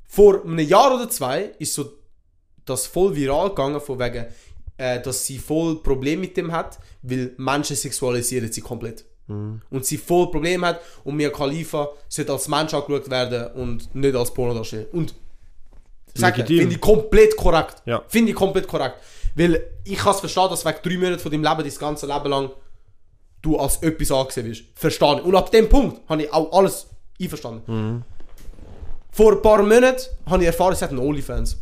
Vor 0.06 0.44
einem 0.44 0.58
Jahr 0.60 0.94
oder 0.94 1.08
zwei 1.08 1.52
ist 1.58 1.74
so 1.74 1.92
das 2.64 2.86
voll 2.86 3.14
viral 3.14 3.48
gegangen, 3.50 3.80
von 3.80 3.98
wegen, 3.98 4.26
äh, 4.76 5.00
dass 5.00 5.26
sie 5.26 5.38
voll 5.38 5.82
Probleme 5.82 6.22
mit 6.22 6.36
dem 6.36 6.50
hat, 6.52 6.78
weil 7.02 7.34
Menschen 7.36 7.76
sexualisieren 7.76 8.50
sie 8.52 8.60
komplett. 8.60 9.04
Und 9.28 9.86
sie 9.86 9.96
voll 9.96 10.28
Probleme 10.28 10.66
hat 10.66 10.80
und 11.04 11.14
Mia 11.14 11.30
Khalifa 11.30 11.90
sollte 12.08 12.32
als 12.32 12.48
Mensch 12.48 12.74
angeschaut 12.74 13.08
werden 13.08 13.52
und 13.52 13.94
nicht 13.94 14.16
als 14.16 14.34
Pornodarsteller. 14.34 14.86
Und 14.92 15.14
sag, 16.14 16.34
finde 16.34 16.74
ich 16.74 16.80
komplett 16.80 17.36
korrekt. 17.36 17.80
Ja. 17.86 18.02
Finde 18.08 18.30
ich 18.32 18.36
komplett 18.36 18.66
korrekt. 18.66 18.96
Weil 19.36 19.62
ich 19.84 19.98
kann 19.98 20.14
es 20.14 20.18
verstehen, 20.18 20.48
dass 20.50 20.64
wegen 20.64 20.78
drei 20.82 20.96
Monaten 20.96 21.20
von 21.22 21.30
deinem 21.30 21.44
Leben, 21.44 21.62
dein 21.70 21.78
ganze 21.78 22.06
Leben 22.08 22.28
lang, 22.28 22.50
du 23.42 23.58
als 23.58 23.76
etwas 23.82 24.10
angesehen 24.12 24.46
wirst. 24.46 24.64
Verstehe 24.74 25.18
ich. 25.18 25.24
Und 25.24 25.34
ab 25.34 25.50
dem 25.50 25.68
Punkt 25.68 26.00
habe 26.08 26.22
ich 26.22 26.32
auch 26.32 26.52
alles 26.52 26.86
einverstanden. 27.20 28.04
Vor 29.12 29.32
ein 29.32 29.42
paar 29.42 29.62
Monaten 29.62 30.02
habe 30.26 30.42
ich 30.42 30.46
erfahren, 30.46 30.74
sie 30.74 30.84
hat 30.84 30.90
einen 30.90 31.00
Onlyfans. 31.00 31.58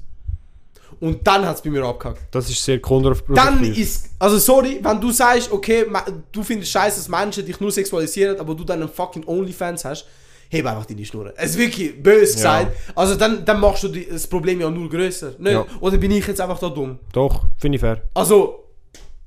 Und 1.00 1.24
dann 1.26 1.46
hat 1.46 1.56
es 1.56 1.62
bei 1.62 1.70
mir 1.70 1.84
abgehakt. 1.84 2.22
Das 2.32 2.50
ist 2.50 2.64
sehr 2.64 2.80
kontraproduktiv. 2.80 3.44
Dann 3.44 3.72
ist, 3.72 4.10
also 4.18 4.38
sorry, 4.38 4.80
wenn 4.82 5.00
du 5.00 5.12
sagst, 5.12 5.52
okay, 5.52 5.86
du 6.32 6.42
findest 6.42 6.72
scheiße, 6.72 6.96
dass 6.98 7.08
Menschen 7.08 7.46
dich 7.46 7.60
nur 7.60 7.70
sexualisieren, 7.70 8.38
aber 8.40 8.54
du 8.54 8.64
dann 8.64 8.80
einen 8.80 8.90
fucking 8.90 9.24
Onlyfans 9.26 9.84
hast, 9.84 10.06
heb 10.48 10.66
einfach 10.66 10.86
deine 10.86 11.04
Schnur. 11.04 11.32
Es 11.36 11.50
ist 11.50 11.58
wirklich 11.58 12.02
böse 12.02 12.34
gesagt. 12.34 12.76
Also 12.94 13.14
dann, 13.14 13.44
dann 13.44 13.60
machst 13.60 13.84
du 13.84 13.88
die, 13.88 14.08
das 14.08 14.26
Problem 14.26 14.60
ja 14.60 14.70
nur 14.70 14.88
größer. 14.88 15.34
Nicht? 15.38 15.52
Ja. 15.52 15.66
Oder 15.80 15.98
bin 15.98 16.10
ich 16.10 16.26
jetzt 16.26 16.40
einfach 16.40 16.58
da 16.58 16.68
dumm? 16.68 16.98
Doch, 17.12 17.44
finde 17.58 17.76
ich 17.76 17.80
fair. 17.80 18.02
Also, 18.14 18.64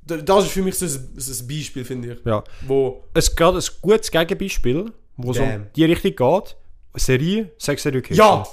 das 0.06 0.44
ist 0.46 0.52
für 0.52 0.62
mich 0.62 0.74
so 0.76 0.86
ein, 0.86 1.08
so 1.16 1.42
ein 1.44 1.48
Beispiel, 1.48 1.84
finde 1.84 2.12
ich. 2.14 2.18
Ja. 2.24 2.42
Wo, 2.66 3.04
Es 3.14 3.34
geht 3.34 3.46
ein 3.54 3.62
gutes 3.80 4.10
Gegenbeispiel, 4.10 4.92
wo 5.16 5.30
es 5.30 5.38
um 5.38 5.46
Damn. 5.46 5.66
die 5.74 5.84
Richtung 5.84 6.14
geht. 6.16 6.56
Serie 6.96 7.50
Sex 7.58 7.86
Education. 7.86 8.16
ja! 8.18 8.46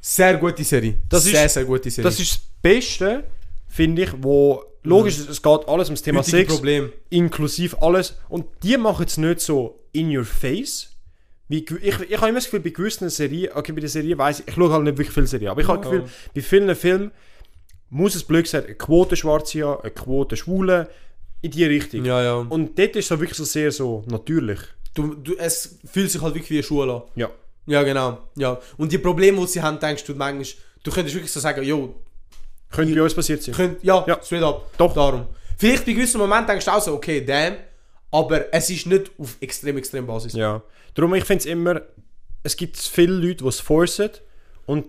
Sehr 0.00 0.36
gute 0.36 0.64
Serie. 0.64 0.98
Das 1.08 1.22
sehr, 1.24 1.44
ist- 1.46 1.54
sehr 1.54 1.64
gute 1.64 1.88
Serie. 1.90 2.10
Das 2.10 2.18
ist 2.18 2.34
das 2.34 2.40
Beste, 2.60 3.24
finde 3.68 4.02
ich, 4.02 4.10
wo 4.20 4.64
logisch, 4.82 5.18
es 5.18 5.40
geht 5.40 5.68
alles 5.68 5.88
ums 5.88 6.02
Thema 6.02 6.18
Heutige 6.20 6.38
Sex, 6.38 6.54
Problem. 6.54 6.92
inklusive 7.10 7.80
alles. 7.80 8.16
Und 8.28 8.46
die 8.64 8.76
machen 8.76 9.06
es 9.06 9.16
nicht 9.16 9.40
so 9.40 9.78
in 9.92 10.14
your 10.14 10.24
face. 10.24 10.88
Wie, 11.48 11.58
ich, 11.58 12.00
ich 12.00 12.16
habe 12.16 12.28
immer 12.30 12.38
das 12.38 12.44
Gefühl, 12.46 12.60
bei 12.60 12.70
gewissen 12.70 13.08
Serien, 13.10 13.52
okay, 13.54 13.72
bei 13.72 13.80
der 13.80 13.88
Serie 13.90 14.18
weiß 14.18 14.40
ich, 14.40 14.48
ich 14.48 14.54
schaue 14.54 14.72
halt 14.72 14.82
nicht 14.84 14.98
wirklich 14.98 15.14
viele 15.14 15.26
Serien, 15.26 15.50
aber 15.50 15.60
ich 15.60 15.68
habe 15.68 15.80
das 15.82 15.90
Gefühl, 15.92 16.08
bei 16.34 16.40
vielen 16.40 16.74
Filmen 16.74 17.10
muss 17.92 18.14
es 18.14 18.24
blöd 18.24 18.44
gesagt 18.44 18.66
eine 18.66 18.74
Quote 18.74 19.16
Schwarze 19.16 19.64
haben, 19.64 19.82
eine 19.82 19.90
Quote 19.90 20.36
Schwule, 20.36 20.88
in 21.42 21.50
die 21.50 21.64
Richtung. 21.64 22.04
Ja, 22.04 22.22
ja. 22.22 22.34
Und 22.36 22.78
dort 22.78 22.96
ist 22.96 23.04
es 23.04 23.08
so 23.08 23.20
wirklich 23.20 23.36
so 23.36 23.44
sehr 23.44 23.70
so 23.70 24.02
natürlich. 24.08 24.60
Du, 24.94 25.14
du, 25.14 25.36
es 25.36 25.78
fühlt 25.84 26.10
sich 26.10 26.20
halt 26.22 26.34
wirklich 26.34 26.50
wie 26.50 26.54
eine 26.56 26.62
Schule 26.62 26.92
an. 26.94 27.02
Ja. 27.16 27.30
Ja, 27.66 27.82
genau. 27.82 28.18
Ja. 28.36 28.58
Und 28.78 28.90
die 28.92 28.98
Probleme, 28.98 29.38
die 29.40 29.46
sie 29.46 29.60
haben, 29.62 29.78
denkst 29.78 30.04
du 30.04 30.14
manchmal, 30.14 30.46
du 30.82 30.90
könntest 30.90 31.14
wirklich 31.14 31.30
so 31.32 31.40
sagen, 31.40 31.62
jo, 31.62 31.94
Könnte 32.70 32.94
bei 32.94 33.02
uns 33.02 33.14
passiert 33.14 33.42
sein. 33.42 33.54
könnt, 33.54 33.84
ja, 33.84 34.04
Ja. 34.06 34.18
straight 34.22 34.42
up. 34.42 34.70
Doch. 34.78 34.94
Darum. 34.94 35.26
Vielleicht 35.58 35.84
bei 35.84 35.92
gewissen 35.92 36.18
Momenten 36.18 36.46
denkst 36.48 36.64
du 36.64 36.70
auch 36.72 36.80
so, 36.82 36.94
okay, 36.94 37.24
damn, 37.24 37.56
aber 38.10 38.52
es 38.54 38.70
ist 38.70 38.86
nicht 38.86 39.10
auf 39.18 39.36
extrem, 39.40 39.76
extrem 39.76 40.06
Basis. 40.06 40.32
Ja. 40.32 40.62
Darum, 40.94 41.14
ich 41.14 41.24
finde 41.24 41.40
es 41.40 41.46
immer, 41.46 41.82
es 42.42 42.56
gibt 42.56 42.76
viele 42.78 43.12
Leute, 43.12 43.44
die 43.44 43.48
es 43.48 43.60
forcen 43.60 44.10
und 44.66 44.86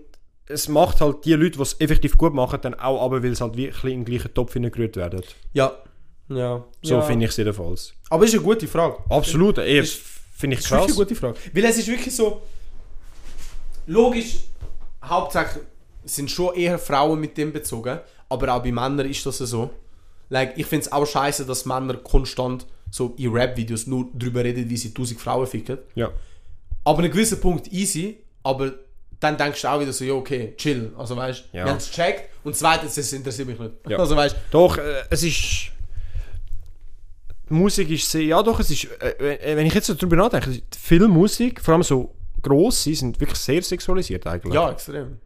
es 0.48 0.68
macht 0.68 1.02
halt 1.02 1.26
die 1.26 1.34
Leute, 1.34 1.58
die 1.58 1.62
es 1.62 1.80
effektiv 1.80 2.18
gut 2.18 2.34
machen, 2.34 2.60
dann 2.62 2.74
auch 2.76 3.04
aber, 3.04 3.24
weil 3.24 3.32
es 3.32 3.42
halt 3.42 3.56
wirklich 3.56 3.94
in 3.94 4.04
den 4.04 4.06
gleichen 4.06 4.34
Topf 4.34 4.54
hineingerührt 4.54 4.96
werden. 4.96 5.22
Ja. 5.54 5.72
Ja. 6.30 6.64
So 6.82 6.96
ja. 6.96 7.02
finde 7.02 7.26
ich 7.26 7.32
es 7.32 7.38
jedenfalls. 7.38 7.94
Aber 8.10 8.26
ist 8.26 8.34
eine 8.34 8.44
gute 8.44 8.68
Frage. 8.68 8.98
Absolut, 9.10 9.56
finde 9.56 9.68
ich 9.72 9.80
Das 9.82 10.60
ist 10.60 10.68
krass. 10.68 10.84
eine 10.86 10.94
gute 10.94 11.16
Frage. 11.16 11.38
Weil 11.54 11.66
es 11.66 11.78
ist 11.78 11.88
wirklich 11.88 12.16
so. 12.16 12.42
Logisch, 13.86 14.38
hauptsächlich 15.04 15.64
sind 16.06 16.32
schon 16.32 16.56
eher 16.56 16.80
Frauen 16.80 17.20
mit 17.20 17.38
dem 17.38 17.52
bezogen, 17.52 18.00
aber 18.30 18.54
auch 18.54 18.64
bei 18.64 18.72
Männern 18.72 19.10
ist 19.10 19.26
das 19.26 19.38
so. 19.38 19.70
Like, 20.30 20.58
ich 20.58 20.66
finde 20.66 20.86
es 20.86 20.92
auch 20.92 21.06
scheiße, 21.06 21.46
dass 21.46 21.66
Männer 21.66 21.96
konstant 21.96 22.66
so 22.90 23.14
in 23.18 23.32
Rap-Videos 23.32 23.88
nur 23.88 24.08
darüber 24.14 24.44
reden, 24.44 24.70
wie 24.70 24.78
sie 24.78 24.90
1000 24.90 25.20
Frauen 25.20 25.48
ficken. 25.48 25.80
Ja. 25.96 26.12
Aber 26.84 27.00
an 27.00 27.06
einem 27.06 27.14
gewissen 27.14 27.40
Punkt 27.40 27.72
easy, 27.72 28.18
aber 28.42 28.74
dann 29.24 29.38
denkst 29.38 29.62
du 29.62 29.68
auch 29.70 29.80
wieder 29.80 29.94
so, 29.94 30.04
ja, 30.04 30.14
okay, 30.14 30.54
chill. 30.58 30.92
Also 30.98 31.16
weißt 31.16 31.46
du, 31.52 31.58
Ja. 31.58 31.66
wir 31.66 31.72
haben 31.72 31.78
es 31.78 31.90
gecheckt 31.90 32.30
und 32.44 32.56
zweitens, 32.56 32.98
es 32.98 33.14
interessiert 33.14 33.48
mich 33.48 33.60
nicht. 33.60 33.72
Ja. 33.88 33.98
Also 33.98 34.16
weißt 34.16 34.36
Doch, 34.52 34.78
äh, 34.78 35.04
es 35.10 35.24
ist. 35.24 35.72
Musik 37.50 37.90
ist 37.90 38.10
sehr. 38.10 38.24
Ja, 38.24 38.42
doch, 38.42 38.60
es 38.60 38.70
ist. 38.72 38.86
Äh, 39.02 39.36
äh, 39.36 39.56
wenn 39.58 39.66
ich 39.68 39.74
jetzt 39.74 39.88
so 39.88 39.94
drüber 39.96 40.16
nachdenke, 40.16 40.62
viel 40.78 41.08
Musik, 41.08 41.62
vor 41.62 41.74
allem 41.76 41.84
so 41.84 42.14
grosse, 42.42 42.94
sind 42.96 43.20
wirklich 43.20 43.38
sehr 43.40 43.62
sexualisiert 43.62 44.26
eigentlich. 44.28 44.54
ja, 44.54 44.72
extrem. 44.72 45.20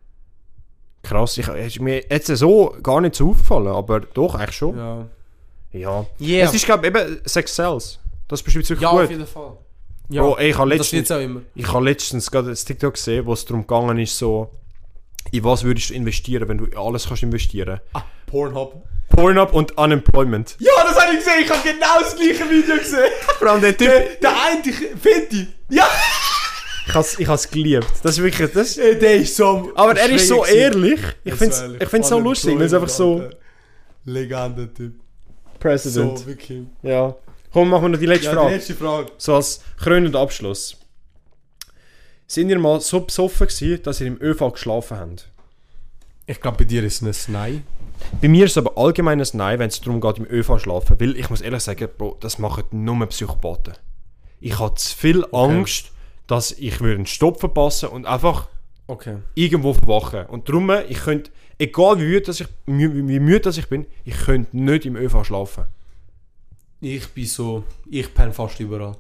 Krass, 1.04 1.38
ich, 1.38 1.48
ist 1.48 1.80
mir 1.80 2.04
jetzt 2.10 2.28
so 2.28 2.76
gar 2.84 3.00
nicht 3.02 3.16
so 3.16 3.30
aufgefallen, 3.30 3.68
aber 3.68 4.02
doch, 4.02 4.36
eigentlich 4.36 4.56
schon. 4.56 4.78
Ja. 4.78 5.08
Ja. 5.72 6.06
Yeah. 6.20 6.48
Es 6.48 6.54
ist, 6.54 6.66
glaube 6.66 6.88
ich, 6.88 6.96
eben 6.96 7.20
Sex 7.26 7.56
Sells. 7.56 8.00
Das 8.28 8.42
beschreibt 8.44 8.68
wirklich 8.70 8.82
Ja, 8.82 8.90
auf 8.90 9.02
gut. 9.02 9.10
jeden 9.12 9.28
Fall. 9.28 9.58
Ja, 10.10 10.22
Bro, 10.22 10.38
ey, 10.38 10.52
ich 10.52 10.58
habe 10.58 10.70
letztens, 10.70 11.10
ich 11.56 11.68
habe 11.68 11.86
letztens 11.86 12.32
gerade 12.32 12.50
ein 12.50 12.56
TikTok 12.56 12.94
gesehen, 12.94 13.26
wo 13.26 13.34
es 13.34 13.44
darum 13.46 13.68
gegangen 13.68 14.00
ist, 14.00 14.18
so, 14.18 14.52
in 15.32 15.44
was 15.44 15.64
würdest 15.64 15.90
du 15.90 15.96
investieren, 15.96 16.48
wenn 16.48 16.58
du 16.58 16.66
in 16.66 16.78
alles 16.78 17.08
kannst 17.08 17.24
investieren? 17.24 17.82
Ah, 17.94 18.04
Pornhub. 18.26 18.84
Pornhub 19.10 19.54
und 19.54 19.78
Unemployment. 19.78 20.56
Ja, 20.60 20.72
das 20.84 21.02
habe 21.02 21.14
ich 21.14 21.20
gesehen. 21.20 21.42
Ich 21.44 21.50
habe 21.50 21.62
genau 21.68 22.00
das 22.00 22.16
gleiche 22.16 22.50
Video 22.50 22.78
gesehen. 22.78 23.12
Vor 23.40 23.48
allem 23.50 23.62
der 23.62 23.78
Typ, 23.78 23.88
Der, 23.88 24.06
der 24.22 24.32
eine, 24.44 24.74
Fetti. 24.98 25.48
Ja, 25.70 25.88
ich 26.88 26.94
habe 26.94 27.08
ich 27.18 27.28
has 27.28 27.50
geliebt. 27.50 27.88
Das 28.04 28.18
ist 28.18 28.24
wirklich, 28.24 28.52
das 28.52 28.78
äh, 28.78 28.98
der 28.98 29.16
ist 29.16 29.36
so. 29.36 29.72
Aber 29.76 29.98
er 29.98 30.10
ist 30.10 30.28
so 30.28 30.46
ehrlich. 30.46 31.00
Ich 31.24 31.34
finde 31.34 31.78
es 31.80 32.08
so 32.08 32.20
lustig, 32.20 32.58
weil 32.58 32.66
es 32.66 32.74
einfach 32.74 32.90
so... 32.90 33.30
Legende 34.06 34.74
Typ. 34.74 34.94
President. 35.60 36.20
So, 36.20 36.28
wirklich. 36.28 36.64
Ja. 36.82 37.14
Komm, 37.58 37.70
machen 37.70 37.86
wir 37.86 37.90
noch 37.90 38.00
die 38.00 38.06
letzte 38.06 38.26
Ja, 38.28 38.32
die 38.34 38.38
Frage. 38.38 38.54
letzte 38.56 38.76
Frage. 38.76 39.12
So 39.18 39.34
als 39.34 39.62
krönender 39.78 40.20
Abschluss. 40.20 40.78
Sind 42.28 42.50
ihr 42.50 42.60
mal 42.60 42.80
so 42.82 43.00
besoffen 43.00 43.48
gewesen, 43.48 43.82
dass 43.82 44.00
ihr 44.00 44.06
im 44.06 44.22
ÖV 44.22 44.52
geschlafen 44.52 45.00
habt? 45.00 45.32
Ich 46.28 46.40
glaube, 46.40 46.58
bei 46.58 46.64
dir 46.66 46.84
ist 46.84 47.02
es 47.02 47.28
ein 47.28 47.32
Nein. 47.34 47.64
Bei 48.22 48.28
mir 48.28 48.46
ist 48.46 48.52
es 48.52 48.58
aber 48.60 48.78
allgemeines 48.78 49.34
Nein, 49.34 49.58
wenn 49.58 49.70
es 49.70 49.82
darum 49.82 50.00
geht, 50.02 50.20
im 50.20 50.28
ÖV 50.30 50.60
schlafen. 50.60 51.00
Weil 51.00 51.18
ich 51.18 51.32
muss 51.32 51.42
ehrlich 51.42 51.64
sagen, 51.64 51.88
Bro, 51.98 52.18
das 52.20 52.38
machen 52.38 52.66
nur 52.70 53.04
Psychopathen. 53.08 53.74
Ich 54.40 54.60
habe 54.60 54.76
zu 54.76 54.96
viel 54.96 55.26
Angst, 55.32 55.92
dass 56.28 56.52
ich 56.52 56.80
würde 56.80 56.98
einen 56.98 57.06
Stopp 57.08 57.40
verpassen 57.40 57.90
und 57.90 58.06
einfach 58.06 58.50
Okay. 58.86 59.18
irgendwo 59.34 59.74
verwachen. 59.74 60.28
Und 60.28 60.48
darum, 60.48 60.70
ich 60.88 61.00
könnte, 61.00 61.32
egal 61.58 61.98
wie 62.00 62.04
müde, 62.04 62.22
dass 62.22 62.40
ich, 62.40 62.48
wie, 62.68 63.08
wie 63.08 63.20
müde 63.20 63.40
dass 63.40 63.58
ich 63.58 63.68
bin, 63.68 63.88
ich 64.06 64.16
könnte 64.16 64.56
nicht 64.56 64.86
im 64.86 64.96
ÖV 64.96 65.24
schlafen. 65.26 65.66
Ich 66.82 67.08
bin 67.10 67.26
so. 67.26 67.64
Ich 67.90 68.14
penne 68.14 68.34
fast 68.34 68.60
überall. 68.60 68.96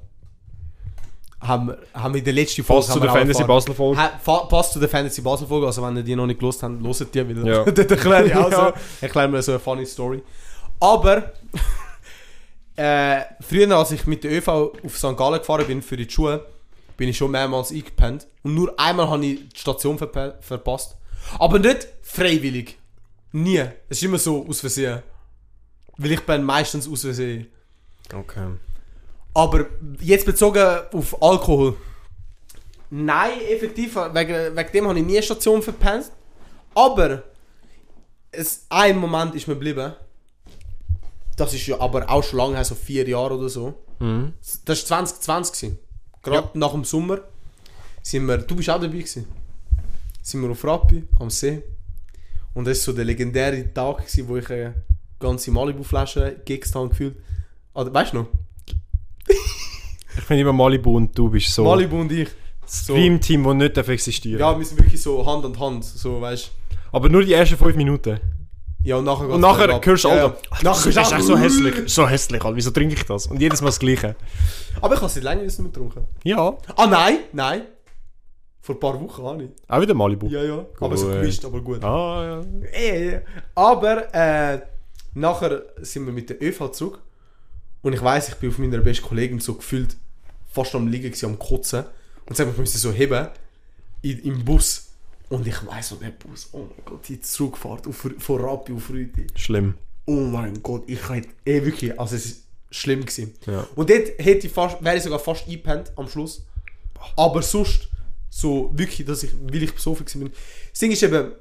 Haben, 1.39 1.75
haben 1.93 2.13
wir 2.13 2.19
in 2.19 2.25
der 2.25 2.33
letzten 2.33 2.63
Folge. 2.63 2.87
Passt 2.87 2.93
zu 2.93 2.99
der 2.99 3.11
Fantasy. 3.11 3.43
Basel 3.43 3.75
Folge. 3.75 4.01
Passt 4.25 4.73
zu 4.73 4.79
der 4.79 4.89
Fantasy 4.89 5.21
Basel 5.21 5.47
Folge, 5.47 5.67
also 5.67 5.83
wenn 5.83 5.95
ihr 5.97 6.03
die 6.03 6.15
noch 6.15 6.25
nicht 6.25 6.39
gelost 6.39 6.63
habt, 6.63 6.81
loset 6.81 7.13
die 7.13 7.29
wieder. 7.29 7.45
Ja. 7.45 7.63
Dort 7.71 7.91
erkläre 7.91 8.25
ich 8.25 8.35
auch 8.35 8.51
so, 8.51 8.73
erklären 9.01 9.31
wir 9.31 9.41
so 9.43 9.51
eine 9.51 9.59
funny 9.59 9.85
Story. 9.85 10.23
Aber, 10.79 11.33
äh, 12.75 13.21
früher 13.41 13.71
als 13.77 13.91
ich 13.91 14.07
mit 14.07 14.23
der 14.23 14.31
ÖV 14.31 14.47
auf 14.47 14.97
St. 14.97 15.15
Gallen 15.15 15.39
gefahren 15.39 15.67
bin 15.67 15.81
für 15.83 15.97
die 15.97 16.09
Schuhe, 16.09 16.43
bin 16.97 17.09
ich 17.09 17.17
schon 17.17 17.29
mehrmals 17.29 17.71
eingepennt. 17.71 18.25
Und 18.41 18.55
nur 18.55 18.77
einmal 18.79 19.07
habe 19.07 19.23
ich 19.23 19.49
die 19.49 19.59
Station 19.59 19.99
verpa 19.99 20.33
verpasst. 20.41 20.97
Aber 21.37 21.59
nicht 21.59 21.87
freiwillig. 22.01 22.79
Nie. 23.31 23.65
Es 23.89 23.97
ist 23.97 24.03
immer 24.03 24.17
so 24.17 24.45
aus 24.47 24.61
Versehen. 24.61 25.03
Weil 25.97 26.13
ich 26.13 26.21
bin 26.21 26.43
meistens 26.43 26.89
aus 26.89 27.01
Versehen. 27.01 27.47
Okay. 28.13 28.47
Aber 29.33 29.65
jetzt 29.99 30.25
bezogen 30.25 30.65
auf 30.93 31.21
Alkohol. 31.21 31.75
Nein, 32.89 33.41
effektiv, 33.49 33.95
wegen, 33.95 34.55
wegen 34.55 34.71
dem 34.71 34.87
habe 34.87 34.99
ich 34.99 35.05
nie 35.05 35.17
eine 35.17 35.23
Station 35.23 35.61
verpennt. 35.61 36.11
Aber 36.73 37.23
es, 38.31 38.65
ein 38.69 38.97
Moment 38.97 39.35
ist 39.35 39.47
mir 39.47 39.55
geblieben. 39.55 39.93
Das 41.35 41.53
ist 41.53 41.67
ja 41.67 41.79
aber 41.79 42.09
auch 42.09 42.23
schon 42.23 42.37
lange 42.37 42.55
her, 42.55 42.63
so 42.63 42.75
vier 42.75 43.07
Jahre 43.07 43.37
oder 43.37 43.49
so. 43.49 43.73
Mhm. 43.99 44.33
Das 44.65 44.89
war 44.89 45.05
2020. 45.05 45.59
gewesen. 45.59 45.79
Gerade 46.23 46.57
nach 46.57 46.71
dem 46.71 46.83
Sommer 46.83 47.19
sind 48.01 48.25
wir, 48.25 48.37
du 48.37 48.55
bist 48.55 48.69
auch 48.69 48.81
dabei 48.81 48.97
gewesen. 48.97 49.27
Sind 50.21 50.41
wir 50.41 50.49
auf 50.49 50.63
Rappi 50.63 51.03
am 51.19 51.29
See. 51.29 51.61
Und 52.53 52.65
das 52.65 52.79
war 52.79 52.85
so 52.85 52.93
der 52.93 53.05
legendäre 53.05 53.71
Tag, 53.73 53.97
gewesen, 53.97 54.27
wo 54.27 54.37
ich 54.37 54.49
eine 54.49 54.73
ganze 55.19 55.51
Malibu-Flasche 55.51 56.41
gegessen 56.43 56.75
habe 56.75 56.89
gefühlt. 56.89 57.17
Oder, 57.77 57.93
weißt 57.93 58.13
du 58.13 58.17
noch? 58.17 58.27
Ich 59.27 60.23
finde 60.23 60.41
immer 60.41 60.53
Malibu 60.53 60.97
und 60.97 61.15
du 61.15 61.29
bist 61.29 61.53
so 61.53 61.63
Malibu 61.63 62.01
und 62.01 62.11
ich. 62.11 62.27
So. 62.65 62.95
Dreamteam, 62.95 63.43
das 63.43 63.53
nicht 63.53 63.77
darf 63.77 63.87
existieren 63.87 64.39
Ja, 64.39 64.57
wir 64.57 64.65
sind 64.65 64.79
wirklich 64.79 65.01
so 65.01 65.23
Hand 65.25 65.45
an 65.45 65.57
Hand, 65.57 65.85
so 65.85 66.19
weißt 66.19 66.51
Aber 66.91 67.07
nur 67.07 67.23
die 67.23 67.31
ersten 67.33 67.55
fünf 67.55 67.75
Minuten. 67.75 68.19
Ja, 68.83 68.97
und 68.97 69.05
nachher 69.05 69.29
Und 69.29 69.41
nachher 69.41 69.79
hörst 69.81 70.03
du 70.03 70.07
ja, 70.09 70.13
Alter, 70.15 70.37
ja. 70.43 70.57
Nachher 70.63 70.91
das 70.91 71.07
ist 71.07 71.13
echt 71.13 71.23
so 71.23 71.37
hässlich. 71.37 71.75
So 71.85 72.09
hässlich, 72.09 72.43
Alter. 72.43 72.55
Wieso 72.55 72.71
trinke 72.71 72.95
ich 72.95 73.03
das? 73.03 73.27
Und 73.27 73.39
jedes 73.39 73.61
Mal 73.61 73.67
das 73.67 73.79
Gleiche. 73.79 74.15
Aber 74.81 74.95
ich 74.95 74.99
habe 75.01 75.09
seit 75.09 75.23
länger 75.23 75.43
nicht 75.43 75.59
mehr 75.59 75.67
getrunken. 75.67 76.05
Ja. 76.23 76.57
Ah 76.75 76.87
nein, 76.87 77.19
nein. 77.31 77.61
Vor 78.61 78.75
ein 78.75 78.79
paar 78.79 78.99
Wochen 78.99 79.23
habe 79.23 79.43
ich. 79.43 79.49
Auch 79.67 79.81
wieder 79.81 79.93
Malibu. 79.93 80.27
Ja, 80.27 80.43
ja. 80.43 80.65
Aber 80.79 80.97
so 80.97 81.05
Gut. 81.05 81.15
gemischt, 81.21 81.45
aber 81.45 81.61
gut. 81.61 81.83
Ah, 81.83 82.41
ja. 82.73 83.21
Aber 83.55 84.13
äh, 84.13 84.61
nachher 85.13 85.61
sind 85.77 86.05
wir 86.07 86.11
mit 86.13 86.29
der 86.29 86.41
ÖV 86.41 86.71
zurück. 86.71 87.01
Und 87.87 87.93
ich 87.93 88.01
weiß, 88.01 88.27
ich 88.27 88.35
bin 88.35 88.49
auf 88.49 88.57
meiner 88.57 88.79
besten 88.79 89.05
Kollegin 89.05 89.39
so 89.39 89.53
gefühlt 89.53 89.95
fast 90.51 90.75
am 90.75 90.89
Liegen, 90.89 91.05
gewesen, 91.05 91.27
am 91.27 91.39
Kotzen. 91.39 91.85
Und 92.25 92.35
sie 92.35 92.43
haben 92.43 92.53
mich 92.59 92.69
so 92.69 92.91
heben 92.91 93.29
in, 94.01 94.19
im 94.23 94.43
Bus. 94.43 94.89
Und 95.29 95.47
ich 95.47 95.65
weiß 95.65 95.87
so, 95.87 95.95
der 95.95 96.09
Bus, 96.09 96.49
oh 96.51 96.67
mein 96.69 96.83
Gott, 96.83 97.07
die 97.07 97.21
Zugfahrt 97.21 97.87
auf, 97.87 98.05
von 98.17 98.41
Rappi 98.41 98.73
auf 98.73 98.89
Rüti. 98.89 99.27
Schlimm. 99.35 99.75
Oh 100.05 100.19
mein 100.19 100.61
Gott, 100.61 100.83
ich 100.87 101.07
hätte 101.07 101.29
eh 101.45 101.63
wirklich, 101.63 101.97
also 101.97 102.17
es 102.17 102.25
ist 102.25 102.43
schlimm 102.71 103.05
gewesen. 103.05 103.33
Ja. 103.45 103.65
Und 103.77 103.89
dort 103.89 104.19
hätte 104.19 104.47
ich 104.47 104.51
fast, 104.51 104.83
wäre 104.83 104.97
ich 104.97 105.03
sogar 105.03 105.19
fast 105.19 105.45
eingepennt 105.45 105.93
am 105.95 106.09
Schluss. 106.09 106.45
Aber 107.15 107.41
sonst, 107.41 107.87
so 108.29 108.69
wirklich, 108.73 109.07
dass 109.07 109.23
ich, 109.23 109.31
weil 109.41 109.63
ich 109.63 109.73
besoffen 109.73 110.05
gewesen 110.05 110.23
bin. 110.25 110.33
Das 110.71 110.79
Ding 110.81 110.91
ist 110.91 111.03
eben, 111.03 111.31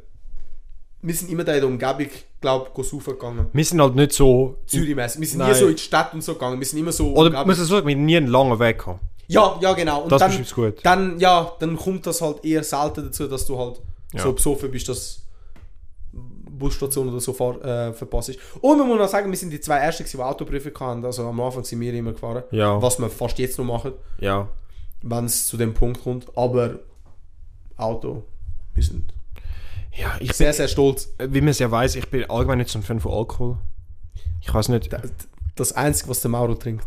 wir 1.07 1.15
sind 1.15 1.31
immer 1.31 1.45
da 1.45 1.53
in 1.55 1.61
der 1.61 1.69
Umgebung, 1.69 2.09
glaube 2.41 2.71
ich, 2.83 3.05
gegangen. 3.05 3.47
Wir 3.53 3.65
sind 3.65 3.81
halt 3.81 3.95
nicht 3.95 4.13
so... 4.13 4.57
Zürich-mässig. 4.67 5.21
Wir 5.21 5.29
sind 5.29 5.39
Nein. 5.39 5.53
nie 5.53 5.55
so 5.59 5.69
in 5.69 5.77
die 5.77 5.83
Stadt 5.83 6.13
und 6.13 6.23
so 6.23 6.35
gegangen. 6.35 6.59
Wir 6.59 6.67
sind 6.67 6.81
immer 6.81 6.91
so 6.91 7.15
Oder 7.15 7.45
muss 7.47 7.61
ich 7.61 7.69
sagen, 7.69 7.87
wir 7.87 7.95
haben 7.95 8.05
nie 8.05 8.17
einen 8.17 8.27
langen 8.27 8.59
Weg 8.59 8.79
gehabt. 8.81 9.01
Ja, 9.29 9.57
ja, 9.61 9.73
genau. 9.75 10.03
Und 10.03 10.11
Das 10.11 10.19
dann, 10.19 10.31
beschreibt's 10.31 10.55
gut. 10.55 10.75
Dann, 10.85 11.19
ja, 11.21 11.53
dann 11.61 11.77
kommt 11.77 12.07
das 12.07 12.21
halt 12.21 12.45
eher 12.45 12.65
selten 12.65 13.05
dazu, 13.05 13.29
dass 13.29 13.47
du 13.47 13.57
halt 13.57 13.81
Ja. 14.15 14.23
so 14.23 14.33
besoffen 14.33 14.69
bist, 14.71 14.89
dass 14.89 15.23
Busstation 16.13 17.09
oder 17.09 17.21
so 17.21 17.33
fahr, 17.33 17.65
äh, 17.65 17.93
verpasst 17.93 18.31
ist. 18.31 18.41
Und 18.61 18.79
man 18.79 18.89
muss 18.89 18.99
noch 18.99 19.09
sagen, 19.09 19.31
wir 19.31 19.39
sind 19.39 19.51
die 19.53 19.61
zwei 19.61 19.77
Ersten, 19.79 20.05
die 20.11 20.19
Autoprüfung 20.19 20.73
hatten. 20.81 21.05
Also 21.05 21.25
am 21.29 21.39
Anfang 21.41 21.63
sind 21.63 21.81
wir 21.81 21.95
immer 21.95 22.13
gefahren. 22.13 22.43
Ja. 22.51 22.81
Was 22.83 22.99
wir 22.99 23.11
fast 23.11 23.39
jetzt 23.39 23.59
noch 23.59 23.65
machen, 23.65 23.93
Ja. 24.19 24.49
wenn 25.03 25.27
es 25.27 25.47
zu 25.47 25.57
dem 25.57 25.73
Punkt 25.73 26.03
kommt. 26.03 26.27
Aber 26.37 26.81
Auto, 27.77 28.25
wir 28.75 28.83
sind 28.83 29.13
Ja, 29.97 30.17
ich 30.21 30.33
sehr, 30.33 30.53
sehr 30.53 30.69
stolz. 30.69 31.07
bin, 31.07 31.35
wie 31.35 31.41
man 31.41 31.49
es 31.49 31.59
ja 31.59 31.71
weiß, 31.71 31.97
ich 31.97 32.09
bin 32.09 32.29
allgemein 32.29 32.59
nicht 32.59 32.71
so 32.71 32.79
ein 32.79 32.83
Fan 32.83 33.01
von 33.01 33.13
Alkohol. 33.13 33.59
Ich 34.43 34.53
weiß 34.53 34.69
nicht. 34.69 34.91
Das 35.55 35.73
Einzige, 35.73 36.11
was 36.11 36.21
der 36.21 36.31
Mauro 36.31 36.55
trinkt, 36.55 36.87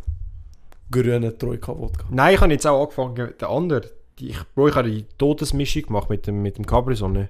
grüne 0.92 1.36
Troika-Wodka. 1.38 2.06
Nein, 2.12 2.36
ich 2.36 2.42
habe 2.42 2.52
jetzt 2.54 2.68
auch 2.68 2.84
angefangen, 2.84 3.34
der 3.40 3.50
andere. 3.50 3.90
Ich, 4.20 4.38
Bro, 4.54 4.68
ich 4.68 4.76
habe 4.76 4.92
die 4.92 5.06
Todesmischung 5.18 5.84
gemacht 5.84 6.10
mit 6.10 6.28
dem, 6.28 6.42
mit 6.42 6.58
dem 6.58 6.66
Capri-Sonne. 6.66 7.30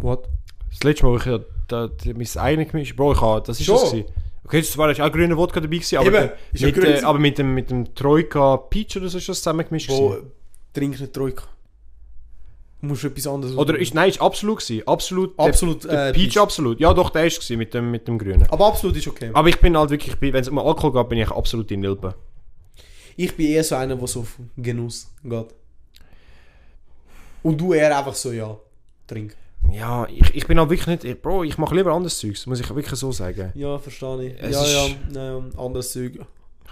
What? 0.00 0.28
Das 0.70 0.82
letzte 0.82 1.06
Mal, 1.06 1.12
wo 1.12 1.16
ich 1.16 1.24
ja 1.24 1.38
da, 1.68 1.88
mein 2.04 2.26
eigenes 2.36 2.70
gemischt 2.70 2.96
Bro, 2.96 3.12
ich 3.12 3.20
habe, 3.20 3.46
das 3.46 3.58
ist 3.60 3.66
Schon? 3.66 3.76
das 3.76 3.90
gewesen. 3.90 4.08
Okay, 4.44 4.60
das 4.60 4.78
war 4.78 4.90
auch 4.90 5.12
grüner 5.12 5.36
Wodka 5.36 5.60
dabei 5.60 5.76
gewesen, 5.76 5.98
aber, 5.98 6.06
Eben, 6.06 6.30
ja 6.54 6.66
mit, 6.66 6.74
grün 6.74 6.86
äh, 6.86 7.02
aber 7.02 7.18
mit 7.18 7.38
dem, 7.38 7.54
mit 7.54 7.70
dem 7.70 7.94
Troika 7.94 8.56
Peach 8.56 8.96
oder 8.96 9.08
so 9.08 9.18
ist 9.18 9.28
das 9.28 9.38
zusammengemischt 9.38 9.90
Wo 9.90 10.08
gewesen. 10.08 10.32
trinkt 10.72 11.00
nicht 11.00 11.12
Troika? 12.80 12.82
Du 12.82 12.86
musst 12.86 13.04
etwas 13.04 13.26
anderes 13.26 13.56
Oder 13.56 13.78
ist, 13.78 13.94
nein, 13.94 14.08
ist 14.10 14.20
absolut 14.20 14.58
gewesen. 14.60 14.82
Absolut. 14.86 15.38
der- 15.38 15.46
Absolut, 15.46 15.84
Der, 15.84 16.08
äh, 16.08 16.12
Peach, 16.12 16.38
absolut. 16.38 16.78
Ja, 16.80 16.94
doch, 16.94 17.10
der 17.10 17.26
ist 17.26 17.36
gewesen 17.40 17.58
mit 17.58 17.74
dem, 17.74 17.90
mit 17.90 18.06
dem 18.06 18.18
Grünen. 18.18 18.46
Aber 18.50 18.66
absolut 18.66 18.96
ist 18.96 19.08
okay. 19.08 19.30
Aber 19.32 19.48
ich 19.48 19.58
bin 19.60 19.76
halt 19.76 19.90
wirklich, 19.90 20.16
wenn 20.20 20.34
es 20.34 20.48
um 20.48 20.58
Alkohol 20.58 20.92
geht, 20.92 21.08
bin 21.08 21.18
ich 21.18 21.30
absolut 21.30 21.70
in 21.70 21.80
Nilbe. 21.80 22.14
Ich 23.16 23.36
bin 23.36 23.46
eher 23.48 23.64
so 23.64 23.74
einer, 23.74 23.96
der 23.96 24.06
so 24.06 24.20
auf 24.20 24.38
Genuss 24.56 25.08
geht. 25.24 25.46
Und 27.42 27.60
du 27.60 27.72
eher 27.72 27.96
einfach 27.96 28.14
so, 28.14 28.32
ja. 28.32 28.56
trinke. 29.06 29.34
Ja, 29.72 30.06
ich, 30.08 30.34
ich 30.34 30.46
bin 30.46 30.58
auch 30.58 30.70
wirklich 30.70 30.86
nicht... 30.86 31.04
ich- 31.04 31.20
Bro, 31.20 31.44
ich 31.44 31.58
mache 31.58 31.74
lieber 31.74 31.92
anderes 31.92 32.18
Zeugs, 32.18 32.46
muss 32.46 32.60
ich 32.60 32.68
wirklich 32.74 32.98
so 32.98 33.10
sagen. 33.12 33.52
Ja, 33.54 33.78
verstehe 33.78 34.28
ich. 34.28 34.34
Es 34.40 34.52
ja, 34.54 34.64
ja, 34.66 34.94
ja, 35.12 35.38
ja, 35.38 35.42
anderes 35.64 35.92
Zeug. 35.92 36.20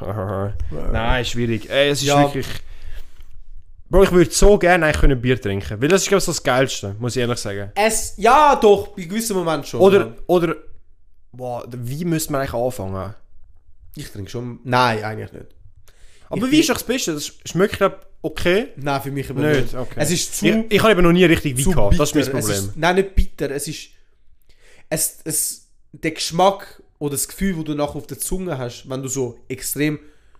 Nein, 0.92 1.24
schwierig. 1.24 1.68
Ey, 1.70 1.88
es 1.90 2.00
ist 2.02 2.08
Ja. 2.08 2.22
wirklich... 2.22 2.46
Bro, 3.88 4.02
ich 4.04 4.12
würde 4.12 4.30
so 4.30 4.58
gerne 4.58 4.86
eigentlich 4.86 5.00
können 5.00 5.20
Bier 5.20 5.40
trinken, 5.40 5.80
weil 5.80 5.88
das 5.88 6.02
ist 6.02 6.08
glaube 6.08 6.18
ich 6.18 6.24
so 6.24 6.32
das 6.32 6.42
Geilste, 6.42 6.96
muss 6.98 7.14
ich 7.16 7.20
ehrlich 7.22 7.38
sagen. 7.38 7.70
Es, 7.74 8.14
ja, 8.16 8.56
doch, 8.56 8.88
bei 8.88 9.02
gewissen 9.04 9.36
Momenten 9.36 9.64
schon. 9.68 9.80
Oder, 9.80 9.98
ja. 10.06 10.14
oder... 10.26 10.56
Boah, 11.32 11.64
wie 11.70 12.04
müsste 12.04 12.32
man 12.32 12.40
eigentlich 12.40 12.54
anfangen? 12.54 13.14
Ich 13.94 14.10
trinke 14.10 14.30
schon. 14.30 14.58
Nein, 14.64 15.04
eigentlich 15.04 15.32
nicht. 15.32 15.46
Aber 16.30 16.46
Ich 16.46 16.52
wie 16.52 16.60
ist 16.60 16.68
doch 16.70 16.74
das 16.74 16.84
Beste? 16.84 17.12
Das 17.14 17.30
schmeckt 17.44 17.76
glaub, 17.76 18.06
okay. 18.22 18.68
Nein, 18.76 19.02
für 19.02 19.10
mich 19.10 19.28
aber 19.30 19.40
Nicht, 19.42 19.62
nicht. 19.64 19.74
okay. 19.74 19.94
Es 19.96 20.10
ist 20.10 20.38
zu, 20.38 20.46
Ich, 20.46 20.56
ich 20.70 20.80
habe 20.82 20.92
eben 20.92 21.02
noch 21.02 21.12
nie 21.12 21.24
richtig 21.24 21.56
Wein 21.58 21.72
gehabt, 21.74 21.90
bitter. 21.90 22.02
das 22.02 22.08
ist 22.10 22.14
mein 22.14 22.22
Es 22.24 22.30
Problem. 22.46 22.68
ist, 22.70 22.76
nein, 22.76 22.94
nicht 22.96 23.14
bitter. 23.14 23.50
Es 23.50 23.68
ist. 23.68 23.88
Es, 24.88 25.18
es, 25.24 25.68
der 25.92 26.10
Geschmack 26.12 26.82
oder 26.98 27.12
das 27.12 27.28
Gefühl, 27.28 27.54
das 27.56 27.64
du 27.64 27.74
nachher 27.74 27.96
auf 27.96 28.06
der 28.06 28.18
Zunge 28.18 28.56
hast, 28.58 28.88
wenn 28.88 29.02
du 29.02 29.08
so 29.08 29.38
extrem. 29.48 29.98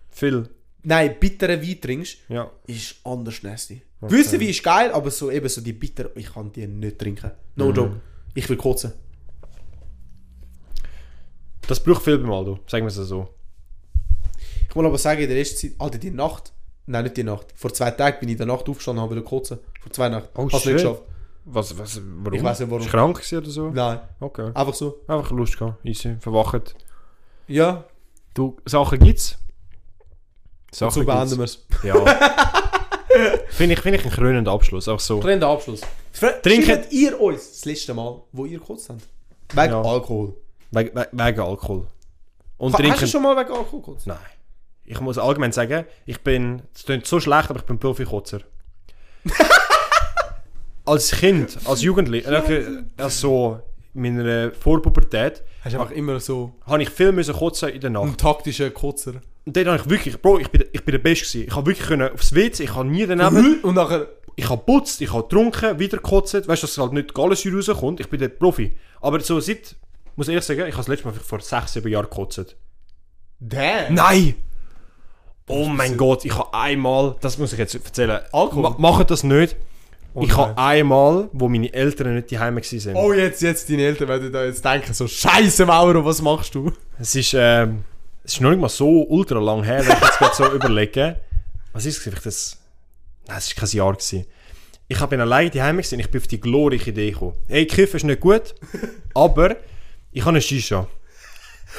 Viel. 0.09 0.49
Nein, 0.89 1.15
bitteren 1.19 1.61
Wein 1.61 1.81
trinkst, 1.81 2.17
Ja. 2.29 2.49
ist 2.65 2.95
anders 3.03 3.43
nasty. 3.43 3.81
Gewisse 4.01 4.39
Wein 4.39 4.47
ist 4.47 4.63
geil, 4.63 4.89
aber 4.93 5.11
so 5.11 5.29
eben 5.29 5.49
so 5.49 5.59
die 5.59 5.73
bitter, 5.73 6.15
ich 6.15 6.31
kann 6.33 6.49
die 6.53 6.65
nicht 6.65 6.97
trinken. 6.97 7.31
Mhm. 7.55 7.63
No 7.65 7.71
joke. 7.73 7.99
Ich 8.33 8.47
will 8.47 8.55
kotzen. 8.55 8.93
Das 11.67 11.81
braucht 11.83 12.03
viel 12.03 12.17
beim 12.17 12.31
Aldo, 12.31 12.59
sagen 12.67 12.85
wir 12.85 12.87
es 12.87 12.95
so. 12.95 13.27
Ich 14.69 14.75
will 14.75 14.85
aber 14.85 14.97
sagen, 14.97 15.21
in 15.21 15.27
der 15.27 15.37
ersten 15.37 15.57
Zeit, 15.57 15.71
Alter, 15.77 15.97
die 15.97 16.11
Nacht, 16.11 16.53
nein, 16.85 17.03
nicht 17.03 17.17
die 17.17 17.23
Nacht, 17.23 17.47
vor 17.55 17.73
zwei 17.73 17.91
Tagen 17.91 18.19
bin 18.21 18.29
ich 18.29 18.33
in 18.33 18.37
der 18.37 18.47
Nacht 18.47 18.69
aufgestanden 18.69 19.03
und 19.03 19.09
habe 19.09 19.19
wieder 19.19 19.27
kotzen. 19.27 19.59
Vor 19.81 19.91
zwei 19.91 20.07
Nachten. 20.07 20.29
Oh, 20.35 20.49
Hast 20.49 20.65
du 20.65 20.69
nicht 20.69 20.81
geschafft? 20.83 21.01
Was, 21.43 21.77
was, 21.77 22.01
warum? 22.23 22.33
Ich 22.33 22.43
weiss 22.43 22.59
nicht, 22.61 22.69
warum. 22.69 22.83
Ist 22.85 22.89
krank 22.91 23.21
oder 23.33 23.49
so? 23.49 23.69
Nein, 23.71 23.99
Okay. 24.21 24.51
einfach 24.53 24.73
so. 24.73 25.01
Einfach 25.07 25.31
Lust 25.31 25.57
gehabt, 25.57 25.83
easy, 25.85 26.15
verwacht. 26.21 26.75
Ja, 27.47 27.83
Du, 28.33 28.55
Sachen 28.65 28.99
gibt's. 28.99 29.37
So 30.71 30.89
Sachen 30.89 31.05
beenden 31.05 31.37
wir 31.37 31.45
es. 31.45 31.65
Ja. 31.83 31.95
Finde 33.49 33.73
ich, 33.73 33.79
find 33.81 33.95
ich 33.95 34.03
einen 34.03 34.13
krönenden 34.13 34.47
Abschluss, 34.47 34.87
auch 34.87 34.99
so. 34.99 35.19
Trend 35.19 35.43
Abschluss. 35.43 35.81
Trinkt 36.13 36.43
Trinken- 36.43 36.83
ihr 36.91 37.19
uns 37.19 37.51
das 37.51 37.65
letzte 37.65 37.93
Mal, 37.93 38.21
wo 38.31 38.45
ihr 38.45 38.59
gekotzt 38.59 38.89
habt? 38.89 39.01
Wegen 39.53 39.71
Ja. 39.73 39.81
Alkohol. 39.81 40.35
Wegen, 40.71 40.95
we- 40.95 41.07
wegen 41.11 41.39
Alkohol. 41.39 41.87
Und 42.57 42.73
Ha, 42.73 42.77
hast 42.77 42.83
trinken... 42.83 42.99
du 42.99 43.07
schon 43.07 43.23
mal 43.23 43.35
wegen 43.37 43.51
Alkohol 43.51 43.79
gekotzt? 43.79 44.07
Nein. 44.07 44.17
Ich 44.85 44.99
muss 45.01 45.17
allgemein 45.17 45.51
sagen, 45.51 45.85
ich 46.05 46.21
bin, 46.21 46.61
es 46.75 46.83
klingt 46.83 47.07
so 47.07 47.19
schlecht, 47.19 47.49
aber 47.49 47.59
ich 47.59 47.65
bin 47.65 47.79
Profikotzer. 47.79 48.41
als 50.85 51.11
Kind, 51.11 51.57
als 51.65 51.81
Jugendlicher, 51.81 52.49
äh, 52.49 52.83
also 52.97 53.59
in 53.93 54.01
meiner 54.15 54.51
Vorpubertät, 54.51 55.43
Hast 55.67 55.75
du 55.75 55.79
einfach 55.81 55.95
immer 55.95 56.19
so 56.19 56.53
habe 56.65 56.81
ich 56.81 56.89
viel 56.89 57.11
müssen 57.11 57.35
kotzen 57.35 57.69
in 57.69 57.81
der 57.81 57.89
Nacht. 57.89 58.03
einen 58.03 58.17
taktischen 58.17 58.73
Kotzer. 58.73 59.15
Und 59.45 59.55
dort 59.55 59.67
habe 59.67 59.77
ich 59.77 59.89
wirklich, 59.89 60.21
Bro, 60.21 60.39
ich 60.39 60.49
bin, 60.49 60.63
ich 60.71 60.83
bin 60.83 60.93
der 60.93 60.99
Beste 60.99 61.25
gewesen. 61.25 61.47
Ich 61.47 61.55
habe 61.55 61.65
wirklich 61.65 61.87
können 61.87 62.11
aufs 62.13 62.33
WC, 62.33 62.63
ich 62.63 62.75
habe 62.75 62.87
nie 62.87 63.05
daneben, 63.05 63.59
Und 63.61 63.75
nachher... 63.75 64.07
ich 64.35 64.49
habe 64.49 64.61
putzt, 64.61 65.01
ich 65.01 65.11
habe 65.11 65.23
getrunken, 65.23 65.77
wieder 65.77 65.97
gekotzt. 65.97 66.47
Weißt 66.47 66.63
du, 66.63 66.67
dass 66.67 66.77
halt 66.77 66.93
nicht 66.93 67.13
Gallensäure 67.13 67.57
rauskommt. 67.57 67.99
Ich 67.99 68.09
bin 68.09 68.19
der 68.19 68.29
Profi. 68.29 68.77
Aber 69.01 69.19
so 69.19 69.39
seit, 69.39 69.75
muss 70.15 70.27
ich 70.27 70.33
ehrlich 70.33 70.45
sagen, 70.45 70.61
ich 70.61 70.65
habe 70.67 70.77
das 70.77 70.87
letzte 70.87 71.07
Mal 71.07 71.13
vor 71.13 71.41
6, 71.41 71.73
7 71.73 71.91
Jahren 71.91 72.09
gekotzt. 72.09 72.55
Damn! 73.39 73.93
Nein! 73.93 74.35
Oh 75.49 75.65
mein 75.65 75.95
Gott, 75.95 76.25
ich 76.25 76.37
habe 76.37 76.53
einmal, 76.53 77.15
das 77.21 77.37
muss 77.37 77.53
ich 77.53 77.59
jetzt 77.59 77.73
erzählen. 77.73 78.19
Alkohol? 78.31 78.63
Ma 78.63 78.75
macht 78.77 79.11
das 79.11 79.23
nicht. 79.23 79.55
Ich 80.23 80.29
nein. 80.29 80.37
habe 80.37 80.57
einmal, 80.57 81.29
wo 81.33 81.47
meine 81.47 81.71
Eltern 81.73 82.15
nicht 82.15 82.31
daheim 82.31 82.55
waren. 82.55 82.95
Oh, 82.95 83.13
jetzt, 83.13 83.41
jetzt, 83.41 83.69
deine 83.69 83.83
Eltern 83.83 84.07
werden 84.07 84.31
da 84.31 84.45
jetzt 84.45 84.63
denken, 84.63 84.93
so 84.93 85.07
Scheiße 85.07 85.65
Mauro, 85.65 86.03
was 86.03 86.21
machst 86.21 86.55
du? 86.55 86.71
Es 86.99 87.13
ist, 87.15 87.33
ähm, 87.37 87.83
es 88.23 88.33
ist 88.33 88.41
noch 88.41 88.49
nicht 88.49 88.59
mal 88.59 88.69
so 88.69 89.03
ultra 89.07 89.39
lang 89.39 89.63
her, 89.63 89.85
wenn 89.85 89.95
ich 89.95 90.01
jetzt 90.03 90.17
gerade 90.17 90.35
so 90.35 90.51
überlege. 90.53 91.19
Was 91.73 91.85
ist 91.85 91.97
es? 91.97 92.03
Vielleicht 92.03 92.25
das. 92.25 92.57
Nein, 93.27 93.37
es 93.37 93.55
war 93.55 93.65
kein 93.65 93.77
Jahr. 93.77 93.93
Gewesen. 93.93 94.25
Ich 94.87 95.05
bin 95.05 95.21
alleine 95.21 95.49
daheim 95.49 95.77
gewesen, 95.77 95.95
und 95.95 95.99
ich 95.99 96.09
bin 96.09 96.21
auf 96.21 96.27
die 96.27 96.39
glorreiche 96.39 96.89
Idee 96.89 97.11
gekommen. 97.11 97.35
Hey, 97.47 97.65
Kiffen 97.67 97.97
ist 97.97 98.03
nicht 98.03 98.21
gut, 98.21 98.55
aber 99.13 99.57
ich 100.11 100.21
habe 100.21 100.31
eine 100.31 100.41
Shisha. 100.41 100.87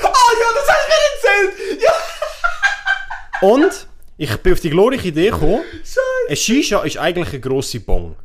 Ah 0.03 0.05
ja, 0.05 0.49
das 0.55 0.69
hast 0.69 0.87
du 0.87 0.91
mir 0.93 1.49
erzählt! 1.49 1.83
Ja! 1.83 3.49
Und 3.49 3.89
ich 4.19 4.37
bin 4.39 4.53
auf 4.53 4.61
die 4.61 4.71
glorreiche 4.71 5.09
Idee 5.09 5.31
gekommen. 5.31 5.63
Eine 6.29 6.37
Shisha 6.37 6.83
ist 6.83 6.99
eigentlich 6.99 7.29
eine 7.29 7.41
grosse 7.41 7.81
Bong. 7.81 8.17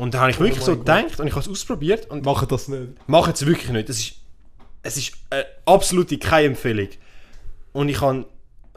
Und 0.00 0.14
da 0.14 0.20
habe 0.20 0.30
ich 0.30 0.40
wirklich 0.40 0.62
so 0.64 0.76
gedacht 0.78 1.20
und 1.20 1.26
ich 1.26 1.32
habe 1.34 1.42
es 1.42 1.48
ausprobiert 1.48 2.10
und 2.10 2.24
Mach 2.24 2.44
das 2.46 2.68
nicht. 2.68 2.92
mache 3.06 3.32
es 3.32 3.44
wirklich 3.44 3.70
nicht. 3.70 3.88
Es 3.90 3.98
ist, 3.98 4.14
es 4.82 4.96
ist 4.96 5.12
eine 5.28 5.44
absolute 5.66 6.18
keine 6.18 6.46
Empfehlung. 6.48 6.88
Und 7.72 7.88
ich 7.90 8.00
habe 8.00 8.24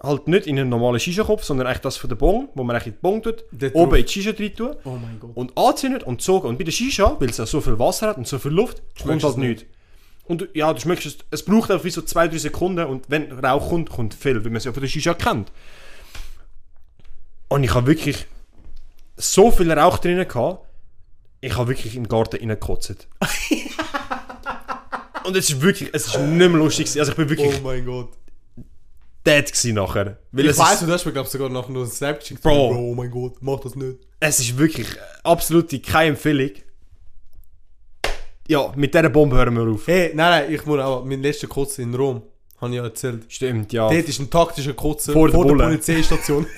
halt 0.02 0.28
nicht 0.28 0.48
in 0.48 0.60
einen 0.60 0.70
normalen 0.70 1.00
Shisha-Kopf, 1.00 1.44
sondern 1.46 1.66
eigentlich 1.68 1.80
das 1.82 1.96
von 1.96 2.10
der 2.10 2.18
Bong, 2.18 2.50
wo 2.56 2.64
man 2.64 2.76
eigentlich 2.76 2.88
in 2.88 2.94
die 2.96 3.00
Bong 3.02 3.24
tut, 3.24 3.46
Dort 3.54 3.74
oben 3.74 3.90
drauf. 3.92 4.00
in 4.00 4.06
die 4.06 4.12
Shisha 4.12 4.32
rein 4.38 4.54
tun 4.56 4.76
Oh 4.84 4.90
mein 5.02 5.18
Gott. 5.20 5.32
und 5.36 5.58
anzündet 5.58 6.04
und 6.04 6.22
zogen. 6.22 6.48
Und 6.50 6.58
bei 6.58 6.66
der 6.66 6.74
Shisha, 6.74 7.16
weil 7.20 7.30
es 7.30 7.38
ja 7.38 7.46
so 7.46 7.62
viel 7.62 7.80
Wasser 7.80 8.10
hat 8.10 8.18
und 8.18 8.28
so 8.28 8.38
viel 8.38 8.52
Luft, 8.52 8.84
kommt 9.02 9.24
halt 9.24 9.38
nicht. 9.38 9.48
nichts. 9.62 9.66
Und 10.26 10.50
ja, 10.54 10.74
du 10.74 10.80
schmeckst 10.82 11.06
es, 11.06 11.18
es 11.32 11.44
braucht 11.46 11.72
einfach 11.72 11.86
wie 11.86 11.90
so 11.90 12.02
zwei, 12.02 12.28
drei 12.28 12.38
Sekunden 12.38 12.86
und 12.86 13.06
wenn 13.10 13.32
Rauch 13.32 13.70
kommt, 13.70 13.90
kommt 13.90 14.14
viel, 14.14 14.44
wie 14.44 14.50
man 14.50 14.58
es 14.58 14.66
ja 14.66 14.74
von 14.74 14.82
der 14.82 14.90
Shisha 14.90 15.14
kennt. 15.14 15.52
Und 17.48 17.64
ich 17.64 17.74
habe 17.74 17.88
wirklich 17.88 18.26
so 19.16 19.52
viel 19.52 19.72
Rauch 19.72 20.00
drinnen 20.00 20.28
gehabt, 20.28 20.66
ich 21.44 21.58
habe 21.58 21.68
wirklich 21.70 21.96
im 21.96 22.08
Garten 22.08 22.38
reingekotzt. 22.38 23.08
und 25.26 25.36
es 25.36 25.50
ist 25.50 25.62
wirklich, 25.62 25.90
es 25.94 26.08
ist 26.08 26.18
nicht 26.20 26.38
mehr 26.38 26.50
lustig 26.50 26.86
gewesen. 26.86 27.00
Also 27.00 27.12
ich 27.12 27.18
bin 27.18 27.30
wirklich 27.30 27.54
Oh 27.60 27.62
mein 27.64 27.86
Gott. 27.86 28.10
dead 29.26 29.46
gewesen 29.46 29.76
nachher. 29.76 30.18
Weil 30.32 30.46
Ich 30.46 30.52
es 30.52 30.58
ist, 30.58 30.82
du 30.82 30.88
hast 30.92 31.06
mir 31.06 31.12
glaub 31.14 31.28
sogar 31.28 31.50
noch 31.50 31.68
einen 31.70 31.86
Snap 31.88 32.20
geschickt. 32.20 32.42
Bro. 32.42 32.76
Oh 32.76 32.96
mein 32.96 33.12
Gott, 33.12 33.36
mach 33.42 33.60
das 33.60 33.76
nicht. 33.76 33.98
es 34.20 34.40
ist 34.40 34.58
wirklich 34.58 34.88
absolute 35.24 35.80
keine 35.80 36.10
Empfehlung. 36.12 36.52
Ja, 38.48 38.72
mit 38.76 38.94
dieser 38.94 39.10
Bombe 39.10 39.36
hören 39.38 39.56
wir 39.56 39.64
auf. 39.74 39.88
Hey, 39.88 40.12
nein, 40.14 40.44
nein, 40.44 40.54
ich 40.54 40.66
muss 40.66 40.80
auch, 40.80 41.04
mein 41.06 41.22
letzter 41.22 41.48
Kotz 41.48 41.78
in 41.80 41.94
Rom, 41.96 42.22
habe 42.60 42.72
ich 42.72 42.78
ja 42.78 42.84
erzählt. 42.84 43.24
Stimmt, 43.30 43.72
ja. 43.72 43.90
Dort 43.90 44.08
ist 44.10 44.20
ein 44.20 44.30
taktischer 44.30 44.74
Kotzer 44.74 45.14
Vor 45.14 45.30
der 45.30 45.38
Bulle. 45.38 45.64
Polizeistation. 45.64 46.46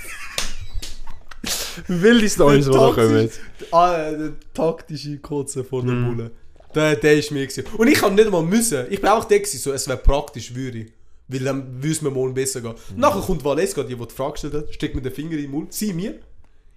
Wilde 1.87 2.29
Storys, 2.29 2.65
die 2.65 2.71
da 2.71 2.91
kommen. 2.91 3.29
ah, 3.71 4.11
der 4.11 4.31
taktische 4.53 5.17
Kotzer 5.17 5.63
vor 5.63 5.81
der 5.83 5.93
Mhm. 5.93 6.15
Bulle. 6.15 6.31
Der, 6.73 6.95
der 6.95 7.13
ist 7.17 7.31
mir 7.31 7.45
gewesen. 7.47 7.63
Und 7.77 7.87
ich 7.87 7.95
kann 7.99 8.15
nicht 8.15 8.29
mal 8.29 8.43
müssen. 8.43 8.85
Ich 8.89 8.99
bin 8.99 9.09
auch 9.09 9.23
der 9.25 9.39
gewesen, 9.39 9.59
so, 9.59 9.71
es 9.71 9.87
wäre 9.87 9.97
praktisch, 9.97 10.53
würde 10.53 10.79
ich. 10.79 10.93
Weil 11.27 11.39
dann 11.39 11.75
würde 11.77 11.91
es 11.91 12.01
mir 12.01 12.11
morgen 12.11 12.33
besser 12.33 12.61
gehen. 12.61 12.73
Mhm. 12.93 12.99
Nachher 12.99 13.21
kommt 13.21 13.43
Valeska, 13.43 13.83
die, 13.83 13.95
die 13.95 14.05
die 14.07 14.13
Frage 14.13 14.33
gestellt 14.33 14.53
hat, 14.53 14.73
steckt 14.73 14.93
mir 14.95 15.01
den 15.01 15.11
Finger 15.13 15.33
in 15.33 15.43
den 15.43 15.51
Mund, 15.51 15.73
sie 15.73 15.93
mir. 15.93 16.19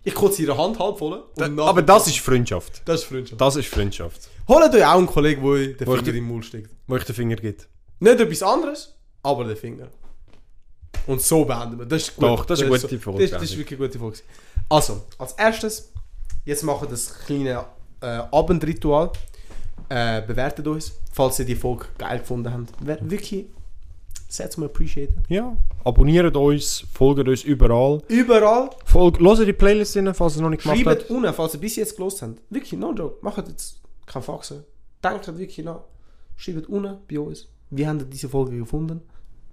Ich 0.04 0.14
kotze 0.14 0.42
ihre 0.42 0.56
Hand 0.56 0.78
halb 0.78 0.98
voll. 0.98 1.22
Nachher- 1.36 1.58
Aber 1.64 1.82
das 1.82 2.06
ist 2.06 2.20
Freundschaft. 2.20 2.80
Das 2.84 3.00
ist 3.02 3.06
Freundschaft. 3.08 3.40
Das 3.40 3.56
ist 3.56 3.66
Freundschaft. 3.68 4.28
Holt 4.46 4.72
euch 4.74 4.84
auch 4.86 4.96
einen 4.96 5.06
Kollegen, 5.06 5.42
der 5.42 5.50
euch 5.50 5.76
den 5.76 5.86
Finger 5.86 6.08
in 6.08 6.14
den 6.14 6.24
Mund 6.24 6.44
steckt. 6.46 6.70
Wo 6.86 6.96
ich 6.96 7.04
den 7.04 7.14
Finger 7.14 7.36
gibt. 7.36 7.68
Nicht 8.00 8.20
etwas 8.20 8.42
anderes, 8.42 8.94
aber 9.22 9.44
den 9.44 9.56
Finger. 9.56 9.88
Und 11.06 11.22
so 11.22 11.44
beenden 11.44 11.78
wir. 11.78 11.86
Das 11.86 12.02
ist 12.02 12.16
gut. 12.16 12.24
Doch, 12.24 12.44
das 12.44 12.60
ist 12.60 12.66
eine 12.66 12.78
gute 12.78 12.98
Folge, 12.98 13.22
Das, 13.22 13.30
das 13.32 13.42
ist 13.44 13.58
wirklich 13.58 13.78
eine 13.78 13.88
gute 13.88 13.98
Folge. 13.98 14.18
Also, 14.68 15.02
als 15.18 15.32
erstes, 15.32 15.92
jetzt 16.44 16.62
machen 16.62 16.82
wir 16.82 16.90
das 16.90 17.14
kleine 17.20 17.64
äh, 18.00 18.06
Abendritual. 18.06 19.10
Äh, 19.88 20.22
bewertet 20.22 20.66
uns, 20.66 20.92
falls 21.12 21.38
ihr 21.38 21.46
die 21.46 21.54
Folge 21.54 21.86
geil 21.96 22.18
gefunden 22.18 22.52
habt. 22.52 22.86
Wäre 22.86 23.10
wirklich 23.10 23.46
sehr 24.28 24.50
zum 24.50 24.64
Appreciaten. 24.64 25.22
Ja. 25.28 25.56
Abonniert 25.84 26.36
uns, 26.36 26.84
folgt 26.92 27.26
uns 27.26 27.42
überall. 27.44 28.02
Überall. 28.08 28.68
Folgt, 28.84 29.20
hört 29.20 29.46
die 29.46 29.52
Playlist 29.54 29.96
rein, 29.96 30.12
falls 30.14 30.36
ihr 30.36 30.42
noch 30.42 30.50
nicht 30.50 30.62
gemacht 30.62 30.78
Schreibt 30.80 31.02
habt. 31.02 31.10
unten, 31.10 31.32
falls 31.32 31.54
ihr 31.54 31.60
bis 31.60 31.76
jetzt 31.76 31.96
gelost 31.96 32.20
habt. 32.20 32.38
Wirklich, 32.50 32.78
no 32.78 32.92
joke. 32.92 33.16
Macht 33.22 33.48
jetzt 33.48 33.80
keine 34.04 34.22
Faxen. 34.22 34.64
Denkt 35.02 35.26
wirklich 35.26 35.64
nach. 35.64 35.80
Schreibt 36.36 36.68
unten 36.68 36.98
bei 37.08 37.18
uns. 37.18 37.48
Wie 37.70 37.86
habt 37.86 38.00
ihr 38.02 38.04
diese 38.06 38.28
Folge 38.28 38.58
gefunden? 38.58 39.00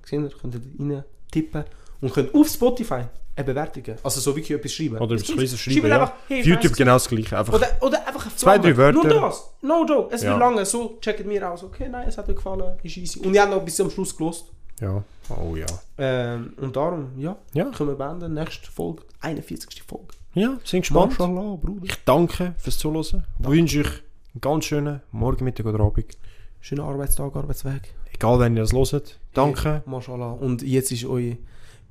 Gesehen 0.02 0.26
ihr? 0.26 0.32
Könnt 0.32 0.56
ihr 0.56 0.62
rein 0.80 1.04
tippen 1.44 1.64
und 2.02 2.14
könnt 2.14 2.34
auf 2.34 2.48
Spotify 2.48 3.03
eine 3.38 3.45
Bewertung 3.45 3.84
geben. 3.84 3.99
Also 4.03 4.20
so 4.22 4.36
wirklich 4.36 4.57
etwas 4.57 4.72
schreiben. 4.72 4.98
Oder 4.98 5.16
etwas 5.16 5.28
schreibt 5.28 5.49
schreiben, 5.60 5.88
ja. 5.88 6.02
einfach, 6.02 6.14
hey, 6.30 6.40
Auf 6.41 6.45
YouTube 6.48 6.74
genau 6.76 6.94
das 6.94 7.07
gleiche. 7.07 7.38
Einfach 7.38 7.53
Oder, 7.53 7.68
oder 7.82 8.07
einfach 8.07 8.26
eine 8.26 8.36
Zwei, 8.36 8.57
drei 8.57 8.78
Wörter. 8.78 8.94
Nur 9.03 9.10
das. 9.22 9.49
No 9.62 9.86
joke. 9.86 10.14
Es 10.16 10.24
Ja. 10.24 10.30
wird 10.32 10.40
lange. 10.40 10.66
So 10.66 10.98
checkt 11.02 11.26
mir 11.26 11.49
aus. 11.52 11.64
Okay, 11.64 11.90
nein, 11.90 12.07
es 12.07 12.18
hat 12.18 12.30
euch 12.30 12.36
gefallen. 12.36 12.78
Ist 12.84 12.95
easy. 12.98 13.20
Und 13.20 13.34
ihr 13.34 13.41
habt 13.41 13.52
noch 13.52 13.62
bis 13.64 13.76
zum 13.76 13.90
Schluss 13.90 14.16
gelost. 14.16 14.45
Ja. 14.80 15.03
Oh 15.30 15.56
ja. 15.56 15.66
Ähm, 15.98 16.53
und 16.62 16.76
darum, 16.76 17.12
ja, 17.18 17.36
Ja. 17.53 17.66
können 17.66 17.90
wir 17.90 17.95
beenden. 17.95 18.34
Nächste 18.34 18.72
Folge, 18.72 19.03
41. 19.22 19.84
Folge. 19.84 20.07
Ja, 20.34 20.57
sind 20.64 20.82
gespannt. 20.82 21.18
Bruder. 21.18 21.84
Ich 21.84 21.95
danke 22.06 22.56
fürs 22.57 22.78
Zuhören. 22.78 23.24
Wünsche 23.40 23.80
euch 23.82 23.88
einen 24.34 24.41
ganz 24.41 24.66
schönen 24.66 25.02
Morgen, 25.12 25.44
Mittag 25.45 25.66
oder 25.66 25.80
Abend. 25.82 26.18
Schönen 26.62 26.82
Arbeitstag, 26.82 27.36
Arbeitsweg. 27.36 27.94
Egal, 28.14 28.40
wenn 28.40 28.56
ihr 28.57 28.66
das 28.66 28.91
hört. 28.91 29.18
Danke. 29.36 29.84
Mashallah. 29.86 30.32
Und 30.32 30.62
jetzt 30.62 30.91
ist 30.91 31.06
eure 31.06 31.38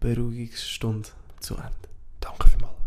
Beruhigungsstunde 0.00 1.08
zu 1.40 1.54
Ende. 1.54 1.70
Danke 2.20 2.48
vielmals. 2.48 2.83